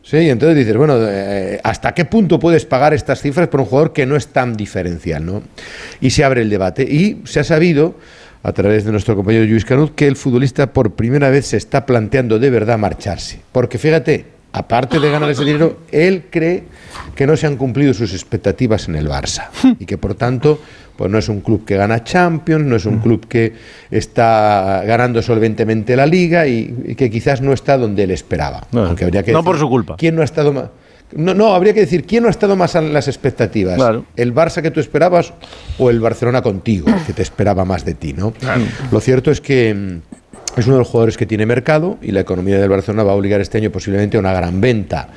Sí, 0.03 0.17
entonces 0.29 0.57
dices, 0.57 0.75
bueno, 0.75 0.95
eh, 0.99 1.59
¿hasta 1.63 1.93
qué 1.93 2.05
punto 2.05 2.39
puedes 2.39 2.65
pagar 2.65 2.91
estas 2.93 3.21
cifras 3.21 3.47
por 3.49 3.59
un 3.59 3.67
jugador 3.67 3.93
que 3.93 4.07
no 4.07 4.15
es 4.15 4.27
tan 4.27 4.57
diferencial? 4.57 5.23
¿no? 5.23 5.43
Y 6.01 6.09
se 6.09 6.23
abre 6.23 6.41
el 6.41 6.49
debate. 6.49 6.81
Y 6.83 7.21
se 7.25 7.39
ha 7.39 7.43
sabido, 7.43 7.95
a 8.43 8.51
través 8.53 8.85
de 8.85 8.91
nuestro 8.91 9.15
compañero 9.15 9.45
Luis 9.45 9.65
Canut, 9.65 9.93
que 9.95 10.07
el 10.07 10.15
futbolista 10.15 10.73
por 10.73 10.93
primera 10.93 11.29
vez 11.29 11.47
se 11.47 11.57
está 11.57 11.85
planteando 11.85 12.39
de 12.39 12.49
verdad 12.49 12.77
marcharse. 12.77 13.41
Porque 13.51 13.77
fíjate, 13.77 14.25
aparte 14.53 14.99
de 14.99 15.11
ganar 15.11 15.29
ese 15.29 15.45
dinero, 15.45 15.79
él 15.91 16.25
cree 16.29 16.63
que 17.15 17.27
no 17.27 17.37
se 17.37 17.47
han 17.47 17.55
cumplido 17.55 17.93
sus 17.93 18.13
expectativas 18.13 18.87
en 18.87 18.95
el 18.95 19.07
Barça 19.07 19.49
y 19.79 19.85
que 19.85 19.97
por 19.97 20.15
tanto 20.15 20.59
pues 20.95 21.09
no 21.09 21.17
es 21.17 21.29
un 21.29 21.41
club 21.41 21.65
que 21.65 21.77
gana 21.77 22.03
Champions, 22.03 22.65
no 22.65 22.75
es 22.75 22.85
un 22.85 22.99
club 22.99 23.27
que 23.27 23.53
está 23.89 24.83
ganando 24.85 25.21
solventemente 25.21 25.95
la 25.95 26.05
liga 26.05 26.45
y, 26.45 26.75
y 26.85 26.95
que 26.95 27.09
quizás 27.09 27.41
no 27.41 27.53
está 27.53 27.77
donde 27.77 28.03
él 28.03 28.11
esperaba. 28.11 28.67
Aunque 28.71 29.05
habría 29.05 29.23
que 29.23 29.31
no 29.31 29.39
decir, 29.39 29.45
por 29.45 29.57
su 29.57 29.69
culpa. 29.69 29.95
¿Quién 29.97 30.15
no 30.15 30.21
ha 30.21 30.25
estado 30.25 30.53
más? 30.53 30.65
No, 31.15 31.33
no, 31.33 31.53
habría 31.53 31.73
que 31.73 31.81
decir, 31.81 32.05
¿quién 32.05 32.23
no 32.23 32.27
ha 32.27 32.31
estado 32.31 32.55
más 32.55 32.75
en 32.75 32.93
las 32.93 33.07
expectativas? 33.07 33.75
Claro. 33.75 34.05
¿El 34.15 34.33
Barça 34.33 34.61
que 34.61 34.71
tú 34.71 34.79
esperabas 34.79 35.33
o 35.77 35.89
el 35.89 35.99
Barcelona 35.99 36.41
contigo, 36.41 36.87
que 37.07 37.13
te 37.13 37.21
esperaba 37.21 37.65
más 37.65 37.85
de 37.85 37.93
ti, 37.93 38.13
¿no? 38.13 38.33
Lo 38.91 38.99
cierto 38.99 39.31
es 39.31 39.41
que 39.41 39.73
mm, 39.73 40.59
es 40.59 40.65
uno 40.65 40.75
de 40.75 40.79
los 40.79 40.87
jugadores 40.87 41.17
que 41.17 41.25
tiene 41.25 41.45
mercado 41.45 41.97
y 42.01 42.11
la 42.11 42.21
economía 42.21 42.59
del 42.59 42.69
Barcelona 42.69 43.03
va 43.03 43.11
a 43.11 43.15
obligar 43.15 43.41
este 43.41 43.57
año 43.57 43.71
posiblemente 43.71 44.17
a 44.17 44.19
una 44.19 44.33
gran 44.33 44.59
venta. 44.61 45.09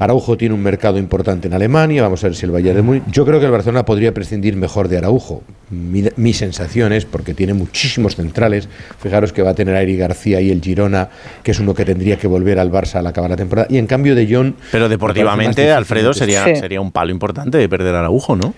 Araujo 0.00 0.38
tiene 0.38 0.54
un 0.54 0.62
mercado 0.62 0.96
importante 0.98 1.46
en 1.46 1.52
Alemania, 1.52 2.02
vamos 2.02 2.24
a 2.24 2.28
ver 2.28 2.34
si 2.34 2.46
el 2.46 2.52
Bayern 2.52 2.74
de 2.76 2.82
Múnich. 2.82 3.02
Yo 3.12 3.26
creo 3.26 3.38
que 3.38 3.44
el 3.44 3.52
Barcelona 3.52 3.84
podría 3.84 4.14
prescindir 4.14 4.56
mejor 4.56 4.88
de 4.88 4.96
Araujo. 4.96 5.42
Mi, 5.68 6.04
mi 6.16 6.32
sensación 6.32 6.94
es, 6.94 7.04
porque 7.04 7.34
tiene 7.34 7.52
muchísimos 7.52 8.16
centrales, 8.16 8.66
fijaros 8.98 9.34
que 9.34 9.42
va 9.42 9.50
a 9.50 9.54
tener 9.54 9.76
a 9.76 9.82
Eri 9.82 9.98
García 9.98 10.40
y 10.40 10.50
el 10.50 10.62
Girona, 10.62 11.10
que 11.42 11.50
es 11.50 11.60
uno 11.60 11.74
que 11.74 11.84
tendría 11.84 12.16
que 12.16 12.26
volver 12.26 12.58
al 12.58 12.72
Barça 12.72 12.94
al 12.96 13.06
acabar 13.08 13.28
la 13.28 13.36
temporada. 13.36 13.68
Y 13.70 13.76
en 13.76 13.86
cambio 13.86 14.14
de 14.14 14.26
John... 14.30 14.56
Pero 14.72 14.88
deportivamente, 14.88 15.70
Alfredo, 15.70 16.14
sería, 16.14 16.44
Sí. 16.46 16.56
sería 16.56 16.80
un 16.80 16.92
palo 16.92 17.10
importante 17.10 17.58
de 17.58 17.68
perder 17.68 17.94
a 17.94 17.98
Araujo, 18.00 18.36
¿no? 18.36 18.54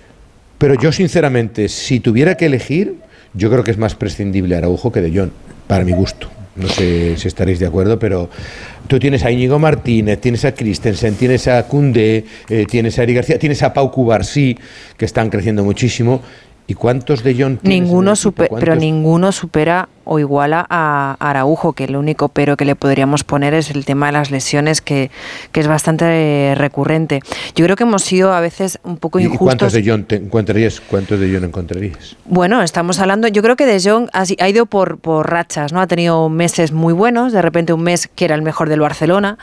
Pero 0.59 0.75
yo, 0.77 0.93
sinceramente, 0.93 1.69
si 1.69 1.99
tuviera 1.99 2.37
que 2.37 2.47
elegir, 2.47 2.95
yo 3.35 3.51
creo 3.51 3.65
que 3.65 3.73
es 3.73 3.79
más 3.79 3.97
prescindible 3.97 4.55
Araujo 4.55 4.93
que 4.93 5.01
de 5.01 5.11
John, 5.13 5.33
para 5.67 5.85
mi 5.85 5.91
gusto. 5.91 6.29
No 6.57 6.69
sé 6.69 7.17
si 7.17 7.29
estaréis 7.29 7.59
de 7.59 7.67
acuerdo, 7.67 7.99
pero 7.99 8.29
tú 8.87 8.99
tienes 8.99 9.25
a 9.25 9.31
Íñigo 9.31 9.59
Martínez, 9.59 10.21
tienes 10.21 10.45
a 10.45 10.53
Christensen, 10.55 11.15
tienes 11.15 11.49
a 11.49 11.67
Koundé, 11.67 12.25
eh, 12.49 12.67
tienes 12.69 12.99
a 12.99 13.05
Eri 13.05 13.15
García, 13.15 13.39
tienes 13.39 13.63
a 13.63 13.73
Pau 13.73 13.91
Cubarsí, 13.91 14.59
que 14.97 15.05
están 15.07 15.31
creciendo 15.31 15.65
muchísimo. 15.65 16.21
¿Y 16.67 16.75
cuántos 16.75 17.25
de 17.25 17.35
John 17.39 17.59
Ninguno 17.63 18.13
equipo? 18.13 18.31
supe- 18.31 18.49
pero 18.61 18.77
ninguno 18.77 19.33
supera 19.33 19.89
o 20.05 20.19
iguala 20.19 20.67
a 20.69 21.17
Araujo, 21.21 21.73
que 21.73 21.85
el 21.85 21.97
único 21.97 22.29
pero 22.29 22.57
que 22.57 22.65
le 22.65 22.75
podríamos 22.77 23.25
poner 23.25 23.55
es 23.55 23.71
el 23.71 23.85
tema 23.85 24.07
de 24.07 24.13
las 24.13 24.31
lesiones, 24.31 24.81
que, 24.81 25.11
que 25.53 25.61
es 25.61 25.69
bastante 25.69 26.55
recurrente. 26.57 27.21
Yo 27.55 27.65
creo 27.65 27.77
que 27.77 27.85
hemos 27.85 28.03
sido 28.03 28.33
a 28.33 28.41
veces 28.41 28.79
un 28.85 28.97
poco 28.97 29.21
¿Y- 29.21 29.25
¿Y 29.25 29.29
cuántos 29.29 29.73
de 29.73 29.83
John 29.87 30.05
te 30.05 30.17
encontrarías? 30.17 30.81
¿Cuántos 30.81 31.19
de 31.21 31.33
John 31.33 31.45
encontrarías? 31.45 32.17
Bueno, 32.25 32.63
estamos 32.63 32.99
hablando, 32.99 33.29
yo 33.29 33.43
creo 33.43 33.57
que 33.57 33.67
De 33.67 33.81
Jong 33.81 34.09
ha, 34.13 34.27
si- 34.27 34.37
ha 34.41 34.49
ido 34.49 34.67
por, 34.67 34.99
por 34.99 35.31
rachas, 35.31 35.73
¿no? 35.73 35.81
Ha 35.81 35.87
tenido 35.87 36.29
meses 36.29 36.73
muy 36.73 36.93
buenos, 36.93 37.33
de 37.33 37.43
repente 37.43 37.73
un 37.73 37.83
mes 37.83 38.09
que 38.15 38.25
era 38.25 38.35
el 38.35 38.43
mejor 38.43 38.69
del 38.69 38.81
Barcelona, 38.81 39.39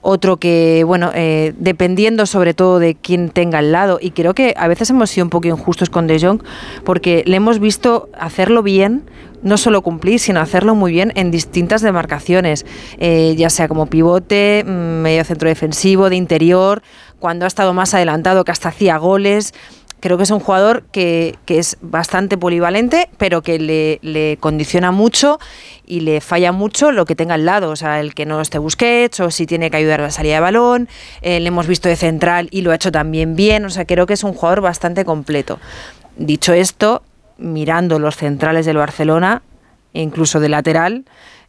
otro 0.00 0.36
que, 0.38 0.84
bueno, 0.86 1.10
eh, 1.14 1.54
dependiendo 1.58 2.26
sobre 2.26 2.54
todo 2.54 2.78
de 2.78 2.94
quién 2.94 3.30
tenga 3.30 3.58
al 3.58 3.72
lado, 3.72 3.98
y 4.00 4.10
creo 4.10 4.34
que 4.34 4.54
a 4.56 4.68
veces 4.68 4.90
hemos 4.90 5.10
sido 5.10 5.24
un 5.24 5.30
poco 5.30 5.48
injustos 5.48 5.90
con 5.90 6.06
De 6.06 6.20
Jong, 6.20 6.42
porque 6.84 7.22
le 7.26 7.36
hemos 7.36 7.58
visto 7.58 8.08
hacerlo 8.18 8.62
bien, 8.62 9.02
no 9.42 9.56
solo 9.56 9.82
cumplir, 9.82 10.18
sino 10.20 10.40
hacerlo 10.40 10.74
muy 10.74 10.92
bien 10.92 11.12
en 11.14 11.30
distintas 11.30 11.82
demarcaciones, 11.82 12.64
eh, 12.98 13.34
ya 13.36 13.50
sea 13.50 13.68
como 13.68 13.86
pivote, 13.86 14.64
mm, 14.64 15.02
medio 15.02 15.24
centro 15.24 15.48
defensivo, 15.48 16.08
de 16.08 16.16
interior, 16.16 16.82
cuando 17.18 17.44
ha 17.44 17.48
estado 17.48 17.72
más 17.74 17.94
adelantado, 17.94 18.44
que 18.44 18.52
hasta 18.52 18.70
hacía 18.70 18.96
goles. 18.98 19.54
Creo 20.00 20.16
que 20.16 20.24
es 20.24 20.30
un 20.32 20.40
jugador 20.40 20.82
que, 20.90 21.36
que 21.46 21.60
es 21.60 21.76
bastante 21.80 22.36
polivalente, 22.36 23.08
pero 23.18 23.42
que 23.42 23.60
le, 23.60 24.00
le 24.02 24.36
condiciona 24.40 24.90
mucho 24.90 25.38
y 25.86 26.00
le 26.00 26.20
falla 26.20 26.50
mucho 26.50 26.90
lo 26.90 27.04
que 27.04 27.14
tenga 27.14 27.34
al 27.34 27.44
lado. 27.44 27.70
O 27.70 27.76
sea, 27.76 28.00
el 28.00 28.12
que 28.12 28.26
no 28.26 28.40
esté 28.40 28.58
Busquets 28.58 29.20
o 29.20 29.30
si 29.30 29.46
tiene 29.46 29.70
que 29.70 29.76
ayudar 29.76 30.00
a 30.00 30.04
la 30.04 30.10
salida 30.10 30.34
de 30.34 30.40
balón. 30.40 30.88
Eh, 31.20 31.38
le 31.38 31.46
hemos 31.46 31.68
visto 31.68 31.88
de 31.88 31.94
central 31.94 32.48
y 32.50 32.62
lo 32.62 32.72
ha 32.72 32.74
hecho 32.74 32.90
también 32.90 33.36
bien. 33.36 33.64
O 33.64 33.70
sea, 33.70 33.84
creo 33.84 34.06
que 34.06 34.14
es 34.14 34.24
un 34.24 34.32
jugador 34.32 34.60
bastante 34.60 35.04
completo. 35.04 35.60
Dicho 36.16 36.52
esto, 36.52 37.04
mirando 37.38 37.98
los 37.98 38.16
centrales 38.16 38.66
del 38.66 38.76
Barcelona, 38.76 39.42
e 39.94 40.00
incluso 40.02 40.40
de 40.40 40.48
lateral, 40.48 41.04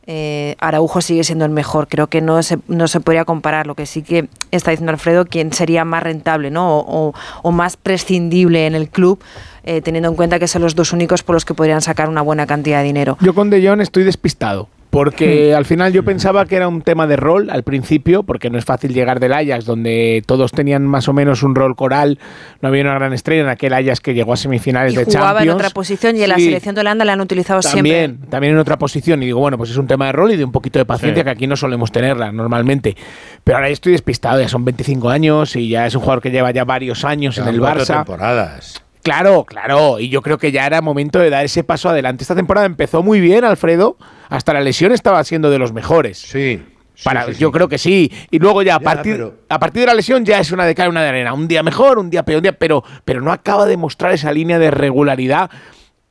eh, 0.05 0.55
Araujo 0.59 0.99
sigue 0.99 1.23
siendo 1.23 1.45
el 1.45 1.51
mejor. 1.51 1.87
Creo 1.87 2.07
que 2.07 2.19
no 2.19 2.43
se, 2.43 2.57
no 2.67 2.89
se 2.89 2.99
podría 2.99 3.23
comparar. 3.23 3.67
Lo 3.67 3.75
que 3.75 3.85
sí 3.85 4.01
que 4.03 4.27
está 4.51 4.71
diciendo 4.71 4.91
Alfredo, 4.91 5.25
quién 5.25 5.53
sería 5.53 5.85
más 5.85 6.03
rentable 6.03 6.51
¿no? 6.51 6.79
o, 6.79 7.13
o- 7.41 7.51
más 7.53 7.77
prescindible 7.77 8.67
en 8.67 8.75
el 8.75 8.89
club, 8.89 9.23
eh, 9.63 9.81
teniendo 9.81 10.09
en 10.09 10.15
cuenta 10.15 10.39
que 10.39 10.47
son 10.49 10.61
los 10.61 10.75
dos 10.75 10.91
únicos 10.91 11.23
por 11.23 11.35
los 11.35 11.45
que 11.45 11.53
podrían 11.53 11.81
sacar 11.81 12.09
una 12.09 12.21
buena 12.21 12.45
cantidad 12.45 12.79
de 12.79 12.83
dinero. 12.83 13.17
Yo 13.21 13.33
con 13.33 13.49
De 13.49 13.65
Jong 13.65 13.79
estoy 13.79 14.03
despistado. 14.03 14.67
Porque 14.93 15.55
al 15.55 15.65
final 15.65 15.91
yo 15.91 16.03
pensaba 16.03 16.45
que 16.45 16.55
era 16.55 16.67
un 16.67 16.83
tema 16.83 17.07
de 17.07 17.15
rol 17.15 17.49
al 17.49 17.63
principio, 17.63 18.21
porque 18.23 18.49
no 18.51 18.59
es 18.59 18.63
fácil 18.65 18.93
llegar 18.93 19.19
del 19.19 19.33
Ajax, 19.33 19.65
donde 19.65 20.21
todos 20.25 20.51
tenían 20.51 20.85
más 20.85 21.07
o 21.09 21.13
menos 21.13 21.41
un 21.41 21.55
rol 21.55 21.75
coral, 21.75 22.19
no 22.61 22.69
había 22.69 22.83
una 22.83 22.93
gran 22.93 23.11
estrella 23.11 23.41
en 23.41 23.49
aquel 23.49 23.73
Ajax 23.73 23.99
que 24.01 24.13
llegó 24.13 24.33
a 24.33 24.37
semifinales 24.37 24.93
Y 24.93 24.97
de 24.97 25.05
jugaba 25.05 25.39
Champions. 25.39 25.47
en 25.49 25.55
otra 25.55 25.69
posición 25.71 26.15
y 26.15 26.21
en 26.23 26.29
la 26.29 26.35
selección 26.35 26.75
de 26.75 26.81
Holanda 26.81 27.05
le 27.05 27.11
han 27.11 27.21
utilizado 27.21 27.59
También, 27.61 28.11
siempre. 28.11 28.29
también 28.29 28.53
en 28.53 28.59
otra 28.59 28.77
posición. 28.77 29.23
Y 29.23 29.25
digo, 29.25 29.39
bueno, 29.39 29.57
pues 29.57 29.71
es 29.71 29.77
un 29.77 29.87
tema 29.87 30.05
de 30.05 30.11
rol 30.11 30.31
y 30.31 30.37
de 30.37 30.45
un 30.45 30.51
poquito 30.51 30.77
de 30.77 30.85
paciencia 30.85 31.21
Sí. 31.21 31.25
que 31.25 31.29
aquí 31.31 31.47
no 31.47 31.55
solemos 31.55 31.91
tenerla 31.91 32.31
normalmente. 32.31 32.95
Pero 33.43 33.57
ahora 33.57 33.69
estoy 33.69 33.93
despistado, 33.93 34.39
ya 34.39 34.47
son 34.47 34.63
25 34.63 35.09
años 35.09 35.55
y 35.55 35.69
ya 35.69 35.87
es 35.87 35.95
un 35.95 36.01
jugador 36.01 36.21
que 36.21 36.29
lleva 36.29 36.51
ya 36.51 36.65
varios 36.65 37.03
años 37.03 37.37
en 37.39 37.47
el 37.47 37.59
Barça. 37.59 37.95
temporadas. 37.97 38.83
Claro, 39.03 39.43
claro. 39.43 39.99
Y 39.99 40.09
yo 40.09 40.21
creo 40.21 40.37
que 40.37 40.51
ya 40.51 40.65
era 40.65 40.81
momento 40.81 41.19
de 41.19 41.29
dar 41.29 41.43
ese 41.45 41.63
paso 41.63 41.89
adelante. 41.89 42.23
Esta 42.23 42.35
temporada 42.35 42.65
empezó 42.65 43.03
muy 43.03 43.19
bien, 43.19 43.43
Alfredo. 43.43 43.97
Hasta 44.29 44.53
la 44.53 44.61
lesión 44.61 44.91
estaba 44.93 45.23
siendo 45.23 45.49
de 45.49 45.59
los 45.59 45.73
mejores. 45.73 46.17
Sí. 46.17 46.63
Para, 47.03 47.29
yo 47.31 47.51
creo 47.51 47.67
que 47.67 47.77
sí. 47.77 48.11
Y 48.31 48.39
luego 48.39 48.61
ya 48.61 48.75
a 48.75 48.79
Ya, 48.79 48.83
partir, 48.85 49.13
pero- 49.15 49.35
a 49.49 49.59
partir 49.59 49.81
de 49.81 49.87
la 49.87 49.93
lesión 49.93 50.23
ya 50.23 50.39
es 50.39 50.51
una 50.51 50.65
de 50.65 50.73
cal 50.73 50.87
y 50.87 50.89
una 50.91 51.01
de 51.03 51.09
arena. 51.09 51.33
Un 51.33 51.47
día 51.47 51.63
mejor, 51.63 51.99
un 51.99 52.09
día 52.09 52.23
peor, 52.23 52.37
un 52.37 52.43
día, 52.43 52.57
pero, 52.57 52.83
pero 53.03 53.19
no 53.19 53.31
acaba 53.31 53.65
de 53.65 53.75
mostrar 53.77 54.13
esa 54.13 54.31
línea 54.31 54.57
de 54.57 54.71
regularidad 54.71 55.49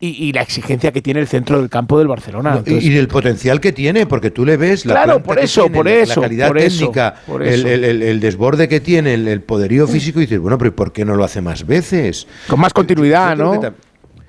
y, 0.05 0.09
y 0.29 0.33
la 0.33 0.43
exigencia 0.43 0.91
que 0.91 1.01
tiene 1.01 1.21
el 1.21 1.29
centro 1.29 1.61
del 1.61 1.71
campo 1.71 1.97
del 1.99 2.09
Barcelona. 2.09 2.63
Y- 2.67 2.75
y 2.75 2.89
del 2.91 3.07
potencial 3.07 3.61
que 3.61 3.73
tiene, 3.73 4.05
porque 4.07 4.31
tú 4.33 4.45
le 4.45 4.57
ves 4.57 4.85
la 4.85 4.95
Claro, 4.95 5.23
por 5.23 5.39
eso, 5.39 5.63
tiene, 5.63 5.77
por 5.77 5.87
eso, 5.89 6.21
la 6.21 6.27
calidad 6.27 6.49
por 6.49 6.59
eso, 6.59 6.79
técnica, 6.81 7.15
por 7.27 7.43
el, 7.43 7.49
eso. 7.55 7.69
el- 7.69 7.85
el- 7.85 8.03
el 8.03 8.21
desborde 8.21 8.69
que 8.69 8.81
tiene, 8.81 9.15
el, 9.15 9.29
el 9.29 9.41
poderío 9.43 9.87
físico, 9.87 10.19
y 10.19 10.23
dices, 10.23 10.41
bueno, 10.41 10.59
pero 10.59 10.71
¿y 10.71 10.73
por 10.73 10.93
qué 10.93 11.05
no 11.05 11.15
lo 11.15 11.23
hace 11.23 11.41
más 11.41 11.65
veces? 11.67 12.27
Con 12.49 12.59
más 12.59 12.73
continuidad, 12.73 13.37
Yo 13.37 13.45
¿no? 13.45 13.75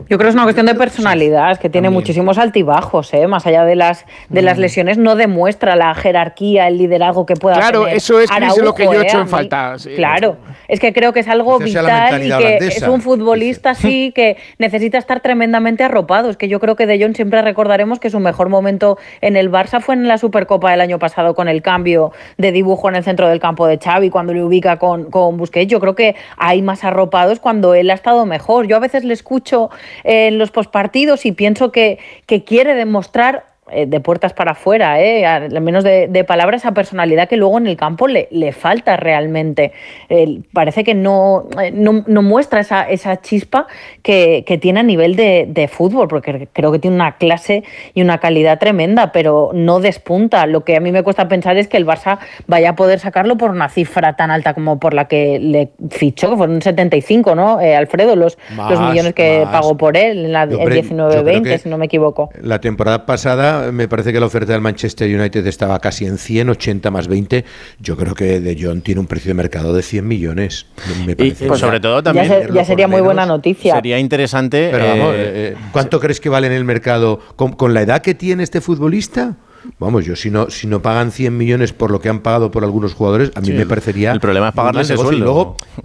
Yo 0.09 0.17
creo 0.17 0.19
que 0.19 0.29
es 0.29 0.35
una 0.35 0.43
cuestión 0.43 0.65
de 0.65 0.75
personalidad, 0.75 1.51
es 1.51 1.59
que 1.59 1.69
tiene 1.69 1.89
muchísimos 1.89 2.37
altibajos, 2.37 3.13
¿eh? 3.13 3.25
más 3.27 3.45
allá 3.45 3.63
de 3.63 3.75
las 3.75 4.05
de 4.29 4.41
las 4.41 4.57
lesiones, 4.57 4.97
no 4.97 5.15
demuestra 5.15 5.75
la 5.75 5.93
jerarquía, 5.95 6.67
el 6.67 6.77
liderazgo 6.77 7.25
que 7.25 7.35
pueda 7.35 7.55
Claro, 7.55 7.83
tener. 7.83 7.97
eso 7.97 8.19
es, 8.19 8.29
Araujo, 8.29 8.61
lo 8.61 8.73
que 8.75 8.83
yo 8.83 8.93
¿eh? 8.93 9.03
echo 9.03 9.19
A 9.19 9.21
en 9.21 9.27
falta, 9.27 9.79
sí. 9.79 9.91
Claro, 9.95 10.37
es 10.67 10.79
que 10.79 10.93
creo 10.93 11.13
que 11.13 11.21
es 11.21 11.27
algo 11.27 11.57
vital 11.57 12.21
y 12.21 12.27
que 12.27 12.33
holandesa, 12.33 12.77
es 12.77 12.87
un 12.87 13.01
futbolista 13.01 13.75
sí 13.75 14.11
que 14.15 14.37
necesita 14.57 14.97
estar 14.97 15.21
tremendamente 15.21 15.83
arropado. 15.83 16.29
Es 16.29 16.37
que 16.37 16.47
yo 16.47 16.59
creo 16.59 16.75
que 16.75 16.85
De 16.85 17.01
Jong 17.01 17.15
siempre 17.15 17.41
recordaremos 17.41 17.99
que 17.99 18.09
su 18.09 18.19
mejor 18.19 18.49
momento 18.49 18.97
en 19.21 19.37
el 19.37 19.51
Barça 19.51 19.79
fue 19.79 19.95
en 19.95 20.07
la 20.07 20.17
Supercopa 20.17 20.71
del 20.71 20.81
año 20.81 20.99
pasado 20.99 21.33
con 21.33 21.47
el 21.47 21.61
cambio 21.61 22.11
de 22.37 22.51
dibujo 22.51 22.89
en 22.89 22.95
el 22.95 23.03
centro 23.03 23.29
del 23.29 23.39
campo 23.39 23.67
de 23.67 23.77
Xavi 23.77 24.09
cuando 24.09 24.33
le 24.33 24.43
ubica 24.43 24.77
con, 24.79 25.05
con 25.09 25.37
Busquets. 25.37 25.71
Yo 25.71 25.79
creo 25.79 25.95
que 25.95 26.15
hay 26.37 26.61
más 26.61 26.83
arropados 26.83 27.39
cuando 27.39 27.73
él 27.73 27.89
ha 27.89 27.93
estado 27.93 28.25
mejor. 28.25 28.67
Yo 28.67 28.75
a 28.75 28.79
veces 28.79 29.03
le 29.03 29.13
escucho 29.13 29.69
en 30.03 30.37
los 30.37 30.51
postpartidos 30.51 31.25
y 31.25 31.31
pienso 31.31 31.71
que, 31.71 31.99
que 32.25 32.43
quiere 32.43 32.73
demostrar 32.73 33.52
eh, 33.71 33.85
de 33.85 33.99
puertas 33.99 34.33
para 34.33 34.51
afuera, 34.51 34.99
eh, 35.01 35.25
al 35.25 35.61
menos 35.61 35.83
de, 35.83 36.07
de 36.07 36.23
palabras, 36.23 36.61
esa 36.61 36.73
personalidad 36.73 37.27
que 37.29 37.37
luego 37.37 37.57
en 37.57 37.67
el 37.67 37.77
campo 37.77 38.07
le, 38.07 38.27
le 38.31 38.51
falta 38.51 38.97
realmente. 38.97 39.71
Eh, 40.09 40.41
parece 40.53 40.83
que 40.83 40.93
no, 40.93 41.47
eh, 41.61 41.71
no, 41.73 42.03
no 42.07 42.21
muestra 42.21 42.59
esa, 42.59 42.83
esa 42.89 43.21
chispa 43.21 43.67
que, 44.01 44.43
que 44.45 44.57
tiene 44.57 44.81
a 44.81 44.83
nivel 44.83 45.15
de, 45.15 45.45
de 45.47 45.67
fútbol, 45.67 46.07
porque 46.07 46.47
creo 46.51 46.71
que 46.71 46.79
tiene 46.79 46.95
una 46.95 47.17
clase 47.17 47.63
y 47.93 48.01
una 48.01 48.17
calidad 48.17 48.59
tremenda, 48.59 49.11
pero 49.11 49.51
no 49.53 49.79
despunta. 49.79 50.45
Lo 50.45 50.63
que 50.63 50.75
a 50.75 50.79
mí 50.79 50.91
me 50.91 51.03
cuesta 51.03 51.27
pensar 51.27 51.55
es 51.57 51.67
que 51.67 51.77
el 51.77 51.85
Barça 51.85 52.19
vaya 52.47 52.71
a 52.71 52.75
poder 52.75 52.99
sacarlo 52.99 53.37
por 53.37 53.51
una 53.51 53.69
cifra 53.69 54.15
tan 54.15 54.29
alta 54.31 54.53
como 54.53 54.79
por 54.79 54.93
la 54.93 55.07
que 55.07 55.39
le 55.39 55.69
fichó, 55.89 56.29
que 56.31 56.37
fueron 56.37 56.61
75, 56.61 57.35
¿no? 57.35 57.61
Eh, 57.61 57.75
Alfredo, 57.75 58.15
los, 58.15 58.37
Más, 58.55 58.71
los 58.71 58.79
millones 58.81 59.13
que 59.13 59.41
más. 59.45 59.53
pagó 59.53 59.77
por 59.77 59.95
él 59.97 60.25
en 60.25 60.31
la 60.33 60.45
Yo 60.45 60.59
en 60.59 60.65
creo- 60.65 60.81
yo 60.81 60.89
creo 60.89 61.21
19-20, 61.23 61.43
que- 61.43 61.57
si 61.59 61.69
no 61.69 61.77
me 61.77 61.85
equivoco. 61.85 62.29
La 62.41 62.59
temporada 62.59 63.05
pasada 63.05 63.52
me 63.71 63.87
parece 63.87 64.11
que 64.13 64.19
la 64.19 64.25
oferta 64.25 64.53
del 64.53 64.61
Manchester 64.61 65.09
United 65.19 65.45
estaba 65.47 65.79
casi 65.79 66.05
en 66.05 66.17
100, 66.17 66.49
80 66.49 66.91
más 66.91 67.07
20. 67.07 67.45
Yo 67.79 67.95
creo 67.97 68.13
que 68.15 68.39
De 68.39 68.57
Jong 68.61 68.81
tiene 68.81 69.01
un 69.01 69.07
precio 69.07 69.29
de 69.29 69.33
mercado 69.35 69.73
de 69.73 69.81
100 69.81 70.07
millones. 70.07 70.65
Me 71.05 71.13
Y 71.13 71.15
parece. 71.15 71.47
pues 71.47 71.59
sobre 71.59 71.79
todo 71.79 72.01
también. 72.03 72.27
ya, 72.27 72.47
se- 72.47 72.53
ya 72.53 72.65
sería 72.65 72.87
muy 72.87 73.01
buena 73.01 73.25
noticia. 73.25 73.75
Sería 73.75 73.99
interesante. 73.99 74.69
Pero 74.71 74.85
vamos, 74.87 75.13
eh, 75.15 75.53
eh, 75.53 75.55
¿cuánto 75.71 75.99
crees 75.99 76.19
que 76.19 76.29
vale 76.29 76.47
en 76.47 76.53
el 76.53 76.63
mercado 76.65 77.19
con, 77.35 77.53
con 77.53 77.73
la 77.73 77.81
edad 77.81 78.01
que 78.01 78.13
tiene 78.15 78.43
este 78.43 78.61
futbolista? 78.61 79.35
Vamos, 79.79 80.03
yo 80.03 80.17
si 80.17 80.29
no, 80.29 80.49
si 80.49 80.67
no 80.67 80.81
pagan 80.81 81.11
100 81.13 81.37
millones 81.37 81.71
por 81.71 81.89
lo 81.89 82.01
que 82.01 82.09
han 82.09 82.19
pagado 82.19 82.51
por 82.51 82.65
algunos 82.65 82.93
jugadores, 82.93 83.31
a 83.33 83.39
mí 83.39 83.47
Sí, 83.47 83.53
me 83.53 83.61
el- 83.61 83.67
parecería. 83.67 84.11
el 84.11 84.19
problema 84.19 84.47
es 84.49 84.53
un 84.53 84.55
pagarle 84.57 84.77
mal 84.79 84.83
ese 84.83 84.93
negocio. 84.93 85.09
sueldo. 85.11 85.23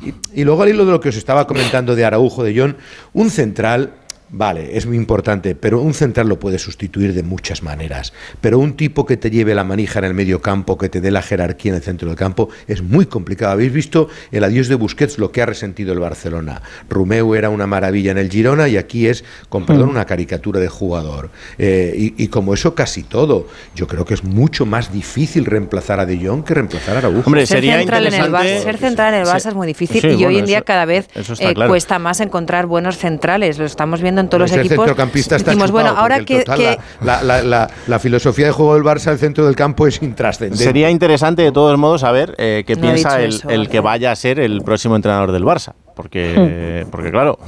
Y 0.03 0.07
luego, 0.09 0.17
y, 0.35 0.41
y 0.41 0.45
luego 0.45 0.63
al 0.65 0.69
hilo 0.71 0.85
de 0.85 0.91
lo 0.93 1.01
que 1.01 1.11
os 1.11 1.17
estaba 1.17 1.47
comentando 1.47 1.95
de 1.95 2.05
Araujo, 2.05 2.43
de 2.43 2.59
John, 2.59 2.77
un 3.13 3.31
central 3.31 3.93
Vale, 4.31 4.77
es 4.77 4.85
muy 4.85 4.97
importante, 4.97 5.55
pero 5.55 5.81
un 5.81 5.95
central 5.95 6.29
lo 6.29 6.39
puede 6.39 6.59
sustituir 6.59 7.15
de 7.15 7.23
muchas 7.23 7.63
maneras. 7.63 8.13
Pero 8.43 8.59
un 8.59 8.75
tipo 8.77 9.07
que 9.07 9.17
te 9.17 9.31
lleve 9.31 9.55
la 9.55 9.65
manija 9.65 10.01
en 10.01 10.05
el 10.05 10.13
medio 10.13 10.43
campo, 10.43 10.77
que 10.77 10.91
te 10.91 11.01
dé 11.01 11.11
la 11.11 11.23
jerarquía 11.23 11.71
en 11.73 11.77
el 11.77 11.83
centro 11.83 12.09
del 12.09 12.17
campo, 12.19 12.51
es 12.67 12.83
muy 12.83 13.07
complicado. 13.07 13.53
Habéis 13.53 13.73
visto 13.73 14.09
el 14.31 14.45
adiós 14.45 14.69
de 14.69 14.75
Busquets, 14.75 15.19
lo 15.19 15.33
que 15.33 15.41
ha 15.41 15.47
resentido 15.47 15.95
el 15.95 15.99
Barcelona. 16.01 16.61
Rumeu 16.91 17.35
era 17.35 17.49
una 17.49 17.67
maravilla 17.67 18.11
en 18.11 18.19
el 18.19 18.29
Girona 18.31 18.69
y 18.69 18.77
aquí 18.77 19.07
es, 19.07 19.25
con 19.49 19.65
perdón, 19.65 19.89
una 19.89 20.05
caricatura 20.05 20.61
de 20.61 20.69
jugador. 20.69 21.31
Eh, 21.57 21.95
y, 21.97 22.23
y 22.23 22.29
como 22.29 22.53
eso 22.53 22.75
casi 22.75 23.05
todo, 23.05 23.49
yo 23.75 23.87
creo 23.87 24.05
que 24.05 24.13
es 24.13 24.25
mucho 24.25 24.67
más 24.67 24.93
difícil 24.93 25.47
reemplazar 25.47 26.01
a 26.01 26.07
De 26.07 26.19
Jong 26.19 26.45
que 26.45 26.53
reemplazar 26.53 26.97
a 26.97 26.99
Araujo. 26.99 27.23
Hombre, 27.25 27.47
ser 27.47 27.59
sería 27.59 27.79
central 27.79 28.07
en 28.07 28.13
el 28.13 28.21
interesante- 28.27 28.59
Barça, 28.59 28.63
ser 28.63 28.77
central 28.77 29.15
en 29.15 29.21
el 29.21 29.27
Barça 29.27 29.41
Sí. 29.41 29.49
es 29.49 29.55
muy 29.55 29.67
difícil 29.67 30.01
Sí, 30.03 30.09
y 30.09 30.25
hoy 30.27 30.37
en 30.39 30.45
día 30.45 30.59
eso- 30.59 30.65
cada 30.67 30.85
vez 30.85 31.09
eh, 31.15 31.55
claro. 31.55 31.71
cuesta 31.71 31.99
más 31.99 32.21
encontrar 32.21 32.67
buenos 32.67 32.99
centrales. 32.99 33.59
Lo 33.59 33.65
estamos 33.65 34.03
viendo 34.03 34.18
en 34.21 34.29
todos 34.29 34.43
los 34.43 34.53
equipos. 34.53 34.77
centrocampista 34.87 35.37
está 35.37 35.51
Decimos, 35.51 35.71
bueno, 35.71 35.91
ahora 35.97 36.25
que, 36.25 36.39
el 36.39 36.45
total, 36.45 36.59
que- 36.59 36.79
la, 37.05 37.23
la- 37.23 37.43
la- 37.43 37.71
la 37.87 37.99
filosofía 37.99 38.47
de 38.47 38.53
juego 38.53 38.75
del 38.75 38.83
Barça 38.85 39.09
al 39.09 39.19
centro 39.19 39.47
del 39.47 39.57
campo 39.57 39.87
es 39.87 40.03
intrascendente. 40.03 40.63
Sería 40.65 40.91
interesante, 40.91 41.43
de 41.43 41.53
todos 41.53 41.79
modos, 41.79 42.01
saber 42.03 42.35
eh, 42.39 42.65
qué 42.67 42.75
No 42.77 42.83
piensa 42.83 43.21
el, 43.21 43.31
eso, 43.35 43.49
el 43.49 43.69
que 43.69 43.81
vaya 43.81 44.11
a 44.13 44.17
ser 44.17 44.39
el 44.41 44.63
próximo 44.63 44.97
entrenador 44.97 45.33
del 45.33 45.45
Barça. 45.45 45.73
Porque, 45.95 46.87
porque 46.93 47.11
claro, 47.11 47.39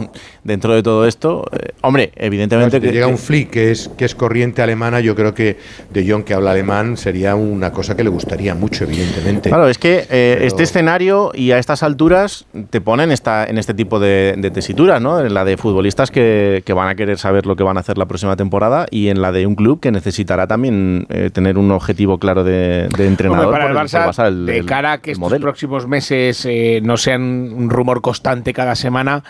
dentro 0.45 0.75
de 0.75 0.83
todo 0.83 1.07
esto, 1.07 1.45
eh, 1.53 1.71
hombre, 1.83 2.13
evidentemente 2.17 2.77
Si 2.79 2.81
te 2.81 2.87
que, 2.89 2.93
llega 2.95 3.07
un 3.07 3.19
flick 3.19 3.51
que 3.51 3.71
es, 3.71 3.89
que 3.97 4.05
es 4.05 4.15
corriente 4.15 4.63
alemana, 4.63 5.01
yo 5.01 5.15
creo 5.15 5.35
que 5.35 5.59
De 5.93 6.09
Jong, 6.11 6.25
que 6.25 6.35
habla 6.35 6.53
alemán, 6.53 6.97
sería 6.97 7.35
una 7.35 7.73
cosa 7.73 7.97
que 7.97 8.05
le 8.05 8.11
gustaría 8.11 8.55
mucho, 8.55 8.85
evidentemente. 8.85 9.49
Claro, 9.51 9.69
es 9.69 9.79
que 9.79 10.07
eh, 10.11 10.35
Pero- 10.37 10.45
este 10.47 10.63
escenario 10.63 11.33
y 11.35 11.51
a 11.53 11.59
estas 11.59 11.83
alturas 11.83 12.47
te 12.71 12.81
ponen 12.81 13.11
esta, 13.13 13.45
en 13.45 13.59
este 13.59 13.75
tipo 13.75 14.01
de, 14.01 14.35
de 14.39 14.51
tesituras, 14.51 15.01
¿no? 15.01 15.21
En 15.21 15.35
la 15.35 15.45
de 15.45 15.57
futbolistas 15.57 16.11
que, 16.11 16.63
que 16.65 16.73
van 16.73 16.89
a 16.89 16.95
querer 16.95 17.19
saber 17.19 17.47
lo 17.47 17.57
que 17.57 17.63
van 17.63 17.77
a 17.77 17.81
hacer 17.81 17.99
la 17.99 18.07
próxima 18.07 18.37
temporada 18.37 18.87
y 18.91 19.09
en 19.09 19.21
la 19.23 19.33
de 19.33 19.47
un 19.47 19.55
club 19.55 19.81
que 19.81 19.91
necesitará 19.91 20.47
también 20.47 21.07
eh, 21.11 21.31
tener 21.33 21.59
un 21.59 21.71
objetivo 21.71 22.19
claro 22.19 22.45
de, 22.45 22.89
de 22.97 23.07
entrenador. 23.07 23.47
Hombre, 23.47 23.61
para 23.61 23.71
el 23.71 23.77
Barça, 23.89 24.27
el- 24.27 24.47
de 24.47 24.65
cara 24.65 24.93
a 24.93 24.99
que 24.99 25.13
estos 25.13 25.35
próximos 25.35 25.87
meses 25.87 26.45
eh, 26.47 26.81
no 26.83 26.97
sean 26.97 27.23
un 27.53 27.69
rumor 27.71 28.01
constante 28.01 28.53
cada 28.53 28.75
semana, 28.75 29.23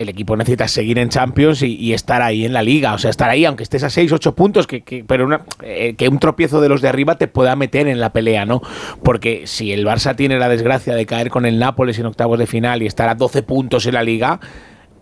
el 0.00 0.08
equipo 0.08 0.34
necesita 0.34 0.66
seguir 0.66 0.98
en 0.98 1.10
Champions 1.10 1.60
y, 1.62 1.92
estar 1.92 2.22
ahí 2.22 2.46
en 2.46 2.54
la 2.54 2.62
liga. 2.62 2.94
O 2.94 2.98
sea, 2.98 3.10
estar 3.10 3.28
ahí, 3.28 3.44
aunque 3.44 3.62
estés 3.64 3.84
a 3.84 3.90
6, 3.90 4.10
8 4.12 4.34
puntos, 4.34 4.66
que, 4.66 5.04
pero 5.06 5.28
eh, 5.62 5.94
que 5.94 6.08
un 6.08 6.18
tropiezo 6.18 6.62
de 6.62 6.70
los 6.70 6.80
de 6.80 6.88
arriba 6.88 7.16
te 7.16 7.28
pueda 7.28 7.54
meter 7.54 7.86
en 7.86 8.00
la 8.00 8.10
pelea, 8.10 8.46
¿no? 8.46 8.62
Porque 9.04 9.42
si 9.44 9.72
el 9.72 9.84
Barça 9.84 10.16
tiene 10.16 10.38
la 10.38 10.48
desgracia 10.48 10.94
de 10.94 11.04
caer 11.04 11.28
con 11.28 11.44
el 11.44 11.58
Nápoles 11.58 11.98
en 11.98 12.06
octavos 12.06 12.38
de 12.38 12.46
final 12.46 12.82
y 12.82 12.86
estar 12.86 13.10
a 13.10 13.14
12 13.14 13.42
puntos 13.42 13.84
en 13.84 13.92
la 13.92 14.02
liga, 14.02 14.40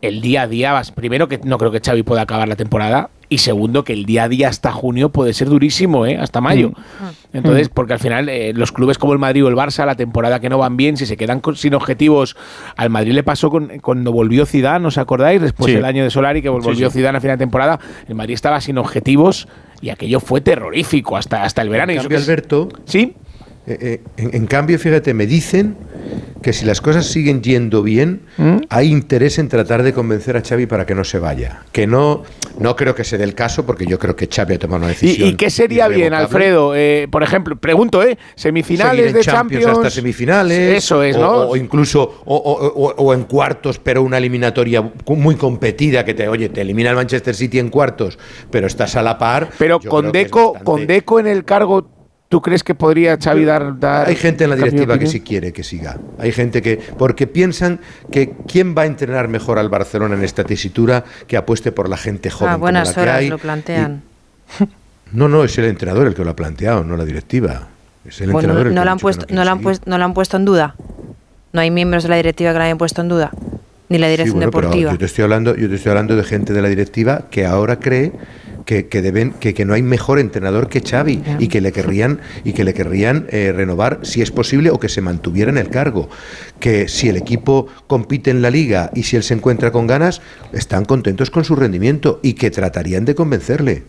el 0.03 0.21
día 0.21 0.43
a 0.43 0.47
día, 0.49 0.73
vas- 0.73 0.91
primero 0.91 1.29
que 1.29 1.39
no 1.45 1.59
creo 1.59 1.71
que 1.71 1.79
Xavi 1.81 2.03
pueda 2.03 2.23
acabar 2.23 2.49
la 2.49 2.57
temporada 2.57 3.11
y 3.31 3.39
segundo 3.39 3.85
que 3.85 3.93
el 3.93 4.07
día 4.07 4.25
a 4.25 4.29
día 4.29 4.49
hasta 4.49 4.73
junio 4.73 5.11
puede 5.11 5.33
ser 5.35 5.49
durísimo, 5.49 6.07
¿eh? 6.07 6.17
hasta 6.17 6.41
mayo. 6.41 6.73
Entonces, 7.33 7.69
porque 7.69 7.93
al 7.93 7.99
final 7.99 8.29
eh, 8.31 8.53
los 8.55 8.73
clubes 8.73 8.97
como 8.97 9.13
el 9.13 9.19
Madrid 9.19 9.45
o 9.45 9.49
el 9.49 9.55
Barça, 9.55 9.85
la 9.85 9.97
temporada 9.97 10.41
que 10.41 10.49
no 10.49 10.57
van 10.59 10.77
bien, 10.79 10.97
si 10.97 11.05
se 11.05 11.17
quedan 11.19 11.41
con- 11.41 11.55
sin 11.57 11.75
objetivos, 11.75 12.37
al 12.77 12.89
Madrid 12.91 13.13
le 13.13 13.23
pasó 13.23 13.51
con- 13.51 13.69
cuando 13.81 14.13
volvió 14.13 14.47
Zidane, 14.47 14.87
¿os 14.87 14.97
acordáis? 14.97 15.43
Después 15.43 15.71
Sí. 15.71 15.77
del 15.77 15.85
año 15.85 16.05
de 16.05 16.11
Solari 16.11 16.41
que 16.41 16.49
volvió 16.49 16.75
Sí, 16.75 16.85
sí. 16.85 16.91
Zidane 16.91 17.19
a 17.19 17.21
final 17.21 17.37
de 17.37 17.43
temporada, 17.43 17.79
el 18.09 18.15
Madrid 18.15 18.35
estaba 18.35 18.61
sin 18.63 18.79
objetivos 18.79 19.47
y 19.83 19.91
aquello 19.91 20.21
fue 20.21 20.41
terrorífico 20.41 21.17
hasta, 21.17 21.45
hasta 21.45 21.61
el 21.63 21.69
verano. 21.69 21.93
En 21.93 21.97
Y 21.97 21.99
eso 21.99 22.05
cambio, 22.09 22.17
que 22.19 22.23
es- 22.23 22.29
Alberto, 22.29 22.69
sí. 22.87 23.15
Eh, 23.71 23.77
eh, 23.81 24.01
en, 24.17 24.35
en 24.35 24.47
cambio, 24.47 24.79
fíjate, 24.79 25.13
me 25.13 25.27
dicen 25.27 25.77
que 26.43 26.53
si 26.55 26.65
las 26.65 26.81
cosas 26.81 27.05
siguen 27.07 27.43
yendo 27.43 27.83
bien, 27.83 28.23
¿Mm? 28.39 28.59
hay 28.71 28.91
interés 28.91 29.39
en 29.39 29.49
tratar 29.49 29.83
de 29.83 29.93
convencer 29.93 30.37
a 30.39 30.41
Xavi 30.43 30.65
para 30.67 30.87
que 30.87 30.95
no 30.95 31.05
se 31.05 31.19
vaya. 31.19 31.65
Que 31.73 31.87
no, 31.87 32.23
no 32.59 32.77
creo 32.77 32.95
que 32.95 33.05
se 33.05 33.19
dé 33.19 33.25
el 33.25 33.35
caso, 33.35 33.67
porque 33.67 33.85
yo 33.85 33.99
creo 33.99 34.17
que 34.17 34.27
Xavi 34.27 34.55
ha 34.55 34.59
tomado 34.59 34.79
una 34.79 34.87
decisión. 34.89 35.29
¿Y, 35.29 35.33
y 35.33 35.35
qué 35.35 35.51
sería 35.51 35.87
bien. 35.89 36.15
Alfredo? 36.15 36.75
Eh, 36.75 37.09
por 37.11 37.23
ejemplo, 37.23 37.57
pregunto, 37.57 38.03
¿eh? 38.03 38.17
Semifinales 38.37 38.97
Seguir 39.01 39.13
de 39.17 39.21
Champions, 39.21 39.65
Champions. 39.65 39.87
hasta 39.87 39.91
semifinales. 39.91 40.77
Eso 40.79 41.03
es, 41.03 41.17
o- 41.17 41.21
¿no? 41.21 41.31
O, 41.51 41.57
incluso, 41.57 42.23
o, 42.25 42.37
o- 42.37 42.67
o- 42.69 42.95
o 42.97 43.13
en 43.13 43.25
cuartos, 43.25 43.79
pero 43.81 44.03
una 44.03 44.17
eliminatoria 44.17 44.93
muy 45.09 45.35
competida 45.35 46.05
que 46.07 46.15
te, 46.15 46.27
oye, 46.29 46.49
te 46.49 46.63
elimina 46.63 46.91
el 46.91 46.97
Manchester 46.97 47.35
City 47.35 47.59
en 47.59 47.69
cuartos, 47.69 48.19
pero 48.51 48.67
estás 48.67 48.97
a 48.97 49.03
la 49.03 49.19
par. 49.19 49.51
Pero 49.59 49.79
con 49.81 50.11
Deco, 50.13 50.53
bastante- 50.55 50.65
con 50.65 50.87
Deco 50.87 51.21
en 51.21 51.27
el 51.27 51.45
cargo, 51.45 51.91
¿tú 52.29 52.41
crees 52.43 52.63
que 52.63 52.75
podría 52.75 53.17
Xavi 53.17 53.45
dar, 53.45 53.79
dar 53.79 54.09
Hay 54.09 54.17
gente 54.17 54.45
en 54.45 54.51
la 54.51 54.57
directiva 54.57 54.99
que 54.99 55.07
sí 55.07 55.21
quiere 55.21 55.53
que 55.53 55.63
siga. 55.65 55.99
Hay 56.19 56.33
gente 56.33 56.63
que. 56.63 56.77
Porque 56.99 57.27
piensan 57.27 57.81
que 58.11 58.35
quién 58.47 58.75
va 58.77 58.83
a 58.83 58.87
entrenar 58.87 59.29
mejor 59.29 59.59
al 59.59 59.69
Barcelona 59.69 60.15
en 60.15 60.25
esta 60.25 60.45
tesitura 60.45 61.05
que 61.27 61.37
apueste 61.37 61.73
por 61.73 61.89
la 61.89 61.97
gente 61.97 62.31
joven. 62.31 62.51
a 62.51 62.53
como 62.55 62.61
buenas 62.61 62.89
la 62.89 62.95
que 62.95 63.01
horas 63.01 63.17
hay. 63.17 63.29
lo 63.29 63.39
plantean. 63.39 64.03
No, 65.11 65.27
no, 65.27 65.43
es 65.43 65.57
el 65.57 65.65
entrenador 65.65 66.07
el 66.07 66.15
que 66.15 66.23
lo 66.23 66.29
ha 66.29 66.37
planteado, 66.37 66.85
no 66.85 66.95
la 66.95 67.07
directiva. 67.07 67.69
Es 68.05 68.21
el 68.21 68.31
Bueno, 68.31 68.41
entrenador 68.51 68.67
el 68.67 68.75
no, 68.75 68.83
que 68.83 68.85
lo 68.85 68.91
ha 68.91 68.93
han 68.93 68.99
que 68.99 69.03
puesto, 69.03 69.27
no, 69.31 69.43
lo 69.43 69.51
han 69.51 69.61
puesto, 69.61 69.91
no 69.91 69.97
lo 69.97 70.05
han 70.05 70.13
puesto 70.13 70.37
en 70.37 70.45
duda. 70.45 70.75
No 71.55 71.61
hay 71.63 71.71
miembros 71.71 72.03
de 72.03 72.11
la 72.11 72.17
directiva 72.17 72.53
que 72.53 72.59
lo 72.59 72.65
hayan 72.65 72.77
puesto 72.77 73.01
en 73.01 73.09
duda. 73.09 73.31
Ni 73.89 73.99
la 73.99 74.07
Sí, 74.07 74.11
dirección 74.11 74.37
bueno, 74.37 74.51
pero 74.51 74.69
deportiva. 74.69 74.93
yo 74.93 74.99
te 74.99 75.05
estoy 75.07 75.25
hablando, 75.25 75.57
yo 75.57 75.69
te 75.69 75.75
estoy 75.77 75.91
hablando 75.91 76.17
de 76.17 76.25
gente 76.25 76.53
de 76.53 76.63
la 76.63 76.69
directiva 76.69 77.27
que 77.31 77.47
ahora 77.47 77.79
cree 77.79 78.13
que, 78.67 78.87
que 78.87 79.01
deben, 79.01 79.33
que, 79.33 79.55
que 79.55 79.65
no 79.65 79.73
hay 79.73 79.83
mejor 79.83 80.19
entrenador 80.19 80.69
que 80.69 80.83
Xavi 80.83 81.23
y 81.39 81.49
que 81.49 81.63
le 81.63 81.73
querrían 81.73 82.21
y 82.45 82.53
que 82.53 82.65
le 82.65 82.75
querrían 82.75 83.27
eh, 83.31 83.51
renovar 83.57 84.01
si 84.03 84.21
es 84.21 84.31
posible 84.31 84.69
o 84.71 84.79
que 84.79 84.91
se 84.91 85.01
mantuviera 85.01 85.51
en 85.51 85.57
el 85.57 85.71
cargo. 85.71 86.11
Que 86.61 86.87
si 86.89 87.09
el 87.09 87.17
equipo 87.17 87.67
compite 87.87 88.31
en 88.31 88.43
la 88.43 88.51
liga 88.51 88.91
y 88.95 89.05
si 89.05 89.17
él 89.17 89.23
se 89.23 89.33
encuentra 89.33 89.73
con 89.73 89.87
ganas, 89.87 90.21
están 90.53 90.85
contentos 90.85 91.31
con 91.31 91.45
su 91.45 91.57
rendimiento 91.57 92.21
y 92.23 92.35
que 92.35 92.51
tratarían 92.51 93.07
de 93.07 93.15
convencerle. 93.15 93.85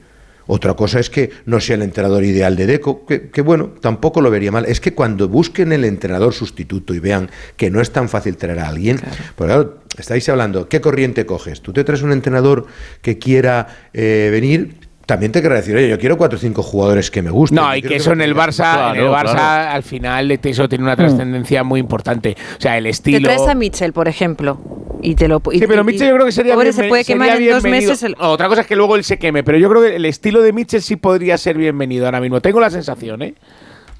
Otra 0.51 0.73
cosa 0.73 0.99
es 0.99 1.11
que 1.11 1.29
no 1.45 1.59
sea 1.59 1.75
el 1.75 1.83
entrenador 1.83 2.23
ideal 2.23 2.55
de 2.55 2.65
Deco, 2.65 3.05
que, 3.05 3.29
que 3.29 3.41
bueno, 3.41 3.67
tampoco 3.81 4.19
lo 4.19 4.31
vería 4.31 4.51
mal. 4.51 4.65
Es 4.65 4.79
que 4.81 4.95
cuando 4.95 5.27
busquen 5.29 5.71
el 5.73 5.85
entrenador 5.85 6.33
sustituto 6.33 6.95
y 6.95 6.99
vean 6.99 7.29
que 7.55 7.69
no 7.69 7.81
es 7.81 7.91
tan 7.91 8.09
fácil 8.09 8.35
traer 8.35 8.57
a 8.59 8.67
alguien, 8.69 8.99
pues 9.35 9.47
claro, 9.47 9.77
estáis 10.01 10.27
hablando, 10.29 10.67
¿qué 10.69 10.81
corriente 10.81 11.25
coges? 11.25 11.61
Tú 11.61 11.73
te 11.73 11.83
traes 11.83 12.01
un 12.01 12.11
entrenador 12.11 12.65
que 13.01 13.17
quiera 13.17 13.67
eh, 13.93 14.29
venir, 14.31 14.75
también 15.05 15.31
te 15.31 15.41
querrá 15.41 15.55
decir, 15.55 15.75
oye, 15.75 15.89
yo 15.89 15.97
quiero 15.97 16.17
cuatro 16.17 16.37
o 16.37 16.39
cinco 16.39 16.61
jugadores 16.61 17.09
que 17.09 17.21
me 17.23 17.31
gusten. 17.31 17.55
No, 17.55 17.75
y 17.75 17.81
quiero 17.81 17.89
que 17.89 17.95
eso 17.95 18.11
en 18.13 18.21
el 18.21 18.35
Barça, 18.35 18.91
en 18.93 19.01
el 19.01 19.07
Barça 19.07 19.31
claro. 19.31 19.71
al 19.71 19.81
final 19.83 20.31
eso 20.31 20.69
tiene 20.69 20.83
una 20.83 20.95
trascendencia 20.95 21.63
muy 21.63 21.79
importante. 21.79 22.37
O 22.57 22.61
sea, 22.61 22.77
el 22.77 22.83
Te 22.83 22.89
estilo. 22.91 23.27
traes 23.27 23.41
a 23.47 23.55
Mitchell, 23.55 23.91
por 23.91 24.07
ejemplo, 24.07 24.59
y 25.01 25.15
te 25.15 25.27
lo 25.27 25.41
y- 25.51 25.57
Sí, 25.59 25.65
pero 25.67 25.83
Mitchell 25.83 26.09
yo 26.09 26.13
creo 26.13 26.25
que 26.27 26.31
sería 26.31 26.53
pobre, 26.53 26.69
bienven- 26.69 26.75
se 26.83 26.87
puede 26.89 27.03
sería 27.03 27.23
quemar 27.25 27.41
en 27.41 27.49
dos 27.49 27.63
meses. 27.63 28.03
el- 28.03 28.15
Otra 28.19 28.47
cosa 28.49 28.61
es 28.61 28.67
que 28.67 28.75
luego 28.75 28.95
él 28.95 29.03
se 29.03 29.17
queme, 29.17 29.43
pero 29.43 29.57
yo 29.57 29.67
creo 29.69 29.81
que 29.81 29.95
el 29.95 30.05
estilo 30.05 30.41
de 30.43 30.53
Mitchell 30.53 30.81
sí 30.83 30.95
podría 30.95 31.39
ser 31.39 31.57
bienvenido 31.57 32.05
ahora 32.05 32.21
mismo. 32.21 32.39
Tengo 32.39 32.59
la 32.59 32.69
sensación, 32.69 33.23
¿eh? 33.23 33.33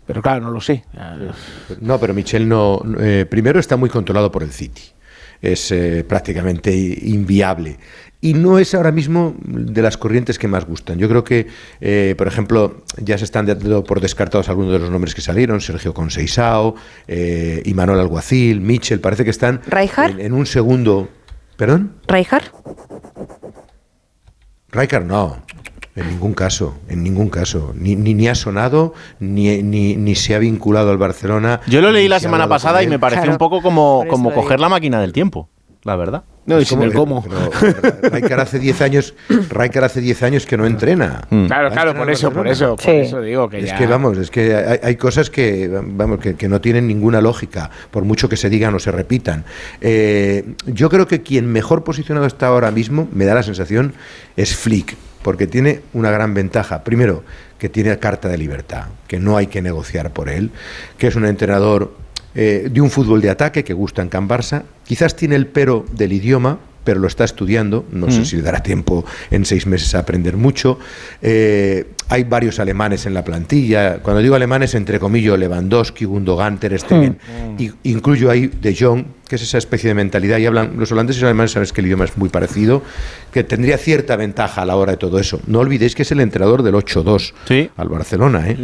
Pero 0.06 0.22
claro, 0.22 0.41
no 0.41 0.52
lo 0.52 0.62
sé. 0.62 0.84
No, 1.82 2.00
pero 2.00 2.14
Michel 2.14 2.47
no. 2.47 2.82
eh, 3.00 3.26
primero 3.30 3.60
está 3.60 3.78
muy 3.78 3.89
controlado 3.89 4.32
por 4.32 4.43
el 4.43 4.52
City. 4.52 4.82
Es 5.42 5.72
eh, 5.72 6.04
prácticamente 6.08 6.76
inviable. 6.76 7.78
Y 8.22 8.34
no 8.34 8.60
es 8.60 8.76
ahora 8.76 8.92
mismo 8.92 9.36
de 9.46 9.82
las 9.82 9.96
corrientes 9.96 10.38
que 10.38 10.50
más 10.50 10.66
gustan. 10.66 10.98
Yo 10.98 11.08
creo 11.08 11.24
que, 11.24 11.48
eh, 11.80 12.16
por 12.18 12.28
ejemplo, 12.28 12.84
ya 12.98 13.18
se 13.18 13.24
están 13.24 13.46
dando 13.46 13.84
por 13.86 14.02
descartados 14.02 14.50
algunos 14.50 14.74
de 14.74 14.80
los 14.80 14.90
nombres 14.90 15.16
que 15.16 15.22
salieron: 15.22 15.62
Sergio 15.62 15.94
Conceisao, 15.94 16.76
eh, 17.08 17.62
Imanol 17.64 18.00
Alguacil, 18.00 18.60
Michel. 18.60 19.00
Parece 19.00 19.24
que 19.24 19.30
están 19.30 19.62
en, 19.72 20.20
en 20.20 20.34
un 20.34 20.46
segundo. 20.46 21.08
¿Perdón? 21.56 21.94
¿Rijkaard? 22.08 22.44
Rijkaard 24.72 25.06
no. 25.06 25.42
En 26.00 26.08
ningún 26.08 26.34
caso, 26.34 26.76
en 26.88 27.04
ningún 27.04 27.30
caso. 27.30 27.74
Ni, 27.76 27.95
ni, 27.95 28.14
ni 28.14 28.28
ha 28.30 28.36
sonado, 28.36 28.93
ni, 29.20 29.62
ni, 29.62 29.95
ni 29.95 30.16
se 30.16 30.34
ha 30.34 30.39
vinculado 30.39 30.91
al 30.91 30.97
Barcelona. 30.97 31.60
Yo 31.68 31.82
lo 31.82 31.91
leí 31.91 32.08
la 32.08 32.20
se 32.20 32.24
semana 32.24 32.47
pasada 32.47 32.82
y 32.84 32.88
me 32.88 33.00
pareció 33.00 33.30
un 33.30 33.38
poco 33.38 33.62
como, 33.62 34.06
como 34.10 34.34
coger 34.34 34.60
la 34.60 34.70
máquina 34.70 35.02
del 35.02 35.12
tiempo, 35.12 35.50
la 35.84 35.95
verdad. 35.95 36.24
No, 36.45 36.60
y 36.60 36.66
sin 36.66 36.82
el 36.82 36.93
cómo. 36.93 37.24
Rijkaard 38.02 38.39
hace 38.39 38.58
10 38.58 38.82
años, 38.82 39.14
Rijkaard 39.28 39.84
hace 39.84 40.02
10 40.02 40.24
años 40.24 40.45
que 40.47 40.58
no 40.58 40.66
entrena. 40.66 41.22
Claro, 41.47 41.70
claro, 41.70 41.93
por 41.93 42.10
eso, 42.10 42.32
por 42.32 42.47
eso, 42.47 42.76
por 42.76 42.89
eso 42.89 43.22
digo 43.22 43.50
que 43.50 43.60
es 43.60 43.66
ya. 43.66 43.78
que 43.78 43.86
vamos, 43.86 44.18
es 44.18 44.32
que 44.32 44.56
hay, 44.56 44.80
hay 44.82 44.95
cosas 44.95 45.30
que 45.30 45.68
vamos 45.68 46.20
que, 46.20 46.36
que 46.36 46.47
no 46.47 46.60
tienen 46.60 46.88
ninguna 46.88 47.22
lógica, 47.22 47.70
por 47.91 48.04
mucho 48.04 48.30
que 48.30 48.38
se 48.38 48.50
digan 48.50 48.74
o 48.74 48.80
se 48.80 48.91
repitan. 48.91 49.43
Eh, 49.82 50.56
yo 50.66 50.89
creo 50.89 51.08
que 51.08 51.22
quien 51.22 51.45
mejor 51.52 51.84
posicionado 51.84 52.26
está 52.26 52.47
ahora 52.47 52.72
mismo, 52.72 53.08
me 53.12 53.26
da 53.26 53.36
la 53.36 53.43
sensación, 53.43 53.93
es 54.36 54.56
Flick, 54.56 54.95
porque 55.30 55.45
tiene 55.45 55.82
una 55.93 56.09
gran 56.09 56.34
ventaja. 56.34 56.84
Primero, 56.84 57.23
que 57.59 57.69
tiene 57.69 57.95
carta 57.99 58.27
de 58.30 58.36
libertad, 58.39 58.86
que 59.07 59.19
no 59.19 59.38
hay 59.38 59.45
que 59.45 59.61
negociar 59.61 60.11
por 60.11 60.27
él, 60.27 60.49
que 60.97 61.05
es 61.05 61.15
un 61.15 61.23
entrenador 61.23 61.93
eh, 62.34 62.67
de 62.71 62.82
un 62.82 62.89
fútbol 62.89 63.21
de 63.21 63.30
ataque 63.30 63.63
que 63.63 63.73
gusta 63.75 64.01
en 64.01 64.09
Can 64.09 64.27
Barça. 64.27 64.63
Quizás 64.88 65.15
tiene 65.15 65.36
el 65.36 65.45
pero 65.45 65.86
del 65.91 66.13
idioma, 66.13 66.57
pero 66.84 66.99
lo 66.99 67.05
está 67.07 67.25
estudiando. 67.25 67.85
No 67.91 68.10
sé 68.10 68.22
Mm. 68.22 68.26
si 68.26 68.35
le 68.38 68.41
dará 68.41 68.64
tiempo 68.64 69.06
en 69.30 69.45
seis 69.45 69.68
meses 69.68 69.93
a 69.93 69.99
aprender 69.99 70.35
mucho. 70.35 70.80
Eh, 71.22 71.85
hay 72.11 72.23
varios 72.23 72.60
alemanes 72.60 73.06
en 73.06 73.14
la 73.14 73.23
plantilla. 73.23 73.99
Cuando 73.99 74.22
digo 74.22 74.34
alemanes, 74.34 74.73
entre 74.73 74.99
comillas, 74.99 75.38
Lewandowski, 75.38 76.06
Gundogan, 76.06 76.60
Ter 76.60 76.77
Stegen. 76.80 77.19
Mm. 77.57 77.61
Y- 77.61 77.72
incluyo 77.84 78.31
ahí 78.31 78.48
De 78.48 78.76
Jong, 78.76 79.06
que 79.27 79.36
es 79.36 79.44
esa 79.44 79.60
especie 79.60 79.90
de 79.90 79.94
mentalidad, 79.94 80.40
y 80.40 80.48
hablan, 80.48 80.73
los 80.77 80.91
holandeses 80.91 81.19
y 81.19 81.22
los 81.22 81.27
alemanes 81.30 81.52
sabes 81.52 81.72
que 81.72 81.81
el 81.81 81.88
idioma 81.88 82.06
es 82.06 82.18
muy 82.18 82.30
parecido, 82.30 82.81
que 83.31 83.44
tendría 83.44 83.77
cierta 83.77 84.15
ventaja 84.15 84.64
a 84.64 84.65
la 84.65 84.76
hora 84.76 84.94
de 84.94 84.98
todo 84.98 85.19
eso. 85.19 85.40
No 85.45 85.60
olvidéis 85.60 85.94
que 85.94 86.02
es 86.02 86.11
el 86.11 86.19
entrenador 86.19 86.64
del 86.64 86.73
8-2 86.73 87.34
al 87.77 87.90
Barcelona, 87.90 88.49
¿eh? 88.49 88.57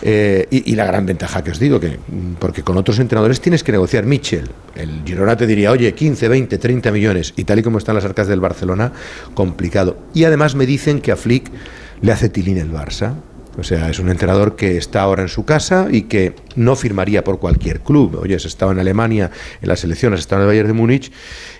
Eh, 0.00 0.46
y, 0.50 0.72
y 0.72 0.74
la 0.74 0.86
gran 0.86 1.04
ventaja 1.04 1.44
que 1.44 1.50
os 1.50 1.58
digo, 1.58 1.78
que 1.78 1.98
mm, 1.98 2.36
porque 2.38 2.62
con 2.62 2.78
otros 2.78 2.98
entrenadores 2.98 3.42
tienes 3.42 3.62
que 3.62 3.72
negociar. 3.72 4.06
Mitchell, 4.06 4.48
el 4.74 5.02
Girona 5.04 5.36
te 5.36 5.46
diría, 5.46 5.70
oye, 5.70 5.92
15, 5.92 6.28
20, 6.28 6.56
30 6.56 6.90
millones, 6.92 7.34
y 7.36 7.44
tal 7.44 7.58
y 7.58 7.62
como 7.62 7.76
están 7.76 7.94
las 7.94 8.06
arcas 8.06 8.26
del 8.26 8.40
Barcelona, 8.40 8.92
complicado. 9.34 9.98
Y 10.14 10.24
además 10.24 10.54
me 10.54 10.64
dicen 10.64 11.00
que 11.02 11.12
a 11.12 11.16
Flick 11.16 11.50
le 12.00 12.12
hace 12.12 12.28
tilín 12.28 12.58
el 12.58 12.72
Barça. 12.72 13.14
O 13.58 13.62
sea, 13.62 13.88
es 13.88 13.98
un 13.98 14.10
entrenador 14.10 14.54
que 14.54 14.76
está 14.76 15.00
ahora 15.00 15.22
en 15.22 15.28
su 15.28 15.46
casa 15.46 15.88
y 15.90 16.02
que 16.02 16.34
no 16.56 16.76
firmaría 16.76 17.24
por 17.24 17.38
cualquier 17.38 17.80
club. 17.80 18.18
Oye, 18.20 18.34
has 18.34 18.44
estado 18.44 18.72
en 18.72 18.78
Alemania, 18.78 19.30
en 19.62 19.68
las 19.68 19.80
selecciones, 19.80 20.18
has 20.18 20.24
estado 20.24 20.42
en 20.42 20.48
el 20.48 20.48
Bayern 20.48 20.68
de 20.68 20.74
Múnich 20.74 21.10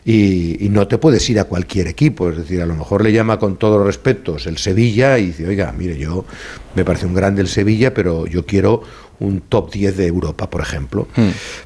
y, 0.05 0.63
y 0.63 0.69
no 0.69 0.87
te 0.89 0.99
puedes 0.99 1.29
ir 1.31 1.41
a 1.41 1.45
cualquier 1.45 1.87
equipo. 1.87 2.29
Es 2.29 2.37
decir, 2.37 2.61
a 2.61 2.67
lo 2.67 2.75
mejor 2.75 3.03
le 3.03 3.13
llama 3.13 3.39
con 3.39 3.57
todos 3.57 3.79
los 3.79 3.87
respetos 3.87 4.47
el 4.47 4.59
Sevilla 4.59 5.19
y 5.19 5.29
dice, 5.29 5.49
oiga, 5.49 5.73
mire, 5.73 5.97
yo 5.97 6.27
me 6.75 6.85
parece 6.85 7.07
un 7.07 7.15
grande 7.15 7.41
el 7.41 7.49
Sevilla, 7.49 7.95
pero 7.95 8.27
yo 8.27 8.45
quiero 8.45 8.83
un 9.19 9.41
top 9.41 9.73
10 9.73 9.97
de 9.97 10.07
Europa, 10.07 10.51
por 10.51 10.61
ejemplo. 10.61 11.09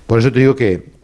Por 0.06 0.20
eso 0.20 0.30
te 0.30 0.38
digo 0.38 0.54
que 0.54 0.99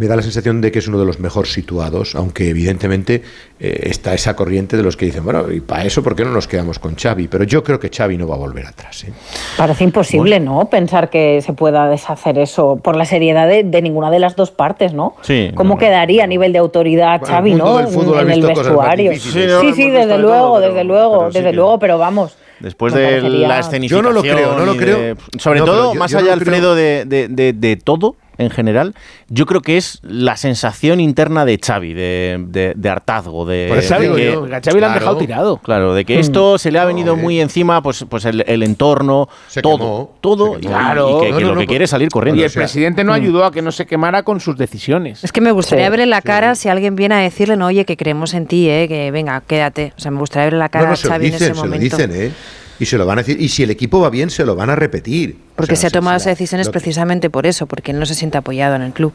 me 0.00 0.06
da 0.08 0.16
la 0.16 0.22
sensación 0.22 0.62
de 0.62 0.72
que 0.72 0.78
es 0.78 0.88
uno 0.88 0.98
de 0.98 1.04
los 1.04 1.20
mejor 1.20 1.46
situados, 1.46 2.14
aunque 2.14 2.48
evidentemente 2.48 3.22
eh, 3.60 3.80
está 3.82 4.14
esa 4.14 4.34
corriente 4.34 4.78
de 4.78 4.82
los 4.82 4.96
que 4.96 5.04
dicen, 5.04 5.22
bueno, 5.22 5.52
y 5.52 5.60
para 5.60 5.84
eso, 5.84 6.02
¿por 6.02 6.16
qué 6.16 6.24
no 6.24 6.30
nos 6.30 6.48
quedamos 6.48 6.78
con 6.78 6.94
Xavi? 6.96 7.28
Pero 7.28 7.44
yo 7.44 7.62
creo 7.62 7.78
que 7.78 7.90
Xavi 7.90 8.16
no 8.16 8.26
va 8.26 8.36
a 8.36 8.38
volver 8.38 8.66
atrás. 8.66 9.04
¿eh? 9.04 9.12
Parece 9.58 9.84
imposible, 9.84 10.40
¿no? 10.40 10.70
Pensar 10.70 11.10
que 11.10 11.42
se 11.42 11.52
pueda 11.52 11.86
deshacer 11.90 12.38
eso 12.38 12.76
por 12.82 12.96
la 12.96 13.04
seriedad 13.04 13.46
de, 13.46 13.62
de 13.62 13.82
ninguna 13.82 14.10
de 14.10 14.20
las 14.20 14.36
dos 14.36 14.50
partes, 14.50 14.94
¿no? 14.94 15.16
Sí. 15.20 15.50
¿Cómo 15.54 15.76
quedaría 15.76 16.24
a 16.24 16.26
nivel 16.26 16.54
de 16.54 16.60
autoridad 16.60 17.20
Bueno, 17.20 17.26
el 17.26 17.30
Xavi, 17.38 17.50
mundo 17.50 17.64
no? 17.66 17.76
del 17.76 17.88
fútbol 17.88 18.18
ha 18.18 18.22
en 18.22 18.30
el 18.30 18.40
cosas 18.40 18.56
vestuario. 18.68 19.12
Sí, 19.12 19.20
Sí, 19.20 19.44
no, 19.46 19.60
sí, 19.74 19.90
desde 19.90 20.06
de 20.06 20.18
luego, 20.18 20.38
todo, 20.54 20.60
desde 20.60 20.84
luego, 20.84 21.18
pero 21.18 21.30
desde 21.32 21.52
luego, 21.52 21.78
pero 21.78 21.98
vamos. 21.98 22.36
Después 22.60 22.94
de 22.94 23.04
parecería- 23.04 23.48
la 23.48 23.54
Yo 23.60 23.66
escenificación. 23.66 24.04
no 24.04 24.12
lo 24.12 24.20
creo, 24.22 24.58
no 24.58 24.64
lo 24.66 24.72
de- 24.74 24.78
creo. 24.78 25.16
sobre 25.38 25.60
No, 25.60 25.64
todo, 25.66 25.92
yo- 25.94 25.98
más 26.00 26.10
yo 26.10 26.16
allá, 26.18 26.24
creo- 26.28 26.34
Alfredo, 26.34 26.74
de, 26.74 27.04
de- 27.06 27.28
de- 27.28 27.52
de 27.52 27.76
todo 27.76 28.16
en 28.40 28.50
general, 28.50 28.94
yo 29.28 29.46
creo 29.46 29.60
que 29.60 29.76
es 29.76 30.00
la 30.02 30.36
sensación 30.36 30.98
interna 31.00 31.44
de 31.44 31.58
Xavi, 31.64 31.92
de, 31.94 32.44
de- 32.48 32.72
de 32.76 32.88
hartazgo, 32.88 33.44
de, 33.46 33.66
Por 33.68 33.78
eso 33.78 33.94
de 33.94 34.00
digo 34.00 34.14
que, 34.16 34.24
yo, 34.32 34.44
a 34.56 34.60
Xavi 34.60 34.80
le 34.80 34.86
han 34.86 34.94
dejado 34.94 35.16
tirado. 35.18 35.56
Claro, 35.58 35.94
de 35.94 36.04
que 36.04 36.16
Mm. 36.16 36.20
esto 36.20 36.58
se 36.58 36.70
le 36.72 36.78
ha 36.78 36.84
venido 36.84 37.16
muy 37.16 37.40
encima, 37.40 37.82
pues, 37.82 38.04
pues 38.08 38.24
el, 38.24 38.44
el 38.46 38.62
entorno, 38.62 39.28
todo, 39.62 40.14
todo, 40.20 40.58
y, 40.58 40.62
Claro. 40.62 41.18
y 41.18 41.24
que, 41.26 41.30
No, 41.30 41.36
que 41.36 41.42
no, 41.42 41.48
lo 41.50 41.54
no, 41.54 41.60
que 41.60 41.66
quiere 41.66 41.84
es 41.84 41.90
salir 41.90 42.08
corriendo. 42.08 42.40
Y 42.40 42.44
el 42.44 42.48
O 42.48 42.52
sea, 42.52 42.62
presidente 42.62 43.04
no 43.04 43.12
ayudó 43.12 43.44
a 43.44 43.52
que 43.52 43.62
no 43.62 43.72
se 43.72 43.86
quemara 43.86 44.22
con 44.22 44.40
sus 44.40 44.56
decisiones. 44.56 45.22
Es 45.24 45.32
que 45.32 45.40
me 45.40 45.52
gustaría 45.52 45.88
verle 45.90 46.06
la 46.06 46.22
cara 46.22 46.54
si 46.54 46.68
alguien 46.68 46.96
viene 46.96 47.14
a 47.16 47.18
decirle, 47.18 47.56
no, 47.56 47.66
oye, 47.66 47.84
que 47.84 47.96
creemos 47.96 48.34
en 48.34 48.46
ti, 48.46 48.68
eh, 48.68 48.86
que 48.88 49.10
venga, 49.10 49.40
quédate. 49.46 49.92
O 49.96 50.00
sea, 50.00 50.10
me 50.10 50.18
gustaría 50.18 50.46
verle 50.46 50.58
la 50.60 50.68
cara 50.68 50.84
No, 50.84 50.88
no, 50.90 50.94
a 50.94 50.96
se 50.96 51.06
lo 51.08 51.12
Xavi 51.12 51.26
en 51.26 51.32
dicen, 51.32 51.46
ese 51.46 51.54
se 51.54 51.60
lo 51.60 51.64
momento. 51.66 51.96
dicen, 51.96 52.10
¿eh? 52.14 52.30
Y 52.78 52.86
se 52.86 52.96
lo 52.96 53.04
van 53.04 53.18
a 53.18 53.22
decir. 53.22 53.38
Y 53.40 53.48
si 53.50 53.62
el 53.62 53.70
equipo 53.70 54.00
va 54.00 54.08
bien, 54.08 54.30
se 54.30 54.44
lo 54.46 54.56
van 54.56 54.70
a 54.70 54.74
repetir. 54.76 55.36
Porque 55.60 55.74
O 55.74 55.76
sea, 55.76 55.90
se 55.90 55.96
ha 55.96 56.00
tomado 56.00 56.16
esas 56.16 56.32
decisiones 56.32 56.68
que- 56.68 56.72
precisamente 56.72 57.30
por 57.30 57.46
eso, 57.46 57.66
porque 57.66 57.90
él 57.92 57.98
no 57.98 58.06
se 58.06 58.14
siente 58.14 58.38
apoyado 58.38 58.74
en 58.76 58.82
el 58.82 58.92
club. 58.92 59.12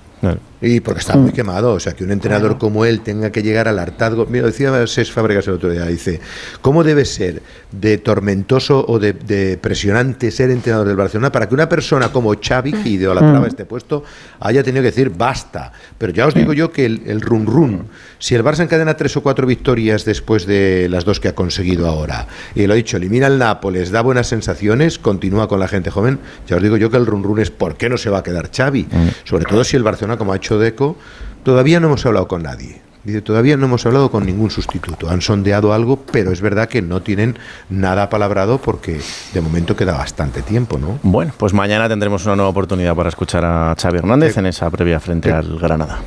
Y 0.61 0.79
porque 0.79 1.01
está 1.01 1.15
muy 1.17 1.31
quemado, 1.31 1.73
o 1.73 1.79
sea, 1.79 1.93
que 1.93 2.03
un 2.03 2.11
entrenador 2.11 2.57
como 2.57 2.85
él 2.85 3.01
tenga 3.01 3.29
que 3.31 3.43
llegar 3.43 3.67
al 3.67 3.77
hartazgo. 3.77 4.25
Mira, 4.25 4.47
decía 4.47 4.87
Ses 4.87 5.11
Fábregas 5.11 5.45
el 5.47 5.53
otro 5.53 5.69
día, 5.69 5.85
dice, 5.85 6.19
¿cómo 6.61 6.83
debe 6.83 7.05
ser 7.05 7.43
de 7.71 7.97
tormentoso 7.99 8.83
o 8.87 8.97
de, 8.97 9.13
de 9.13 9.57
presionante 9.57 10.31
ser 10.31 10.49
entrenador 10.49 10.87
del 10.87 10.95
Barcelona 10.95 11.31
para 11.31 11.47
que 11.47 11.53
una 11.53 11.69
persona 11.69 12.09
como 12.11 12.33
Xavi, 12.41 12.71
que 12.73 12.89
idolatraba 12.89 13.41
Mm. 13.41 13.45
este 13.45 13.65
puesto, 13.65 14.03
haya 14.39 14.63
tenido 14.63 14.81
que 14.81 14.89
decir 14.89 15.11
basta? 15.15 15.71
Pero 15.99 16.11
ya 16.13 16.25
os 16.25 16.33
digo 16.33 16.53
yo 16.53 16.71
que 16.71 16.85
el, 16.85 17.03
el 17.05 17.21
run 17.21 17.45
run, 17.45 17.87
si 18.17 18.33
el 18.33 18.43
Barça 18.43 18.61
encadena 18.63 18.95
tres 18.97 19.15
o 19.17 19.21
cuatro 19.21 19.45
victorias 19.45 20.05
después 20.05 20.47
de 20.47 20.87
las 20.89 21.05
dos 21.05 21.19
que 21.19 21.27
ha 21.27 21.35
conseguido 21.35 21.87
ahora, 21.87 22.25
y 22.55 22.65
lo 22.65 22.73
he 22.73 22.77
dicho, 22.77 22.97
elimina 22.97 23.27
al 23.27 23.37
Nápoles, 23.37 23.91
da 23.91 24.01
buenas 24.01 24.27
sensaciones, 24.27 24.97
continúa 24.97 25.47
con 25.47 25.59
la 25.59 25.67
gente 25.67 25.91
joven, 25.91 26.17
ya 26.47 26.57
os 26.57 26.63
digo 26.63 26.77
yo 26.77 26.89
que 26.89 26.97
el 26.97 27.05
run 27.05 27.23
run 27.23 27.39
es 27.39 27.51
¿por 27.51 27.75
qué 27.75 27.89
no 27.89 27.97
se 27.97 28.09
va 28.09 28.19
a 28.19 28.23
quedar 28.23 28.49
Xavi? 28.55 28.87
Sobre 29.23 29.45
todo 29.45 29.63
si 29.63 29.75
el 29.75 29.83
Barcelona, 29.83 30.17
como 30.17 30.33
ha 30.33 30.37
hecho 30.37 30.59
Deco, 30.59 30.97
todavía 31.43 31.79
no 31.79 31.87
hemos 31.87 32.05
hablado 32.05 32.27
con 32.27 32.43
nadie. 32.43 32.81
Dice, 33.05 33.21
todavía 33.21 33.55
no 33.55 33.67
hemos 33.67 33.85
hablado 33.85 34.09
con 34.09 34.25
ningún 34.25 34.49
sustituto. 34.49 35.07
Han 35.09 35.21
sondeado 35.21 35.73
algo, 35.73 35.99
pero 36.11 36.31
es 36.31 36.41
verdad 36.41 36.67
que 36.67 36.81
no 36.81 37.03
tienen 37.03 37.37
nada 37.69 38.09
palabrado 38.09 38.57
porque 38.57 38.99
de 39.31 39.41
momento 39.41 39.75
queda 39.75 39.93
bastante 39.93 40.41
tiempo, 40.41 40.79
¿no? 40.79 40.97
Bueno, 41.03 41.31
pues 41.37 41.53
mañana 41.53 41.87
tendremos 41.87 42.25
una 42.25 42.35
nueva 42.35 42.49
oportunidad 42.49 42.95
para 42.95 43.09
escuchar 43.09 43.45
a 43.45 43.75
Xavi 43.79 43.99
Hernández 43.99 44.37
en 44.37 44.47
esa 44.47 44.71
previa 44.71 44.99
frente 44.99 45.31
al 45.31 45.59
Granada. 45.59 45.99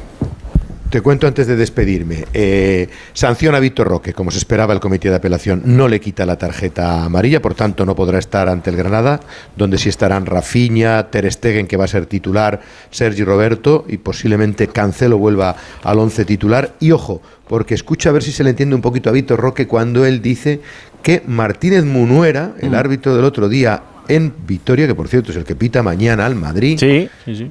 Te 0.90 1.02
cuento 1.02 1.26
antes 1.26 1.46
de 1.46 1.54
despedirme. 1.54 2.24
Eh, 2.32 2.88
sanciona 3.12 3.58
a 3.58 3.60
Víctor 3.60 3.88
Roque, 3.88 4.14
como 4.14 4.30
se 4.30 4.38
esperaba 4.38 4.72
el 4.72 4.80
comité 4.80 5.10
de 5.10 5.16
apelación. 5.16 5.60
No 5.66 5.86
le 5.86 6.00
quita 6.00 6.24
la 6.24 6.38
tarjeta 6.38 7.04
amarilla, 7.04 7.42
por 7.42 7.54
tanto 7.54 7.84
no 7.84 7.94
podrá 7.94 8.18
estar 8.18 8.48
ante 8.48 8.70
el 8.70 8.76
Granada, 8.76 9.20
donde 9.54 9.76
sí 9.76 9.90
estarán 9.90 10.24
Rafinha, 10.24 11.10
Ter 11.10 11.30
Stegen, 11.30 11.66
que 11.66 11.76
va 11.76 11.84
a 11.84 11.88
ser 11.88 12.06
titular, 12.06 12.62
Sergi 12.90 13.22
Roberto, 13.22 13.84
y 13.86 13.98
posiblemente 13.98 14.68
Cancelo 14.68 15.18
vuelva 15.18 15.56
al 15.82 15.98
once 15.98 16.24
titular. 16.24 16.72
Y 16.80 16.92
ojo, 16.92 17.20
porque 17.48 17.74
escucha 17.74 18.08
a 18.08 18.12
ver 18.12 18.22
si 18.22 18.32
se 18.32 18.42
le 18.42 18.50
entiende 18.50 18.74
un 18.74 18.80
poquito 18.80 19.10
a 19.10 19.12
Víctor 19.12 19.40
Roque 19.40 19.66
cuando 19.66 20.06
él 20.06 20.22
dice 20.22 20.62
que 21.02 21.22
Martínez 21.26 21.84
Munuera, 21.84 22.54
el 22.60 22.74
árbitro 22.74 23.14
del 23.14 23.26
otro 23.26 23.50
día 23.50 23.82
en 24.08 24.32
Vitoria, 24.46 24.86
que 24.86 24.94
por 24.94 25.08
cierto 25.08 25.32
es 25.32 25.36
el 25.36 25.44
que 25.44 25.54
pita 25.54 25.82
mañana 25.82 26.24
al 26.24 26.34
Madrid, 26.34 26.80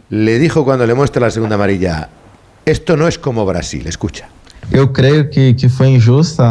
le 0.09 0.39
dijo 0.39 0.65
cuando 0.65 0.87
le 0.87 0.95
muestra 0.95 1.21
la 1.21 1.29
segunda 1.29 1.53
amarilla, 1.53 2.09
esto 2.67 2.97
no 2.97 3.07
es 3.07 3.17
como 3.17 3.45
Brasil, 3.45 3.83
escucha. 3.87 4.25
Eu 4.71 4.91
creio 4.91 5.29
que, 5.29 5.53
que 5.53 5.69
foi 5.69 5.87
injusta 5.87 6.43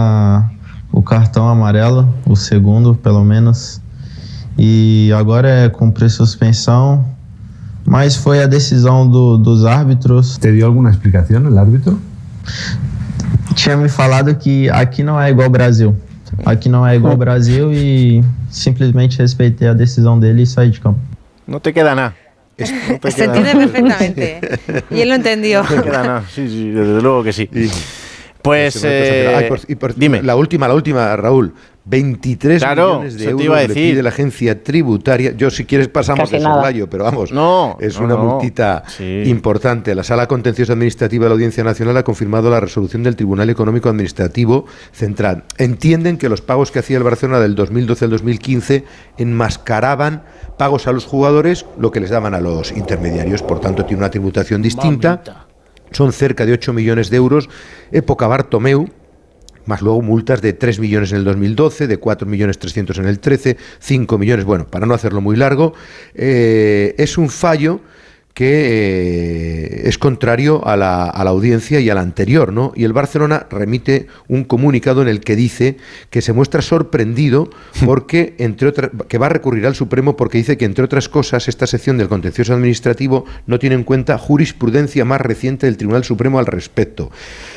o 0.90 1.02
cartão 1.02 1.46
amarelo, 1.46 2.08
o 2.26 2.34
segundo, 2.34 2.94
pelo 2.94 3.22
menos. 3.22 3.82
E 4.56 5.12
agora 5.14 5.48
é 5.48 5.68
cumprir 5.68 6.08
suspensão. 6.08 7.04
Mas 7.84 8.16
foi 8.16 8.42
a 8.42 8.46
decisão 8.46 9.08
do, 9.08 9.36
dos 9.36 9.64
árbitros. 9.66 10.38
¿Te 10.38 10.50
dio 10.52 10.66
alguna 10.66 10.90
explicación 10.90 11.46
el 11.46 11.58
árbitro? 11.58 12.00
Tinha 13.54 13.76
me 13.76 13.88
falado 13.88 14.34
que 14.34 14.70
aqui 14.70 15.02
não 15.02 15.20
é 15.20 15.30
igual 15.30 15.46
ao 15.46 15.50
Brasil. 15.50 15.94
Aqui 16.44 16.68
não 16.68 16.86
é 16.86 16.96
igual 16.96 17.12
ao 17.12 17.18
Brasil 17.18 17.72
e 17.72 18.24
simplesmente 18.50 19.18
respeitei 19.18 19.68
a 19.68 19.74
decisão 19.74 20.18
dele 20.18 20.42
e 20.42 20.46
saí 20.46 20.70
de 20.70 20.80
campo. 20.80 20.98
No 21.46 21.60
te 21.60 21.72
queda 21.72 21.94
nada. 21.94 22.25
No 22.58 22.66
Se 23.10 23.24
entiende 23.24 23.54
perfectamente. 23.54 24.40
Y 24.90 25.00
él 25.00 25.08
lo 25.10 25.14
entendió. 25.14 25.62
No 25.62 25.82
queda 25.82 26.02
nada. 26.02 26.24
Sí, 26.30 26.48
sí, 26.48 26.70
desde 26.70 27.02
luego 27.02 27.22
que 27.22 27.32
sí. 27.32 27.48
Pues, 28.42 28.82
Ay, 28.84 28.90
eh, 29.44 29.46
por- 29.48 29.60
y 29.68 29.74
por- 29.74 29.94
La 30.22 30.36
última, 30.36 30.68
la 30.68 30.74
última, 30.74 31.16
Raúl. 31.16 31.52
23 31.88 32.60
Claro, 32.62 32.94
millones 32.94 33.14
de 33.14 33.18
eso 33.20 33.24
te 33.26 33.30
euros 33.30 33.44
iba 33.44 33.58
a 33.58 33.62
le 33.62 33.68
pide 33.74 34.02
la 34.02 34.08
agencia 34.08 34.60
tributaria. 34.62 35.32
Yo, 35.36 35.50
si 35.50 35.64
quieres, 35.64 35.86
pasamos 35.86 36.28
Casi 36.28 36.36
de 36.36 36.42
soslayo, 36.42 36.90
pero 36.90 37.04
vamos. 37.04 37.30
No, 37.30 37.76
es 37.80 37.96
no, 37.98 38.06
una 38.06 38.14
no. 38.16 38.24
multita 38.24 38.82
Sí. 38.88 39.22
importante. 39.26 39.94
La 39.94 40.02
Sala 40.02 40.26
Contenciosa 40.26 40.72
Administrativa 40.72 41.24
de 41.24 41.28
la 41.28 41.34
Audiencia 41.34 41.62
Nacional 41.62 41.96
ha 41.96 42.02
confirmado 42.02 42.50
la 42.50 42.58
resolución 42.58 43.04
del 43.04 43.14
Tribunal 43.14 43.50
Económico 43.50 43.88
Administrativo 43.88 44.66
Central. 44.90 45.44
Entienden 45.58 46.18
que 46.18 46.28
los 46.28 46.40
pagos 46.40 46.72
que 46.72 46.80
hacía 46.80 46.96
el 46.96 47.04
Barcelona 47.04 47.38
del 47.38 47.54
2012 47.54 48.04
al 48.06 48.10
2015 48.10 48.84
enmascaraban 49.18 50.24
pagos 50.58 50.86
a 50.88 50.92
los 50.92 51.04
jugadores, 51.04 51.66
lo 51.78 51.90
que 51.92 52.00
les 52.00 52.10
daban 52.10 52.34
a 52.34 52.40
los 52.40 52.72
intermediarios. 52.72 53.42
Por 53.42 53.60
tanto, 53.60 53.84
tiene 53.84 54.00
una 54.00 54.10
tributación 54.10 54.60
distinta. 54.60 55.22
Son 55.92 56.12
cerca 56.12 56.44
de 56.44 56.52
8 56.52 56.72
millones 56.72 57.10
de 57.10 57.16
euros. 57.16 57.48
Época 57.92 58.26
Bartomeu, 58.26 58.88
más 59.66 59.82
luego 59.82 60.02
multas 60.02 60.42
de 60.42 60.52
3 60.52 60.78
millones 60.80 61.12
en 61.12 61.18
el 61.18 61.24
2012, 61.24 61.86
de 61.86 61.98
4 61.98 62.26
millones 62.26 62.58
300 62.58 62.98
en 62.98 63.06
el 63.06 63.18
13, 63.18 63.56
5 63.78 64.18
millones, 64.18 64.44
bueno, 64.44 64.66
para 64.66 64.86
no 64.86 64.94
hacerlo 64.94 65.20
muy 65.20 65.36
largo, 65.36 65.74
eh, 66.14 66.94
es 66.98 67.18
un 67.18 67.28
fallo 67.28 67.80
que 68.36 69.84
eh, 69.86 69.88
es 69.88 69.96
contrario 69.96 70.60
a 70.68 70.76
la, 70.76 71.04
a 71.04 71.24
la 71.24 71.30
audiencia 71.30 71.80
y 71.80 71.88
a 71.88 71.94
la 71.94 72.02
anterior, 72.02 72.52
¿no? 72.52 72.70
Y 72.76 72.84
el 72.84 72.92
Barcelona 72.92 73.46
remite 73.48 74.08
un 74.28 74.44
comunicado 74.44 75.00
en 75.00 75.08
el 75.08 75.20
que 75.20 75.36
dice 75.36 75.78
que 76.10 76.20
se 76.20 76.34
muestra 76.34 76.60
sorprendido 76.60 77.48
porque, 77.86 78.34
entre 78.36 78.68
otras, 78.68 78.90
que 79.08 79.16
va 79.16 79.24
a 79.24 79.30
recurrir 79.30 79.66
al 79.66 79.74
Supremo 79.74 80.18
porque 80.18 80.36
dice 80.36 80.58
que, 80.58 80.66
entre 80.66 80.84
otras 80.84 81.08
cosas, 81.08 81.48
esta 81.48 81.66
sección 81.66 81.96
del 81.96 82.10
contencioso 82.10 82.52
administrativo 82.52 83.24
no 83.46 83.58
tiene 83.58 83.74
en 83.74 83.84
cuenta 83.84 84.18
jurisprudencia 84.18 85.06
más 85.06 85.22
reciente 85.22 85.64
del 85.64 85.78
Tribunal 85.78 86.04
Supremo 86.04 86.38
al 86.38 86.44
respecto. 86.44 87.10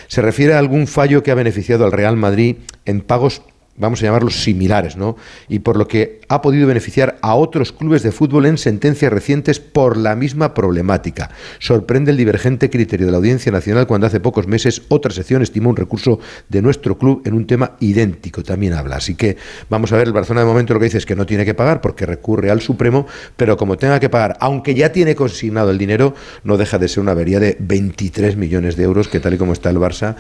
Se 0.07 0.21
refiere 0.21 0.53
a 0.53 0.59
algún 0.59 0.87
fallo 0.87 1.23
que 1.23 1.31
ha 1.31 1.35
beneficiado 1.35 1.83
al 1.83 1.91
Real 1.91 2.15
Madrid 2.15 2.55
en 2.85 3.01
pagos 3.01 3.41
vamos 3.79 4.01
a 4.01 4.05
llamarlos 4.05 4.43
similares, 4.43 4.95
¿no? 4.95 5.15
Y 5.47 5.59
por 5.59 5.77
lo 5.77 5.87
que 5.87 6.21
ha 6.27 6.41
podido 6.41 6.67
beneficiar 6.67 7.17
a 7.21 7.33
otros 7.33 7.71
clubes 7.71 8.03
de 8.03 8.11
fútbol 8.11 8.45
en 8.45 8.57
sentencias 8.57 9.11
recientes 9.11 9.59
por 9.59 9.97
la 9.97 10.15
misma 10.15 10.53
problemática. 10.53 11.31
Sorprende 11.57 12.11
el 12.11 12.17
divergente 12.17 12.69
criterio 12.69 13.07
de 13.07 13.11
la 13.11 13.17
Audiencia 13.17 13.51
Nacional 13.51 13.87
cuando 13.87 14.07
hace 14.07 14.19
pocos 14.19 14.47
meses 14.47 14.83
otra 14.89 15.11
sección 15.11 15.41
estimó 15.41 15.69
un 15.69 15.75
recurso 15.75 16.19
de 16.49 16.61
nuestro 16.61 16.97
club 16.97 17.23
en 17.25 17.33
un 17.33 17.47
tema 17.47 17.71
idéntico, 17.79 18.43
también 18.43 18.73
habla. 18.73 18.97
Así 18.97 19.15
que 19.15 19.37
vamos 19.69 19.91
a 19.91 19.97
ver, 19.97 20.07
el 20.07 20.13
Barcelona 20.13 20.41
de 20.41 20.47
momento 20.47 20.73
lo 20.73 20.79
que 20.79 20.85
dice 20.85 20.97
es 20.99 21.05
que 21.05 21.15
no 21.15 21.25
tiene 21.25 21.45
que 21.45 21.53
pagar 21.53 21.81
porque 21.81 22.05
recurre 22.05 22.51
al 22.51 22.61
Supremo, 22.61 23.07
pero 23.37 23.57
como 23.57 23.77
tenga 23.77 23.99
que 23.99 24.09
pagar, 24.09 24.37
aunque 24.39 24.75
ya 24.75 24.91
tiene 24.91 25.15
consignado 25.15 25.71
el 25.71 25.77
dinero, 25.77 26.13
no 26.43 26.57
deja 26.57 26.77
de 26.77 26.87
ser 26.87 27.01
una 27.01 27.13
avería 27.13 27.39
de 27.39 27.57
23 27.59 28.35
millones 28.35 28.75
de 28.75 28.83
euros, 28.83 29.07
que 29.07 29.19
tal 29.19 29.33
y 29.33 29.37
como 29.37 29.53
está 29.53 29.69
el 29.69 29.77
Barça, 29.77 30.15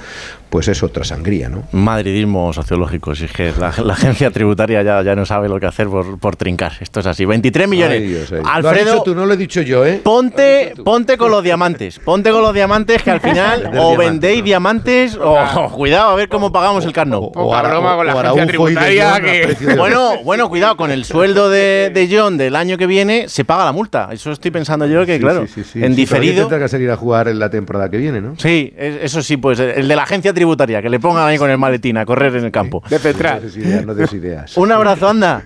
pues 0.49 0.67
es 0.67 0.81
otra 0.81 1.03
sangría, 1.03 1.49
¿no? 1.49 1.63
Madridismo 1.71 2.51
sociológico, 2.53 3.15
si 3.15 3.27
es 3.49 3.57
la, 3.57 3.73
la 3.83 3.93
agencia 3.93 4.31
tributaria 4.31 4.81
ya, 4.81 5.01
ya 5.03 5.15
no 5.15 5.25
sabe 5.25 5.49
lo 5.49 5.59
que 5.59 5.65
hacer 5.65 5.87
por, 5.87 6.19
por 6.19 6.35
trincar. 6.35 6.73
Esto 6.79 6.99
es 7.01 7.05
así. 7.05 7.25
23 7.25 7.67
millones. 7.67 8.01
Ay, 8.01 8.07
Dios, 8.07 8.31
ay. 8.31 8.39
Lo 8.41 8.47
has 8.49 8.55
Alfredo, 8.55 8.91
dicho 8.93 9.03
tú, 9.03 9.15
no 9.15 9.25
lo 9.25 9.33
he 9.33 9.37
dicho 9.37 9.61
yo, 9.61 9.85
¿eh? 9.85 10.01
Ponte, 10.03 10.73
ponte 10.83 11.17
con 11.17 11.31
los 11.31 11.43
diamantes. 11.43 11.99
Ponte 11.99 12.31
con 12.31 12.41
los 12.41 12.53
diamantes 12.53 13.03
que 13.03 13.11
al 13.11 13.19
final 13.19 13.71
o 13.77 13.95
vendéis 13.97 14.43
diamantes 14.43 15.15
o 15.17 15.29
o 15.39 15.69
cuidado 15.75 16.11
a 16.11 16.15
ver 16.15 16.29
cómo 16.29 16.51
pagamos 16.51 16.85
el 16.85 16.93
carno. 16.93 17.31
Poca 17.31 17.61
broma 17.61 17.95
con 17.95 18.05
la 18.07 18.15
o 18.15 18.19
agencia 18.19 18.47
tributaria 18.47 19.19
que... 19.21 19.75
Bueno, 19.75 20.23
bueno, 20.23 20.49
cuidado, 20.49 20.75
con 20.77 20.91
el 20.91 21.05
sueldo 21.05 21.49
de, 21.49 21.91
de 21.93 22.07
John 22.11 22.37
del 22.37 22.55
año 22.55 22.77
que 22.77 22.87
viene 22.87 23.27
se 23.29 23.45
paga 23.45 23.65
la 23.65 23.71
multa. 23.71 24.09
Eso 24.11 24.31
estoy 24.31 24.51
pensando 24.51 24.85
yo 24.85 25.05
que, 25.05 25.15
Sí, 25.15 25.19
claro, 25.21 25.45
sí, 25.47 25.63
sí, 25.63 25.63
sí. 25.73 25.83
en 25.83 25.95
diferido. 25.95 26.41
tendrá 26.47 26.59
que 26.59 26.67
salir 26.69 26.89
a 26.91 26.97
jugar 26.97 27.27
en 27.27 27.39
la 27.39 27.49
temporada 27.49 27.89
que 27.89 27.97
viene, 27.97 28.21
¿no? 28.21 28.35
Sí, 28.37 28.73
es- 28.77 28.97
eso 29.03 29.21
sí, 29.21 29.37
pues 29.37 29.59
el 29.59 29.87
de 29.87 29.95
la 29.95 30.03
agencia 30.03 30.33
tributaria, 30.33 30.81
que 30.81 30.89
le 30.89 30.99
pongan 30.99 31.27
ahí 31.27 31.37
con 31.37 31.49
el 31.49 31.57
maletín 31.57 31.97
a 31.97 32.05
correr 32.05 32.35
en 32.35 32.45
el 32.45 32.51
campo. 32.51 32.83
De 32.89 32.99
Petral. 32.99 33.38
No 33.39 33.45
des 33.45 33.57
ideas, 33.57 33.85
no 33.85 33.95
des 33.95 34.13
ideas. 34.13 34.57
Un 34.57 34.71
abrazo, 34.71 35.07
anda. 35.09 35.43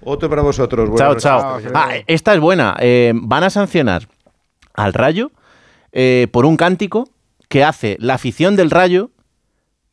Otro 0.00 0.30
para 0.30 0.42
vosotros. 0.42 0.90
Chao, 0.96 1.16
chao. 1.16 1.58
Ah, 1.74 1.94
esta 2.06 2.34
es 2.34 2.40
buena. 2.40 2.76
Eh, 2.80 3.12
van 3.14 3.44
a 3.44 3.50
sancionar 3.50 4.08
al 4.74 4.94
Rayo 4.94 5.32
eh, 5.92 6.28
por 6.30 6.46
un 6.46 6.56
cántico 6.56 7.08
que 7.48 7.64
hace 7.64 7.96
la 8.00 8.14
afición 8.14 8.56
del 8.56 8.70
Rayo 8.70 9.10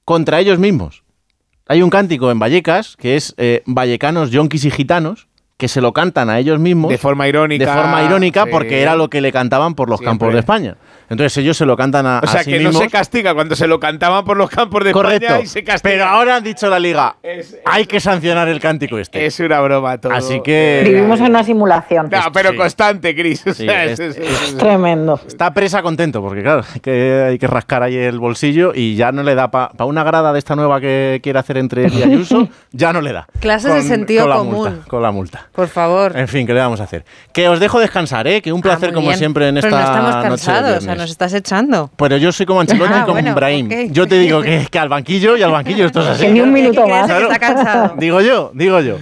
contra 0.06 0.40
ellos 0.40 0.60
mismos. 0.60 1.04
Hay 1.68 1.82
un 1.82 1.90
cántico 1.90 2.30
en 2.30 2.38
Vallecas 2.40 2.96
que 2.96 3.16
es 3.16 3.34
eh, 3.38 3.64
Vallecanos, 3.66 4.30
Yonkis 4.30 4.66
y 4.66 4.72
Gitanos 4.72 5.28
que 5.58 5.68
se 5.70 5.80
lo 5.82 5.94
cantan 5.94 6.30
a 6.30 6.38
ellos 6.38 6.60
mismos 6.60 6.90
De 6.90 6.98
forma 6.98 7.30
irónica. 7.30 7.66
de 7.66 7.82
forma 7.82 8.04
irónica 8.04 8.44
sí. 8.44 8.50
porque 8.52 8.82
era 8.82 8.96
lo 8.96 9.10
que 9.10 9.22
le 9.22 9.32
cantaban 9.32 9.74
por 9.74 9.90
los 9.90 10.00
Siempre. 10.00 10.12
campos 10.12 10.34
de 10.34 10.40
España. 10.40 10.78
Entonces 11.10 11.38
ellos 11.38 11.56
se 11.58 11.66
lo 11.66 11.76
cantan 11.78 12.06
a, 12.06 12.20
O 12.24 12.28
sea, 12.28 12.42
a 12.42 12.44
sí 12.44 12.52
que 12.52 12.60
no 12.60 12.74
se 12.74 12.90
castiga 12.90 13.34
cuando 13.34 13.56
se 13.56 13.68
lo 13.68 13.80
cantaban 13.80 14.26
por 14.26 14.38
los 14.38 14.50
campos 14.50 14.84
de 14.84 14.92
Correcto. 14.92 15.26
España 15.26 15.44
y 15.44 15.48
se 15.48 15.64
castiga. 15.64 15.92
Pero 15.92 16.06
ahora 16.06 16.38
han 16.38 16.44
dicho 16.44 16.70
la 16.70 16.80
liga, 16.80 17.16
Es- 17.22 17.58
hay 17.66 17.86
que 17.86 18.00
sancionar 18.00 18.48
el 18.48 18.60
cántico 18.60 18.98
este. 18.98 19.26
Es 19.26 19.40
una 19.40 19.60
broma 19.62 19.98
todo. 20.00 20.14
Así 20.14 20.42
que 20.44 20.82
Vivimos 20.86 21.20
en 21.20 21.28
una 21.28 21.44
simulación. 21.44 22.10
No, 22.12 22.32
pero 22.34 22.52
Sí. 22.52 22.58
constante, 22.58 23.16
Cris. 23.16 23.46
O 23.46 23.54
Sí, 23.54 23.66
sea, 23.66 23.86
es- 23.86 24.00
es- 24.00 24.18
es- 24.18 24.42
es- 24.50 24.58
Tremendo. 24.58 25.20
Está 25.28 25.54
presa 25.54 25.82
contento, 25.82 26.22
porque 26.22 26.42
claro, 26.42 26.64
hay 26.74 26.80
que, 26.80 27.26
hay 27.30 27.38
que 27.40 27.48
rascar 27.48 27.84
ahí 27.84 27.96
el 27.96 28.20
bolsillo 28.20 28.72
y 28.74 28.96
ya 28.96 29.12
no 29.12 29.24
le 29.24 29.36
da 29.36 29.52
para 29.52 29.72
una 29.86 30.04
grada 30.04 30.34
de 30.34 30.40
esta 30.40 30.56
nueva 30.56 30.80
que 30.82 31.20
quiere 31.22 31.40
hacer 31.40 31.58
entre 31.58 31.86
él 31.86 31.94
y 31.94 32.04
Ayuso, 32.04 32.48
ya 32.72 32.92
no 32.94 33.02
le 33.02 33.14
da. 33.14 33.28
Clases 33.40 33.74
de 33.74 33.82
sentido 33.84 34.22
con 34.24 34.30
la 34.30 34.36
común. 34.38 34.54
multa, 34.56 34.88
con 34.88 35.02
la 35.02 35.12
multa. 35.12 35.48
Por 35.54 35.68
favor. 35.68 36.18
En 36.18 36.28
fin, 36.28 36.46
¿qué 36.48 36.54
le 36.54 36.60
vamos 36.60 36.80
a 36.82 36.84
hacer? 36.86 37.06
Que 37.34 37.48
os 37.50 37.60
dejo 37.60 37.80
descansar, 37.80 38.28
¿eh? 38.28 38.42
Que 38.42 38.52
un 38.52 38.62
placer 38.62 38.90
Ah, 38.90 38.94
muy 38.94 39.04
como 39.06 39.18
siempre 39.18 39.48
en 39.50 39.58
esta 39.58 39.70
Pero 39.70 39.80
no 39.82 39.84
estamos 39.86 40.24
cansados, 40.24 40.88
sea, 40.96 41.02
viernes. 41.02 41.02
nos 41.02 41.12
estás 41.12 41.34
echando. 41.34 41.90
Pero 41.98 42.18
yo 42.18 42.32
soy 42.32 42.46
como 42.46 42.62
Ancelotti 42.62 42.92
Ah, 42.94 42.98
y 43.00 43.02
como 43.02 43.14
bueno, 43.14 43.36
Brahim. 43.36 43.66
ok. 43.68 43.92
Yo 43.92 44.08
te 44.08 44.18
digo 44.20 44.42
que, 44.42 44.68
que 44.70 44.80
al 44.80 44.90
banquillo 44.90 45.38
y 45.38 45.44
al 45.44 45.52
banquillo 45.52 45.86
esto 45.86 46.02
es 46.02 46.08
así. 46.08 46.28
Ni 46.28 46.42
un 46.42 46.54
¿Qué 46.54 46.62
minuto 46.62 46.88
más. 46.88 47.10
está 47.10 47.40
cansado? 47.40 47.94
Digo 48.00 48.22
yo, 48.22 48.52
digo 48.54 48.80
yo. 48.82 48.98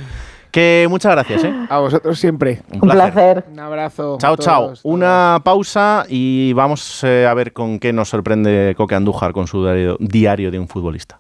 Que 0.52 0.86
muchas 0.88 1.12
gracias, 1.14 1.46
¿eh? 1.46 1.54
A 1.68 1.80
vosotros 1.80 2.20
siempre. 2.20 2.62
Un 2.72 2.84
Un 2.84 2.90
placer. 2.90 3.44
Un 3.52 3.60
abrazo. 3.60 4.18
Chao, 4.22 4.38
chao. 4.38 4.66
todos. 4.66 4.82
Una 4.84 5.42
pausa 5.44 6.06
y 6.08 6.54
vamos 6.54 7.04
eh, 7.04 7.26
a 7.28 7.34
ver 7.34 7.54
con 7.54 7.80
qué 7.80 7.92
nos 7.92 8.10
sorprende 8.10 8.76
Coque 8.78 8.94
Andújar 8.94 9.34
con 9.34 9.48
su 9.48 9.64
diario, 9.64 9.98
diario 10.00 10.52
de 10.52 10.60
un 10.60 10.68
futbolista. 10.68 11.20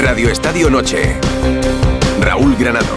Radio 0.00 0.28
Estadio 0.28 0.68
Noche. 0.70 1.14
Raúl 2.20 2.56
Granado. 2.58 2.96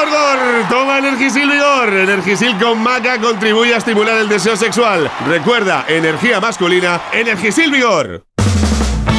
Toma 0.69 0.99
Energisil 0.99 1.49
Vigor. 1.49 1.93
Energisil 1.93 2.57
con 2.57 2.81
maca 2.81 3.19
contribuye 3.19 3.73
a 3.73 3.77
estimular 3.77 4.17
el 4.17 4.29
deseo 4.29 4.55
sexual. 4.55 5.09
Recuerda, 5.27 5.85
energía 5.87 6.39
masculina, 6.39 7.01
Energisil 7.11 7.71
Vigor. 7.71 8.25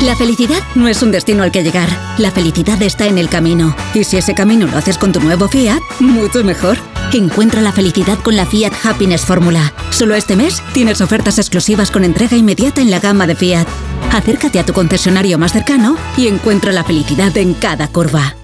La 0.02 0.16
felicidad 0.16 0.60
no 0.74 0.88
es 0.88 1.02
un 1.02 1.12
destino 1.12 1.42
al 1.42 1.52
que 1.52 1.62
llegar. 1.62 1.88
La 2.18 2.30
felicidad 2.30 2.80
está 2.82 3.06
en 3.06 3.18
el 3.18 3.28
camino. 3.28 3.74
Y 3.94 4.04
si 4.04 4.16
ese 4.16 4.34
camino 4.34 4.66
lo 4.66 4.76
haces 4.76 4.98
con 4.98 5.12
tu 5.12 5.20
nuevo 5.20 5.48
Fiat, 5.48 5.80
mucho 6.00 6.42
mejor. 6.42 6.76
Encuentra 7.12 7.60
la 7.60 7.72
felicidad 7.72 8.18
con 8.18 8.34
la 8.34 8.46
Fiat 8.46 8.72
Happiness 8.84 9.26
Fórmula. 9.26 9.72
Solo 9.90 10.14
este 10.14 10.34
mes 10.34 10.62
tienes 10.72 11.00
ofertas 11.00 11.38
exclusivas 11.38 11.90
con 11.90 12.04
entrega 12.04 12.36
inmediata 12.36 12.80
en 12.80 12.90
la 12.90 13.00
gama 13.00 13.26
de 13.26 13.36
Fiat. 13.36 13.68
Acércate 14.12 14.58
a 14.58 14.66
tu 14.66 14.72
concesionario 14.72 15.38
más 15.38 15.52
cercano 15.52 15.96
y 16.16 16.26
encuentra 16.26 16.72
la 16.72 16.84
felicidad 16.84 17.36
en 17.36 17.54
cada 17.54 17.86
curva. 17.88 18.34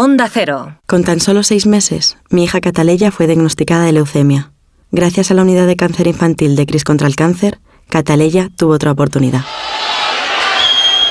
Onda 0.00 0.30
Cero. 0.32 0.78
Con 0.86 1.02
tan 1.02 1.18
solo 1.18 1.42
seis 1.42 1.66
meses, 1.66 2.18
mi 2.30 2.44
hija 2.44 2.60
Cataleya 2.60 3.10
fue 3.10 3.26
diagnosticada 3.26 3.84
de 3.84 3.90
leucemia. 3.90 4.52
Gracias 4.92 5.32
a 5.32 5.34
la 5.34 5.42
unidad 5.42 5.66
de 5.66 5.74
cáncer 5.74 6.06
infantil 6.06 6.54
de 6.54 6.66
Cris 6.66 6.84
contra 6.84 7.08
el 7.08 7.16
cáncer, 7.16 7.58
Cataleya 7.88 8.48
tuvo 8.56 8.74
otra 8.74 8.92
oportunidad. 8.92 9.40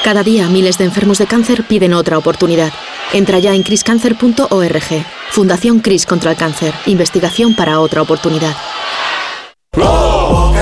Cada 0.06 0.24
día 0.24 0.48
miles 0.48 0.78
de 0.78 0.86
enfermos 0.86 1.18
de 1.18 1.28
cáncer 1.28 1.66
piden 1.68 1.94
otra 1.94 2.18
oportunidad. 2.18 2.72
Entra 3.12 3.40
ya 3.40 3.54
en 3.56 3.64
criscancer.org. 3.64 5.06
Fundación 5.32 5.82
Cris 5.82 6.06
contra 6.06 6.32
el 6.32 6.38
cáncer. 6.38 6.74
Investigación 6.86 7.58
para 7.58 7.82
otra 7.82 8.02
oportunidad. 8.02 8.56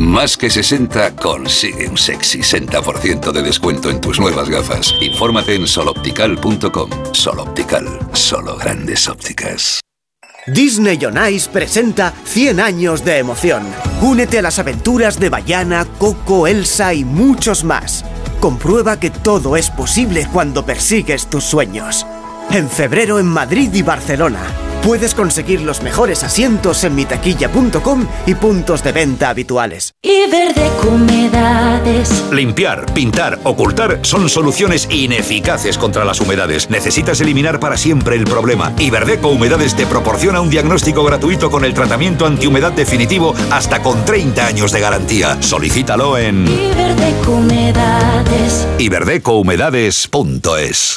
Más 0.00 0.38
que 0.38 0.48
60 0.48 1.14
consigue 1.16 1.86
un 1.86 1.98
sexy 1.98 2.38
60% 2.38 3.32
de 3.32 3.42
descuento 3.42 3.90
en 3.90 4.00
tus 4.00 4.18
nuevas 4.18 4.48
gafas. 4.48 4.94
Infórmate 4.98 5.54
en 5.54 5.66
soloptical.com. 5.66 6.90
Soloptical, 7.12 7.86
solo 8.14 8.56
grandes 8.56 9.06
ópticas. 9.08 9.80
Disney 10.46 10.98
on 11.04 11.18
Ice 11.30 11.50
presenta 11.50 12.14
100 12.24 12.60
años 12.60 13.04
de 13.04 13.18
emoción. 13.18 13.62
Únete 14.00 14.38
a 14.38 14.42
las 14.42 14.58
aventuras 14.58 15.20
de 15.20 15.28
Bayana, 15.28 15.84
Coco, 15.98 16.46
Elsa 16.46 16.94
y 16.94 17.04
muchos 17.04 17.62
más. 17.62 18.02
Comprueba 18.40 18.98
que 18.98 19.10
todo 19.10 19.54
es 19.54 19.68
posible 19.68 20.26
cuando 20.32 20.64
persigues 20.64 21.28
tus 21.28 21.44
sueños. 21.44 22.06
En 22.52 22.68
febrero 22.68 23.20
en 23.20 23.26
Madrid 23.26 23.72
y 23.74 23.82
Barcelona. 23.82 24.40
Puedes 24.82 25.14
conseguir 25.14 25.60
los 25.60 25.82
mejores 25.82 26.24
asientos 26.24 26.82
en 26.84 26.94
mitaquilla.com 26.96 28.06
y 28.26 28.34
puntos 28.34 28.82
de 28.82 28.92
venta 28.92 29.28
habituales. 29.28 29.92
Y 30.02 30.28
verde 30.30 30.70
humedades. 30.88 32.24
Limpiar, 32.32 32.86
pintar, 32.92 33.38
ocultar 33.44 34.00
son 34.02 34.28
soluciones 34.28 34.88
ineficaces 34.90 35.78
contra 35.78 36.04
las 36.04 36.20
humedades. 36.20 36.68
Necesitas 36.70 37.20
eliminar 37.20 37.60
para 37.60 37.76
siempre 37.76 38.16
el 38.16 38.24
problema. 38.24 38.72
Iberdeco 38.78 39.28
Humedades 39.28 39.76
te 39.76 39.86
proporciona 39.86 40.40
un 40.40 40.50
diagnóstico 40.50 41.04
gratuito 41.04 41.50
con 41.50 41.64
el 41.64 41.72
tratamiento 41.74 42.26
antihumedad 42.26 42.72
definitivo 42.72 43.32
hasta 43.50 43.80
con 43.82 44.04
30 44.04 44.44
años 44.46 44.72
de 44.72 44.80
garantía. 44.80 45.40
Solicítalo 45.40 46.18
en 46.18 46.48
Y 46.48 46.72
verde 46.74 47.14
humedades. 47.28 48.66
iberdecohumedades.es. 48.78 50.96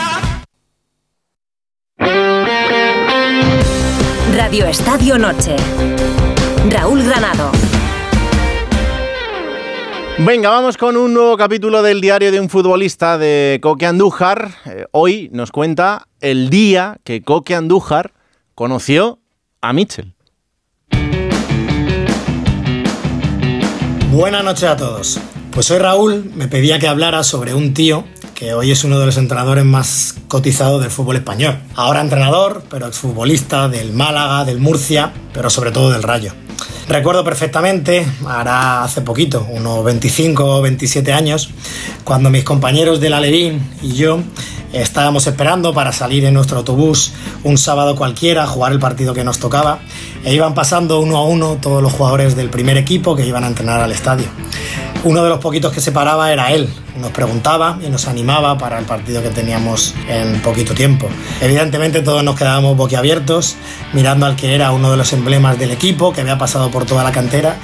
Radio 4.51 4.65
Estadio 4.65 5.17
Noche. 5.17 5.55
Raúl 6.69 7.01
Granado. 7.03 7.53
Venga, 10.17 10.49
vamos 10.49 10.75
con 10.75 10.97
un 10.97 11.13
nuevo 11.13 11.37
capítulo 11.37 11.81
del 11.81 12.01
diario 12.01 12.33
de 12.33 12.41
un 12.41 12.49
futbolista 12.49 13.17
de 13.17 13.61
Coque 13.63 13.85
Andújar. 13.85 14.51
Eh, 14.65 14.87
hoy 14.91 15.29
nos 15.31 15.53
cuenta 15.53 16.05
el 16.19 16.49
día 16.49 16.97
que 17.05 17.21
Coque 17.21 17.55
Andújar 17.55 18.11
conoció 18.53 19.19
a 19.61 19.71
Mitchell. 19.71 20.15
Buenas 24.11 24.43
noches 24.43 24.65
a 24.65 24.75
todos. 24.75 25.17
Pues 25.53 25.65
soy 25.65 25.79
Raúl 25.79 26.29
me 26.35 26.49
pedía 26.49 26.77
que 26.77 26.89
hablara 26.89 27.23
sobre 27.23 27.53
un 27.53 27.73
tío 27.73 28.03
que 28.41 28.55
hoy 28.55 28.71
es 28.71 28.83
uno 28.83 28.99
de 28.99 29.05
los 29.05 29.17
entrenadores 29.17 29.63
más 29.63 30.15
cotizados 30.27 30.81
del 30.81 30.89
fútbol 30.89 31.15
español. 31.15 31.59
Ahora 31.75 32.01
entrenador, 32.01 32.63
pero 32.71 32.87
exfutbolista 32.87 33.69
del 33.69 33.93
Málaga, 33.93 34.45
del 34.45 34.59
Murcia, 34.59 35.13
pero 35.31 35.51
sobre 35.51 35.69
todo 35.69 35.91
del 35.91 36.01
Rayo. 36.01 36.33
Recuerdo 36.87 37.23
perfectamente, 37.23 38.03
hará 38.27 38.83
hace 38.83 39.01
poquito, 39.01 39.45
unos 39.47 39.83
25 39.85 40.43
o 40.43 40.59
27 40.63 41.13
años, 41.13 41.51
cuando 42.03 42.31
mis 42.31 42.43
compañeros 42.43 42.99
del 42.99 43.13
Alevín 43.13 43.61
y 43.83 43.93
yo 43.93 44.21
estábamos 44.73 45.27
esperando 45.27 45.71
para 45.71 45.91
salir 45.91 46.25
en 46.25 46.33
nuestro 46.33 46.57
autobús 46.57 47.13
un 47.43 47.59
sábado 47.59 47.95
cualquiera 47.95 48.45
a 48.45 48.47
jugar 48.47 48.71
el 48.71 48.79
partido 48.79 49.13
que 49.13 49.23
nos 49.23 49.37
tocaba 49.37 49.81
e 50.25 50.33
iban 50.33 50.55
pasando 50.55 50.99
uno 50.99 51.17
a 51.17 51.25
uno 51.25 51.59
todos 51.61 51.83
los 51.83 51.93
jugadores 51.93 52.35
del 52.35 52.49
primer 52.49 52.77
equipo 52.77 53.15
que 53.15 53.23
iban 53.23 53.43
a 53.43 53.47
entrenar 53.47 53.81
al 53.81 53.91
estadio. 53.91 54.25
Uno 55.03 55.23
de 55.23 55.29
los 55.29 55.39
poquitos 55.39 55.73
que 55.73 55.81
se 55.81 55.91
paraba 55.91 56.31
era 56.31 56.51
él, 56.51 56.69
nos 56.95 57.09
preguntaba 57.09 57.79
y 57.81 57.89
nos 57.89 58.07
animaba 58.07 58.59
para 58.59 58.77
el 58.77 58.85
partido 58.85 59.23
que 59.23 59.29
teníamos 59.29 59.95
en 60.07 60.39
poquito 60.43 60.75
tiempo. 60.75 61.09
Evidentemente 61.41 62.01
todos 62.01 62.23
nos 62.23 62.35
quedábamos 62.35 62.77
boquiabiertos 62.77 63.55
mirando 63.93 64.27
al 64.27 64.35
que 64.35 64.53
era 64.53 64.71
uno 64.71 64.91
de 64.91 64.97
los 64.97 65.11
emblemas 65.13 65.57
del 65.57 65.71
equipo, 65.71 66.13
que 66.13 66.21
había 66.21 66.37
pasado 66.37 66.69
por 66.69 66.85
toda 66.85 67.03
la 67.03 67.11
cantera 67.11 67.55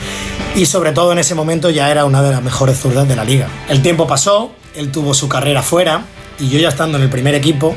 y 0.55 0.65
sobre 0.65 0.93
todo 0.93 1.11
en 1.11 1.19
ese 1.19 1.35
momento 1.35 1.69
ya 1.69 1.91
era 1.91 2.05
una 2.05 2.23
de 2.23 2.31
las 2.31 2.41
mejores 2.41 2.79
zurdas 2.79 3.07
de 3.07 3.15
la 3.15 3.23
liga. 3.23 3.47
El 3.69 3.83
tiempo 3.83 4.07
pasó, 4.07 4.53
él 4.73 4.91
tuvo 4.91 5.13
su 5.13 5.29
carrera 5.29 5.61
fuera 5.61 6.05
y 6.39 6.49
yo 6.49 6.57
ya 6.57 6.69
estando 6.69 6.97
en 6.97 7.03
el 7.03 7.09
primer 7.11 7.35
equipo, 7.35 7.75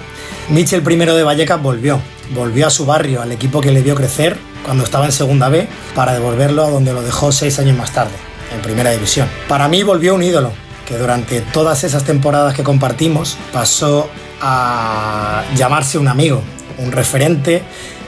Michel 0.48 0.80
primero 0.80 1.14
de 1.14 1.22
Vallecas 1.22 1.62
volvió, 1.62 2.00
volvió 2.34 2.66
a 2.66 2.70
su 2.70 2.86
barrio, 2.86 3.20
al 3.20 3.30
equipo 3.30 3.60
que 3.60 3.72
le 3.72 3.82
vio 3.82 3.94
crecer 3.94 4.38
cuando 4.64 4.84
estaba 4.84 5.04
en 5.04 5.12
segunda 5.12 5.50
B, 5.50 5.68
para 5.94 6.14
devolverlo 6.14 6.64
a 6.64 6.70
donde 6.70 6.94
lo 6.94 7.02
dejó 7.02 7.30
seis 7.30 7.58
años 7.58 7.76
más 7.76 7.92
tarde 7.92 8.29
en 8.54 8.60
primera 8.62 8.90
división. 8.90 9.28
Para 9.48 9.68
mí 9.68 9.82
volvió 9.82 10.14
un 10.14 10.22
ídolo, 10.22 10.52
que 10.86 10.98
durante 10.98 11.40
todas 11.40 11.84
esas 11.84 12.04
temporadas 12.04 12.54
que 12.54 12.64
compartimos 12.64 13.36
pasó 13.52 14.08
a 14.40 15.44
llamarse 15.54 15.98
un 15.98 16.08
amigo, 16.08 16.42
un 16.78 16.92
referente 16.92 17.62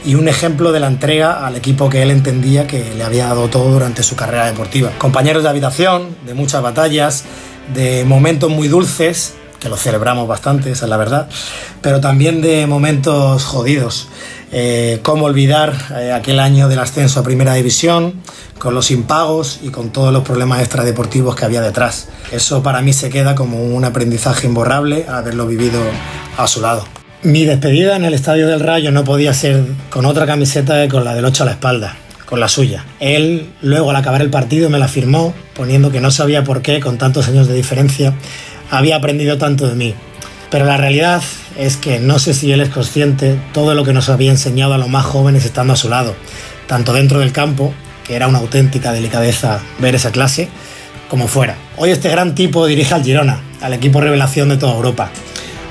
y 0.05 0.17
un 0.17 0.29
ejemplo 0.29 0.73
de 0.73 0.81
la 0.81 0.89
entrega 0.89 1.47
al 1.47 1.57
equipo 1.57 1.89
que 1.89 2.03
él 2.03 2.11
entendía 2.11 2.67
que 2.67 2.93
le 2.97 3.05
había 3.05 3.27
dado 3.27 3.49
todo 3.49 3.71
durante 3.71 4.03
su 4.03 4.17
carrera 4.17 4.47
deportiva. 4.47 4.91
Compañeros 4.99 5.45
de 5.45 5.49
habitación, 5.49 6.17
de 6.27 6.35
muchas 6.35 6.63
batallas, 6.63 7.25
de 7.73 8.05
momentos 8.05 8.51
muy 8.51 8.69
dulces, 8.69 9.35
que 9.63 9.69
los 9.69 9.81
celebramos 9.81 10.27
bastante, 10.27 10.73
esa 10.73 10.87
es 10.87 10.91
la 10.91 10.97
verdad, 10.97 11.29
pero 11.81 12.01
también 12.01 12.43
de 12.43 12.67
momentos 12.67 13.45
jodidos. 13.45 14.09
Eh, 14.51 14.99
cómo 15.03 15.27
olvidar 15.27 15.73
eh, 15.97 16.11
aquel 16.13 16.41
año 16.41 16.69
del 16.69 16.81
ascenso 16.81 17.21
a 17.21 17.23
Primera 17.23 17.55
División, 17.55 18.15
con 18.59 18.75
los 18.75 18.91
impagos 18.91 19.61
y 19.63 19.69
con 19.69 19.91
todos 19.91 20.13
los 20.13 20.25
problemas 20.25 20.61
extradeportivos 20.61 21.37
que 21.37 21.45
había 21.45 21.61
detrás. 21.61 22.09
Eso 22.33 22.63
para 22.65 22.83
mí 22.83 22.93
se 22.93 23.09
queda 23.09 23.37
como 23.37 23.63
un 23.63 23.85
aprendizaje 23.85 24.49
imborrable 24.49 25.07
haberlo 25.09 25.47
vivido 25.47 25.81
a 26.37 26.49
su 26.49 26.61
lado. 26.61 26.85
Mi 27.23 27.45
despedida 27.45 27.95
en 27.95 28.05
el 28.05 28.15
Estadio 28.15 28.49
del 28.49 28.59
Rayo 28.59 28.91
no 28.91 29.05
podía 29.05 29.33
ser 29.33 29.65
con 29.91 30.07
otra 30.07 30.27
camiseta 30.27 30.83
que 30.83 30.89
con 30.89 31.05
la 31.05 31.15
del 31.15 31.25
8 31.25 31.45
a 31.45 31.47
la 31.47 31.53
espalda, 31.53 31.97
con 32.27 32.41
la 32.41 32.49
suya. 32.49 32.85
Él 32.99 33.53
luego 33.63 33.91
al 33.91 33.97
acabar 33.97 34.23
el 34.23 34.31
partido 34.31 34.69
me 34.71 34.81
la 34.81 34.89
firmó 34.89 35.33
poniendo 35.55 35.93
que 35.93 36.01
no 36.01 36.11
sabía 36.11 36.43
por 36.43 36.63
qué, 36.63 36.81
con 36.81 36.99
tantos 36.99 37.29
años 37.29 37.47
de 37.47 37.55
diferencia, 37.55 38.15
había 38.73 38.97
aprendido 38.97 39.37
tanto 39.37 39.69
de 39.69 39.75
mí. 39.75 39.95
Pero 40.51 40.65
la 40.65 40.79
realidad 40.79 41.23
es 41.57 41.77
que 41.77 42.01
no 42.01 42.19
sé 42.19 42.35
si 42.35 42.51
él 42.53 42.61
es 42.63 42.71
consciente 42.71 43.39
todo 43.53 43.75
lo 43.75 43.85
que 43.85 43.93
nos 43.93 44.09
había 44.09 44.31
enseñado 44.31 44.75
a 44.75 44.79
los 44.79 44.89
más 44.89 45.05
jóvenes 45.05 45.45
estando 45.45 45.75
a 45.75 45.77
su 45.77 45.89
lado, 45.89 46.15
tanto 46.67 46.93
dentro 46.95 47.21
del 47.21 47.33
campo, 47.33 47.73
que 48.05 48.17
era 48.17 48.29
una 48.29 48.39
auténtica 48.39 48.93
delicadeza 48.93 49.61
ver 49.79 49.95
esa 49.95 50.11
clase, 50.11 50.49
como 51.09 51.29
fuera. 51.29 51.57
Hoy 51.77 51.91
este 51.91 52.09
gran 52.09 52.35
tipo 52.35 52.67
dirige 52.67 52.95
al 52.95 53.05
Girona, 53.05 53.41
al 53.61 53.75
equipo 53.75 54.01
revelación 54.01 54.49
de 54.49 54.57
toda 54.57 54.75
Europa. 54.75 55.11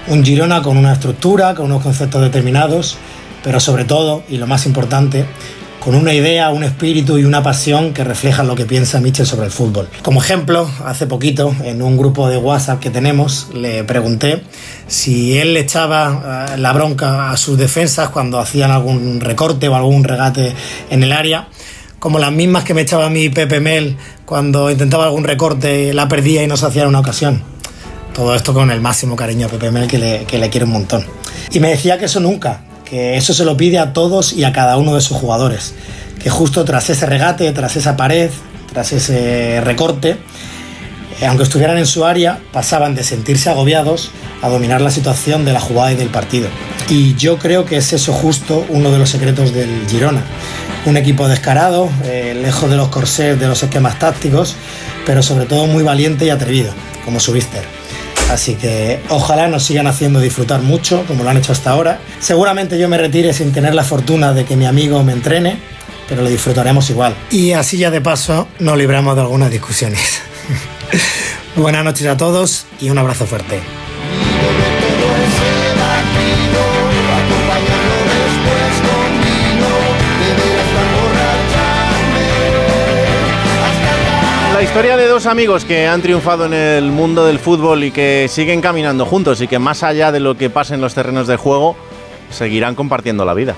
Un 0.07 0.23
Girona 0.23 0.61
con 0.61 0.77
una 0.77 0.93
estructura, 0.93 1.55
con 1.55 1.65
unos 1.65 1.81
conceptos 1.81 2.21
determinados, 2.21 2.97
pero 3.43 3.59
sobre 3.59 3.85
todo, 3.85 4.23
y 4.29 4.37
lo 4.37 4.45
más 4.45 4.67
importante, 4.67 5.25
con 5.81 5.95
una 5.95 6.13
idea, 6.13 6.51
un 6.51 6.63
espíritu 6.63 7.17
y 7.17 7.23
una 7.23 7.41
pasión 7.41 7.91
que 7.91 8.03
reflejan 8.03 8.47
lo 8.47 8.55
que 8.55 8.65
piensa 8.65 9.01
Mitchell 9.01 9.25
sobre 9.25 9.47
el 9.47 9.51
fútbol. 9.51 9.89
Como 10.03 10.21
ejemplo, 10.21 10.69
hace 10.85 11.07
poquito, 11.07 11.55
en 11.63 11.81
un 11.81 11.97
grupo 11.97 12.29
de 12.29 12.37
WhatsApp 12.37 12.79
que 12.79 12.91
tenemos, 12.91 13.47
le 13.55 13.83
pregunté 13.83 14.43
si 14.85 15.39
él 15.39 15.55
le 15.55 15.61
echaba 15.61 16.51
eh, 16.53 16.57
la 16.59 16.71
bronca 16.71 17.31
a 17.31 17.37
sus 17.37 17.57
defensas 17.57 18.09
cuando 18.09 18.39
hacían 18.39 18.69
algún 18.69 19.19
recorte 19.21 19.67
o 19.69 19.75
algún 19.75 20.03
regate 20.03 20.53
en 20.91 21.01
el 21.01 21.11
área 21.11 21.47
como 21.97 22.19
las 22.19 22.31
mismas 22.31 22.63
que 22.63 22.75
me 22.75 22.81
echaba 22.81 23.09
mi 23.09 23.29
Pepe 23.29 23.59
Mel 23.59 23.97
cuando 24.25 24.69
intentaba 24.69 25.05
algún 25.05 25.23
recorte, 25.23 25.93
la 25.93 26.07
perdía 26.07 26.43
y 26.43 26.47
no 26.47 26.57
se 26.57 26.65
hacía 26.67 26.83
en 26.83 26.89
una 26.89 26.99
ocasión. 26.99 27.43
Todo 28.13 28.35
esto 28.35 28.53
con 28.53 28.69
el 28.71 28.81
máximo 28.81 29.15
cariño 29.15 29.47
a 29.47 29.49
Pepe 29.49 29.71
Mel 29.71 29.87
que 29.87 29.97
le, 29.97 30.25
que 30.25 30.37
le 30.37 30.49
quiere 30.49 30.65
un 30.65 30.71
montón. 30.71 31.05
Y 31.51 31.59
me 31.59 31.69
decía 31.69 31.97
que 31.99 32.05
eso 32.05 32.19
nunca, 32.19 32.61
que 32.91 33.15
eso 33.15 33.33
se 33.33 33.45
lo 33.45 33.55
pide 33.55 33.79
a 33.79 33.93
todos 33.93 34.33
y 34.33 34.43
a 34.43 34.51
cada 34.51 34.75
uno 34.75 34.95
de 34.95 35.01
sus 35.01 35.15
jugadores, 35.15 35.73
que 36.21 36.29
justo 36.29 36.65
tras 36.65 36.89
ese 36.89 37.05
regate, 37.05 37.49
tras 37.53 37.77
esa 37.77 37.95
pared, 37.95 38.29
tras 38.73 38.91
ese 38.91 39.61
recorte, 39.61 40.17
eh, 41.21 41.25
aunque 41.25 41.43
estuvieran 41.43 41.77
en 41.77 41.85
su 41.85 42.03
área, 42.03 42.41
pasaban 42.51 42.93
de 42.93 43.05
sentirse 43.05 43.49
agobiados 43.49 44.11
a 44.41 44.49
dominar 44.49 44.81
la 44.81 44.91
situación 44.91 45.45
de 45.45 45.53
la 45.53 45.61
jugada 45.61 45.93
y 45.93 45.95
del 45.95 46.09
partido. 46.09 46.49
Y 46.89 47.15
yo 47.15 47.37
creo 47.37 47.63
que 47.63 47.77
es 47.77 47.93
eso 47.93 48.11
justo 48.11 48.65
uno 48.67 48.91
de 48.91 48.99
los 48.99 49.09
secretos 49.09 49.53
del 49.53 49.87
Girona. 49.87 50.23
Un 50.85 50.97
equipo 50.97 51.29
descarado, 51.29 51.89
eh, 52.03 52.37
lejos 52.41 52.69
de 52.69 52.75
los 52.75 52.89
corsés 52.89 53.39
de 53.39 53.47
los 53.47 53.63
esquemas 53.63 53.99
tácticos, 53.99 54.55
pero 55.05 55.23
sobre 55.23 55.45
todo 55.45 55.65
muy 55.65 55.83
valiente 55.83 56.25
y 56.25 56.29
atrevido, 56.29 56.73
como 57.05 57.21
su 57.21 57.31
Víster. 57.31 57.80
Así 58.31 58.55
que 58.55 59.01
ojalá 59.09 59.49
nos 59.49 59.63
sigan 59.63 59.87
haciendo 59.87 60.21
disfrutar 60.21 60.61
mucho, 60.61 61.03
como 61.05 61.25
lo 61.25 61.29
han 61.29 61.35
hecho 61.35 61.51
hasta 61.51 61.71
ahora. 61.71 61.99
Seguramente 62.21 62.79
yo 62.79 62.87
me 62.87 62.97
retire 62.97 63.33
sin 63.33 63.51
tener 63.51 63.75
la 63.75 63.83
fortuna 63.83 64.31
de 64.31 64.45
que 64.45 64.55
mi 64.55 64.65
amigo 64.65 65.03
me 65.03 65.11
entrene, 65.11 65.59
pero 66.07 66.21
lo 66.21 66.29
disfrutaremos 66.29 66.89
igual. 66.89 67.13
Y 67.29 67.51
así 67.51 67.77
ya 67.77 67.91
de 67.91 67.99
paso 67.99 68.47
nos 68.59 68.77
libramos 68.77 69.15
de 69.15 69.21
algunas 69.21 69.51
discusiones. 69.51 70.21
Buenas 71.57 71.83
noches 71.83 72.07
a 72.07 72.15
todos 72.15 72.67
y 72.79 72.89
un 72.89 72.99
abrazo 72.99 73.25
fuerte. 73.25 73.59
Historia 84.71 84.95
de 84.95 85.05
dos 85.05 85.25
amigos 85.25 85.65
que 85.65 85.85
han 85.85 86.01
triunfado 86.01 86.45
en 86.45 86.53
el 86.53 86.91
mundo 86.91 87.25
del 87.25 87.39
fútbol 87.39 87.83
y 87.83 87.91
que 87.91 88.27
siguen 88.29 88.61
caminando 88.61 89.05
juntos 89.05 89.41
y 89.41 89.47
que 89.49 89.59
más 89.59 89.83
allá 89.83 90.13
de 90.13 90.21
lo 90.21 90.37
que 90.37 90.49
pasa 90.49 90.73
en 90.73 90.79
los 90.79 90.93
terrenos 90.93 91.27
de 91.27 91.35
juego, 91.35 91.75
seguirán 92.29 92.73
compartiendo 92.73 93.25
la 93.25 93.33
vida. 93.33 93.53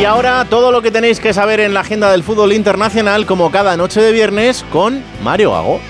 Y 0.00 0.04
ahora 0.04 0.46
todo 0.48 0.70
lo 0.70 0.80
que 0.80 0.92
tenéis 0.92 1.18
que 1.18 1.34
saber 1.34 1.58
en 1.58 1.74
la 1.74 1.80
agenda 1.80 2.12
del 2.12 2.22
fútbol 2.22 2.52
internacional, 2.52 3.26
como 3.26 3.50
cada 3.50 3.76
noche 3.76 4.00
de 4.00 4.12
viernes, 4.12 4.64
con 4.70 5.02
Mario 5.20 5.50
Gago. 5.50 5.80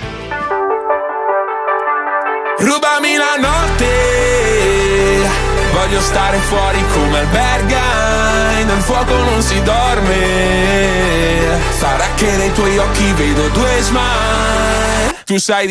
Rubami 2.57 3.15
la 3.15 3.37
voglio 5.85 6.01
stare 6.01 6.37
fuori 6.39 6.83
come 6.93 7.19
alberga, 7.19 8.63
nel 8.65 8.81
fuoco 8.81 9.15
non 9.15 9.41
si 9.41 9.61
dorme, 9.61 11.59
sarà 11.77 12.05
che 12.15 12.37
nei 12.37 12.51
tuoi 12.53 12.75
occhi 12.79 13.11
vedo 13.13 13.47
due 13.49 13.81
smile. 13.81 15.14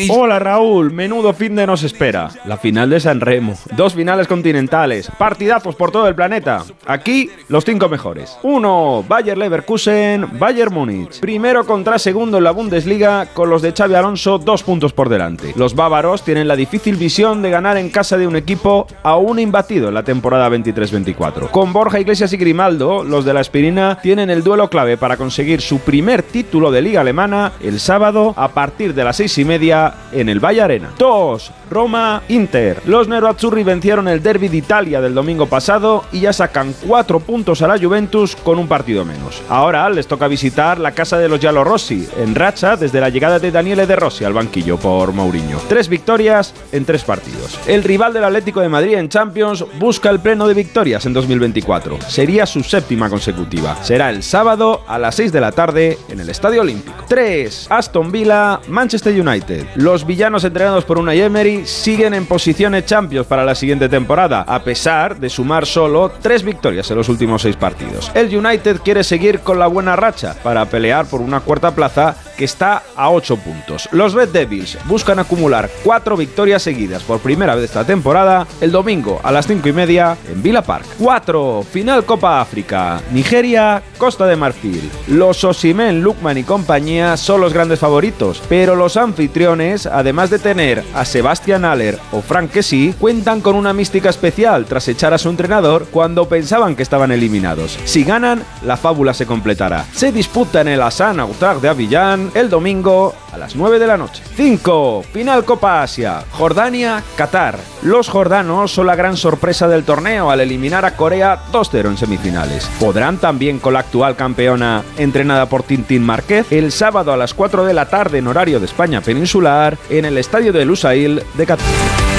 Hola 0.09 0.37
Raúl, 0.37 0.91
menudo 0.91 1.33
fin 1.33 1.55
de 1.55 1.65
nos 1.65 1.83
espera. 1.83 2.29
La 2.43 2.57
final 2.57 2.89
de 2.89 2.99
San 2.99 3.21
Remo, 3.21 3.57
dos 3.77 3.93
finales 3.93 4.27
continentales, 4.27 5.09
partidazos 5.17 5.75
por 5.75 5.91
todo 5.91 6.09
el 6.09 6.15
planeta. 6.15 6.65
Aquí 6.85 7.29
los 7.47 7.63
cinco 7.63 7.87
mejores. 7.87 8.37
1. 8.43 9.05
Bayer 9.07 9.37
Leverkusen, 9.37 10.37
Bayern 10.37 10.73
Múnich. 10.73 11.21
Primero 11.21 11.65
contra 11.65 11.97
segundo 11.99 12.39
en 12.39 12.43
la 12.43 12.51
Bundesliga 12.51 13.27
con 13.27 13.49
los 13.49 13.61
de 13.61 13.71
Xavi 13.71 13.95
Alonso 13.95 14.39
dos 14.39 14.61
puntos 14.61 14.91
por 14.91 15.07
delante. 15.07 15.53
Los 15.55 15.73
bávaros 15.73 16.23
tienen 16.25 16.49
la 16.49 16.57
difícil 16.57 16.97
visión 16.97 17.41
de 17.41 17.49
ganar 17.49 17.77
en 17.77 17.89
casa 17.89 18.17
de 18.17 18.27
un 18.27 18.35
equipo 18.35 18.87
aún 19.03 19.39
imbatido 19.39 19.87
en 19.87 19.93
la 19.93 20.03
temporada 20.03 20.49
23-24. 20.49 21.49
Con 21.51 21.71
Borja 21.71 22.01
Iglesias 22.01 22.33
y 22.33 22.37
Grimaldo, 22.37 23.05
los 23.05 23.23
de 23.23 23.33
la 23.33 23.39
Aspirina 23.39 23.99
tienen 24.01 24.29
el 24.29 24.43
duelo 24.43 24.69
clave 24.69 24.97
para 24.97 25.15
conseguir 25.15 25.61
su 25.61 25.79
primer 25.79 26.23
título 26.23 26.71
de 26.71 26.81
liga 26.81 26.99
alemana 26.99 27.53
el 27.61 27.79
sábado 27.79 28.33
a 28.35 28.49
partir 28.49 28.93
de 28.93 29.05
las 29.05 29.15
seis 29.15 29.37
y 29.37 29.44
media 29.45 29.93
en 30.11 30.29
el 30.29 30.43
Valle 30.43 30.61
Arena. 30.61 30.91
2. 30.97 31.51
Roma 31.69 32.21
Inter. 32.29 32.81
Los 32.85 33.07
Nerazzurri 33.07 33.63
vencieron 33.63 34.07
el 34.07 34.21
Derby 34.21 34.47
de 34.47 34.57
Italia 34.57 35.01
del 35.01 35.13
domingo 35.13 35.47
pasado 35.47 36.03
y 36.11 36.21
ya 36.21 36.33
sacan 36.33 36.75
cuatro 36.85 37.19
puntos 37.19 37.61
a 37.61 37.67
la 37.67 37.79
Juventus 37.79 38.35
con 38.35 38.59
un 38.59 38.67
partido 38.67 39.05
menos. 39.05 39.41
Ahora 39.49 39.89
les 39.89 40.07
toca 40.07 40.27
visitar 40.27 40.79
la 40.79 40.91
casa 40.91 41.17
de 41.17 41.29
los 41.29 41.41
Rossi 41.41 42.07
en 42.17 42.33
racha 42.33 42.75
desde 42.75 42.99
la 42.99 43.09
llegada 43.09 43.39
de 43.39 43.51
Daniele 43.51 43.85
De 43.85 43.95
Rossi 43.95 44.25
al 44.25 44.33
banquillo 44.33 44.77
por 44.77 45.13
Mourinho. 45.13 45.59
Tres 45.69 45.89
victorias 45.89 46.53
en 46.71 46.85
tres 46.85 47.03
partidos. 47.03 47.59
El 47.67 47.83
rival 47.83 48.13
del 48.13 48.23
Atlético 48.23 48.61
de 48.61 48.69
Madrid 48.69 48.95
en 48.95 49.09
Champions 49.09 49.63
busca 49.77 50.09
el 50.09 50.19
pleno 50.19 50.47
de 50.47 50.53
victorias 50.53 51.05
en 51.05 51.13
2024. 51.13 51.99
Sería 52.07 52.45
su 52.45 52.63
séptima 52.63 53.09
consecutiva. 53.09 53.83
Será 53.83 54.09
el 54.09 54.23
sábado 54.23 54.81
a 54.87 54.97
las 54.97 55.15
6 55.15 55.31
de 55.31 55.41
la 55.41 55.51
tarde 55.51 55.97
en 56.09 56.19
el 56.19 56.29
Estadio 56.29 56.61
Olímpico. 56.61 57.03
3. 57.07 57.67
Aston 57.69 58.11
Villa, 58.11 58.59
Manchester 58.67 59.13
United. 59.13 59.34
Los 59.75 60.05
villanos 60.05 60.43
entrenados 60.43 60.85
por 60.85 60.97
Unai 60.97 61.21
Emery 61.21 61.65
siguen 61.65 62.13
en 62.13 62.25
posiciones 62.25 62.85
Champions 62.85 63.27
para 63.27 63.43
la 63.43 63.55
siguiente 63.55 63.89
temporada, 63.89 64.41
a 64.41 64.63
pesar 64.63 65.19
de 65.19 65.29
sumar 65.29 65.65
solo 65.65 66.11
tres 66.21 66.43
victorias 66.43 66.89
en 66.91 66.97
los 66.97 67.09
últimos 67.09 67.41
seis 67.41 67.55
partidos. 67.55 68.11
El 68.13 68.35
United 68.35 68.77
quiere 68.83 69.03
seguir 69.03 69.39
con 69.39 69.59
la 69.59 69.67
buena 69.67 69.95
racha 69.95 70.35
para 70.43 70.65
pelear 70.65 71.05
por 71.05 71.21
una 71.21 71.39
cuarta 71.39 71.71
plaza 71.71 72.15
que 72.35 72.45
está 72.45 72.83
a 72.95 73.09
8 73.09 73.37
puntos. 73.37 73.89
Los 73.91 74.13
Red 74.13 74.29
Devils 74.29 74.77
buscan 74.85 75.19
acumular 75.19 75.69
cuatro 75.83 76.17
victorias 76.17 76.61
seguidas 76.61 77.03
por 77.03 77.19
primera 77.19 77.55
vez 77.55 77.65
esta 77.65 77.85
temporada 77.85 78.47
el 78.61 78.71
domingo 78.71 79.19
a 79.23 79.31
las 79.31 79.47
5 79.47 79.67
y 79.67 79.73
media 79.73 80.17
en 80.31 80.41
Villa 80.41 80.61
Park. 80.61 80.85
4. 80.99 81.65
Final 81.71 82.05
Copa 82.05 82.41
África. 82.41 83.01
Nigeria, 83.11 83.81
Costa 83.97 84.25
de 84.25 84.35
Marfil. 84.35 84.89
Los 85.07 85.43
Osimen, 85.43 86.01
Lukman 86.01 86.37
y 86.37 86.43
compañía 86.43 87.17
son 87.17 87.41
los 87.41 87.53
grandes 87.53 87.79
favoritos, 87.79 88.41
pero 88.49 88.75
los 88.75 88.97
anfitriones, 88.97 89.85
además 89.85 90.29
de 90.29 90.39
tener 90.39 90.83
a 90.93 91.05
Sebastian 91.05 91.65
Aller 91.65 91.99
o 92.11 92.21
Frank 92.21 92.51
Kessie, 92.51 92.93
cuentan 92.99 93.41
con 93.41 93.55
una 93.55 93.73
mística 93.73 94.09
especial 94.09 94.65
tras 94.65 94.87
echar 94.87 95.13
a 95.13 95.17
su 95.17 95.29
entrenador 95.29 95.87
cuando 95.91 96.27
pensaban 96.27 96.75
que 96.75 96.83
estaban 96.83 97.11
eliminados. 97.11 97.77
Si 97.85 98.03
ganan, 98.03 98.43
la 98.63 98.77
fábula 98.77 99.13
se 99.13 99.25
completará. 99.25 99.85
Se 99.93 100.11
disputa 100.11 100.61
en 100.61 100.67
el 100.69 100.81
Hassan 100.81 101.19
Outar 101.19 101.61
de 101.61 101.69
Avillán 101.69 102.24
el 102.33 102.49
domingo 102.49 103.13
a 103.31 103.37
las 103.37 103.55
9 103.55 103.79
de 103.79 103.87
la 103.87 103.97
noche. 103.97 104.23
5. 104.35 105.03
Final 105.11 105.45
Copa 105.45 105.83
Asia. 105.83 106.23
Jordania, 106.31 107.03
Qatar. 107.15 107.57
Los 107.83 108.09
jordanos 108.09 108.71
son 108.71 108.87
la 108.87 108.95
gran 108.95 109.17
sorpresa 109.17 109.67
del 109.67 109.83
torneo 109.83 110.31
al 110.31 110.41
eliminar 110.41 110.85
a 110.85 110.95
Corea 110.95 111.39
2-0 111.51 111.87
en 111.87 111.97
semifinales. 111.97 112.69
¿Podrán 112.79 113.17
también 113.17 113.59
con 113.59 113.73
la 113.73 113.79
actual 113.79 114.15
campeona 114.15 114.83
entrenada 114.97 115.47
por 115.47 115.63
Tintín 115.63 116.03
Márquez 116.03 116.51
el 116.51 116.71
sábado 116.71 117.13
a 117.13 117.17
las 117.17 117.33
4 117.33 117.65
de 117.65 117.73
la 117.73 117.87
tarde 117.87 118.19
en 118.19 118.27
horario 118.27 118.59
de 118.59 118.65
España 118.65 119.01
peninsular 119.01 119.77
en 119.89 120.05
el 120.05 120.17
estadio 120.17 120.53
de 120.53 120.65
Lusail 120.65 121.23
de 121.35 121.45
Qatar? 121.45 122.14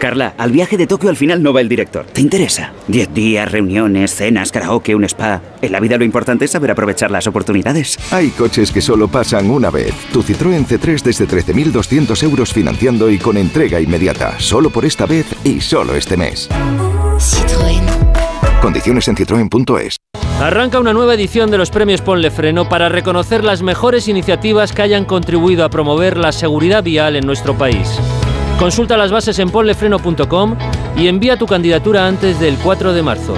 Carla, 0.00 0.34
al 0.38 0.50
viaje 0.50 0.76
de 0.76 0.88
Tokio 0.88 1.10
al 1.10 1.16
final 1.16 1.42
no 1.42 1.52
va 1.52 1.60
el 1.60 1.68
director. 1.68 2.06
¿Te 2.06 2.20
interesa? 2.20 2.72
Diez 2.88 3.12
días, 3.14 3.48
reuniones, 3.52 4.12
cenas, 4.12 4.50
karaoke, 4.50 4.96
un 4.96 5.04
spa. 5.04 5.40
En 5.62 5.70
la 5.70 5.78
vida 5.78 5.96
lo 5.96 6.04
importante 6.04 6.46
es 6.46 6.50
saber 6.50 6.72
aprovechar 6.72 7.12
las 7.12 7.28
oportunidades. 7.28 7.98
Hay 8.10 8.30
coches 8.30 8.72
que 8.72 8.80
solo 8.80 9.06
pasan 9.06 9.48
una 9.48 9.70
vez. 9.70 9.94
Tu 10.12 10.22
Citroën 10.22 10.66
C3 10.66 11.02
desde 11.02 11.28
13.200 11.28 12.22
euros 12.24 12.52
financiando 12.52 13.10
y 13.10 13.18
con 13.18 13.36
entrega 13.36 13.80
inmediata. 13.80 14.40
Solo 14.40 14.70
por 14.70 14.84
esta 14.84 15.06
vez 15.06 15.26
y 15.44 15.60
solo 15.60 15.94
este 15.94 16.16
mes. 16.16 16.48
Citroën. 17.18 17.84
Condiciones 18.60 19.06
en 19.06 19.16
citroen.es. 19.16 19.96
Arranca 20.40 20.80
una 20.80 20.94
nueva 20.94 21.14
edición 21.14 21.50
de 21.50 21.58
los 21.58 21.70
premios 21.70 22.00
Ponle 22.00 22.30
Freno 22.30 22.66
para 22.66 22.88
reconocer 22.88 23.44
las 23.44 23.62
mejores 23.62 24.08
iniciativas 24.08 24.72
que 24.72 24.80
hayan 24.80 25.04
contribuido 25.04 25.66
a 25.66 25.68
promover 25.68 26.16
la 26.16 26.32
seguridad 26.32 26.82
vial 26.82 27.16
en 27.16 27.26
nuestro 27.26 27.58
país. 27.58 28.00
Consulta 28.60 28.98
las 28.98 29.10
bases 29.10 29.38
en 29.38 29.48
ponlefreno.com 29.48 30.54
y 30.94 31.08
envía 31.08 31.38
tu 31.38 31.46
candidatura 31.46 32.06
antes 32.06 32.38
del 32.38 32.58
4 32.58 32.92
de 32.92 33.02
marzo. 33.02 33.34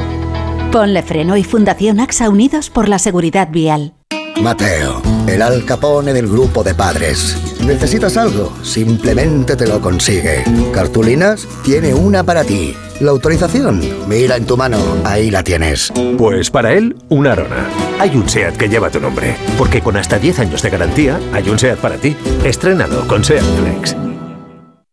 Ponle 0.73 1.01
Freno 1.05 1.37
y 1.37 1.45
Fundación 1.45 2.01
AXA 2.01 2.29
Unidos 2.29 2.71
por 2.71 2.89
la 2.89 2.99
Seguridad 2.99 3.49
Vial. 3.53 3.95
Mateo, 4.43 5.01
el 5.29 5.41
Al 5.41 5.65
Capone 5.65 6.13
del 6.13 6.27
grupo 6.27 6.65
de 6.65 6.75
padres. 6.75 7.37
¿Necesitas 7.65 8.17
algo? 8.17 8.53
Simplemente 8.65 9.55
te 9.55 9.69
lo 9.69 9.81
consigue. 9.81 10.43
¿Cartulinas? 10.75 11.47
Tiene 11.63 11.95
una 11.95 12.25
para 12.25 12.43
ti. 12.43 12.75
¿La 12.99 13.13
autorización? 13.13 13.81
Mira 14.09 14.37
en 14.37 14.45
tu 14.47 14.57
mano, 14.57 14.79
ahí 15.05 15.31
la 15.31 15.45
tienes. 15.45 15.93
Pues 16.19 16.51
para 16.51 16.73
él, 16.73 16.97
una 17.11 17.33
Arona. 17.33 17.69
Hay 18.01 18.17
un 18.17 18.29
SEAT 18.29 18.57
que 18.57 18.69
lleva 18.69 18.91
tu 18.91 18.99
nombre, 18.99 19.37
porque 19.57 19.83
con 19.83 19.97
hasta 19.97 20.19
10 20.19 20.41
años 20.41 20.63
de 20.63 20.71
garantía, 20.71 21.21
hay 21.33 21.49
un 21.49 21.61
SEAT 21.61 21.79
para 21.79 21.99
ti. 21.99 22.17
Estrenado 22.43 23.07
con 23.07 23.23
SEAT 23.23 23.45
Flex. 23.45 24.12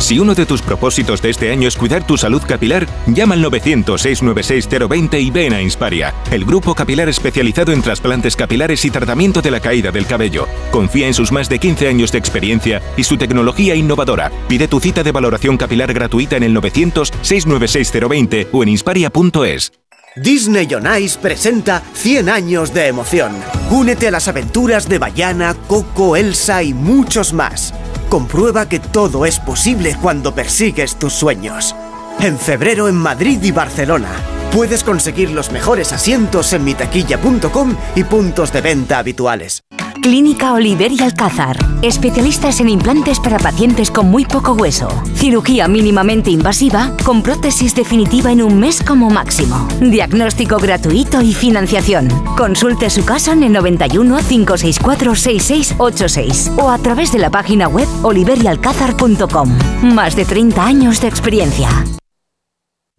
Si 0.00 0.18
uno 0.18 0.34
de 0.34 0.46
tus 0.46 0.62
propósitos 0.62 1.20
de 1.20 1.28
este 1.28 1.52
año 1.52 1.68
es 1.68 1.76
cuidar 1.76 2.06
tu 2.06 2.16
salud 2.16 2.42
capilar, 2.46 2.86
llama 3.06 3.34
al 3.34 3.44
900-696-020 3.44 5.20
y 5.20 5.30
ven 5.30 5.52
a 5.52 5.60
Insparia, 5.60 6.14
el 6.30 6.46
grupo 6.46 6.74
capilar 6.74 7.08
especializado 7.10 7.72
en 7.72 7.82
trasplantes 7.82 8.34
capilares 8.34 8.82
y 8.86 8.90
tratamiento 8.90 9.42
de 9.42 9.50
la 9.50 9.60
caída 9.60 9.92
del 9.92 10.06
cabello. 10.06 10.48
Confía 10.70 11.06
en 11.06 11.14
sus 11.14 11.32
más 11.32 11.50
de 11.50 11.58
15 11.58 11.86
años 11.86 12.12
de 12.12 12.18
experiencia 12.18 12.80
y 12.96 13.04
su 13.04 13.18
tecnología 13.18 13.74
innovadora. 13.74 14.32
Pide 14.48 14.68
tu 14.68 14.80
cita 14.80 15.02
de 15.02 15.12
valoración 15.12 15.58
capilar 15.58 15.92
gratuita 15.92 16.36
en 16.36 16.44
el 16.44 16.56
900-696-020 16.56 18.48
o 18.52 18.62
en 18.62 18.70
insparia.es. 18.70 19.72
Disney 20.16 20.66
on 20.74 20.88
Ice 21.00 21.18
presenta 21.20 21.82
100 21.92 22.28
años 22.30 22.74
de 22.74 22.88
emoción. 22.88 23.32
Únete 23.70 24.08
a 24.08 24.10
las 24.10 24.26
aventuras 24.28 24.88
de 24.88 24.98
Bayana, 24.98 25.54
Coco, 25.68 26.16
Elsa 26.16 26.62
y 26.62 26.74
muchos 26.74 27.32
más. 27.32 27.72
Comprueba 28.10 28.68
que 28.68 28.80
todo 28.80 29.24
es 29.24 29.38
posible 29.38 29.96
cuando 30.02 30.34
persigues 30.34 30.98
tus 30.98 31.12
sueños. 31.12 31.76
En 32.18 32.36
febrero 32.36 32.88
en 32.88 32.96
Madrid 32.96 33.40
y 33.40 33.52
Barcelona. 33.52 34.10
Puedes 34.50 34.82
conseguir 34.82 35.30
los 35.30 35.52
mejores 35.52 35.92
asientos 35.92 36.52
en 36.52 36.64
mitaquilla.com 36.64 37.76
y 37.94 38.02
puntos 38.02 38.52
de 38.52 38.62
venta 38.62 38.98
habituales. 38.98 39.62
Clínica 40.00 40.54
Oliver 40.54 40.90
y 40.92 41.02
Alcázar. 41.02 41.58
Especialistas 41.82 42.60
en 42.60 42.70
implantes 42.70 43.20
para 43.20 43.38
pacientes 43.38 43.90
con 43.90 44.10
muy 44.10 44.24
poco 44.24 44.52
hueso. 44.52 44.88
Cirugía 45.14 45.68
mínimamente 45.68 46.30
invasiva 46.30 46.96
con 47.04 47.22
prótesis 47.22 47.74
definitiva 47.74 48.32
en 48.32 48.42
un 48.42 48.58
mes 48.58 48.82
como 48.82 49.10
máximo. 49.10 49.68
Diagnóstico 49.80 50.56
gratuito 50.56 51.20
y 51.20 51.34
financiación. 51.34 52.08
Consulte 52.36 52.88
su 52.88 53.04
caso 53.04 53.32
en 53.32 53.42
el 53.42 53.52
91 53.52 54.18
564 54.26 55.14
6686 55.14 56.52
o 56.56 56.70
a 56.70 56.78
través 56.78 57.12
de 57.12 57.18
la 57.18 57.30
página 57.30 57.68
web 57.68 57.88
oliverialcázar.com. 58.02 59.58
Más 59.82 60.16
de 60.16 60.24
30 60.24 60.64
años 60.64 61.00
de 61.00 61.08
experiencia. 61.08 61.68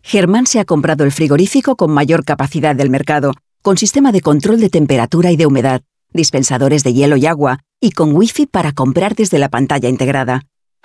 Germán 0.03 0.45
se 0.45 0.59
ha 0.59 0.65
comprado 0.65 1.03
el 1.03 1.11
frigorífico 1.11 1.75
con 1.75 1.91
mayor 1.91 2.25
capacidad 2.25 2.75
del 2.75 2.89
mercado, 2.89 3.33
con 3.61 3.77
sistema 3.77 4.11
de 4.11 4.21
control 4.21 4.59
de 4.59 4.69
temperatura 4.69 5.31
y 5.31 5.37
de 5.37 5.45
humedad, 5.45 5.81
dispensadores 6.13 6.83
de 6.83 6.93
hielo 6.93 7.17
y 7.17 7.25
agua, 7.25 7.59
y 7.79 7.91
con 7.91 8.15
wifi 8.15 8.45
para 8.45 8.71
comprar 8.71 9.15
desde 9.15 9.39
la 9.39 9.49
pantalla 9.49 9.89
integrada. 9.89 10.43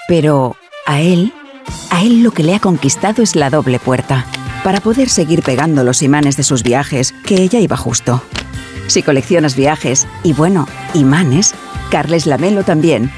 Pero 0.08 0.56
a 0.86 1.00
él, 1.00 1.32
a 1.90 2.02
él 2.02 2.22
lo 2.22 2.30
que 2.30 2.42
le 2.42 2.54
ha 2.54 2.60
conquistado 2.60 3.22
es 3.22 3.36
la 3.36 3.50
doble 3.50 3.78
puerta, 3.78 4.26
para 4.64 4.80
poder 4.80 5.08
seguir 5.08 5.42
pegando 5.42 5.84
los 5.84 6.02
imanes 6.02 6.36
de 6.36 6.42
sus 6.42 6.62
viajes, 6.62 7.14
que 7.24 7.42
ella 7.42 7.60
iba 7.60 7.76
justo. 7.76 8.22
Si 8.86 9.02
coleccionas 9.02 9.56
viajes, 9.56 10.06
y 10.22 10.32
bueno, 10.32 10.68
imanes, 10.94 11.54
Carles 11.90 12.26
Lamelo 12.26 12.62
también. 12.62 13.10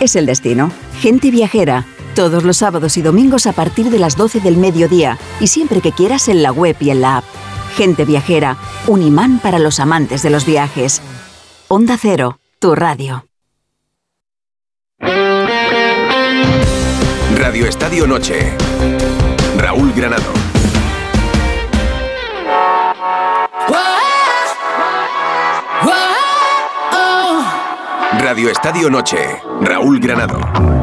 Es 0.00 0.16
el 0.16 0.26
destino. 0.26 0.70
Gente 1.00 1.30
viajera. 1.30 1.86
Todos 2.14 2.44
los 2.44 2.58
sábados 2.58 2.96
y 2.96 3.02
domingos 3.02 3.46
a 3.46 3.52
partir 3.52 3.90
de 3.90 3.98
las 3.98 4.16
12 4.16 4.40
del 4.40 4.56
mediodía 4.56 5.18
y 5.40 5.48
siempre 5.48 5.80
que 5.80 5.92
quieras 5.92 6.28
en 6.28 6.42
la 6.42 6.52
web 6.52 6.76
y 6.80 6.90
en 6.90 7.00
la 7.00 7.18
app. 7.18 7.24
Gente 7.76 8.04
viajera, 8.04 8.56
un 8.86 9.02
imán 9.02 9.40
para 9.40 9.58
los 9.58 9.80
amantes 9.80 10.22
de 10.22 10.30
los 10.30 10.46
viajes. 10.46 11.02
Onda 11.68 11.96
Cero, 11.96 12.38
tu 12.58 12.74
radio. 12.74 13.24
Radio 17.36 17.66
Estadio 17.66 18.06
Noche. 18.06 18.54
Raúl 19.56 19.92
Granado. 19.94 20.43
Radio 28.24 28.48
Estadio 28.48 28.88
Noche. 28.88 29.18
Raúl 29.60 30.00
Granado. 30.00 30.40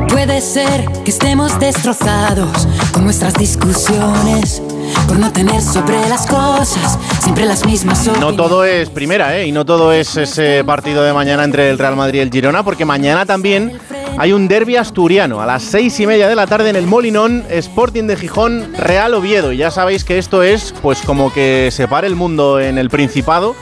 Puede 0.10 0.42
ser 0.42 0.86
que 1.04 1.10
estemos 1.10 1.60
destrozados 1.60 2.68
con 2.92 3.04
nuestras 3.04 3.34
discusiones 3.34 4.62
por 5.08 5.18
no 5.18 5.34
tener 5.34 5.60
sobre 5.60 6.08
las 6.08 6.28
cosas 6.28 7.00
siempre 7.20 7.46
las 7.46 7.66
mismas 7.66 8.08
No 8.20 8.36
todo 8.36 8.64
es 8.64 8.92
primera, 8.92 9.40
¿eh? 9.40 9.48
Y 9.48 9.52
no 9.52 9.66
todo 9.66 9.92
es 9.92 10.18
ese 10.18 10.64
partido 10.64 11.02
de 11.02 11.14
mañana 11.14 11.44
entre 11.44 11.72
el 11.72 11.80
Real 11.80 11.96
Madrid 11.96 12.20
y 12.20 12.22
el 12.22 12.30
Girona, 12.30 12.62
porque 12.64 12.86
mañana 12.86 13.26
también 13.26 13.74
hay 14.20 14.34
un 14.34 14.48
derby 14.48 14.76
asturiano 14.76 15.42
a 15.42 15.48
las 15.48 15.64
seis 15.64 16.00
y 16.00 16.06
media 16.06 16.30
de 16.30 16.36
la 16.36 16.46
tarde 16.46 16.70
en 16.70 16.76
el 16.76 16.86
Molinón, 16.86 17.44
Sporting 17.50 18.04
de 18.04 18.18
Gijón, 18.18 18.72
Real 18.78 19.16
Oviedo. 19.16 19.52
Y 19.52 19.58
ya 19.58 19.72
sabéis 19.72 20.04
que 20.04 20.20
esto 20.20 20.44
es, 20.44 20.76
pues, 20.84 21.02
como 21.02 21.34
que 21.34 21.70
separe 21.72 22.06
el 22.06 22.16
mundo 22.16 22.60
en 22.60 22.78
el 22.78 22.92
Principado 22.92 23.56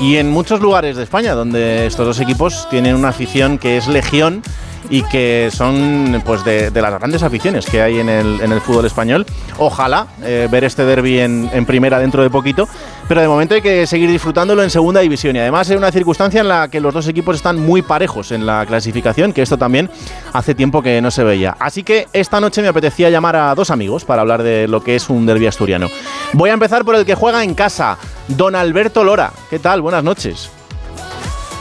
y 0.00 0.16
en 0.16 0.30
muchos 0.30 0.60
lugares 0.60 0.96
de 0.96 1.02
España, 1.02 1.34
donde 1.34 1.86
estos 1.86 2.06
dos 2.06 2.20
equipos 2.20 2.68
tienen 2.70 2.94
una 2.96 3.08
afición 3.08 3.58
que 3.58 3.76
es 3.76 3.86
legión 3.86 4.42
y 4.90 5.02
que 5.04 5.50
son 5.52 6.22
pues 6.24 6.44
de, 6.44 6.70
de, 6.70 6.82
las 6.82 6.92
grandes 6.92 7.22
aficiones 7.22 7.66
que 7.66 7.80
hay 7.80 8.00
en 8.00 8.08
el, 8.08 8.40
en 8.40 8.52
el 8.52 8.60
fútbol 8.60 8.84
español. 8.84 9.24
Ojalá 9.58 10.08
eh, 10.22 10.48
ver 10.50 10.64
este 10.64 10.84
derby 10.84 11.20
en, 11.20 11.48
en, 11.52 11.64
primera 11.64 11.98
dentro 11.98 12.22
de 12.22 12.30
poquito, 12.30 12.68
pero 13.08 13.20
de 13.20 13.28
momento 13.28 13.54
hay 13.54 13.62
que 13.62 13.86
seguir 13.86 14.10
disfrutándolo 14.10 14.62
en 14.62 14.70
segunda 14.70 15.00
división 15.00 15.36
y 15.36 15.38
además 15.38 15.70
es 15.70 15.76
una 15.76 15.90
circunstancia 15.90 16.40
en 16.40 16.48
la 16.48 16.68
que 16.68 16.80
los 16.80 16.92
dos 16.92 17.08
equipos 17.08 17.36
están 17.36 17.58
muy 17.58 17.82
parejos 17.82 18.32
en 18.32 18.46
la 18.46 18.64
clasificación, 18.66 19.32
que 19.32 19.42
esto 19.42 19.56
también 19.56 19.90
hace 20.32 20.54
tiempo 20.54 20.82
que 20.82 21.00
no 21.00 21.10
se 21.10 21.24
veía. 21.24 21.56
Así 21.58 21.82
que 21.82 22.08
esta 22.12 22.40
noche 22.40 22.62
me 22.62 22.68
apetecía 22.68 23.10
llamar 23.10 23.36
a 23.36 23.54
dos 23.54 23.70
amigos 23.70 24.04
para 24.04 24.22
hablar 24.22 24.42
de 24.42 24.68
lo 24.68 24.82
que 24.82 24.96
es 24.96 25.08
un 25.08 25.26
derby 25.26 25.46
asturiano. 25.46 25.88
Voy 26.32 26.50
a 26.50 26.54
empezar 26.54 26.84
por 26.84 26.94
el 26.96 27.04
que 27.04 27.14
juega 27.14 27.42
en 27.42 27.54
casa, 27.54 27.96
don 28.28 28.54
Alberto 28.54 29.04
Lora. 29.04 29.30
¿Qué 29.50 29.58
tal? 29.58 29.80
Buenas 29.80 30.04
noches. 30.04 30.50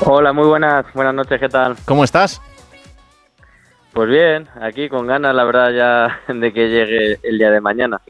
Hola, 0.05 0.33
muy 0.33 0.47
buenas, 0.47 0.85
buenas 0.93 1.13
noches, 1.13 1.39
¿qué 1.39 1.49
tal? 1.49 1.75
¿Cómo 1.85 2.03
estás? 2.03 2.41
Pues 3.93 4.09
bien, 4.09 4.47
aquí 4.61 4.89
con 4.89 5.05
ganas, 5.05 5.35
la 5.35 5.43
verdad, 5.43 5.71
ya 5.71 6.33
de 6.33 6.51
que 6.51 6.67
llegue 6.69 7.19
el 7.23 7.37
día 7.37 7.51
de 7.51 7.61
mañana. 7.61 8.01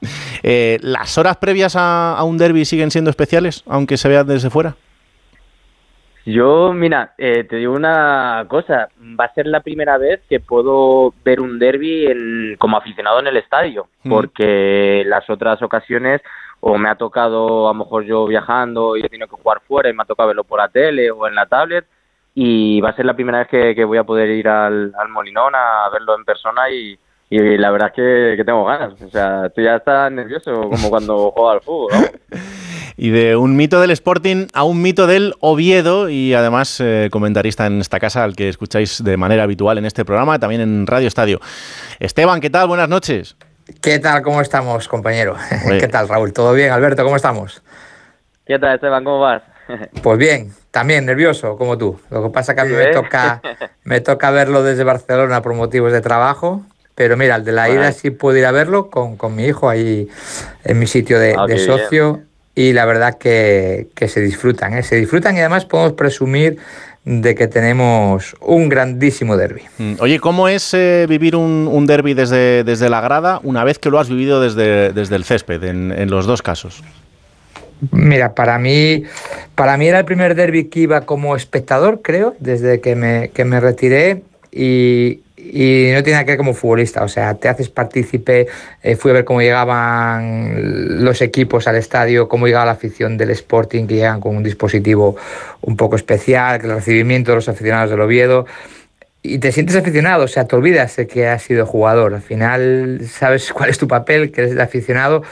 Eh, 0.41 0.79
¿Las 0.81 1.17
horas 1.17 1.37
previas 1.37 1.75
a, 1.75 2.15
a 2.17 2.23
un 2.23 2.37
derby 2.37 2.65
siguen 2.65 2.89
siendo 2.89 3.09
especiales, 3.09 3.63
aunque 3.67 3.97
se 3.97 4.09
vean 4.09 4.25
desde 4.27 4.49
fuera? 4.49 4.75
Yo, 6.25 6.71
mira, 6.71 7.13
eh, 7.17 7.43
te 7.43 7.57
digo 7.57 7.73
una 7.73 8.45
cosa, 8.47 8.87
va 9.19 9.25
a 9.25 9.33
ser 9.33 9.45
la 9.45 9.59
primera 9.59 9.97
vez 9.97 10.21
que 10.29 10.39
puedo 10.39 11.13
ver 11.25 11.41
un 11.41 11.59
derby 11.59 12.05
en, 12.05 12.55
como 12.57 12.77
aficionado 12.77 13.19
en 13.19 13.27
el 13.27 13.37
estadio, 13.37 13.87
Mm. 14.05 14.09
porque 14.09 15.03
las 15.05 15.29
otras 15.29 15.61
ocasiones 15.61 16.21
o 16.65 16.77
me 16.77 16.89
ha 16.89 16.95
tocado, 16.95 17.67
a 17.67 17.73
lo 17.73 17.79
mejor 17.79 18.05
yo 18.05 18.25
viajando 18.25 18.95
y 18.95 19.01
he 19.01 19.09
tenido 19.09 19.27
que 19.27 19.35
jugar 19.35 19.59
fuera 19.67 19.89
y 19.89 19.93
me 19.93 20.03
ha 20.03 20.05
tocado 20.05 20.27
verlo 20.27 20.45
por 20.45 20.59
la 20.59 20.69
tele 20.69 21.11
o 21.11 21.27
en 21.27 21.35
la 21.35 21.45
tablet, 21.45 21.85
y 22.33 22.79
va 22.79 22.89
a 22.89 22.95
ser 22.95 23.05
la 23.05 23.13
primera 23.13 23.39
vez 23.39 23.49
que, 23.49 23.75
que 23.75 23.83
voy 23.83 23.97
a 23.97 24.05
poder 24.05 24.29
ir 24.29 24.47
al, 24.47 24.93
al 24.97 25.09
Molinón 25.09 25.53
a 25.55 25.89
verlo 25.91 26.15
en 26.15 26.23
persona 26.23 26.69
y, 26.69 26.97
y 27.29 27.57
la 27.57 27.69
verdad 27.69 27.89
es 27.89 27.95
que, 27.95 28.37
que 28.37 28.45
tengo 28.45 28.63
ganas. 28.63 28.93
O 29.01 29.09
sea, 29.09 29.49
tú 29.49 29.61
ya 29.61 29.75
estás 29.75 30.09
nervioso 30.09 30.69
como 30.69 30.89
cuando 30.89 31.31
juego 31.35 31.49
al 31.49 31.61
fútbol. 31.61 31.89
vamos. 31.91 32.11
Y 32.95 33.09
de 33.09 33.35
un 33.35 33.57
mito 33.57 33.81
del 33.81 33.91
Sporting 33.91 34.47
a 34.53 34.63
un 34.63 34.81
mito 34.81 35.05
del 35.05 35.33
Oviedo 35.41 36.09
y 36.09 36.33
además 36.33 36.79
eh, 36.79 37.09
comentarista 37.11 37.65
en 37.65 37.81
esta 37.81 37.99
casa 37.99 38.23
al 38.23 38.37
que 38.37 38.47
escucháis 38.47 39.03
de 39.03 39.17
manera 39.17 39.43
habitual 39.43 39.79
en 39.79 39.85
este 39.85 40.05
programa, 40.05 40.39
también 40.39 40.61
en 40.61 40.87
Radio 40.87 41.07
Estadio. 41.09 41.39
Esteban, 41.99 42.39
¿qué 42.39 42.49
tal? 42.49 42.69
Buenas 42.69 42.87
noches. 42.87 43.35
¿Qué 43.81 43.99
tal? 43.99 44.21
¿Cómo 44.21 44.41
estamos, 44.41 44.87
compañero? 44.87 45.35
Oye. 45.67 45.79
¿Qué 45.79 45.87
tal, 45.87 46.07
Raúl? 46.07 46.33
¿Todo 46.33 46.53
bien? 46.53 46.71
Alberto, 46.71 47.03
¿cómo 47.03 47.15
estamos? 47.15 47.61
¿Qué 48.45 48.59
tal, 48.59 48.75
Esteban? 48.75 49.03
¿Cómo 49.03 49.19
vas? 49.19 49.43
Pues 50.03 50.17
bien, 50.17 50.51
también 50.71 51.05
nervioso, 51.05 51.57
como 51.57 51.77
tú. 51.77 51.97
Lo 52.09 52.23
que 52.23 52.29
pasa 52.29 52.53
que 52.53 52.61
a 52.61 52.65
mí 52.65 52.71
Sí, 52.71 52.75
me 52.75 52.83
¿eh? 52.89 52.93
toca, 52.93 53.41
me 53.85 54.01
toca 54.01 54.29
verlo 54.31 54.61
desde 54.63 54.83
Barcelona 54.83 55.41
por 55.41 55.53
motivos 55.53 55.93
de 55.93 56.01
trabajo, 56.01 56.63
pero 56.95 57.15
mira, 57.15 57.37
el 57.37 57.45
de 57.45 57.53
la 57.53 57.69
ida 57.69 57.91
sí 57.93 58.11
puedo 58.11 58.37
ir 58.37 58.45
a 58.45 58.51
verlo 58.51 58.89
con, 58.89 59.15
con 59.15 59.33
mi 59.35 59.45
hijo 59.45 59.69
ahí 59.69 60.09
en 60.65 60.79
mi 60.79 60.85
sitio 60.87 61.17
de, 61.17 61.35
Ah, 61.37 61.47
de 61.47 61.57
socio 61.59 62.23
y 62.55 62.73
la 62.73 62.83
verdad 62.85 63.17
que, 63.17 63.87
que 63.95 64.09
se 64.09 64.19
disfrutan, 64.19 64.73
¿eh? 64.73 64.83
se 64.83 64.97
disfrutan 64.97 65.35
y 65.37 65.39
además 65.39 65.65
podemos 65.65 65.93
presumir 65.93 66.59
de 67.05 67.35
que 67.35 67.47
tenemos 67.47 68.35
un 68.39 68.69
grandísimo 68.69 69.35
derby. 69.35 69.61
Mm, 69.77 69.93
Oye, 69.99 70.19
¿cómo 70.19 70.47
es 70.47 70.73
eh, 70.73 71.05
vivir 71.09 71.35
un, 71.35 71.67
un 71.69 71.85
derby 71.85 72.13
desde, 72.13 72.63
desde 72.63 72.89
la 72.89 73.01
grada 73.01 73.39
una 73.43 73.63
vez 73.63 73.77
que 73.77 73.89
lo 73.89 73.99
has 73.99 74.09
vivido 74.09 74.39
desde, 74.39 74.93
desde 74.93 75.15
el 75.15 75.25
césped, 75.25 75.63
en, 75.63 75.91
en 75.91 76.09
los 76.09 76.25
dos 76.25 76.41
casos? 76.41 76.81
Mira, 77.91 78.33
para 78.33 78.57
mí, 78.59 79.03
para 79.55 79.75
mí 79.75 79.87
era 79.87 79.99
el 79.99 80.05
primer 80.05 80.35
derby 80.35 80.65
que 80.65 80.81
iba 80.81 81.01
como 81.01 81.35
espectador, 81.35 82.01
creo, 82.01 82.35
desde 82.39 82.79
que 82.79 82.95
me, 82.95 83.31
que 83.33 83.43
me 83.43 83.59
retiré 83.59 84.23
y, 84.51 85.22
y 85.45 85.91
no 85.91 86.03
tiene 86.03 86.13
nada 86.13 86.25
que 86.25 86.31
ver 86.31 86.37
como 86.37 86.53
futbolista, 86.53 87.03
o 87.03 87.07
sea, 87.07 87.35
te 87.35 87.49
haces 87.49 87.69
partícipe, 87.69 88.47
eh, 88.81 88.95
fui 88.95 89.11
a 89.11 89.15
ver 89.15 89.25
cómo 89.25 89.41
llegaban 89.41 91.03
los 91.03 91.21
equipos 91.21 91.67
al 91.67 91.75
estadio, 91.75 92.27
cómo 92.27 92.47
llegaba 92.47 92.65
la 92.65 92.71
afición 92.71 93.17
del 93.17 93.31
Sporting, 93.31 93.85
que 93.85 93.95
llegan 93.95 94.21
con 94.21 94.37
un 94.37 94.43
dispositivo 94.43 95.15
un 95.61 95.75
poco 95.75 95.95
especial, 95.95 96.61
el 96.63 96.71
recibimiento 96.71 97.31
de 97.31 97.35
los 97.35 97.49
aficionados 97.49 97.89
del 97.89 98.01
Oviedo, 98.01 98.45
y 99.21 99.39
te 99.39 99.51
sientes 99.51 99.75
aficionado, 99.75 100.25
o 100.25 100.27
sea, 100.27 100.45
te 100.45 100.55
olvidas 100.55 100.95
de 100.95 101.07
que 101.07 101.27
has 101.27 101.43
sido 101.43 101.65
jugador, 101.65 102.13
al 102.13 102.21
final 102.21 103.01
sabes 103.09 103.51
cuál 103.53 103.69
es 103.69 103.77
tu 103.77 103.87
papel, 103.87 104.31
que 104.31 104.41
eres 104.41 104.53
el 104.53 104.61
aficionado, 104.61 105.23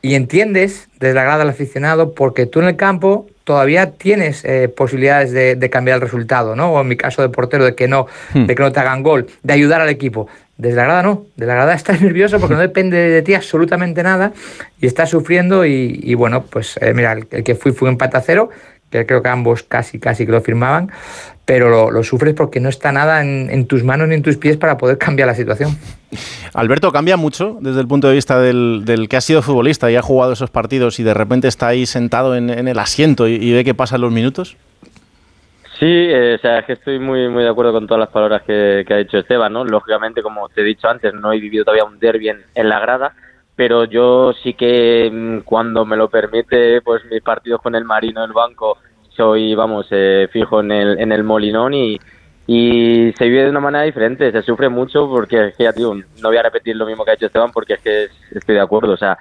y 0.00 0.16
entiendes 0.16 0.88
desde 0.98 1.14
la 1.14 1.22
grada 1.22 1.42
al 1.42 1.50
aficionado 1.50 2.14
porque 2.14 2.46
tú 2.46 2.60
en 2.60 2.66
el 2.66 2.76
campo 2.76 3.26
todavía 3.44 3.90
tienes 3.92 4.44
eh, 4.44 4.68
posibilidades 4.68 5.32
de, 5.32 5.56
de 5.56 5.70
cambiar 5.70 5.96
el 5.96 6.00
resultado, 6.00 6.54
¿no? 6.56 6.72
O 6.72 6.80
en 6.80 6.88
mi 6.88 6.96
caso 6.96 7.22
de 7.22 7.28
portero, 7.28 7.64
de 7.64 7.74
que 7.74 7.88
no, 7.88 8.06
Hmm. 8.34 8.46
de 8.46 8.54
que 8.54 8.62
no 8.62 8.72
te 8.72 8.80
hagan 8.80 9.02
gol, 9.02 9.26
de 9.42 9.52
ayudar 9.52 9.80
al 9.80 9.88
equipo. 9.88 10.28
Desde 10.56 10.76
la 10.76 10.84
grada 10.84 11.02
no, 11.02 11.24
de 11.36 11.46
la 11.46 11.54
grada 11.54 11.74
estás 11.82 12.00
nervioso 12.00 12.38
porque 12.38 12.54
no 12.54 12.60
depende 12.60 12.96
de 12.96 13.22
ti 13.22 13.34
absolutamente 13.34 14.02
nada 14.02 14.32
y 14.80 14.86
estás 14.86 15.10
sufriendo 15.10 15.64
y, 15.66 15.98
y 16.02 16.14
bueno, 16.14 16.44
pues 16.48 16.78
eh, 16.80 16.92
mira, 16.94 17.12
el, 17.12 17.26
el 17.30 17.42
que 17.42 17.54
fui 17.54 17.72
fue 17.72 17.88
un 17.88 17.94
empate 17.94 18.16
a 18.16 18.20
cero, 18.20 18.50
que 18.92 19.06
creo 19.06 19.22
que 19.22 19.28
ambos 19.28 19.62
casi, 19.64 19.98
casi 19.98 20.26
que 20.26 20.32
lo 20.32 20.40
firmaban, 20.40 20.92
pero 21.44 21.68
lo, 21.68 21.90
lo 21.90 22.04
sufres 22.04 22.34
porque 22.34 22.60
no 22.60 22.68
está 22.68 22.92
nada 22.92 23.22
en, 23.22 23.50
en 23.50 23.66
tus 23.66 23.82
manos 23.82 24.08
ni 24.08 24.14
en 24.14 24.22
tus 24.22 24.36
pies 24.36 24.56
para 24.56 24.76
poder 24.76 24.98
cambiar 24.98 25.26
la 25.26 25.34
situación. 25.34 25.76
Alberto, 26.54 26.92
¿cambia 26.92 27.16
mucho 27.16 27.56
desde 27.60 27.80
el 27.80 27.88
punto 27.88 28.08
de 28.08 28.14
vista 28.14 28.38
del, 28.38 28.82
del 28.84 29.08
que 29.08 29.16
ha 29.16 29.20
sido 29.20 29.42
futbolista 29.42 29.90
y 29.90 29.96
ha 29.96 30.02
jugado 30.02 30.34
esos 30.34 30.50
partidos 30.50 31.00
y 31.00 31.02
de 31.02 31.14
repente 31.14 31.48
está 31.48 31.68
ahí 31.68 31.86
sentado 31.86 32.36
en, 32.36 32.50
en 32.50 32.68
el 32.68 32.78
asiento 32.78 33.26
y, 33.26 33.34
y 33.34 33.52
ve 33.52 33.64
que 33.64 33.74
pasan 33.74 34.02
los 34.02 34.12
minutos? 34.12 34.56
Sí, 35.78 35.88
eh, 35.88 36.36
o 36.36 36.38
sea, 36.38 36.60
es 36.60 36.66
que 36.66 36.74
estoy 36.74 37.00
muy 37.00 37.28
muy 37.28 37.42
de 37.42 37.48
acuerdo 37.48 37.72
con 37.72 37.88
todas 37.88 37.98
las 37.98 38.10
palabras 38.10 38.42
que, 38.42 38.84
que 38.86 38.94
ha 38.94 38.98
dicho 38.98 39.18
Esteban, 39.18 39.52
¿no? 39.52 39.64
Lógicamente, 39.64 40.22
como 40.22 40.48
te 40.48 40.60
he 40.60 40.64
dicho 40.64 40.86
antes, 40.88 41.12
no 41.12 41.32
he 41.32 41.40
vivido 41.40 41.64
todavía 41.64 41.84
un 41.84 41.98
derbi 41.98 42.28
en, 42.28 42.44
en 42.54 42.68
la 42.68 42.78
grada, 42.78 43.14
pero 43.56 43.84
yo 43.84 44.32
sí 44.42 44.54
que 44.54 45.10
mm, 45.12 45.40
cuando 45.40 45.84
me 45.84 45.96
lo 45.96 46.08
permite, 46.08 46.80
pues 46.82 47.04
mis 47.10 47.22
partidos 47.22 47.60
con 47.60 47.74
el 47.74 47.84
Marino 47.84 48.22
en 48.22 48.30
el 48.30 48.34
banco. 48.34 48.78
Soy, 49.10 49.54
vamos, 49.54 49.86
eh, 49.90 50.28
fijo 50.32 50.60
en 50.60 50.72
el, 50.72 50.98
en 50.98 51.12
el 51.12 51.22
Molinón 51.22 51.74
y, 51.74 52.00
y 52.46 53.12
se 53.16 53.24
vive 53.24 53.44
de 53.44 53.50
una 53.50 53.60
manera 53.60 53.84
diferente, 53.84 54.32
se 54.32 54.42
sufre 54.42 54.68
mucho 54.68 55.08
porque 55.08 55.48
es 55.48 55.54
que 55.54 55.64
ya, 55.64 55.72
tío, 55.72 55.94
no 55.94 56.28
voy 56.28 56.36
a 56.38 56.42
repetir 56.42 56.76
lo 56.76 56.86
mismo 56.86 57.04
que 57.04 57.10
ha 57.10 57.14
hecho 57.14 57.26
Esteban 57.26 57.52
porque 57.52 57.74
es 57.74 57.80
que 57.80 58.08
estoy 58.34 58.54
de 58.54 58.60
acuerdo, 58.60 58.92
o 58.92 58.96
sea, 58.96 59.18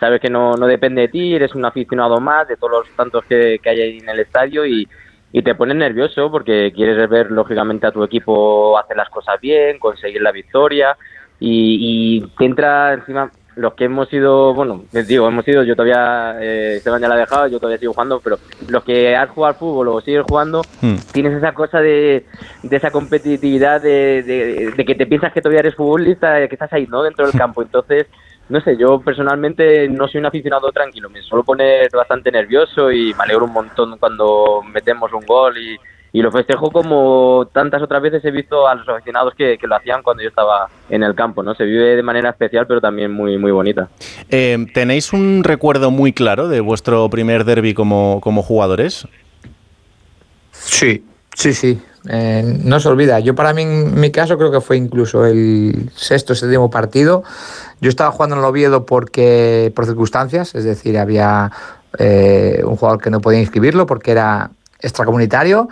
sabes 0.00 0.20
que 0.20 0.30
no, 0.30 0.54
no 0.56 0.66
depende 0.66 1.02
de 1.02 1.08
ti, 1.08 1.34
eres 1.34 1.54
un 1.54 1.64
aficionado 1.64 2.20
más 2.20 2.48
de 2.48 2.56
todos 2.56 2.72
los 2.86 2.96
tantos 2.96 3.24
que, 3.26 3.58
que 3.62 3.68
hay 3.70 3.80
ahí 3.80 3.98
en 3.98 4.08
el 4.08 4.20
estadio 4.20 4.66
y, 4.66 4.88
y 5.32 5.42
te 5.42 5.54
pones 5.54 5.76
nervioso 5.76 6.30
porque 6.30 6.72
quieres 6.74 7.08
ver 7.08 7.30
lógicamente 7.30 7.86
a 7.86 7.92
tu 7.92 8.02
equipo 8.02 8.78
hacer 8.78 8.96
las 8.96 9.10
cosas 9.10 9.40
bien, 9.40 9.78
conseguir 9.78 10.22
la 10.22 10.32
victoria 10.32 10.96
y, 11.38 12.18
y 12.18 12.20
te 12.38 12.44
entra 12.46 12.94
encima 12.94 13.30
los 13.56 13.74
que 13.74 13.84
hemos 13.84 14.12
ido, 14.12 14.52
bueno, 14.54 14.84
les 14.92 15.06
digo, 15.06 15.28
hemos 15.28 15.46
ido, 15.46 15.62
yo 15.62 15.76
todavía, 15.76 16.36
eh, 16.40 16.76
Esteban 16.76 17.00
ya 17.00 17.08
la 17.08 17.14
ha 17.14 17.18
dejado, 17.18 17.46
yo 17.46 17.58
todavía 17.58 17.78
sigo 17.78 17.92
jugando, 17.92 18.20
pero 18.20 18.38
los 18.68 18.82
que 18.84 19.14
has 19.16 19.30
jugado 19.30 19.54
al 19.54 19.58
fútbol 19.58 19.88
o 19.88 20.00
sigues 20.00 20.24
jugando, 20.28 20.62
Hmm. 20.80 20.96
tienes 21.12 21.32
esa 21.34 21.52
cosa 21.52 21.80
de, 21.80 22.26
de 22.62 22.76
esa 22.76 22.90
competitividad 22.90 23.80
de, 23.80 24.22
de, 24.22 24.72
de 24.76 24.84
que 24.84 24.94
te 24.94 25.06
piensas 25.06 25.32
que 25.32 25.40
todavía 25.40 25.60
eres 25.60 25.74
futbolista, 25.74 26.46
que 26.48 26.54
estás 26.54 26.72
ahí, 26.72 26.86
¿no? 26.86 27.02
Dentro 27.02 27.26
del 27.26 27.38
campo. 27.38 27.62
Entonces, 27.62 28.06
no 28.48 28.60
sé, 28.60 28.76
yo 28.76 29.00
personalmente 29.00 29.88
no 29.88 30.06
soy 30.06 30.18
un 30.20 30.26
aficionado 30.26 30.70
tranquilo, 30.70 31.08
me 31.08 31.22
suelo 31.22 31.44
poner 31.44 31.88
bastante 31.92 32.30
nervioso 32.30 32.92
y 32.92 33.14
me 33.14 33.24
alegro 33.24 33.46
un 33.46 33.52
montón 33.52 33.96
cuando 33.98 34.62
metemos 34.70 35.12
un 35.12 35.24
gol 35.24 35.56
y, 35.56 35.76
y 36.14 36.22
lo 36.22 36.30
festejo 36.30 36.70
como 36.70 37.48
tantas 37.52 37.82
otras 37.82 38.00
veces 38.00 38.24
he 38.24 38.30
visto 38.30 38.68
a 38.68 38.76
los 38.76 38.88
aficionados 38.88 39.34
que, 39.36 39.58
que 39.58 39.66
lo 39.66 39.74
hacían 39.74 40.00
cuando 40.04 40.22
yo 40.22 40.28
estaba 40.28 40.68
en 40.88 41.02
el 41.02 41.12
campo, 41.16 41.42
¿no? 41.42 41.56
Se 41.56 41.64
vive 41.64 41.96
de 41.96 42.02
manera 42.04 42.30
especial, 42.30 42.68
pero 42.68 42.80
también 42.80 43.10
muy, 43.10 43.36
muy 43.36 43.50
bonita. 43.50 43.88
Eh, 44.30 44.64
¿Tenéis 44.72 45.12
un 45.12 45.42
recuerdo 45.42 45.90
muy 45.90 46.12
claro 46.12 46.46
de 46.46 46.60
vuestro 46.60 47.10
primer 47.10 47.44
derby 47.44 47.74
como, 47.74 48.20
como 48.22 48.44
jugadores? 48.44 49.08
Sí, 50.52 51.04
sí, 51.34 51.52
sí. 51.52 51.82
Eh, 52.08 52.60
no 52.62 52.78
se 52.78 52.88
olvida. 52.88 53.18
Yo 53.18 53.34
para 53.34 53.52
mí, 53.52 53.62
en 53.62 53.98
mi 53.98 54.12
caso, 54.12 54.38
creo 54.38 54.52
que 54.52 54.60
fue 54.60 54.76
incluso 54.76 55.26
el 55.26 55.90
sexto, 55.96 56.36
séptimo 56.36 56.70
partido. 56.70 57.24
Yo 57.80 57.88
estaba 57.88 58.12
jugando 58.12 58.36
en 58.36 58.42
el 58.42 58.46
Oviedo 58.46 58.86
porque, 58.86 59.72
por 59.74 59.84
circunstancias, 59.84 60.54
es 60.54 60.62
decir, 60.62 60.96
había 60.96 61.50
eh, 61.98 62.62
un 62.64 62.76
jugador 62.76 63.02
que 63.02 63.10
no 63.10 63.20
podía 63.20 63.40
inscribirlo 63.40 63.86
porque 63.86 64.12
era 64.12 64.52
extracomunitario. 64.84 65.68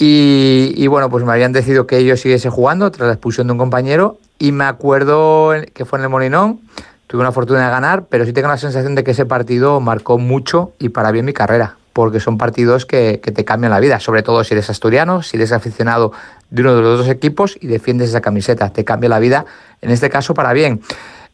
Y, 0.00 0.86
bueno, 0.86 1.10
pues 1.10 1.24
me 1.24 1.32
habían 1.32 1.52
decidido 1.52 1.86
que 1.86 2.04
yo 2.04 2.16
siguiese 2.16 2.50
jugando 2.50 2.90
tras 2.92 3.08
la 3.08 3.14
expulsión 3.14 3.48
de 3.48 3.52
un 3.52 3.58
compañero. 3.58 4.18
Y 4.38 4.52
me 4.52 4.64
acuerdo 4.64 5.52
que 5.74 5.84
fue 5.84 5.98
en 5.98 6.04
el 6.04 6.08
Molinón. 6.08 6.60
Tuve 7.08 7.20
una 7.20 7.32
fortuna 7.32 7.64
de 7.64 7.70
ganar, 7.70 8.04
pero 8.08 8.24
sí 8.24 8.32
tengo 8.32 8.48
la 8.48 8.58
sensación 8.58 8.94
de 8.94 9.02
que 9.02 9.10
ese 9.12 9.26
partido 9.26 9.80
marcó 9.80 10.18
mucho 10.18 10.72
y 10.78 10.90
para 10.90 11.10
bien 11.10 11.24
mi 11.24 11.32
carrera 11.32 11.76
porque 11.94 12.20
son 12.20 12.38
partidos 12.38 12.86
que, 12.86 13.18
que, 13.20 13.32
te 13.32 13.44
cambian 13.44 13.72
la 13.72 13.80
vida, 13.80 13.98
sobre 13.98 14.22
todo 14.22 14.44
si 14.44 14.54
eres 14.54 14.70
asturiano, 14.70 15.20
si 15.24 15.36
eres 15.36 15.50
aficionado 15.50 16.12
de 16.48 16.62
uno 16.62 16.76
de 16.76 16.82
los 16.82 16.98
dos 16.98 17.08
equipos 17.08 17.58
y 17.60 17.66
defiendes 17.66 18.10
esa 18.10 18.20
camiseta, 18.20 18.70
te 18.72 18.84
cambia 18.84 19.08
la 19.08 19.18
vida, 19.18 19.46
en 19.82 19.90
este 19.90 20.08
caso 20.08 20.32
para 20.32 20.52
bien. 20.52 20.80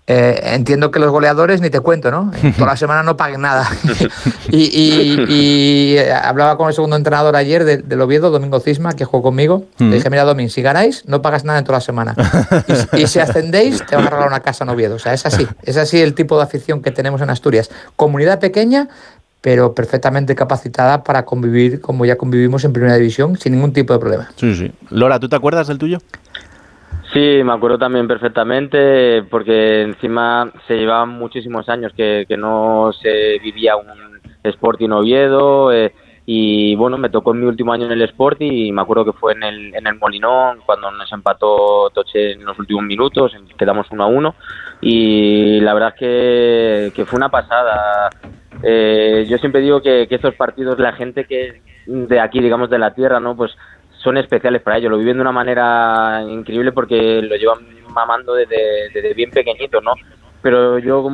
Eh, 0.07 0.39
entiendo 0.53 0.91
que 0.91 0.99
los 0.99 1.11
goleadores 1.11 1.63
ni 1.63 1.71
te 1.71 1.81
cuento, 1.81 2.11
¿no? 2.11 2.31
Toda 2.59 2.73
la 2.73 2.77
semana 2.77 3.03
no 3.03 3.17
paguen 3.17 3.41
nada. 3.41 3.67
y, 4.51 4.65
y, 4.65 5.25
y, 5.29 5.99
hablaba 5.99 6.59
con 6.59 6.69
el 6.69 6.75
segundo 6.75 6.97
entrenador 6.97 7.35
ayer 7.37 7.65
del 7.65 7.89
de 7.89 8.03
Oviedo, 8.03 8.31
Domingo 8.31 8.61
Cisma, 8.61 8.93
que 8.93 9.07
jugó 9.07 9.23
conmigo. 9.23 9.65
Mm. 9.79 9.89
Le 9.89 9.97
dije, 9.97 10.11
mira, 10.11 10.25
Domingo, 10.25 10.51
si 10.51 10.61
ganáis, 10.61 11.05
no 11.07 11.23
pagas 11.23 11.45
nada 11.45 11.59
en 11.59 11.65
toda 11.65 11.79
la 11.79 11.81
semana. 11.81 12.15
y, 12.93 13.03
y, 13.03 13.07
si 13.07 13.19
ascendéis, 13.19 13.85
te 13.87 13.97
van 13.97 14.07
a 14.07 14.11
regalar 14.11 14.29
una 14.29 14.41
casa 14.41 14.65
en 14.65 14.71
Oviedo. 14.71 14.97
O 14.97 14.99
sea, 14.99 15.15
es 15.15 15.25
así. 15.25 15.47
Es 15.63 15.79
así 15.79 15.99
el 16.01 16.15
tipo 16.15 16.37
de 16.37 16.43
afición 16.43 16.83
que 16.83 16.91
tenemos 16.91 17.23
en 17.23 17.31
Asturias. 17.31 17.71
Comunidad 17.97 18.41
pequeña, 18.41 18.89
pero 19.41 19.75
perfectamente 19.75 20.35
capacitada 20.35 21.03
para 21.03 21.25
convivir 21.25 21.81
como 21.81 22.05
ya 22.05 22.17
convivimos 22.17 22.65
en 22.65 22.73
Primera 22.73 22.97
División 22.97 23.39
sin 23.39 23.53
ningún 23.53 23.73
tipo 23.73 23.95
de 23.95 23.99
problema. 23.99 24.31
Sí, 24.37 24.55
sí. 24.55 24.73
Lora, 24.91 25.19
¿tú 25.19 25.29
te 25.29 25.37
acuerdas 25.37 25.67
del 25.67 25.79
tuyo? 25.79 25.99
Sí, 27.15 27.43
me 27.45 27.53
acuerdo 27.53 27.79
también 27.79 28.09
perfectamente 28.09 29.23
porque 29.31 29.83
encima 29.83 30.51
se 30.67 30.75
llevaban 30.75 31.11
muchísimos 31.11 31.69
años 31.69 31.93
que, 31.97 32.27
no 32.37 32.91
se 32.93 33.39
vivía 33.39 33.77
un 33.77 33.87
Sporting 34.43 34.91
Oviedo 34.91 35.73
eh, 35.73 35.95
y 36.27 36.75
bueno, 36.75 36.99
me 36.99 37.11
tocó 37.11 37.33
en 37.33 37.43
mi 37.43 37.47
último 37.47 37.73
año 37.73 37.87
en 37.87 37.93
el 37.93 38.03
Sporting 38.03 38.51
y 38.51 38.73
me 38.73 38.83
acuerdo 38.83 39.05
que 39.05 39.13
fue 39.13 39.33
en 39.35 39.45
el, 39.45 39.75
en 39.77 39.87
el 39.87 39.95
Molinón 39.95 40.63
cuando 40.67 40.91
nos 40.91 41.13
empató 41.13 41.89
Toche 41.91 42.33
en 42.33 42.45
los 42.45 42.59
últimos 42.59 42.83
minutos, 42.83 43.33
quedamos 43.57 43.87
uno 43.93 44.03
a 44.03 44.07
uno 44.09 44.35
y 44.81 45.61
la 45.61 45.73
verdad 45.73 45.91
es 45.91 46.01
que, 46.01 46.93
que 46.97 47.05
fue 47.07 47.19
una 47.19 47.29
pasada. 47.29 48.11
Eh, 48.61 49.25
yo 49.29 49.39
siempre 49.39 49.61
digo 49.61 49.81
que, 49.81 50.09
que 50.09 50.17
estos 50.17 50.35
partidos, 50.35 50.81
la 50.81 50.95
gente 50.95 51.27
que 51.27 51.63
de 51.87 52.19
aquí, 52.19 52.41
digamos, 52.41 52.71
de 52.71 52.79
la 52.79 52.95
tierra, 52.95 53.21
¿no? 53.21 53.37
Pues 53.37 53.53
son 54.05 54.19
especiales 54.19 54.63
para 54.63 54.77
ellos, 54.77 54.91
lo 54.91 54.99
viven 54.99 55.17
de 55.17 55.23
una 55.23 55.33
manera 55.33 56.23
increíble 56.29 56.73
porque 56.73 57.23
lo 57.23 57.35
llevan 57.35 57.59
mamando 57.89 58.35
desde, 58.35 58.91
desde 58.93 59.15
bien 59.15 59.31
pequeñito, 59.31 59.81
¿no? 59.81 59.95
Pero 60.43 60.79
yo 60.79 61.09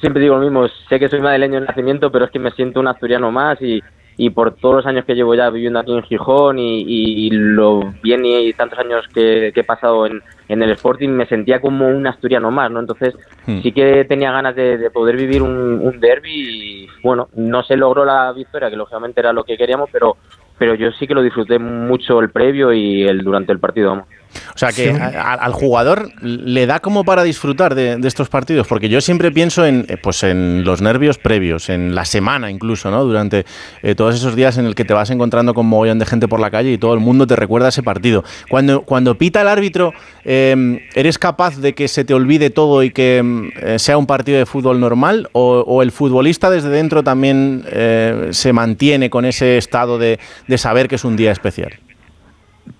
siempre 0.00 0.22
digo 0.22 0.36
lo 0.36 0.42
mismo, 0.42 0.68
sé 0.88 1.00
que 1.00 1.08
soy 1.08 1.20
madrileño 1.20 1.60
de 1.60 1.66
nacimiento, 1.66 2.12
pero 2.12 2.26
es 2.26 2.30
que 2.30 2.38
me 2.38 2.52
siento 2.52 2.78
un 2.78 2.86
asturiano 2.86 3.32
más 3.32 3.60
y, 3.60 3.82
y 4.16 4.30
por 4.30 4.54
todos 4.54 4.76
los 4.76 4.86
años 4.86 5.04
que 5.04 5.16
llevo 5.16 5.34
ya 5.34 5.50
viviendo 5.50 5.80
aquí 5.80 5.92
en 5.92 6.04
Gijón 6.04 6.60
y, 6.60 6.82
y, 6.82 7.26
y 7.26 7.30
lo 7.30 7.92
bien 8.02 8.24
y, 8.24 8.52
tantos 8.52 8.78
años 8.78 9.04
que, 9.12 9.50
que 9.52 9.60
he 9.60 9.64
pasado 9.64 10.06
en, 10.06 10.22
en, 10.48 10.62
el 10.62 10.70
Sporting, 10.70 11.08
me 11.08 11.26
sentía 11.26 11.60
como 11.60 11.88
un 11.88 12.06
asturiano 12.06 12.52
más, 12.52 12.70
¿no? 12.70 12.78
Entonces 12.78 13.14
hmm. 13.46 13.60
sí 13.62 13.72
que 13.72 14.04
tenía 14.04 14.30
ganas 14.30 14.54
de, 14.54 14.78
de 14.78 14.90
poder 14.90 15.16
vivir 15.16 15.42
un, 15.42 15.80
un 15.82 15.98
derby 15.98 16.32
y, 16.32 16.88
bueno, 17.02 17.28
no 17.34 17.64
se 17.64 17.76
logró 17.76 18.04
la 18.04 18.32
victoria, 18.32 18.70
que 18.70 18.76
lógicamente 18.76 19.18
era 19.18 19.32
lo 19.32 19.42
que 19.42 19.56
queríamos, 19.56 19.90
pero 19.92 20.16
pero 20.58 20.74
yo 20.74 20.90
sí 20.92 21.06
que 21.06 21.14
lo 21.14 21.22
disfruté 21.22 21.58
mucho 21.58 22.20
el 22.20 22.30
previo 22.30 22.72
y 22.72 23.02
el 23.02 23.22
durante 23.22 23.52
el 23.52 23.58
partido. 23.58 24.06
O 24.54 24.58
sea 24.58 24.72
que 24.72 24.92
sí. 24.92 25.00
a, 25.00 25.34
al 25.34 25.52
jugador 25.52 26.10
le 26.22 26.66
da 26.66 26.80
como 26.80 27.04
para 27.04 27.22
disfrutar 27.22 27.74
de, 27.74 27.96
de, 27.96 28.08
estos 28.08 28.28
partidos, 28.28 28.66
porque 28.66 28.88
yo 28.88 29.00
siempre 29.00 29.30
pienso 29.30 29.66
en, 29.66 29.86
pues 30.02 30.22
en 30.22 30.64
los 30.64 30.80
nervios 30.80 31.18
previos, 31.18 31.68
en 31.68 31.94
la 31.94 32.04
semana 32.04 32.50
incluso, 32.50 32.90
¿no? 32.90 33.04
Durante 33.04 33.44
eh, 33.82 33.94
todos 33.94 34.14
esos 34.14 34.36
días 34.36 34.58
en 34.58 34.66
el 34.66 34.74
que 34.74 34.84
te 34.84 34.94
vas 34.94 35.10
encontrando 35.10 35.54
con 35.54 35.66
mogollón 35.66 35.98
de 35.98 36.06
gente 36.06 36.28
por 36.28 36.40
la 36.40 36.50
calle 36.50 36.72
y 36.72 36.78
todo 36.78 36.94
el 36.94 37.00
mundo 37.00 37.26
te 37.26 37.36
recuerda 37.36 37.68
ese 37.68 37.82
partido. 37.82 38.24
Cuando, 38.48 38.82
cuando 38.82 39.18
pita 39.18 39.42
el 39.42 39.48
árbitro, 39.48 39.92
eh, 40.24 40.80
¿eres 40.94 41.18
capaz 41.18 41.58
de 41.58 41.74
que 41.74 41.88
se 41.88 42.04
te 42.04 42.14
olvide 42.14 42.50
todo 42.50 42.82
y 42.82 42.90
que 42.90 43.52
eh, 43.62 43.78
sea 43.78 43.98
un 43.98 44.06
partido 44.06 44.38
de 44.38 44.46
fútbol 44.46 44.80
normal? 44.80 45.28
¿O, 45.32 45.64
o 45.66 45.82
el 45.82 45.92
futbolista 45.92 46.50
desde 46.50 46.68
dentro 46.68 47.02
también 47.02 47.64
eh, 47.70 48.28
se 48.30 48.52
mantiene 48.52 49.10
con 49.10 49.24
ese 49.24 49.56
estado 49.56 49.98
de, 49.98 50.18
de 50.46 50.58
saber 50.58 50.88
que 50.88 50.96
es 50.96 51.04
un 51.04 51.16
día 51.16 51.32
especial? 51.32 51.78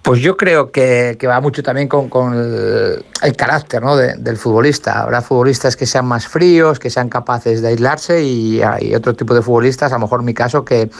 Pues 0.02 0.20
yo 0.20 0.36
creo 0.36 0.70
que, 0.72 1.16
que 1.18 1.26
va 1.26 1.40
mucho 1.40 1.62
también 1.62 1.88
con, 1.88 2.08
con 2.08 2.34
el, 2.34 3.36
carácter 3.36 3.82
¿no? 3.82 3.96
de, 3.96 4.14
del 4.16 4.36
futbolista. 4.36 5.02
Habrá 5.02 5.22
futbolistas 5.22 5.76
que 5.76 5.86
sean 5.86 6.06
más 6.06 6.26
fríos, 6.26 6.78
que 6.78 6.90
sean 6.90 7.08
capaces 7.08 7.62
de 7.62 7.68
aislarse 7.68 8.22
y 8.22 8.62
hay 8.62 8.94
otro 8.94 9.14
tipo 9.14 9.34
de 9.34 9.42
futbolistas, 9.42 9.92
a 9.92 9.96
lo 9.96 10.02
mejor 10.02 10.22
mi 10.22 10.34
caso, 10.34 10.64
que, 10.64 10.90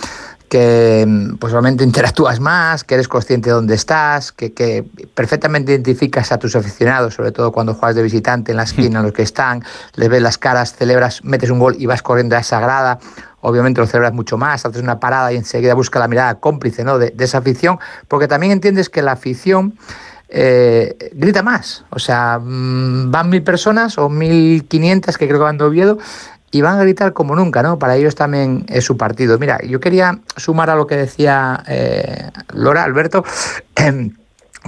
que 0.48 1.06
pues 1.38 1.52
realmente 1.52 1.84
interactúas 1.84 2.40
más, 2.40 2.84
que 2.84 2.94
eres 2.94 3.08
consciente 3.08 3.50
de 3.50 3.54
dónde 3.54 3.74
estás, 3.74 4.32
que, 4.32 4.52
que, 4.52 4.84
perfectamente 5.14 5.72
identificas 5.72 6.32
a 6.32 6.38
tus 6.38 6.54
aficionados, 6.54 7.14
sobre 7.14 7.32
todo 7.32 7.52
cuando 7.52 7.74
juegas 7.74 7.96
de 7.96 8.02
visitante 8.02 8.52
en 8.52 8.56
la 8.56 8.62
esquina, 8.64 9.02
los 9.02 9.12
que 9.12 9.22
están, 9.22 9.64
les 9.94 10.08
ves 10.08 10.22
las 10.22 10.38
caras, 10.38 10.74
celebras, 10.74 11.24
metes 11.24 11.50
un 11.50 11.58
gol 11.58 11.76
y 11.78 11.86
vas 11.86 12.02
corriendo 12.02 12.36
a 12.36 12.40
esa 12.40 12.60
grada 12.60 12.98
obviamente 13.42 13.80
lo 13.80 13.86
celebras 13.86 14.12
mucho 14.12 14.36
más, 14.36 14.66
haces 14.66 14.82
una 14.82 14.98
parada 14.98 15.32
y 15.32 15.36
enseguida 15.36 15.74
busca 15.74 16.00
la 16.00 16.08
mirada 16.08 16.34
cómplice 16.40 16.82
¿no? 16.82 16.98
de, 16.98 17.10
de 17.10 17.24
esa 17.24 17.38
afición, 17.38 17.78
porque 18.08 18.26
también 18.26 18.50
entiendes 18.50 18.88
que 18.88 19.02
la 19.02 19.12
afición 19.12 19.78
eh, 20.28 21.12
grita 21.12 21.42
más. 21.42 21.84
O 21.90 21.98
sea, 21.98 22.40
mmm, 22.42 23.10
van 23.10 23.30
mil 23.30 23.42
personas 23.42 23.96
o 23.98 24.08
mil 24.08 24.64
quinientas 24.66 25.18
que 25.18 25.26
creo 25.26 25.38
que 25.38 25.44
van 25.44 25.58
de 25.58 25.64
Oviedo 25.64 25.98
y 26.50 26.60
van 26.60 26.78
a 26.78 26.82
gritar 26.82 27.12
como 27.12 27.34
nunca, 27.34 27.62
¿no? 27.62 27.78
Para 27.78 27.96
ellos 27.96 28.14
también 28.14 28.64
es 28.68 28.84
su 28.84 28.96
partido. 28.96 29.38
Mira, 29.38 29.60
yo 29.62 29.80
quería 29.80 30.20
sumar 30.36 30.70
a 30.70 30.76
lo 30.76 30.86
que 30.86 30.96
decía 30.96 31.62
eh, 31.66 32.30
Lora, 32.54 32.84
Alberto. 32.84 33.24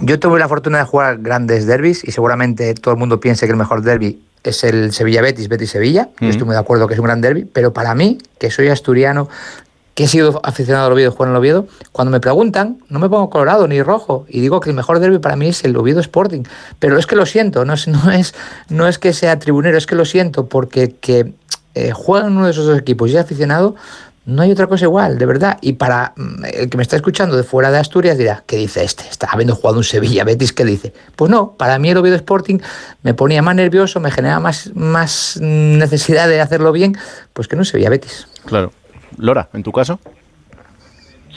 yo 0.02 0.18
tuve 0.18 0.38
la 0.38 0.48
fortuna 0.48 0.78
de 0.78 0.84
jugar 0.84 1.18
grandes 1.18 1.66
derbis 1.66 2.04
y 2.04 2.12
seguramente 2.12 2.74
todo 2.74 2.94
el 2.94 2.98
mundo 2.98 3.20
piense 3.20 3.46
que 3.46 3.52
el 3.52 3.58
mejor 3.58 3.82
derby 3.82 4.22
es 4.44 4.64
el 4.64 4.92
Sevilla-Betis, 4.92 5.48
Betis-Sevilla. 5.48 6.08
Mm. 6.20 6.24
Yo 6.24 6.30
estoy 6.30 6.46
muy 6.46 6.54
de 6.54 6.60
acuerdo 6.60 6.86
que 6.86 6.94
es 6.94 7.00
un 7.00 7.06
gran 7.06 7.20
derby, 7.20 7.44
pero 7.44 7.72
para 7.72 7.94
mí, 7.94 8.18
que 8.38 8.50
soy 8.50 8.68
asturiano, 8.68 9.28
que 9.94 10.04
he 10.04 10.08
sido 10.08 10.40
aficionado 10.44 10.86
al 10.86 10.92
Oviedo, 10.92 11.10
jugar 11.10 11.28
en 11.28 11.32
el 11.32 11.38
Oviedo, 11.38 11.66
cuando 11.90 12.12
me 12.12 12.20
preguntan, 12.20 12.78
no 12.88 13.00
me 13.00 13.08
pongo 13.08 13.30
colorado 13.30 13.66
ni 13.66 13.82
rojo 13.82 14.26
y 14.28 14.40
digo 14.40 14.60
que 14.60 14.70
el 14.70 14.76
mejor 14.76 15.00
derby 15.00 15.18
para 15.18 15.34
mí 15.34 15.48
es 15.48 15.64
el 15.64 15.76
Oviedo 15.76 15.98
Sporting. 15.98 16.44
Pero 16.78 16.98
es 16.98 17.06
que 17.06 17.16
lo 17.16 17.26
siento, 17.26 17.64
no 17.64 17.74
es, 17.74 17.88
no 17.88 18.10
es, 18.10 18.34
no 18.68 18.86
es 18.86 18.98
que 18.98 19.12
sea 19.12 19.38
tribunero, 19.40 19.76
es 19.76 19.86
que 19.86 19.96
lo 19.96 20.04
siento, 20.04 20.48
porque 20.48 20.94
que 21.00 21.32
eh, 21.78 21.92
juegan 21.92 22.36
uno 22.36 22.46
de 22.46 22.50
esos 22.50 22.66
dos 22.66 22.78
equipos 22.78 23.08
y 23.08 23.14
es 23.14 23.20
aficionado, 23.20 23.76
no 24.26 24.42
hay 24.42 24.50
otra 24.50 24.66
cosa 24.66 24.84
igual, 24.84 25.16
de 25.16 25.26
verdad. 25.26 25.58
Y 25.62 25.74
para 25.74 26.12
el 26.52 26.68
que 26.68 26.76
me 26.76 26.82
está 26.82 26.96
escuchando 26.96 27.36
de 27.36 27.44
fuera 27.44 27.70
de 27.70 27.78
Asturias 27.78 28.18
dirá, 28.18 28.42
¿qué 28.46 28.56
dice 28.56 28.82
este? 28.82 29.04
Está 29.08 29.28
habiendo 29.30 29.54
jugado 29.54 29.78
un 29.78 29.84
Sevilla 29.84 30.24
Betis, 30.24 30.52
¿qué 30.52 30.64
dice? 30.64 30.92
Pues 31.16 31.30
no, 31.30 31.54
para 31.56 31.78
mí 31.78 31.88
el 31.88 31.96
Oviedo 31.96 32.16
Sporting 32.16 32.58
me 33.02 33.14
ponía 33.14 33.42
más 33.42 33.54
nervioso, 33.54 34.00
me 34.00 34.10
generaba 34.10 34.40
más, 34.40 34.74
más 34.74 35.38
necesidad 35.40 36.28
de 36.28 36.40
hacerlo 36.40 36.72
bien, 36.72 36.96
pues 37.32 37.48
que 37.48 37.56
no 37.56 37.64
Sevilla 37.64 37.90
Betis. 37.90 38.26
Claro. 38.44 38.72
Lora, 39.16 39.48
¿en 39.54 39.62
tu 39.62 39.72
caso? 39.72 40.00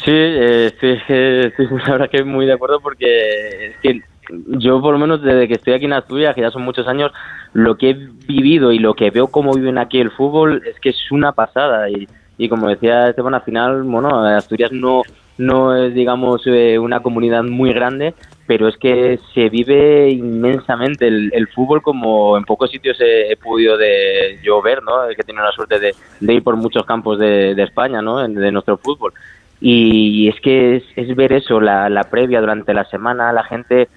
Sí, 0.04 0.12
eh, 0.12 0.74
sí, 0.82 0.96
sí, 1.08 1.64
la 1.86 1.92
verdad 1.92 2.10
que 2.10 2.24
muy 2.24 2.48
de 2.48 2.54
acuerdo 2.54 2.82
porque 2.82 3.68
es 3.68 3.76
que 3.82 4.02
yo 4.48 4.82
por 4.82 4.94
lo 4.94 5.00
menos 5.00 5.22
desde 5.22 5.48
que 5.48 5.56
estoy 5.56 5.74
aquí 5.74 5.86
en 5.86 5.94
Asturias, 5.94 6.36
que 6.36 6.42
ya 6.42 6.52
son 6.52 6.64
muchos 6.64 6.88
años, 6.88 7.12
lo 7.54 7.78
que 7.78 7.92
he 7.92 7.94
vivido 7.94 8.72
y 8.72 8.80
lo 8.80 8.94
que 8.94 9.10
veo 9.12 9.28
cómo 9.28 9.54
viven 9.54 9.78
aquí 9.78 10.00
el 10.00 10.12
fútbol 10.12 10.62
es 10.66 10.80
que 10.80 10.90
es 10.90 11.12
una 11.12 11.34
pasada 11.34 11.88
y, 11.90 12.08
como 12.50 12.70
decía 12.70 13.10
Esteban 13.10 13.36
al 13.36 13.44
final, 13.44 13.84
bueno, 13.84 14.26
Asturias 14.26 14.72
no 14.72 15.04
no 15.38 15.76
es 15.76 15.94
digamos 15.94 16.42
eh, 16.46 16.78
una 16.78 17.00
comunidad 17.00 17.44
muy 17.44 17.74
grande, 17.74 18.14
pero 18.46 18.68
es 18.68 18.78
que 18.78 19.20
se 19.34 19.50
vive 19.50 20.10
inmensamente 20.10 21.08
el, 21.08 21.48
fútbol 21.48 21.82
como 21.82 22.38
en 22.38 22.44
pocos 22.44 22.70
sitios 22.70 22.98
he, 23.00 23.36
podido 23.38 23.78
de 23.78 24.40
yo 24.44 24.62
ver, 24.62 24.84
¿no? 24.84 25.08
Que 25.16 25.24
tenido 25.24 25.44
la 25.44 25.52
suerte 25.52 25.80
de, 25.80 26.34
ir 26.34 26.44
por 26.44 26.58
muchos 26.58 26.86
campos 26.86 27.18
de, 27.18 27.52
España, 27.52 28.02
¿no? 28.02 28.28
De 28.28 28.52
nuestro 28.52 28.78
fútbol. 28.78 29.14
Y 29.60 30.28
es 30.28 30.40
que 30.42 30.78
es, 30.78 30.84
es 30.96 31.16
ver 31.16 31.34
eso, 31.34 31.62
la 31.62 32.04
previa 32.10 32.42
durante 32.42 32.74
la 32.74 32.86
semana, 32.86 33.32
la 33.32 33.44
gente 33.44 33.88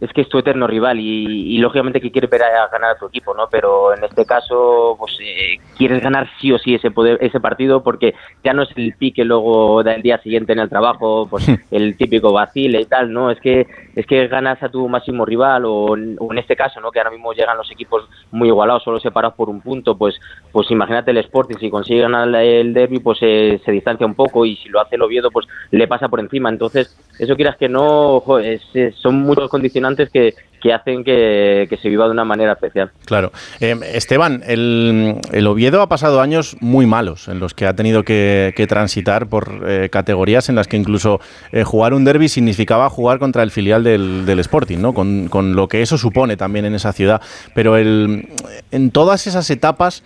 es 0.00 0.12
que 0.12 0.20
es 0.20 0.28
tu 0.28 0.38
eterno 0.38 0.66
rival 0.66 1.00
y, 1.00 1.54
y 1.54 1.58
lógicamente 1.58 2.00
que 2.00 2.10
quieres 2.12 2.30
ver 2.30 2.42
a, 2.44 2.68
ganar 2.68 2.90
a 2.92 2.98
tu 2.98 3.06
equipo, 3.06 3.34
¿no? 3.34 3.48
Pero 3.50 3.92
en 3.94 4.04
este 4.04 4.24
caso, 4.24 4.94
pues 4.98 5.16
eh, 5.20 5.58
quieres 5.76 6.02
ganar 6.02 6.28
sí 6.40 6.52
o 6.52 6.58
sí 6.58 6.74
ese 6.74 6.90
poder, 6.90 7.18
ese 7.20 7.40
partido 7.40 7.82
porque 7.82 8.14
ya 8.44 8.52
no 8.52 8.62
es 8.62 8.68
el 8.76 8.94
pique 8.96 9.24
luego 9.24 9.82
del 9.82 10.00
día 10.02 10.18
siguiente 10.18 10.52
en 10.52 10.60
el 10.60 10.68
trabajo, 10.68 11.26
pues 11.28 11.44
el 11.72 11.96
típico 11.96 12.32
vacile 12.32 12.80
y 12.80 12.84
tal, 12.86 13.12
¿no? 13.12 13.30
Es 13.30 13.40
que 13.40 13.66
es 13.96 14.06
que 14.06 14.28
ganas 14.28 14.62
a 14.62 14.68
tu 14.68 14.88
máximo 14.88 15.24
rival 15.24 15.64
o, 15.66 15.96
en- 15.96 16.16
o 16.20 16.30
en 16.32 16.38
este 16.38 16.54
caso, 16.54 16.80
¿no? 16.80 16.92
Que 16.92 17.00
ahora 17.00 17.10
mismo 17.10 17.32
llegan 17.32 17.56
los 17.56 17.70
equipos 17.72 18.08
muy 18.30 18.48
igualados, 18.48 18.84
solo 18.84 19.00
separados 19.00 19.34
por 19.36 19.48
un 19.48 19.60
punto, 19.60 19.96
pues 19.98 20.14
pues 20.52 20.70
imagínate 20.70 21.10
el 21.10 21.18
Sporting 21.18 21.56
si 21.58 21.70
consigue 21.70 22.02
ganar 22.02 22.32
el 22.36 22.72
derby, 22.72 23.00
pues 23.00 23.18
eh, 23.22 23.60
se 23.64 23.72
distancia 23.72 24.06
un 24.06 24.14
poco 24.14 24.46
y 24.46 24.54
si 24.56 24.68
lo 24.68 24.80
hace 24.80 24.94
el 24.94 25.02
Oviedo, 25.02 25.30
pues 25.30 25.46
le 25.72 25.88
pasa 25.88 26.08
por 26.08 26.20
encima. 26.20 26.48
Entonces, 26.50 26.96
eso 27.18 27.34
quieras 27.34 27.56
que 27.56 27.68
no, 27.68 28.20
jo, 28.20 28.38
es- 28.38 28.62
es- 28.74 28.94
son 28.96 29.16
muchos 29.22 29.48
condicionantes 29.50 29.87
que, 29.96 30.34
que 30.60 30.72
hacen 30.72 31.04
que, 31.04 31.66
que 31.70 31.76
se 31.76 31.88
viva 31.88 32.06
de 32.06 32.10
una 32.10 32.24
manera 32.24 32.52
especial. 32.52 32.90
Claro. 33.04 33.32
Eh, 33.60 33.76
Esteban, 33.94 34.42
el, 34.46 35.16
el 35.32 35.46
Oviedo 35.46 35.80
ha 35.82 35.88
pasado 35.88 36.20
años 36.20 36.56
muy 36.60 36.84
malos 36.86 37.28
en 37.28 37.38
los 37.38 37.54
que 37.54 37.66
ha 37.66 37.74
tenido 37.74 38.02
que, 38.02 38.52
que 38.56 38.66
transitar 38.66 39.28
por 39.28 39.62
eh, 39.66 39.88
categorías 39.90 40.48
en 40.48 40.56
las 40.56 40.66
que 40.66 40.76
incluso 40.76 41.20
eh, 41.52 41.62
jugar 41.64 41.94
un 41.94 42.04
derby 42.04 42.28
significaba 42.28 42.90
jugar 42.90 43.18
contra 43.20 43.42
el 43.44 43.50
filial 43.50 43.84
del, 43.84 44.26
del 44.26 44.40
Sporting, 44.40 44.78
¿no? 44.78 44.94
Con, 44.94 45.28
con 45.28 45.54
lo 45.54 45.68
que 45.68 45.80
eso 45.82 45.96
supone 45.96 46.36
también 46.36 46.64
en 46.64 46.74
esa 46.74 46.92
ciudad. 46.92 47.22
Pero 47.54 47.76
el, 47.76 48.28
en 48.72 48.90
todas 48.90 49.26
esas 49.26 49.48
etapas, 49.50 50.02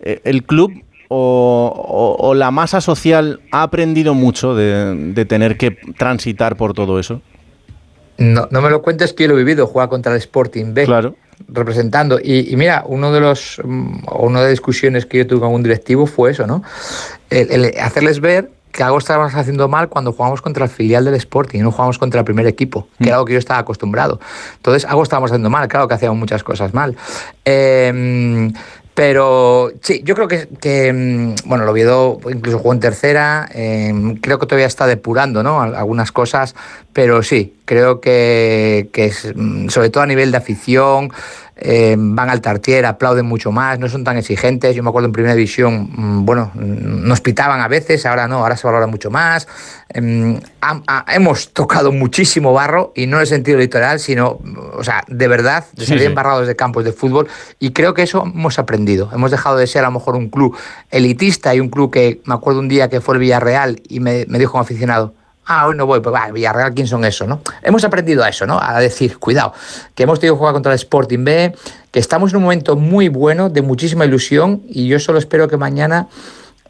el 0.00 0.42
club 0.44 0.72
o, 1.08 2.16
o- 2.18 2.28
o 2.28 2.34
la 2.34 2.50
masa 2.50 2.80
social 2.80 3.40
ha 3.52 3.62
aprendido 3.62 4.14
mucho 4.14 4.54
de, 4.54 4.94
de 5.12 5.24
tener 5.26 5.58
que 5.58 5.72
transitar 5.98 6.56
por 6.56 6.72
todo 6.72 6.98
eso. 6.98 7.20
No, 8.22 8.46
no 8.50 8.62
me 8.62 8.70
lo 8.70 8.82
cuentes 8.82 9.12
que 9.12 9.24
yo 9.24 9.30
lo 9.30 9.34
he 9.34 9.38
vivido, 9.38 9.66
jugar 9.66 9.88
contra 9.88 10.12
el 10.12 10.18
Sporting 10.18 10.74
B. 10.74 10.84
Claro. 10.84 11.16
Representando. 11.48 12.20
Y, 12.22 12.52
y 12.52 12.56
mira, 12.56 12.84
uno 12.86 13.12
de 13.12 13.20
los 13.20 13.60
mm, 13.64 14.04
una 14.16 14.38
de 14.38 14.44
las 14.44 14.50
discusiones 14.52 15.06
que 15.06 15.18
yo 15.18 15.26
tuve 15.26 15.40
con 15.40 15.52
un 15.52 15.62
directivo 15.62 16.06
fue 16.06 16.30
eso, 16.30 16.46
¿no? 16.46 16.62
El, 17.30 17.50
el 17.50 17.80
hacerles 17.80 18.20
ver 18.20 18.50
que 18.70 18.82
algo 18.82 18.98
estábamos 18.98 19.34
haciendo 19.34 19.68
mal 19.68 19.88
cuando 19.88 20.12
jugamos 20.12 20.40
contra 20.40 20.64
el 20.64 20.70
filial 20.70 21.04
del 21.04 21.14
Sporting 21.14 21.58
y 21.58 21.62
no 21.62 21.72
jugamos 21.72 21.98
contra 21.98 22.20
el 22.20 22.24
primer 22.24 22.46
equipo, 22.46 22.88
que 22.98 23.04
era 23.04 23.16
algo 23.16 23.26
que 23.26 23.34
yo 23.34 23.38
estaba 23.38 23.60
acostumbrado. 23.60 24.18
Entonces, 24.56 24.86
algo 24.86 25.02
estábamos 25.02 25.30
haciendo 25.30 25.50
mal, 25.50 25.68
claro 25.68 25.88
que 25.88 25.94
hacíamos 25.94 26.18
muchas 26.18 26.42
cosas 26.42 26.72
mal. 26.72 26.96
Eh, 27.44 28.50
pero 28.94 29.72
sí, 29.80 30.02
yo 30.04 30.14
creo 30.14 30.28
que, 30.28 30.48
que, 30.60 30.92
mm, 30.92 31.34
bueno, 31.48 31.64
el 31.64 31.70
Oviedo 31.70 32.18
incluso 32.30 32.58
jugó 32.58 32.74
en 32.74 32.80
tercera, 32.80 33.48
eh, 33.54 33.92
creo 34.20 34.38
que 34.38 34.46
todavía 34.46 34.66
está 34.66 34.86
depurando 34.86 35.42
¿no? 35.42 35.62
Al- 35.62 35.74
algunas 35.74 36.12
cosas, 36.12 36.54
pero 36.92 37.22
sí, 37.22 37.54
creo 37.64 38.00
que, 38.00 38.90
que 38.92 39.06
es, 39.06 39.32
mm, 39.34 39.68
sobre 39.70 39.88
todo 39.90 40.02
a 40.02 40.06
nivel 40.06 40.30
de 40.30 40.36
afición, 40.38 41.10
eh, 41.64 41.94
van 41.96 42.28
al 42.28 42.40
tartier, 42.40 42.84
aplauden 42.86 43.24
mucho 43.24 43.52
más, 43.52 43.78
no 43.78 43.88
son 43.88 44.02
tan 44.02 44.16
exigentes. 44.18 44.74
Yo 44.74 44.82
me 44.82 44.88
acuerdo 44.88 45.06
en 45.06 45.12
primera 45.12 45.34
división, 45.36 45.88
mm, 45.94 46.24
bueno, 46.26 46.50
mm, 46.54 47.06
nos 47.06 47.20
pitaban 47.20 47.60
a 47.60 47.68
veces, 47.68 48.04
ahora 48.04 48.26
no, 48.26 48.38
ahora 48.38 48.56
se 48.56 48.66
valora 48.66 48.88
mucho 48.88 49.10
más. 49.12 49.46
Em, 49.90 50.40
ha- 50.60 50.82
ha- 50.88 51.04
hemos 51.14 51.52
tocado 51.52 51.92
muchísimo 51.92 52.52
barro 52.52 52.92
y 52.96 53.06
no 53.06 53.16
en 53.18 53.20
el 53.22 53.26
sentido 53.28 53.58
literal, 53.58 54.00
sino, 54.00 54.40
o 54.76 54.82
sea, 54.82 55.04
de 55.06 55.28
verdad, 55.28 55.64
de 55.74 55.82
Sí, 55.82 55.88
salir 55.88 56.00
sí. 56.02 56.06
embarrados 56.06 56.46
de 56.48 56.56
campos 56.56 56.84
de 56.84 56.92
fútbol 56.92 57.28
y 57.60 57.70
creo 57.72 57.94
que 57.94 58.02
eso 58.02 58.24
hemos 58.24 58.58
aprendido. 58.58 59.08
Hemos 59.12 59.30
dejado 59.30 59.56
de 59.56 59.66
ser 59.68 59.84
a 59.84 59.88
lo 59.88 59.92
mejor 59.92 60.16
un 60.16 60.28
club 60.30 60.56
elitista 60.90 61.54
y 61.54 61.60
un 61.60 61.68
club 61.68 61.92
que 61.92 62.20
me 62.24 62.34
acuerdo 62.34 62.58
un 62.60 62.68
día 62.68 62.88
que 62.88 63.00
fue 63.00 63.14
el 63.14 63.20
Villarreal 63.20 63.80
y 63.88 64.00
me, 64.00 64.24
me 64.28 64.38
dijo 64.38 64.56
un 64.58 64.62
aficionado, 64.62 65.14
ah, 65.46 65.66
hoy 65.66 65.76
no 65.76 65.86
voy, 65.86 66.00
pues 66.00 66.14
va, 66.14 66.30
Villarreal, 66.30 66.74
¿quién 66.74 66.86
son 66.86 67.04
esos? 67.04 67.28
¿no? 67.28 67.40
Hemos 67.62 67.84
aprendido 67.84 68.22
a 68.22 68.28
eso, 68.28 68.46
¿no? 68.46 68.58
A 68.60 68.80
decir, 68.80 69.18
cuidado, 69.18 69.52
que 69.94 70.04
hemos 70.04 70.20
tenido 70.20 70.34
que 70.34 70.38
jugar 70.38 70.54
contra 70.54 70.72
el 70.72 70.76
Sporting 70.76 71.24
B, 71.24 71.54
que 71.90 72.00
estamos 72.00 72.30
en 72.32 72.38
un 72.38 72.42
momento 72.44 72.76
muy 72.76 73.08
bueno, 73.08 73.50
de 73.50 73.62
muchísima 73.62 74.04
ilusión 74.04 74.62
y 74.68 74.86
yo 74.86 74.98
solo 74.98 75.18
espero 75.18 75.48
que 75.48 75.56
mañana 75.56 76.08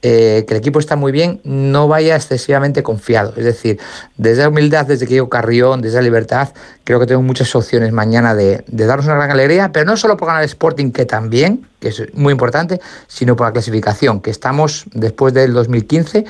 eh, 0.05 0.44
que 0.49 0.55
el 0.55 0.59
equipo 0.59 0.81
está 0.81 0.97
muy 0.97 1.12
bien, 1.12 1.40
no 1.44 1.86
vaya 1.86 2.16
excesivamente 2.16 2.82
confiado. 2.82 3.35
Es 3.36 3.44
decir, 3.44 3.78
desde 4.16 4.43
la 4.43 4.49
humildad, 4.49 4.85
desde 4.85 5.07
que 5.07 5.15
digo 5.15 5.28
Carrión, 5.28 5.81
desde 5.81 5.99
la 5.99 6.03
libertad, 6.03 6.49
creo 6.82 6.99
que 6.99 7.07
tengo 7.07 7.23
muchas 7.23 7.55
opciones 7.55 7.93
mañana 7.93 8.35
de, 8.35 8.65
de 8.66 8.86
darnos 8.86 9.07
una 9.07 9.15
gran 9.15 9.31
alegría, 9.31 9.70
pero 9.70 9.86
no 9.86 9.97
solo 9.97 10.16
por 10.16 10.27
ganar 10.27 10.43
el 10.43 10.49
Sporting, 10.49 10.90
que 10.90 11.07
también, 11.07 11.69
que 11.78 11.89
es 11.89 12.03
muy 12.15 12.32
importante, 12.32 12.81
sino 13.07 13.36
por 13.36 13.47
la 13.47 13.53
clasificación, 13.53 14.20
que 14.20 14.31
estamos 14.31 14.86
después 14.93 15.35
del 15.35 15.53
2015 15.53 16.24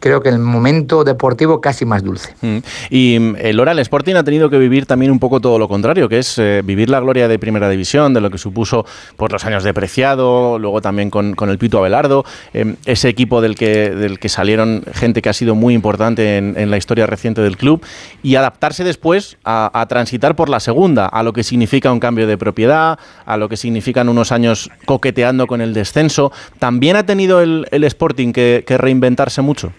creo 0.00 0.22
que 0.22 0.30
el 0.30 0.38
momento 0.38 1.04
deportivo 1.04 1.60
casi 1.60 1.84
más 1.84 2.02
dulce. 2.02 2.34
Mm. 2.40 2.58
Y 2.90 3.18
mm, 3.20 3.36
el 3.38 3.60
Oral 3.60 3.78
Sporting 3.78 4.14
ha 4.14 4.24
tenido 4.24 4.50
que 4.50 4.58
vivir 4.58 4.86
también 4.86 5.12
un 5.12 5.18
poco 5.18 5.40
todo 5.40 5.58
lo 5.58 5.68
contrario, 5.68 6.08
que 6.08 6.18
es 6.18 6.38
eh, 6.38 6.62
vivir 6.64 6.90
la 6.90 7.00
gloria 7.00 7.28
de 7.28 7.38
Primera 7.38 7.68
División, 7.68 8.14
de 8.14 8.20
lo 8.20 8.30
que 8.30 8.38
supuso 8.38 8.84
por 9.16 9.30
los 9.30 9.44
años 9.44 9.62
de 9.62 9.72
Preciado, 9.74 10.58
luego 10.58 10.80
también 10.80 11.10
con, 11.10 11.36
el 11.38 11.58
Pito 11.58 11.78
Abelardo, 11.78 12.24
eh, 12.54 12.74
ese 12.86 13.08
equipo 13.08 13.40
del 13.40 13.54
que, 13.54 13.90
del 13.90 14.18
que 14.18 14.28
salieron 14.28 14.82
gente 14.92 15.22
que 15.22 15.28
ha 15.28 15.34
sido 15.34 15.54
muy 15.54 15.74
importante 15.74 16.38
en, 16.38 16.70
la 16.70 16.76
historia 16.76 17.06
reciente 17.06 17.42
del 17.42 17.56
club, 17.56 17.84
y 18.22 18.36
adaptarse 18.36 18.84
después 18.84 19.36
a, 19.44 19.86
transitar 19.88 20.36
por 20.36 20.48
la 20.48 20.60
segunda, 20.60 21.06
a 21.06 21.22
lo 21.22 21.32
que 21.32 21.42
significa 21.42 21.92
un 21.92 22.00
cambio 22.00 22.26
de 22.26 22.38
propiedad, 22.38 22.98
a 23.26 23.36
lo 23.36 23.48
que 23.48 23.56
significan 23.56 24.08
unos 24.08 24.32
años 24.32 24.70
coqueteando 24.86 25.46
con 25.46 25.60
el 25.60 25.74
descenso. 25.74 26.32
También 26.58 26.96
ha 26.96 27.04
tenido 27.04 27.40
el, 27.40 27.66
Sporting 27.70 28.32
que 28.32 28.76
reinventarse 28.78 29.42
mucho. 29.42 29.72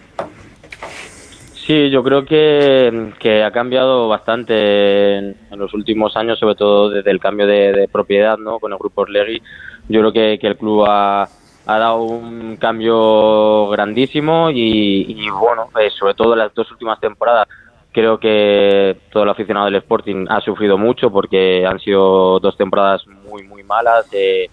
Sí, 1.72 1.88
yo 1.88 2.02
creo 2.04 2.26
que, 2.26 3.14
que 3.18 3.42
ha 3.42 3.50
cambiado 3.50 4.06
bastante 4.06 5.16
en, 5.16 5.36
en 5.50 5.58
los 5.58 5.72
últimos 5.72 6.14
años, 6.18 6.38
sobre 6.38 6.54
todo 6.54 6.90
desde 6.90 7.10
el 7.10 7.18
cambio 7.18 7.46
de, 7.46 7.88
propiedad 7.90 8.36
¿no? 8.36 8.58
con 8.58 8.72
el 8.72 8.78
grupo 8.78 9.00
Orlegui. 9.00 9.40
Yo 9.88 10.00
creo 10.00 10.12
que, 10.12 10.38
que 10.38 10.48
el 10.48 10.58
club 10.58 10.84
ha, 10.86 11.22
ha 11.22 11.78
dado 11.78 12.02
un 12.02 12.58
cambio 12.58 13.68
grandísimo 13.70 14.50
y, 14.50 15.06
y, 15.16 15.30
bueno, 15.30 15.70
eh, 15.80 15.88
sobre 15.98 16.12
todo 16.12 16.34
en 16.34 16.40
las 16.40 16.52
dos 16.52 16.70
últimas 16.72 17.00
temporadas 17.00 17.48
creo 17.90 18.20
que 18.20 18.98
todo 19.10 19.22
el 19.22 19.30
aficionado 19.30 19.64
del 19.64 19.76
Sporting 19.76 20.26
ha 20.28 20.42
sufrido 20.42 20.76
mucho 20.76 21.10
porque 21.10 21.64
han 21.64 21.78
sido 21.80 22.38
dos 22.38 22.54
temporadas 22.54 23.06
muy, 23.06 23.44
muy 23.44 23.62
malas. 23.62 24.06
eh, 24.12 24.50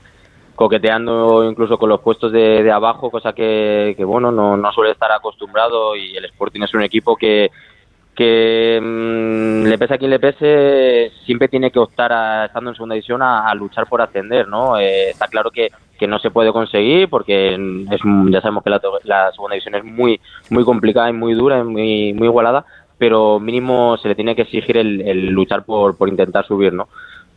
coqueteando 0.60 1.49
incluso 1.49 1.77
con 1.77 1.88
los 1.88 2.02
puestos 2.02 2.34
de, 2.34 2.61
de 2.64 2.69
abajo, 2.69 3.10
cosa 3.10 3.31
que, 3.31 3.95
bueno, 4.06 4.30
no, 4.30 4.72
suele 4.73 4.91
estar 4.91 5.10
acostumbrado 5.10 5.95
y 5.95 6.18
el 6.18 6.26
Sporting 6.26 6.64
es 6.64 6.73
un 6.73 6.81
equipo 6.81 7.15
que, 7.15 7.49
que 8.14 8.77
mm, 8.81 9.68
le 9.68 9.77
pese 9.77 9.94
a 9.94 9.98
quien 9.98 10.11
le 10.11 10.19
pese, 10.19 11.14
siempre 11.26 11.48
tiene 11.48 11.72
que 11.72 11.80
optar, 11.80 12.11
a, 12.11 12.45
estando 12.48 12.72
en 12.72 12.76
segunda 12.76 12.95
división, 12.95 13.22
a, 13.22 13.56
luchar 13.56 13.88
por 13.88 14.02
ascender, 14.02 14.49
¿no? 14.49 14.77
Eh, 14.77 15.11
está 15.11 15.30
claro 15.30 15.49
que, 15.49 15.69
que 15.98 16.07
no 16.07 16.19
se 16.19 16.30
puede 16.30 16.52
conseguir 16.52 17.10
porque 17.10 17.53
es, 17.53 18.02
ya 18.30 18.41
sabemos 18.41 18.61
que 18.61 18.69
la, 18.69 18.81
la 19.06 19.31
segunda 19.31 19.53
división 19.53 19.76
es 19.76 19.86
muy, 19.86 20.19
muy 20.49 20.65
complicada 20.65 21.10
y 21.10 21.14
muy 21.14 21.36
dura 21.36 21.60
y 21.60 21.64
muy, 21.64 22.11
muy 22.11 22.27
igualada, 22.27 22.65
pero 22.98 23.40
mínimo 23.40 23.95
se 23.95 24.10
le 24.10 24.15
tiene 24.15 24.36
que 24.36 24.41
exigir 24.41 24.76
el, 24.76 24.99
el 25.07 25.27
luchar 25.27 25.64
por, 25.64 25.95
por 25.95 26.10
intentar 26.10 26.45
subir, 26.45 26.73
¿no? 26.73 26.90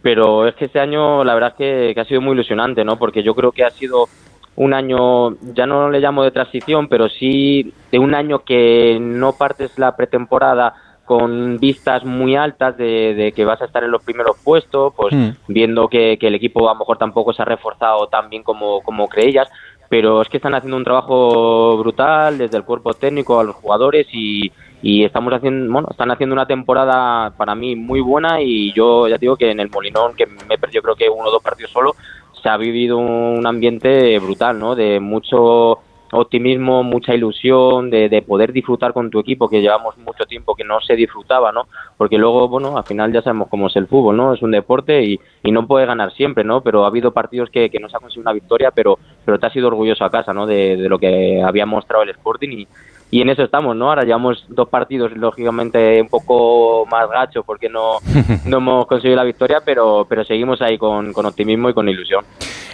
Pero 0.03 0.47
es 0.47 0.55
que 0.57 0.67
este 0.67 0.81
año 0.81 1.25
la 1.25 1.35
verdad 1.35 1.51
es 1.51 1.57
que, 1.57 1.95
que, 1.95 2.01
ha 2.01 2.05
sido 2.05 2.21
muy 2.21 2.33
ilusionante, 2.33 2.85
¿no? 2.85 2.99
Porque 2.99 3.23
yo 3.23 3.35
creo 3.35 3.53
que 3.53 3.65
ha 3.65 3.71
sido 3.71 4.09
un 4.57 4.75
año, 4.75 5.37
ya 5.55 5.67
no 5.67 5.89
le 5.91 6.01
llamo 6.01 6.25
de 6.25 6.31
transición, 6.31 6.89
pero 6.89 7.09
sí 7.09 7.73
de 7.91 7.99
un 7.99 8.15
año 8.15 8.41
que 8.41 8.99
no 9.01 9.33
partes 9.33 9.79
la 9.79 9.97
pretemporada 9.97 10.75
con 11.05 11.59
vistas 11.59 12.05
muy 12.05 12.37
altas 12.37 12.77
de, 12.77 13.15
de 13.15 13.33
que 13.33 13.45
vas 13.45 13.61
a 13.61 13.65
estar 13.65 13.83
en 13.83 13.91
los 13.91 14.03
primeros 14.03 14.37
puestos, 14.43 14.93
pues 14.97 15.15
mm. 15.15 15.31
viendo 15.49 15.89
que, 15.89 16.17
que, 16.19 16.29
el 16.29 16.35
equipo 16.35 16.69
a 16.69 16.75
lo 16.75 16.81
mejor 16.81 16.99
tampoco 16.99 17.33
se 17.33 17.43
ha 17.43 17.45
reforzado 17.45 18.07
tan 18.09 18.31
bien 18.31 18.43
como, 18.43 18.83
como 18.83 19.09
creías, 19.09 19.49
pero 19.89 20.23
es 20.23 20.29
que 20.29 20.37
están 20.39 20.55
haciendo 20.55 20.77
un 20.77 20.85
trabajo 20.85 21.77
brutal 21.79 22.39
desde 22.39 22.57
el 22.57 22.65
cuerpo 22.65 22.95
técnico 22.95 23.41
a 23.41 23.45
los 23.45 23.57
jugadores 23.57 24.07
y, 24.13 24.51
y 24.83 25.05
estamos 25.05 25.33
haciendo, 25.33 25.73
bueno, 25.73 25.89
están 25.91 26.11
haciendo 26.11 26.35
una 26.35 26.47
temporada 26.47 27.31
para 27.37 27.55
mí 27.55 27.77
muy 27.77 28.01
buena 28.01 28.43
y 28.43 28.73
yo 28.73 29.07
ya 29.07 29.17
digo 29.17 29.37
que 29.37 29.51
en 29.51 29.61
el 29.61 29.71
Molinón, 29.71 30.15
que 30.17 30.27
me 30.27 30.59
perdió 30.59 30.83
creo 30.83 30.97
que 30.97 31.09
uno 31.09 31.29
o 31.29 31.31
dos 31.31 31.43
partidos 31.43 31.71
solo, 31.71 31.95
se 32.43 32.49
ha 32.49 32.57
vivido 32.57 32.99
un 32.99 33.47
ambiente 33.47 34.19
brutal, 34.19 34.59
¿no? 34.59 34.75
De 34.75 34.99
mucho 34.99 35.79
optimismo, 36.11 36.83
mucha 36.83 37.15
ilusión 37.15 37.89
de, 37.89 38.09
de, 38.09 38.21
poder 38.21 38.53
disfrutar 38.53 38.93
con 38.93 39.09
tu 39.09 39.19
equipo, 39.21 39.49
que 39.49 39.63
llevamos 39.63 39.97
mucho 39.97 40.27
tiempo 40.27 40.55
que 40.55 40.65
no 40.65 40.81
se 40.81 40.95
disfrutaba, 40.95 41.53
¿no? 41.53 41.69
Porque 41.97 42.19
luego, 42.19 42.49
bueno, 42.49 42.77
al 42.77 42.85
final 42.85 43.13
ya 43.13 43.23
sabemos 43.23 43.49
cómo 43.49 43.69
es 43.69 43.77
el 43.77 43.87
fútbol, 43.87 44.17
¿no? 44.17 44.35
Es 44.35 44.43
un 44.43 44.51
deporte 44.51 45.03
y, 45.03 45.19
y 45.43 45.53
no 45.53 45.67
puede 45.67 45.87
ganar 45.87 46.13
siempre, 46.13 46.45
¿no? 46.45 46.61
Pero 46.61 46.85
ha 46.85 46.89
habido 46.89 47.13
partidos 47.13 47.49
que, 47.49 47.71
que 47.71 47.81
no 47.81 47.89
se 47.89 47.97
ha 47.97 48.01
conseguido 48.01 48.25
una 48.25 48.35
victoria, 48.35 48.73
pero, 48.73 48.99
pero 49.25 49.39
te 49.39 49.47
ha 49.47 49.51
sido 49.51 49.69
orgulloso 49.69 50.05
a 50.05 50.11
casa, 50.11 50.35
¿no? 50.35 50.47
De, 50.47 50.77
de 50.77 50.89
lo 50.89 50.99
que 50.99 51.41
había 51.43 51.65
mostrado 51.65 52.03
el 52.03 52.11
Sporting 52.11 52.51
y, 52.51 52.69
y 53.13 53.21
en 53.21 53.29
eso 53.29 53.43
estamos, 53.43 53.77
¿no? 53.77 53.91
Ahora 53.91 54.05
llevamos 54.05 54.43
dos 54.49 54.71
partidos, 54.71 55.13
lógicamente, 55.15 56.01
un 56.01 56.09
poco 56.09 56.87
más 56.91 57.11
gachos 57.11 57.45
porque 57.45 57.69
no, 57.69 57.99
no 58.47 58.57
hemos 58.57 58.87
conseguido 58.87 59.17
la 59.17 59.25
victoria, 59.25 59.61
pero, 59.63 60.07
pero 60.09 60.25
seguimos 60.25 60.63
ahí 60.63 60.79
con, 60.79 61.13
con 61.13 61.27
optimismo 61.27 61.69
y 61.69 61.75
con 61.75 61.87
ilusión. 61.91 62.25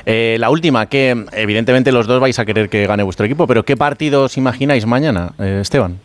Eh, 0.06 0.36
la 0.38 0.50
última, 0.50 0.86
que 0.86 1.24
evidentemente 1.32 1.90
los 1.90 2.06
dos 2.06 2.20
vais 2.20 2.38
a 2.38 2.46
querer 2.46 2.68
que 2.68 2.86
gane 2.86 3.02
vuestro 3.02 3.26
equipo, 3.26 3.48
pero 3.48 3.64
¿qué 3.64 3.76
partidos 3.76 4.36
imagináis 4.36 4.86
mañana, 4.86 5.32
eh, 5.40 5.58
Esteban? 5.60 5.98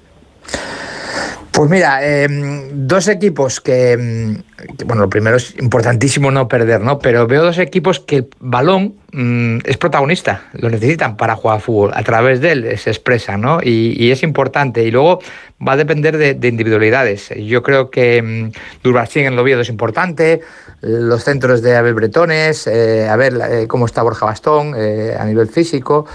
Pues 1.54 1.70
mira, 1.70 2.00
eh, 2.02 2.28
dos 2.74 3.08
equipos 3.08 3.62
que, 3.62 4.42
que, 4.76 4.86
bueno, 4.86 5.04
lo 5.04 5.10
primero 5.10 5.38
es 5.38 5.56
importantísimo 5.60 6.32
no 6.32 6.48
perder, 6.48 6.82
¿no? 6.82 6.98
Pero 6.98 7.28
veo 7.28 7.44
dos 7.44 7.60
equipos 7.60 8.00
que 8.00 8.16
el 8.16 8.28
balón 8.40 8.96
mmm, 9.12 9.60
es 9.64 9.78
protagonista, 9.78 10.46
lo 10.54 10.72
necesitan 10.72 11.16
para 11.16 11.36
jugar 11.36 11.62
fútbol, 11.62 11.92
a 11.94 12.02
través 12.02 12.42
de 12.42 12.54
él 12.54 12.78
se 12.80 12.90
expresa, 12.90 13.38
¿no? 13.38 13.60
Y, 13.62 14.10
es 14.10 14.24
importante. 14.24 14.84
Y 14.84 14.90
luego 14.90 15.20
va 15.66 15.74
a 15.74 15.78
depender 15.78 16.18
de, 16.18 16.34
de 16.34 16.48
individualidades. 16.48 17.30
Yo 17.38 17.62
creo 17.62 17.92
que 17.92 18.24
mmm, 18.24 18.52
Durbarcín 18.82 19.26
en 19.26 19.38
Oviedo 19.38 19.62
es 19.62 19.70
importante, 19.70 20.42
los 20.82 21.24
centros 21.24 21.62
de 21.62 21.76
Abel 21.76 21.94
Bretones, 21.94 22.66
eh, 22.66 23.08
a 23.08 23.16
ver 23.16 23.40
eh, 23.50 23.68
cómo 23.68 23.86
está 23.86 24.02
Borja 24.02 24.26
Bastón 24.26 24.74
eh, 24.76 25.16
a 25.18 25.24
nivel 25.24 25.50
físico. 25.50 26.08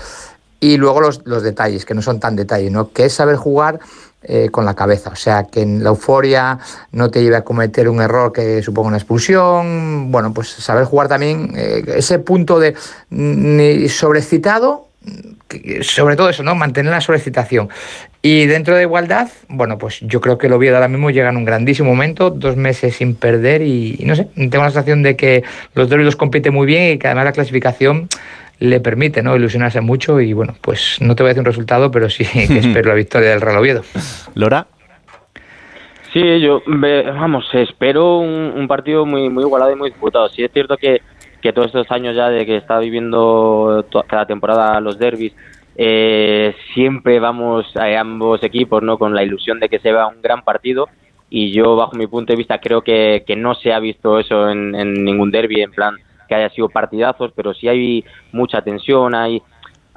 Y 0.61 0.77
luego 0.79 1.01
los, 1.01 1.25
los 1.25 1.45
detalles, 1.45 1.85
que 1.85 1.95
no 1.95 2.03
son 2.03 2.19
tan 2.19 2.35
detalles, 2.35 2.73
¿no? 2.73 2.91
Que 2.91 3.05
es 3.05 3.13
saber 3.13 3.37
jugar 3.37 3.79
eh, 4.23 4.49
con 4.51 4.65
la 4.65 4.75
cabeza. 4.75 5.11
O 5.11 5.17
sea, 5.17 5.45
que 5.45 5.63
en 5.63 5.85
la 5.85 5.91
euforia 5.91 6.59
no 6.91 7.11
te 7.11 7.23
lleve 7.23 7.37
a 7.37 7.45
cometer 7.45 7.89
un 7.89 8.01
error 8.01 8.33
que 8.33 8.63
suponga 8.63 8.89
una 8.89 8.97
expulsión. 8.97 10.11
Bueno, 10.11 10.35
pues 10.35 10.49
saber 10.49 10.85
jugar 10.85 11.09
también 11.09 11.53
eh, 11.57 11.85
ese 11.97 12.19
punto 12.19 12.59
de 12.59 12.75
ni 13.11 13.89
sobrecitado, 13.89 14.89
sobre 15.83 16.17
todo 16.17 16.29
eso, 16.29 16.43
¿no? 16.43 16.55
Mantener 16.55 16.91
la 16.91 17.01
sobrecitación. 17.01 17.69
Y 18.21 18.47
dentro 18.47 18.75
de 18.75 18.83
igualdad, 18.83 19.29
bueno, 19.49 19.79
pues 19.79 20.01
yo 20.01 20.21
creo 20.21 20.37
que 20.37 20.49
el 20.49 20.53
Oviedo 20.53 20.75
ahora 20.75 20.89
mismo 20.89 21.11
llega 21.11 21.31
en 21.31 21.37
un 21.37 21.45
grandísimo 21.45 21.89
momento, 21.89 22.31
dos 22.31 22.57
meses 22.57 22.97
sin 22.97 23.15
perder 23.15 23.63
y, 23.63 24.03
no 24.05 24.17
sé, 24.17 24.25
tengo 24.35 24.59
la 24.59 24.71
sensación 24.71 25.05
de 25.05 25.15
que 25.15 25.45
los 25.75 25.89
los 25.89 26.17
compiten 26.17 26.53
muy 26.53 26.67
bien 26.67 26.95
y 26.95 26.99
que 26.99 27.07
además 27.07 27.27
la 27.27 27.33
clasificación 27.33 28.09
le 28.61 28.81
permite 28.81 29.23
¿no? 29.23 29.37
ilusionarse 29.37 29.81
mucho 29.81 30.21
y 30.21 30.33
bueno, 30.33 30.55
pues 30.61 30.99
no 31.01 31.15
te 31.15 31.23
voy 31.23 31.29
a 31.29 31.31
decir 31.31 31.41
un 31.41 31.47
resultado, 31.47 31.91
pero 31.91 32.11
sí 32.11 32.25
que 32.25 32.43
espero 32.59 32.89
la 32.89 32.95
victoria 32.95 33.31
del 33.31 33.41
Real 33.41 33.59
Oviedo. 33.59 33.83
Lora. 34.35 34.67
Sí, 36.13 36.41
yo, 36.41 36.63
vamos, 36.67 37.47
espero 37.53 38.19
un, 38.19 38.53
un, 38.57 38.67
partido 38.67 39.05
muy 39.05 39.29
muy 39.29 39.45
igualado 39.45 39.73
y 39.73 39.77
muy 39.77 39.91
disputado. 39.91 40.29
Sí 40.31 40.43
es 40.43 40.51
cierto 40.53 40.77
que, 40.77 41.03
que 41.43 41.53
todos 41.53 41.67
estos 41.67 41.91
años 41.91 42.17
ya 42.17 42.31
de 42.31 42.47
que 42.47 42.57
está 42.57 42.79
viviendo 42.79 43.85
cada 44.09 44.27
temporada 44.27 44.81
los 44.81 44.99
derbis, 44.99 45.35
eh, 45.77 46.55
siempre 46.75 47.21
vamos 47.21 47.67
a 47.77 48.01
ambos 48.01 48.43
equipos 48.43 48.83
no 48.83 48.99
con 48.99 49.15
la 49.15 49.23
ilusión 49.23 49.61
de 49.61 49.69
que 49.69 49.79
se 49.79 49.93
vea 49.93 50.09
un 50.09 50.23
gran 50.23 50.43
partido 50.43 50.89
y 51.31 51.53
yo 51.53 51.77
bajo 51.77 51.95
mi 51.95 52.07
punto 52.07 52.33
de 52.33 52.39
vista 52.39 52.59
creo 52.59 52.81
que, 52.81 53.23
que 53.27 53.37
no 53.37 53.55
se 53.55 53.73
ha 53.73 53.79
visto 53.79 54.19
eso 54.19 54.49
en, 54.49 54.75
en 54.75 55.05
ningún 55.05 55.31
derby 55.31 55.61
en 55.61 55.71
plan 55.71 55.95
que 56.29 56.35
haya 56.35 56.51
sido 56.51 56.69
partidazos, 56.69 57.33
pero 57.35 57.55
sí 57.55 57.69
hay 57.69 58.05
mucha 58.33 58.63
tensión, 58.63 59.15
hay 59.15 59.43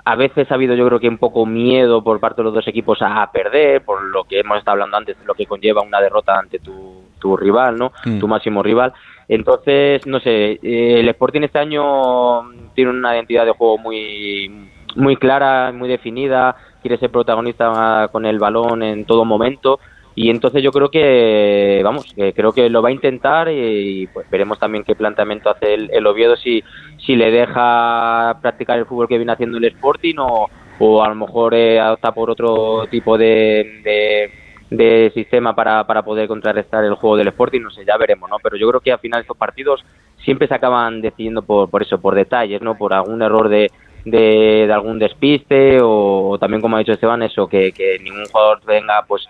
a 0.03 0.15
veces 0.15 0.51
ha 0.51 0.55
habido 0.55 0.73
yo 0.75 0.87
creo 0.87 0.99
que 0.99 1.07
un 1.07 1.17
poco 1.17 1.45
miedo 1.45 2.03
por 2.03 2.19
parte 2.19 2.41
de 2.41 2.45
los 2.45 2.53
dos 2.53 2.67
equipos 2.67 2.99
a, 3.01 3.29
perder, 3.31 3.83
por 3.83 4.01
lo 4.01 4.23
que 4.23 4.39
hemos 4.39 4.57
estado 4.57 4.73
hablando 4.73 4.97
antes, 4.97 5.17
lo 5.25 5.35
que 5.35 5.45
conlleva 5.45 5.81
una 5.81 6.01
derrota 6.01 6.39
ante 6.39 6.59
tu, 6.59 7.03
tu 7.19 7.37
rival, 7.37 7.77
¿no? 7.77 7.91
Mm. 8.05 8.19
Tu 8.19 8.27
máximo 8.27 8.63
rival. 8.63 8.93
Entonces, 9.27 10.05
no 10.07 10.19
sé, 10.19 10.59
el 10.61 11.07
Sporting 11.09 11.41
este 11.41 11.59
año 11.59 12.41
tiene 12.73 12.91
una 12.91 13.15
identidad 13.15 13.45
de 13.45 13.51
juego 13.51 13.77
muy 13.77 14.69
muy 14.95 15.15
clara, 15.15 15.71
muy 15.71 15.87
definida, 15.87 16.55
quiere 16.81 16.97
ser 16.97 17.11
protagonista 17.11 18.09
con 18.11 18.25
el 18.25 18.39
balón 18.39 18.83
en 18.83 19.05
todo 19.05 19.23
momento 19.23 19.79
y 20.13 20.29
entonces 20.29 20.61
yo 20.61 20.71
creo 20.71 20.89
que 20.91 21.81
vamos 21.83 22.05
que 22.13 22.33
creo 22.33 22.51
que 22.51 22.69
lo 22.69 22.81
va 22.81 22.89
a 22.89 22.93
intentar 22.93 23.49
y, 23.49 24.07
pues 24.07 24.29
veremos 24.29 24.59
también 24.59 24.83
qué 24.83 24.95
planteamiento 24.95 25.49
hace 25.49 25.73
el, 25.73 25.89
el, 25.91 26.05
Oviedo 26.05 26.35
si 26.35 26.63
si 26.97 27.15
le 27.15 27.31
deja 27.31 28.38
practicar 28.41 28.77
el 28.77 28.85
fútbol 28.85 29.07
que 29.07 29.17
viene 29.17 29.31
haciendo 29.31 29.57
el 29.57 29.65
Sporting 29.65 30.15
o, 30.19 30.49
o 30.79 31.03
a 31.03 31.07
lo 31.07 31.15
mejor 31.15 31.53
eh, 31.53 31.81
opta 31.81 32.11
por 32.11 32.29
otro 32.29 32.85
tipo 32.89 33.17
de, 33.17 34.29
de, 34.69 35.11
sistema 35.13 35.55
para, 35.55 35.85
para 35.85 36.01
poder 36.03 36.27
contrarrestar 36.27 36.83
el 36.83 36.95
juego 36.95 37.17
del 37.17 37.27
Sporting. 37.29 37.61
No 37.61 37.71
sé 37.71 37.85
ya 37.85 37.97
veremos 37.97 38.29
no 38.29 38.38
pero 38.43 38.57
yo 38.57 38.67
creo 38.67 38.81
que 38.81 38.91
al 38.91 38.99
final 38.99 39.21
estos 39.21 39.38
partidos 39.38 39.81
siempre 40.23 40.47
se 40.47 40.55
acaban 40.55 41.01
decidiendo 41.01 41.41
por, 41.41 41.69
por 41.69 41.83
eso 41.83 42.01
por 42.01 42.15
detalles 42.15 42.61
no 42.61 42.75
por 42.75 42.93
algún 42.93 43.21
error 43.21 43.47
de 43.47 43.71
de, 44.03 44.65
de 44.67 44.73
algún 44.73 44.97
despiste 44.97 45.79
o, 45.79 46.29
o, 46.29 46.39
también 46.39 46.61
como 46.61 46.75
ha 46.75 46.79
dicho 46.79 46.91
Esteban 46.91 47.21
eso 47.21 47.47
que, 47.47 47.71
que 47.71 47.99
ningún 47.99 48.25
jugador 48.25 48.59
venga 48.65 49.05
pues 49.07 49.27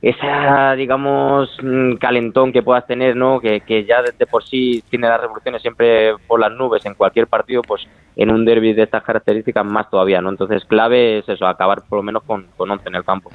esa, 0.00 0.74
digamos, 0.74 1.50
mm, 1.60 1.94
calentón 1.94 2.52
que 2.52 2.62
puedas 2.62 2.86
tener, 2.86 3.16
¿no? 3.16 3.40
Que, 3.40 3.60
que 3.60 3.84
ya 3.84 4.00
de, 4.02 4.26
por 4.26 4.44
sí 4.44 4.82
tiene 4.88 5.08
las 5.08 5.20
revoluciones 5.20 5.60
siempre 5.60 6.12
por 6.28 6.38
las 6.38 6.52
nubes 6.52 6.86
en 6.86 6.94
cualquier 6.94 7.26
partido, 7.26 7.62
pues 7.62 7.82
en 8.14 8.30
un 8.30 8.44
derby 8.44 8.74
de 8.74 8.84
estas 8.84 9.02
características 9.02 9.64
más 9.64 9.90
todavía, 9.90 10.20
¿no? 10.20 10.30
Entonces, 10.30 10.64
clave 10.64 11.18
es 11.18 11.28
eso, 11.28 11.46
acabar 11.46 11.82
por 11.88 11.98
lo 11.98 12.02
menos 12.04 12.22
con, 12.22 12.46
con 12.56 12.70
11 12.70 12.88
en 12.88 12.94
el 12.94 13.04
campo. 13.04 13.30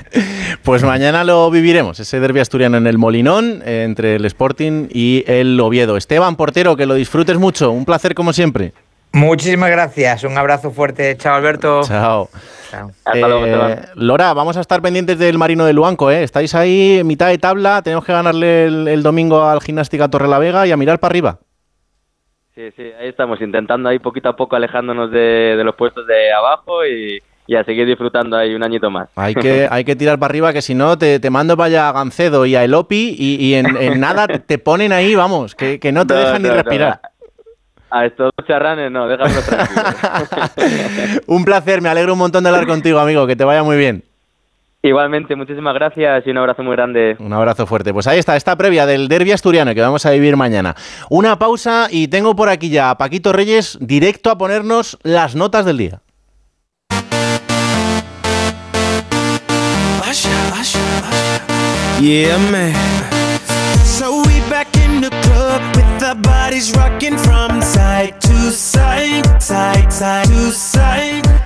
pues 0.62 0.84
mañana 0.84 1.24
lo 1.24 1.50
viviremos, 1.50 1.98
ese 2.00 2.20
derby 2.20 2.40
asturiano 2.40 2.76
en 2.76 2.86
el 2.86 2.98
Molinón, 2.98 3.62
entre 3.64 4.16
el 4.16 4.24
Sporting 4.26 4.88
y 4.90 5.24
el 5.26 5.58
Oviedo. 5.58 5.96
Esteban 5.96 6.36
Portero, 6.36 6.76
que 6.76 6.86
lo 6.86 6.94
disfrutes 6.94 7.38
mucho, 7.38 7.70
un 7.70 7.86
placer 7.86 8.14
como 8.14 8.32
siempre. 8.34 8.72
Muchísimas 9.14 9.70
gracias, 9.70 10.24
un 10.24 10.36
abrazo 10.36 10.72
fuerte. 10.72 11.16
Chao, 11.16 11.36
Alberto. 11.36 11.82
Chao. 11.84 12.28
Chao. 12.68 12.90
Eh, 13.14 13.80
Lora, 13.94 14.34
vamos 14.34 14.56
a 14.56 14.60
estar 14.60 14.82
pendientes 14.82 15.20
del 15.20 15.38
Marino 15.38 15.64
de 15.64 15.72
Luanco, 15.72 16.10
¿eh? 16.10 16.24
Estáis 16.24 16.52
ahí, 16.56 17.00
mitad 17.04 17.28
de 17.28 17.38
tabla, 17.38 17.80
tenemos 17.82 18.04
que 18.04 18.12
ganarle 18.12 18.64
el, 18.64 18.88
el 18.88 19.04
domingo 19.04 19.44
al 19.44 19.60
Gimnástica 19.60 20.08
Torrelavega 20.08 20.66
y 20.66 20.72
a 20.72 20.76
mirar 20.76 20.98
para 20.98 21.12
arriba. 21.12 21.38
Sí, 22.56 22.62
sí, 22.76 22.90
ahí 23.00 23.08
estamos 23.08 23.40
intentando 23.40 23.88
ahí 23.88 24.00
poquito 24.00 24.28
a 24.30 24.36
poco 24.36 24.56
alejándonos 24.56 25.12
de, 25.12 25.54
de 25.56 25.62
los 25.62 25.76
puestos 25.76 26.08
de 26.08 26.32
abajo 26.32 26.84
y, 26.84 27.22
y, 27.46 27.54
a 27.54 27.62
seguir 27.62 27.86
disfrutando 27.86 28.36
ahí 28.36 28.52
un 28.52 28.64
añito 28.64 28.90
más. 28.90 29.10
Hay 29.14 29.36
que, 29.36 29.68
hay 29.70 29.84
que 29.84 29.94
tirar 29.94 30.18
para 30.18 30.32
arriba, 30.32 30.52
que 30.52 30.60
si 30.62 30.74
no 30.74 30.98
te, 30.98 31.20
te 31.20 31.30
mando 31.30 31.56
para 31.56 31.66
allá 31.66 31.88
a 31.88 31.92
Gancedo 31.92 32.46
y 32.46 32.56
a 32.56 32.64
Elopi 32.64 33.14
y, 33.16 33.36
y 33.36 33.54
en, 33.54 33.76
en, 33.76 34.00
nada 34.00 34.26
te 34.26 34.58
ponen 34.58 34.92
ahí, 34.92 35.14
vamos, 35.14 35.54
que, 35.54 35.78
que 35.78 35.92
no 35.92 36.04
te 36.04 36.14
no, 36.14 36.20
dejan 36.20 36.42
no, 36.42 36.48
ni 36.48 36.54
respirar. 36.54 37.00
No 37.02 37.13
a 37.94 38.06
estos 38.06 38.32
charranes 38.46 38.90
no, 38.90 39.06
déjalo 39.06 39.40
tranquilo. 39.40 41.20
un 41.26 41.44
placer, 41.44 41.80
me 41.80 41.88
alegro 41.88 42.14
un 42.14 42.18
montón 42.18 42.42
de 42.42 42.50
hablar 42.50 42.66
contigo, 42.66 42.98
amigo, 42.98 43.26
que 43.26 43.36
te 43.36 43.44
vaya 43.44 43.62
muy 43.62 43.76
bien. 43.76 44.02
Igualmente, 44.82 45.36
muchísimas 45.36 45.72
gracias 45.74 46.26
y 46.26 46.30
un 46.30 46.38
abrazo 46.38 46.62
muy 46.62 46.74
grande. 46.74 47.16
Un 47.20 47.32
abrazo 47.32 47.66
fuerte. 47.66 47.94
Pues 47.94 48.06
ahí 48.06 48.18
está, 48.18 48.36
esta 48.36 48.56
previa 48.56 48.84
del 48.84 49.08
derby 49.08 49.32
asturiano 49.32 49.72
que 49.74 49.80
vamos 49.80 50.04
a 50.04 50.10
vivir 50.10 50.36
mañana. 50.36 50.74
Una 51.08 51.38
pausa 51.38 51.86
y 51.88 52.08
tengo 52.08 52.34
por 52.34 52.48
aquí 52.48 52.68
ya 52.68 52.90
a 52.90 52.98
Paquito 52.98 53.32
Reyes 53.32 53.78
directo 53.80 54.30
a 54.30 54.36
ponernos 54.36 54.98
las 55.02 55.36
notas 55.36 55.64
del 55.64 55.78
día. 55.78 56.00
Yeah, 62.00 62.36
man. 62.50 63.03
body's 66.24 66.72
rocking 66.76 67.16
from 67.18 67.60
side 67.62 68.23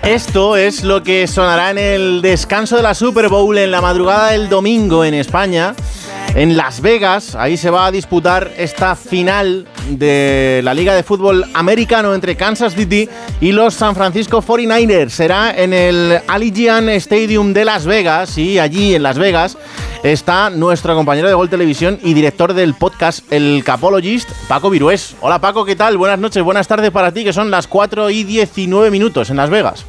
Esto 0.02 0.56
es 0.56 0.82
lo 0.82 1.02
que 1.02 1.26
sonará 1.26 1.70
en 1.70 1.78
el 1.78 2.22
descanso 2.22 2.76
de 2.76 2.82
la 2.82 2.94
Super 2.94 3.28
Bowl 3.28 3.56
en 3.56 3.70
la 3.70 3.80
madrugada 3.80 4.30
del 4.30 4.48
domingo 4.48 5.04
en 5.04 5.14
España. 5.14 5.74
En 6.34 6.56
Las 6.56 6.80
Vegas, 6.80 7.34
ahí 7.34 7.56
se 7.56 7.70
va 7.70 7.86
a 7.86 7.90
disputar 7.90 8.52
esta 8.56 8.94
final 8.96 9.66
de 9.90 10.60
la 10.62 10.74
Liga 10.74 10.94
de 10.94 11.02
Fútbol 11.02 11.44
Americano 11.54 12.14
entre 12.14 12.36
Kansas 12.36 12.74
City 12.74 13.08
y 13.40 13.52
los 13.52 13.74
San 13.74 13.94
Francisco 13.94 14.42
49ers. 14.42 15.08
Será 15.08 15.56
en 15.56 15.72
el 15.72 16.20
Allegiant 16.28 16.88
Stadium 16.90 17.52
de 17.52 17.64
Las 17.64 17.86
Vegas 17.86 18.36
y 18.38 18.58
allí 18.58 18.94
en 18.94 19.02
Las 19.02 19.18
Vegas 19.18 19.56
está 20.02 20.50
nuestro 20.50 20.94
compañero 20.94 21.28
de 21.28 21.34
Gol 21.34 21.48
Televisión 21.48 21.98
y 22.02 22.14
director 22.14 22.54
del 22.54 22.74
podcast 22.74 23.20
El 23.32 23.62
Capologist, 23.64 24.30
Paco 24.46 24.70
Virués. 24.70 25.16
Hola 25.20 25.40
Paco, 25.40 25.64
¿qué 25.64 25.76
tal? 25.76 25.96
Buenas 25.96 26.18
noches, 26.18 26.42
buenas 26.42 26.68
tardes 26.68 26.87
para 26.90 27.12
ti, 27.12 27.24
que 27.24 27.32
son 27.32 27.50
las 27.50 27.66
4 27.66 28.10
y 28.10 28.24
19 28.24 28.90
minutos 28.90 29.30
en 29.30 29.36
Las 29.36 29.50
Vegas. 29.50 29.84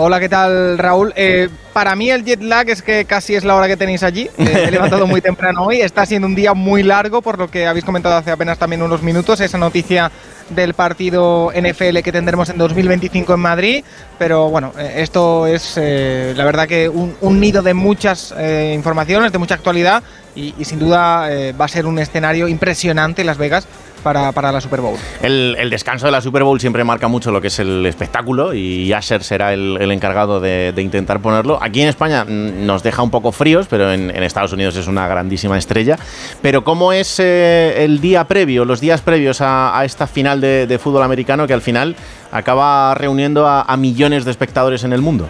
Hola, 0.00 0.20
¿qué 0.20 0.28
tal, 0.28 0.78
Raúl? 0.78 1.12
Eh, 1.16 1.48
para 1.72 1.96
mí 1.96 2.08
el 2.08 2.24
jet 2.24 2.40
lag 2.40 2.70
es 2.70 2.82
que 2.82 3.04
casi 3.04 3.34
es 3.34 3.42
la 3.42 3.56
hora 3.56 3.66
que 3.66 3.76
tenéis 3.76 4.04
allí. 4.04 4.30
Eh, 4.38 4.64
he 4.68 4.70
levantado 4.70 5.08
muy 5.08 5.20
temprano 5.30 5.64
hoy. 5.64 5.80
Está 5.80 6.06
siendo 6.06 6.28
un 6.28 6.36
día 6.36 6.54
muy 6.54 6.84
largo, 6.84 7.20
por 7.20 7.36
lo 7.36 7.50
que 7.50 7.66
habéis 7.66 7.84
comentado 7.84 8.16
hace 8.16 8.30
apenas 8.30 8.58
también 8.58 8.80
unos 8.80 9.02
minutos. 9.02 9.40
Esa 9.40 9.58
noticia 9.58 10.12
del 10.50 10.74
partido 10.74 11.50
NFL 11.52 11.98
que 11.98 12.12
tendremos 12.12 12.48
en 12.48 12.58
2025 12.58 13.34
en 13.34 13.40
Madrid. 13.40 13.84
Pero 14.20 14.50
bueno, 14.50 14.72
eh, 14.78 14.94
esto 14.98 15.48
es 15.48 15.74
eh, 15.76 16.32
la 16.36 16.44
verdad 16.44 16.68
que 16.68 16.88
un, 16.88 17.16
un 17.20 17.40
nido 17.40 17.62
de 17.62 17.74
muchas 17.74 18.32
informaciones, 18.72 19.32
de 19.32 19.38
mucha 19.38 19.56
actualidad 19.56 20.04
y, 20.34 20.52
sin 20.64 20.78
duda 20.78 21.32
eh, 21.32 21.52
va 21.52 21.64
a 21.64 21.68
ser 21.68 21.86
un 21.86 21.98
escenario 21.98 22.48
impresionante 22.48 23.24
Las 23.24 23.38
Vegas 23.38 23.66
para, 24.02 24.32
para 24.32 24.52
la 24.52 24.60
Super 24.60 24.80
Bowl. 24.80 24.96
El, 25.22 25.70
descanso 25.70 26.06
de 26.06 26.12
la 26.12 26.20
Super 26.20 26.44
Bowl 26.44 26.60
siempre 26.60 26.84
marca 26.84 27.08
mucho 27.08 27.30
lo 27.30 27.40
que 27.40 27.48
es 27.48 27.58
el 27.58 27.84
espectáculo 27.86 28.54
y 28.54 28.92
Asher 28.92 29.24
será 29.24 29.52
el, 29.52 29.90
encargado 29.90 30.40
de, 30.40 30.72
intentar 30.76 31.20
ponerlo. 31.20 31.58
Aquí 31.60 31.82
en 31.82 31.88
España 31.88 32.24
mm, 32.24 32.64
nos 32.66 32.82
deja 32.82 33.02
un 33.02 33.10
poco 33.10 33.32
fríos, 33.32 33.66
pero 33.68 33.92
en, 33.92 34.10
Estados 34.22 34.52
Unidos 34.52 34.76
es 34.76 34.86
una 34.86 35.08
grandísima 35.08 35.58
estrella. 35.58 35.98
Pero 36.42 36.64
¿cómo 36.64 36.92
es 36.92 37.18
eh, 37.18 37.84
el 37.84 38.00
día 38.00 38.24
previo, 38.24 38.64
los 38.64 38.80
días 38.80 39.00
previos 39.00 39.38
a, 39.40 39.80
esta 39.84 40.06
final 40.06 40.40
de, 40.40 40.78
fútbol 40.80 41.02
americano 41.02 41.46
que 41.46 41.54
al 41.54 41.62
final 41.62 41.96
acaba 42.30 42.94
reuniendo 42.94 43.48
a 43.48 43.76
millones 43.76 44.24
de 44.24 44.30
espectadores 44.30 44.84
en 44.84 44.92
el 44.92 45.02
mundo? 45.02 45.28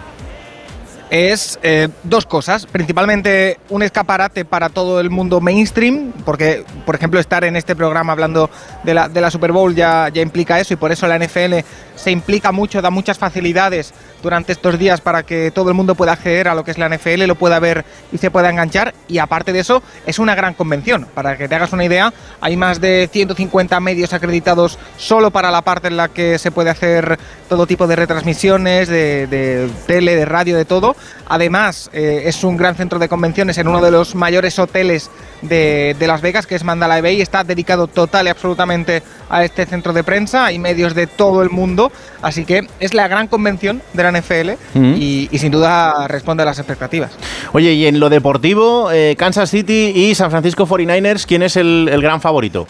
Es 1.09 1.59
eh, 1.63 1.89
dos 2.03 2.25
cosas. 2.25 2.65
Principalmente 2.65 3.59
un 3.69 3.83
escaparate 3.83 4.45
para 4.45 4.69
todo 4.69 4.99
el 4.99 5.09
mundo 5.09 5.41
mainstream, 5.41 6.11
porque, 6.25 6.63
por 6.85 6.95
ejemplo, 6.95 7.19
estar 7.19 7.43
en 7.43 7.55
este 7.55 7.75
programa 7.75 8.13
hablando 8.13 8.49
de 8.83 8.93
la, 8.93 9.09
de 9.09 9.21
la 9.21 9.31
Super 9.31 9.51
Bowl 9.51 9.73
ya, 9.75 10.09
ya 10.09 10.21
implica 10.21 10.59
eso 10.59 10.73
y 10.73 10.77
por 10.77 10.91
eso 10.91 11.07
la 11.07 11.17
NFL 11.17 11.65
se 11.95 12.11
implica 12.11 12.51
mucho, 12.51 12.81
da 12.81 12.89
muchas 12.89 13.17
facilidades 13.17 13.93
durante 14.23 14.53
estos 14.53 14.79
días 14.79 15.01
para 15.01 15.23
que 15.23 15.51
todo 15.51 15.69
el 15.69 15.75
mundo 15.75 15.95
pueda 15.95 16.13
acceder 16.13 16.47
a 16.47 16.55
lo 16.55 16.63
que 16.63 16.71
es 16.71 16.77
la 16.77 16.87
NFL, 16.87 17.25
lo 17.25 17.35
pueda 17.35 17.59
ver 17.59 17.85
y 18.11 18.17
se 18.17 18.31
pueda 18.31 18.49
enganchar. 18.49 18.93
Y 19.07 19.17
aparte 19.17 19.51
de 19.51 19.59
eso, 19.59 19.83
es 20.05 20.19
una 20.19 20.35
gran 20.35 20.53
convención. 20.53 21.07
Para 21.13 21.37
que 21.37 21.47
te 21.47 21.55
hagas 21.55 21.73
una 21.73 21.85
idea, 21.85 22.13
hay 22.39 22.55
más 22.55 22.79
de 22.79 23.09
150 23.11 23.79
medios 23.79 24.13
acreditados 24.13 24.79
solo 24.97 25.31
para 25.31 25.51
la 25.51 25.61
parte 25.61 25.87
en 25.87 25.97
la 25.97 26.07
que 26.07 26.37
se 26.37 26.51
puede 26.51 26.69
hacer 26.69 27.19
todo 27.49 27.67
tipo 27.67 27.87
de 27.87 27.95
retransmisiones, 27.95 28.87
de, 28.87 29.27
de 29.27 29.69
tele, 29.87 30.15
de 30.15 30.25
radio, 30.25 30.55
de 30.55 30.65
todo. 30.65 30.95
Además, 31.27 31.89
eh, 31.93 32.23
es 32.25 32.43
un 32.43 32.57
gran 32.57 32.75
centro 32.75 32.99
de 32.99 33.07
convenciones 33.07 33.57
en 33.57 33.67
uno 33.67 33.81
de 33.81 33.91
los 33.91 34.15
mayores 34.15 34.57
hoteles 34.59 35.09
de, 35.41 35.95
de, 35.97 36.07
Las 36.07 36.21
Vegas, 36.21 36.47
que 36.47 36.55
es 36.55 36.63
Mandalay 36.63 37.01
Bay. 37.01 37.21
Está 37.21 37.43
dedicado 37.43 37.87
total 37.87 38.27
y 38.27 38.29
absolutamente 38.29 39.03
a 39.29 39.43
este 39.43 39.65
centro 39.65 39.93
de 39.93 40.03
prensa. 40.03 40.45
Hay 40.45 40.59
medios 40.59 40.95
de 40.95 41.07
todo 41.07 41.43
el 41.43 41.49
mundo. 41.49 41.91
Así 42.21 42.45
que 42.45 42.67
es 42.79 42.93
la 42.93 43.07
gran 43.07 43.27
convención 43.27 43.81
de 43.93 44.03
la 44.03 44.11
NFL 44.11 44.49
Mm. 44.73 44.93
y, 44.97 45.29
y 45.31 45.37
sin 45.39 45.51
duda 45.51 46.07
responde 46.07 46.43
a 46.43 46.45
las 46.45 46.59
expectativas. 46.59 47.11
Oye, 47.53 47.73
y 47.73 47.85
en 47.87 47.99
lo 47.99 48.09
deportivo, 48.09 48.91
eh, 48.91 49.15
Kansas 49.17 49.49
City 49.49 49.91
y 49.95 50.15
San 50.15 50.31
Francisco 50.31 50.65
49ers, 50.65 51.25
¿quién 51.25 51.43
es 51.43 51.55
el, 51.57 51.89
el 51.91 52.01
gran 52.01 52.21
favorito? 52.21 52.67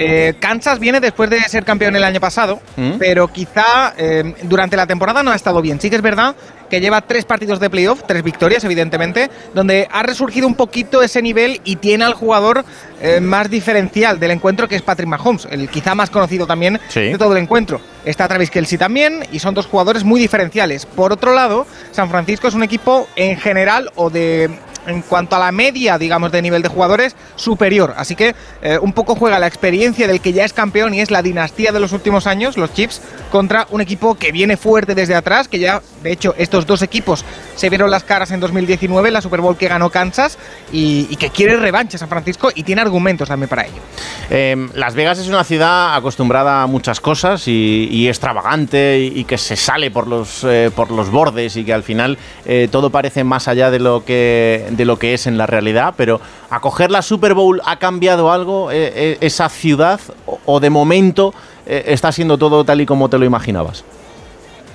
Eh, 0.00 0.34
Kansas 0.38 0.78
viene 0.78 1.00
después 1.00 1.28
de 1.28 1.40
ser 1.40 1.64
campeón 1.64 1.96
el 1.96 2.04
año 2.04 2.20
pasado, 2.20 2.60
¿Mm? 2.76 2.92
pero 3.00 3.26
quizá 3.28 3.94
eh, 3.98 4.32
durante 4.42 4.76
la 4.76 4.86
temporada 4.86 5.24
no 5.24 5.32
ha 5.32 5.34
estado 5.34 5.60
bien. 5.60 5.80
Sí 5.80 5.90
que 5.90 5.96
es 5.96 6.02
verdad 6.02 6.36
que 6.70 6.80
lleva 6.80 7.00
tres 7.00 7.24
partidos 7.24 7.60
de 7.60 7.70
playoff, 7.70 8.02
tres 8.06 8.22
victorias, 8.22 8.62
evidentemente, 8.64 9.30
donde 9.54 9.88
ha 9.90 10.02
resurgido 10.02 10.46
un 10.46 10.54
poquito 10.54 11.02
ese 11.02 11.22
nivel 11.22 11.60
y 11.64 11.76
tiene 11.76 12.04
al 12.04 12.14
jugador 12.14 12.64
eh, 13.00 13.20
más 13.20 13.48
diferencial 13.48 14.18
del 14.18 14.32
encuentro, 14.32 14.68
que 14.68 14.76
es 14.76 14.82
Patrick 14.82 15.08
Mahomes, 15.08 15.46
el 15.50 15.68
quizá 15.68 15.94
más 15.94 16.10
conocido 16.10 16.46
también 16.46 16.80
Sí. 16.88 17.00
de 17.00 17.18
todo 17.18 17.32
el 17.32 17.42
encuentro. 17.42 17.80
Está 18.04 18.26
Travis 18.28 18.50
Kelsey 18.50 18.78
también, 18.78 19.24
y 19.32 19.38
son 19.38 19.54
dos 19.54 19.66
jugadores 19.66 20.02
muy 20.04 20.20
diferenciales. 20.20 20.86
Por 20.86 21.12
otro 21.12 21.32
lado, 21.34 21.66
San 21.92 22.08
Francisco 22.10 22.48
es 22.48 22.54
un 22.54 22.62
equipo 22.62 23.08
en 23.16 23.36
general 23.38 23.90
o 23.96 24.10
de 24.10 24.50
en 24.88 25.02
cuanto 25.02 25.36
a 25.36 25.38
la 25.38 25.52
media, 25.52 25.98
digamos, 25.98 26.32
de 26.32 26.42
nivel 26.42 26.62
de 26.62 26.68
jugadores, 26.68 27.14
superior. 27.36 27.94
Así 27.96 28.16
que 28.16 28.34
eh, 28.62 28.78
un 28.80 28.92
poco 28.92 29.14
juega 29.14 29.38
la 29.38 29.46
experiencia 29.46 30.08
del 30.08 30.20
que 30.20 30.32
ya 30.32 30.44
es 30.44 30.52
campeón 30.52 30.94
y 30.94 31.00
es 31.00 31.10
la 31.10 31.22
dinastía 31.22 31.72
de 31.72 31.80
los 31.80 31.92
últimos 31.92 32.26
años, 32.26 32.56
los 32.56 32.72
Chiefs, 32.72 33.00
contra 33.30 33.66
un 33.70 33.80
equipo 33.80 34.14
que 34.14 34.32
viene 34.32 34.56
fuerte 34.56 34.94
desde 34.94 35.14
atrás, 35.14 35.48
que 35.48 35.58
ya, 35.58 35.82
de 36.02 36.12
hecho, 36.12 36.34
estos 36.38 36.66
dos 36.66 36.82
equipos 36.82 37.24
se 37.58 37.68
vieron 37.70 37.90
las 37.90 38.04
caras 38.04 38.30
en 38.30 38.38
2019, 38.38 39.08
en 39.08 39.14
la 39.14 39.20
Super 39.20 39.40
Bowl 39.40 39.56
que 39.56 39.66
ganó 39.66 39.90
Kansas, 39.90 40.38
y, 40.70 41.16
que 41.16 41.30
quiere 41.30 41.56
revancha 41.56 41.98
San 41.98 42.08
Francisco 42.08 42.50
y 42.54 42.62
tiene 42.62 42.82
argumentos 42.82 43.26
también 43.26 43.48
para 43.48 43.66
ello. 43.66 43.82
Eh, 44.30 44.68
Las 44.74 44.94
Vegas 44.94 45.18
es 45.18 45.26
una 45.26 45.42
ciudad 45.42 45.96
acostumbrada 45.96 46.62
a 46.62 46.66
muchas 46.68 47.00
cosas 47.00 47.48
y, 47.48 48.06
extravagante 48.06 49.00
y, 49.00 49.24
que 49.24 49.38
se 49.38 49.56
sale 49.56 49.90
por 49.90 50.06
los, 50.06 50.44
eh, 50.44 50.70
por 50.74 50.92
los 50.92 51.10
bordes 51.10 51.56
y 51.56 51.64
que 51.64 51.72
al 51.72 51.82
final 51.82 52.16
eh, 52.46 52.68
todo 52.70 52.90
parece 52.90 53.24
más 53.24 53.48
allá 53.48 53.72
de 53.72 53.80
lo, 53.80 54.04
que, 54.04 54.64
de 54.70 54.84
lo 54.84 54.96
que 55.00 55.14
es 55.14 55.26
en 55.26 55.36
la 55.36 55.46
realidad. 55.46 55.94
Pero 55.96 56.20
acoger 56.50 56.92
la 56.92 57.02
Super 57.02 57.34
Bowl 57.34 57.60
ha 57.64 57.80
cambiado 57.80 58.30
algo 58.30 58.70
eh, 58.70 59.18
esa 59.20 59.48
ciudad 59.48 59.98
o, 60.46 60.60
de 60.60 60.70
momento 60.70 61.34
está 61.66 62.12
siendo 62.12 62.38
todo 62.38 62.64
tal 62.64 62.80
y 62.80 62.86
como 62.86 63.10
te 63.10 63.18
lo 63.18 63.24
imaginabas. 63.24 63.84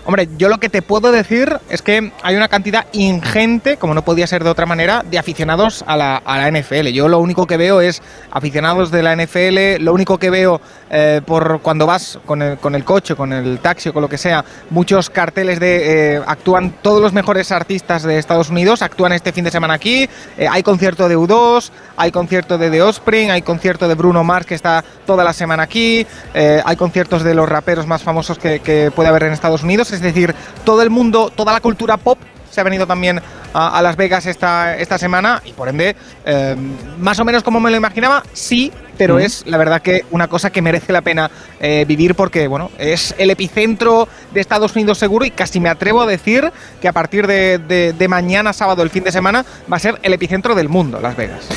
Hombre, 0.05 0.27
yo 0.37 0.49
lo 0.49 0.59
que 0.59 0.67
te 0.67 0.81
puedo 0.81 1.13
decir 1.13 1.59
es 1.69 1.81
que 1.81 2.11
hay 2.23 2.35
una 2.35 2.49
cantidad 2.49 2.87
ingente, 2.91 3.77
como 3.77 3.93
no 3.93 4.03
podía 4.03 4.27
ser 4.27 4.43
de 4.43 4.49
otra 4.49 4.65
manera, 4.65 5.01
de 5.09 5.17
aficionados 5.17 5.81
a 5.87 5.95
la, 5.95 6.17
a 6.17 6.37
la 6.37 6.51
NFL. 6.51 6.87
Yo 6.87 7.07
lo 7.07 7.19
único 7.19 7.47
que 7.47 7.55
veo 7.55 7.79
es 7.79 8.01
aficionados 8.29 8.91
de 8.91 9.01
la 9.01 9.15
NFL, 9.15 9.81
lo 9.81 9.93
único 9.93 10.17
que 10.17 10.29
veo 10.29 10.59
eh, 10.89 11.21
por 11.25 11.61
cuando 11.61 11.85
vas 11.85 12.19
con 12.25 12.41
el, 12.41 12.57
con 12.57 12.75
el 12.75 12.83
coche, 12.83 13.15
con 13.15 13.31
el 13.31 13.59
taxi 13.59 13.89
o 13.89 13.93
con 13.93 14.01
lo 14.01 14.09
que 14.09 14.17
sea, 14.17 14.43
muchos 14.71 15.09
carteles 15.09 15.61
de... 15.61 16.15
eh, 16.15 16.21
actúan 16.27 16.75
todos 16.81 17.01
los 17.01 17.13
mejores 17.13 17.53
artistas 17.53 18.03
de 18.03 18.17
Estados 18.19 18.49
Unidos, 18.49 18.81
actúan 18.81 19.13
este 19.13 19.31
fin 19.31 19.45
de 19.45 19.51
semana 19.51 19.75
aquí, 19.75 20.09
eh, 20.37 20.47
hay 20.51 20.63
concierto 20.63 21.07
de 21.07 21.17
U2, 21.17 21.71
hay 21.95 22.11
concierto 22.11 22.57
de 22.57 22.69
The 22.69 22.81
Offspring, 22.81 23.31
hay 23.31 23.41
concierto 23.41 23.87
de 23.87 23.95
Bruno 23.95 24.25
Mars 24.25 24.45
que 24.45 24.55
está 24.55 24.83
toda 25.05 25.23
la 25.23 25.31
semana 25.31 25.63
aquí, 25.63 26.05
hay 26.33 26.75
conciertos 26.75 27.23
de 27.23 27.33
los 27.33 27.47
raperos 27.47 27.87
más 27.87 28.03
famosos 28.03 28.37
que 28.37 28.91
puede 28.95 29.09
haber 29.09 29.23
en 29.23 29.33
Estados 29.33 29.63
Unidos, 29.63 29.92
es 29.93 30.01
decir, 30.01 30.35
todo 30.65 30.81
el 30.81 30.89
mundo, 30.89 31.31
toda 31.35 31.53
la 31.53 31.61
cultura 31.61 31.97
pop 31.97 32.17
se 32.49 32.61
ha 32.61 32.63
venido 32.63 32.85
también 32.85 33.21
a, 33.53 33.77
a 33.77 33.81
Las 33.81 33.95
Vegas 33.95 34.25
esta, 34.25 34.77
esta 34.77 34.97
semana 34.97 35.41
y 35.45 35.53
por 35.53 35.69
ende, 35.69 35.95
eh, 36.25 36.55
más 36.99 37.19
o 37.19 37.25
menos 37.25 37.43
como 37.43 37.59
me 37.59 37.69
lo 37.71 37.77
imaginaba, 37.77 38.23
sí, 38.33 38.71
pero 38.97 39.15
Mm. 39.15 39.19
es 39.19 39.43
la 39.47 39.57
verdad 39.57 39.81
que 39.81 40.05
una 40.11 40.27
cosa 40.27 40.51
que 40.51 40.61
merece 40.61 40.93
la 40.93 41.01
pena 41.01 41.29
eh, 41.59 41.83
vivir 41.87 42.13
porque, 42.15 42.47
bueno, 42.47 42.69
es 42.77 43.15
el 43.17 43.29
epicentro 43.31 44.07
de 44.33 44.39
Estados 44.39 44.75
Unidos 44.75 44.97
seguro 44.99 45.25
y 45.25 45.31
casi 45.31 45.59
me 45.59 45.69
atrevo 45.69 46.01
a 46.01 46.05
decir 46.05 46.51
que 46.81 46.87
a 46.87 46.91
partir 46.93 47.25
de, 47.27 47.57
de- 47.57 47.93
de 47.93 48.07
mañana, 48.07 48.53
sábado, 48.53 48.83
el 48.83 48.89
fin 48.89 49.03
de 49.03 49.11
semana, 49.11 49.43
va 49.71 49.77
a 49.77 49.79
ser 49.79 49.97
el 50.03 50.13
epicentro 50.13 50.53
del 50.55 50.69
mundo, 50.69 50.99
Las 51.01 51.15
Vegas. 51.15 51.47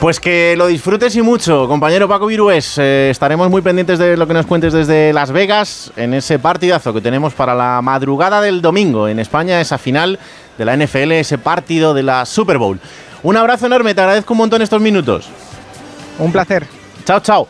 Pues 0.00 0.18
que 0.18 0.54
lo 0.58 0.66
disfrutes 0.66 1.14
y 1.16 1.22
mucho, 1.22 1.68
compañero 1.68 2.08
Paco 2.08 2.26
Virués. 2.26 2.74
Eh, 2.78 3.08
estaremos 3.10 3.48
muy 3.48 3.62
pendientes 3.62 3.98
de 4.00 4.16
lo 4.16 4.26
que 4.26 4.34
nos 4.34 4.46
cuentes 4.46 4.72
desde 4.72 5.12
Las 5.12 5.30
Vegas 5.30 5.92
en 5.96 6.12
ese 6.14 6.38
partidazo 6.40 6.92
que 6.92 7.00
tenemos 7.00 7.34
para 7.34 7.54
la 7.54 7.80
madrugada 7.82 8.40
del 8.40 8.60
domingo 8.60 9.06
en 9.08 9.18
España, 9.20 9.60
esa 9.60 9.78
final 9.78 10.18
de 10.64 10.66
la 10.66 10.76
NFL, 10.76 11.12
ese 11.12 11.38
partido 11.38 11.92
de 11.92 12.04
la 12.04 12.24
Super 12.24 12.56
Bowl. 12.58 12.78
Un 13.24 13.36
abrazo 13.36 13.66
enorme, 13.66 13.94
te 13.94 14.00
agradezco 14.00 14.32
un 14.34 14.38
montón 14.38 14.62
estos 14.62 14.80
minutos. 14.80 15.28
Un 16.18 16.30
placer. 16.30 16.66
Chao, 17.04 17.20
chao. 17.20 17.48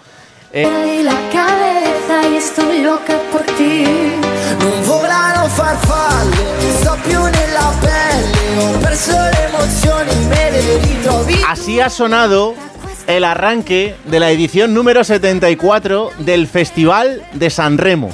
Eh, 0.51 0.67
Dai 0.67 1.03
la 1.03 1.17
cabeza 1.31 2.29
y 2.31 2.37
estoy 2.37 2.83
loca 2.83 3.15
por 3.31 3.43
ti. 3.43 3.85
Non 4.61 4.87
volano 4.87 5.47
farfalle, 5.49 6.73
sto 6.81 6.97
più 7.05 7.21
nella 7.23 7.73
pelle, 7.81 8.65
ho 8.65 8.79
perso 8.81 9.13
le 9.13 9.45
emozioni, 9.49 10.27
me 10.29 10.51
le 10.51 10.79
ritrovi. 10.79 11.41
así 11.49 11.81
ha 11.81 11.91
sonado 11.91 12.55
el 13.07 13.25
arranque 13.25 13.97
de 14.05 14.21
la 14.21 14.31
edición 14.31 14.73
número 14.73 15.05
74 15.05 16.11
del 16.19 16.47
Festival 16.47 17.23
de 17.33 17.51
San 17.51 17.77
Remo. 17.79 18.11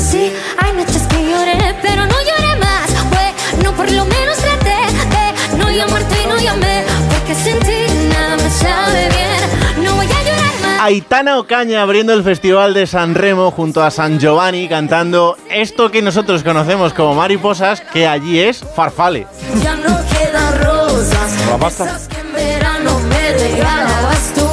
Así. 0.00 0.32
Hay 0.58 0.72
noches 0.72 1.02
que 1.08 1.30
lloré, 1.30 1.76
pero 1.82 2.06
no 2.06 2.16
lloré 2.28 2.56
más. 2.58 2.88
Bueno, 3.10 3.72
por 3.76 3.90
lo 3.90 4.04
menos 4.06 4.36
traté 4.38 4.78
de 5.14 5.58
no 5.58 5.70
llamarte 5.70 6.14
y 6.22 6.26
no 6.26 6.38
llamé. 6.38 6.84
Porque 7.10 7.34
sin 7.34 7.58
ti 7.60 8.08
nada 8.08 8.36
me 8.36 8.50
sabe 8.50 9.08
bien. 9.08 9.84
No 9.84 9.94
voy 9.96 10.06
a 10.06 10.22
llorar 10.22 10.54
más. 10.62 10.80
Aitana 10.80 11.38
Ocaña 11.38 11.82
abriendo 11.82 12.14
el 12.14 12.24
Festival 12.24 12.72
de 12.72 12.86
San 12.86 13.14
Remo 13.14 13.50
junto 13.50 13.82
a 13.82 13.90
San 13.90 14.18
Giovanni 14.18 14.68
cantando 14.68 15.36
esto 15.50 15.90
que 15.90 16.00
nosotros 16.00 16.42
conocemos 16.42 16.94
como 16.94 17.14
mariposas, 17.14 17.82
que 17.92 18.06
allí 18.06 18.40
es 18.40 18.64
farfale. 18.74 19.26
Ya 19.62 19.76
no 19.76 19.98
quedan 20.08 20.64
rosas. 20.64 21.46
La 21.50 21.58
pasta. 21.58 21.84
esas 21.84 22.08
que 22.08 22.20
en 22.20 22.32
verano 22.32 22.98
me 23.10 23.32
regalabas 23.32 24.32
tú. 24.34 24.48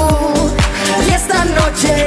Y 1.07 1.14
esta 1.14 1.45
noche, 1.45 2.07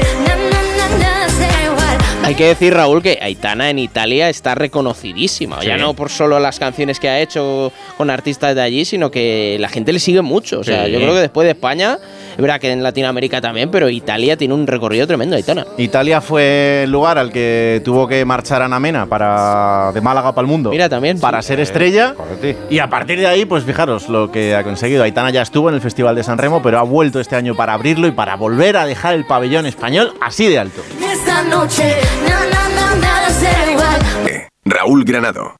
Hay 2.31 2.37
que 2.37 2.47
decir, 2.47 2.73
Raúl, 2.73 3.03
que 3.03 3.19
Aitana 3.21 3.71
en 3.71 3.81
Italia 3.81 4.29
está 4.29 4.55
reconocidísima. 4.55 5.65
Ya 5.65 5.77
no 5.77 5.95
por 5.95 6.11
solo 6.11 6.39
las 6.39 6.61
canciones 6.61 7.01
que 7.01 7.09
ha 7.09 7.19
hecho 7.19 7.73
con 7.97 8.09
artistas 8.09 8.55
de 8.55 8.63
allí, 8.63 8.85
sino 8.85 9.11
que 9.11 9.57
la 9.59 9.69
gente 9.69 9.93
le 9.93 9.99
sigue 9.99 10.23
mucho. 10.23 10.61
O 10.61 10.65
sea, 10.65 10.85
Sí. 10.87 10.93
yo 10.93 11.01
creo 11.01 11.13
que 11.13 11.23
después 11.23 11.45
de 11.47 11.51
España, 11.51 11.99
es 12.31 12.37
verdad 12.37 12.61
que 12.61 12.71
en 12.71 12.85
Latinoamérica 12.85 13.41
también, 13.41 13.69
pero 13.73 13.89
Italia 13.91 14.37
tiene 14.37 14.55
un 14.55 14.69
recorrido 14.69 15.09
tremendo, 15.09 15.35
Aitana. 15.35 15.67
Italia 15.77 16.21
fue 16.21 16.85
el 16.85 16.93
lugar 16.93 17.19
al 17.19 17.33
que 17.33 17.83
tuvo 17.85 18.07
que 18.07 18.25
marchar 18.25 18.63
Ana 18.63 18.79
Mena 18.79 19.07
para 19.07 19.91
de 19.93 20.01
Málaga 20.01 20.33
para 20.33 20.45
el 20.45 20.47
mundo. 20.49 20.71
Mira, 20.71 20.89
también. 20.89 21.19
Para 21.19 21.43
ser 21.43 21.59
estrella. 21.59 22.15
Y 22.71 22.79
a 22.79 22.89
partir 22.89 23.19
de 23.19 23.27
ahí, 23.27 23.45
pues 23.45 23.65
fijaros 23.65 24.09
lo 24.09 24.31
que 24.31 24.55
ha 24.55 24.63
conseguido. 24.63 25.03
Aitana 25.03 25.31
ya 25.31 25.43
estuvo 25.43 25.69
en 25.69 25.75
el 25.75 25.81
Festival 25.81 26.15
de 26.15 26.23
San 26.23 26.39
Remo, 26.39 26.63
pero 26.63 26.79
ha 26.79 26.83
vuelto 26.85 27.19
este 27.19 27.35
año 27.35 27.57
para 27.57 27.73
abrirlo 27.75 28.07
y 28.07 28.13
para 28.13 28.37
volver 28.37 28.77
a 28.77 28.87
dejar 28.87 29.15
el 29.15 29.25
pabellón 29.27 29.67
español 29.67 30.15
así 30.21 30.47
de 30.47 30.61
alto. 30.61 30.81
Esta 31.13 31.43
noche, 31.43 31.97
igual. 33.71 34.49
Raúl 34.65 35.05
Granado. 35.05 35.57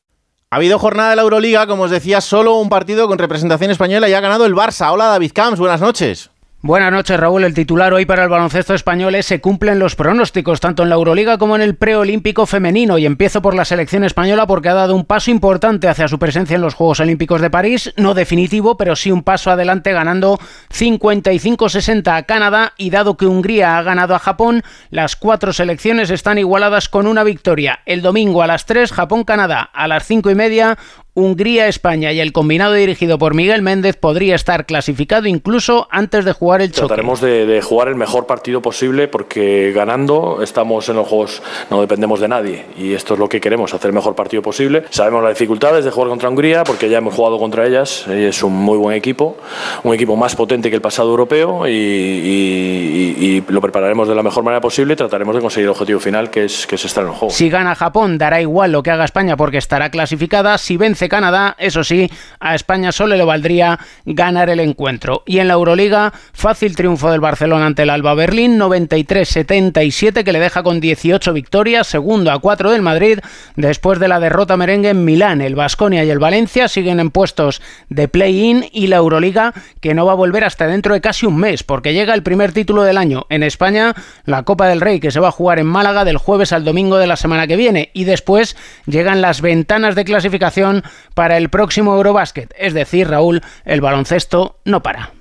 Ha 0.51 0.57
habido 0.57 0.79
jornada 0.79 1.11
de 1.11 1.17
la 1.17 1.23
Euroliga, 1.23 1.67
como 1.67 1.85
os 1.85 1.91
decía, 1.91 2.21
solo 2.21 2.55
un 2.55 2.69
partido 2.69 3.07
con 3.07 3.19
representación 3.19 3.71
española 3.71 4.09
y 4.09 4.15
ha 4.15 4.21
ganado 4.21 4.47
el 4.47 4.55
Barça. 4.55 4.93
Hola 4.93 5.07
David 5.07 5.31
Camps, 5.33 5.61
buenas 5.61 5.81
noches. 5.81 6.31
Buenas 6.63 6.93
noches, 6.93 7.19
Raúl. 7.19 7.45
El 7.45 7.55
titular 7.55 7.95
hoy 7.95 8.05
para 8.05 8.23
el 8.23 8.29
baloncesto 8.29 8.75
español 8.75 9.15
es 9.15 9.25
se 9.25 9.41
cumplen 9.41 9.79
los 9.79 9.97
pronósticos, 9.97 10.61
tanto 10.61 10.83
en 10.83 10.91
la 10.91 10.97
Euroliga 10.97 11.39
como 11.39 11.57
en 11.57 11.63
el 11.63 11.75
preolímpico 11.75 12.45
femenino. 12.45 12.99
Y 12.99 13.07
empiezo 13.07 13.41
por 13.41 13.55
la 13.55 13.65
selección 13.65 14.05
española 14.05 14.47
porque 14.47 14.69
ha 14.69 14.75
dado 14.75 14.95
un 14.95 15.07
paso 15.07 15.31
importante 15.31 15.89
hacia 15.89 16.07
su 16.07 16.19
presencia 16.19 16.57
en 16.57 16.61
los 16.61 16.75
Juegos 16.75 17.01
Olímpicos 17.01 17.41
de 17.41 17.49
París. 17.49 17.95
No 17.97 18.13
definitivo, 18.13 18.77
pero 18.77 18.95
sí 18.95 19.11
un 19.11 19.23
paso 19.23 19.51
adelante 19.51 19.95
ganando 19.95 20.39
55-60 20.71 22.15
a 22.15 22.25
Canadá. 22.25 22.75
Y 22.77 22.91
dado 22.91 23.17
que 23.17 23.25
Hungría 23.25 23.79
ha 23.79 23.83
ganado 23.83 24.15
a 24.15 24.19
Japón, 24.19 24.63
las 24.91 25.17
cuatro 25.17 25.55
selecciones 25.55 26.11
están 26.11 26.37
igualadas 26.37 26.91
con 26.91 27.07
una 27.07 27.25
victoria. 27.25 27.79
El 27.87 28.03
domingo 28.03 28.43
a 28.43 28.47
las 28.47 28.67
3, 28.67 28.93
Japón-Canadá. 28.93 29.71
A 29.73 29.89
las 29.89 30.05
5 30.05 30.31
y 30.31 30.35
media, 30.35 30.77
Hungría-España 31.15 32.13
y 32.13 32.21
el 32.21 32.33
combinado 32.33 32.75
dirigido 32.75 33.19
por 33.19 33.35
Miguel 33.35 33.63
Méndez 33.63 33.97
podría 33.97 34.35
estar 34.35 34.67
clasificado 34.67 35.27
incluso 35.27 35.89
antes 35.91 36.25
de 36.25 36.33
jugar 36.33 36.63
el 36.63 36.71
choque. 36.73 36.87
Trataremos 36.89 37.21
de, 37.21 37.47
de 37.47 37.63
jugar 37.63 37.89
el 37.89 37.97
mejor 37.97 38.27
partido 38.27 38.63
posible 38.63 39.09
porque 39.09 39.73
ganando 39.75 40.43
estamos 40.43 40.89
en 40.89 40.97
los 40.97 41.09
juegos, 41.09 41.43
no 41.71 41.81
dependemos 41.81 42.21
de 42.21 42.29
nadie 42.29 42.65
y 42.79 42.95
esto 42.95 43.15
es 43.15 43.21
lo 43.21 43.29
que 43.29 43.41
queremos, 43.41 43.75
hacer 43.75 43.89
el 43.89 43.95
mejor 43.95 44.15
partido 44.15 44.43
posible. 44.43 44.85
Sabemos 44.91 45.23
las 45.23 45.35
dificultades 45.35 45.85
de 45.85 45.91
jugar 45.91 46.09
contra 46.11 46.29
Hungría 46.29 46.65
porque 46.65 46.89
ya 46.89 46.99
hemos 46.99 47.15
jugado 47.15 47.39
contra 47.39 47.67
ellas, 47.67 48.05
y 48.09 48.25
es 48.25 48.43
un 48.43 48.53
muy 48.55 48.79
buen 48.79 48.97
equipo, 48.97 49.37
un 49.83 49.95
equipo 49.95 50.17
más 50.17 50.37
potente 50.37 50.71
que 50.71 50.77
el 50.77 50.83
pasado 50.83 51.11
europeo 51.11 51.67
y, 51.67 51.73
y- 51.73 53.17
y- 53.19 53.45
lo 53.49 53.61
prepararemos 53.61 54.07
de 54.09 54.15
la 54.15 54.23
mejor 54.23 54.45
manera 54.45 54.61
posible 54.61 54.95
y 54.95 54.97
trataremos 54.97 55.35
de 55.35 55.41
conseguir 55.41 55.65
el 55.65 55.71
objetivo 55.71 55.99
final 56.01 56.31
que 56.31 56.45
es, 56.45 56.67
que 56.67 56.75
es 56.77 56.85
estar 56.85 57.03
en 57.03 57.09
los 57.09 57.17
juegos. 57.17 57.35
Si 57.37 57.49
gana 57.49 57.75
Japón, 57.75 58.19
dará 58.19 58.41
igual 58.41 58.73
lo 58.73 58.83
que 58.83 58.91
haga 58.91 59.05
España 59.05 59.37
porque 59.37 59.59
estará 59.59 59.91
clasificada. 59.91 60.59
Si 60.59 60.77
vence 60.77 61.00
Canadá, 61.09 61.57
eso 61.59 61.85
sí, 61.85 62.11
a 62.39 62.55
España 62.55 62.93
solo 62.93 63.17
le 63.17 63.25
valdría 63.25 63.79
ganar 64.05 64.51
el 64.51 64.61
encuentro. 64.61 65.23
Y 65.27 65.39
en 65.39 65.49
la 65.49 65.55
Euroliga, 65.55 66.13
fácil 66.33 66.77
triunfo 66.77 67.11
del 67.11 67.21
Barcelona 67.21 67.67
ante 67.67 67.83
el 67.83 67.91
Alba 67.91 68.15
Berlín, 68.15 68.59
93-77, 68.59 70.25
que 70.25 70.33
le 70.33 70.41
deja 70.41 70.63
con 70.63 70.81
18 70.81 71.33
victorias, 71.33 71.87
segundo 71.87 72.31
a 72.31 72.41
4 72.41 72.71
del 72.71 72.83
Madrid, 72.83 73.21
después 73.57 73.99
de 73.99 74.09
la 74.09 74.21
derrota 74.21 74.57
merengue 74.57 74.91
en 74.91 75.05
Milán. 75.05 75.41
El 75.41 75.55
Vasconia 75.55 76.05
y 76.05 76.11
el 76.11 76.19
Valencia 76.19 76.69
siguen 76.69 77.01
en 77.01 77.11
puestos 77.11 77.63
de 77.89 78.09
play-in 78.09 78.67
y 78.73 78.87
la 78.89 78.97
Euroliga, 78.97 79.55
que 79.81 79.95
no 79.95 80.07
va 80.07 80.13
a 80.13 80.17
volver 80.17 80.45
hasta 80.45 80.67
dentro 80.67 80.95
de 80.95 81.01
casi 81.01 81.27
un 81.27 81.37
mes, 81.37 81.63
porque 81.63 81.93
llega 81.93 82.15
el 82.15 82.23
primer 82.23 82.53
título 82.53 82.83
del 82.83 82.99
año 82.99 83.27
en 83.29 83.43
España, 83.43 83.95
la 84.25 84.43
Copa 84.43 84.69
del 84.69 84.81
Rey, 84.81 85.01
que 85.01 85.11
se 85.11 85.21
va 85.21 85.29
a 85.29 85.33
jugar 85.33 85.59
en 85.59 85.67
Málaga 85.67 86.05
del 86.05 86.19
jueves 86.19 86.53
al 86.53 86.65
domingo 86.65 86.97
de 86.99 87.07
la 87.07 87.17
semana 87.17 87.47
que 87.47 87.57
viene. 87.57 87.91
Y 87.93 88.05
después 88.05 88.57
llegan 88.87 89.21
las 89.21 89.41
ventanas 89.41 89.95
de 89.95 90.05
clasificación 90.05 90.83
para 91.15 91.37
el 91.37 91.49
próximo 91.49 91.95
Eurobásquet. 91.95 92.55
Es 92.59 92.75
decir, 92.75 93.09
Raúl, 93.09 93.43
el 93.65 93.81
baloncesto 93.81 94.61
no 94.65 94.83
para. 94.83 95.13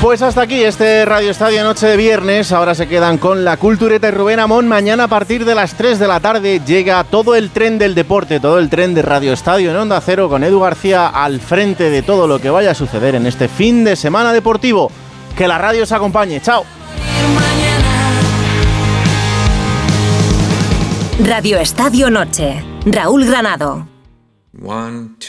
Pues 0.00 0.22
hasta 0.22 0.42
aquí 0.42 0.62
este 0.62 1.04
Radio 1.04 1.32
Estadio 1.32 1.64
Noche 1.64 1.88
de 1.88 1.96
Viernes. 1.96 2.52
Ahora 2.52 2.76
se 2.76 2.86
quedan 2.86 3.18
con 3.18 3.44
la 3.44 3.56
cultureta 3.56 4.06
y 4.06 4.10
Rubén 4.12 4.38
Amón. 4.38 4.68
Mañana 4.68 5.04
a 5.04 5.08
partir 5.08 5.44
de 5.44 5.56
las 5.56 5.74
3 5.74 5.98
de 5.98 6.06
la 6.06 6.20
tarde 6.20 6.60
llega 6.64 7.02
todo 7.02 7.34
el 7.34 7.50
tren 7.50 7.78
del 7.78 7.96
deporte, 7.96 8.38
todo 8.38 8.60
el 8.60 8.70
tren 8.70 8.94
de 8.94 9.02
Radio 9.02 9.32
Estadio 9.32 9.72
en 9.72 9.76
Onda 9.76 10.00
Cero 10.00 10.28
con 10.28 10.44
Edu 10.44 10.60
García 10.60 11.08
al 11.08 11.40
frente 11.40 11.90
de 11.90 12.02
todo 12.02 12.28
lo 12.28 12.38
que 12.40 12.48
vaya 12.48 12.70
a 12.70 12.74
suceder 12.74 13.16
en 13.16 13.26
este 13.26 13.48
fin 13.48 13.82
de 13.82 13.96
semana 13.96 14.32
deportivo. 14.32 14.92
Que 15.36 15.48
la 15.48 15.58
radio 15.58 15.82
os 15.82 15.90
acompañe. 15.90 16.40
Chao. 16.40 16.77
Radio 21.24 21.58
Estadio 21.58 22.10
Noche. 22.10 22.62
Raúl 22.86 23.24
Granado. 23.26 23.88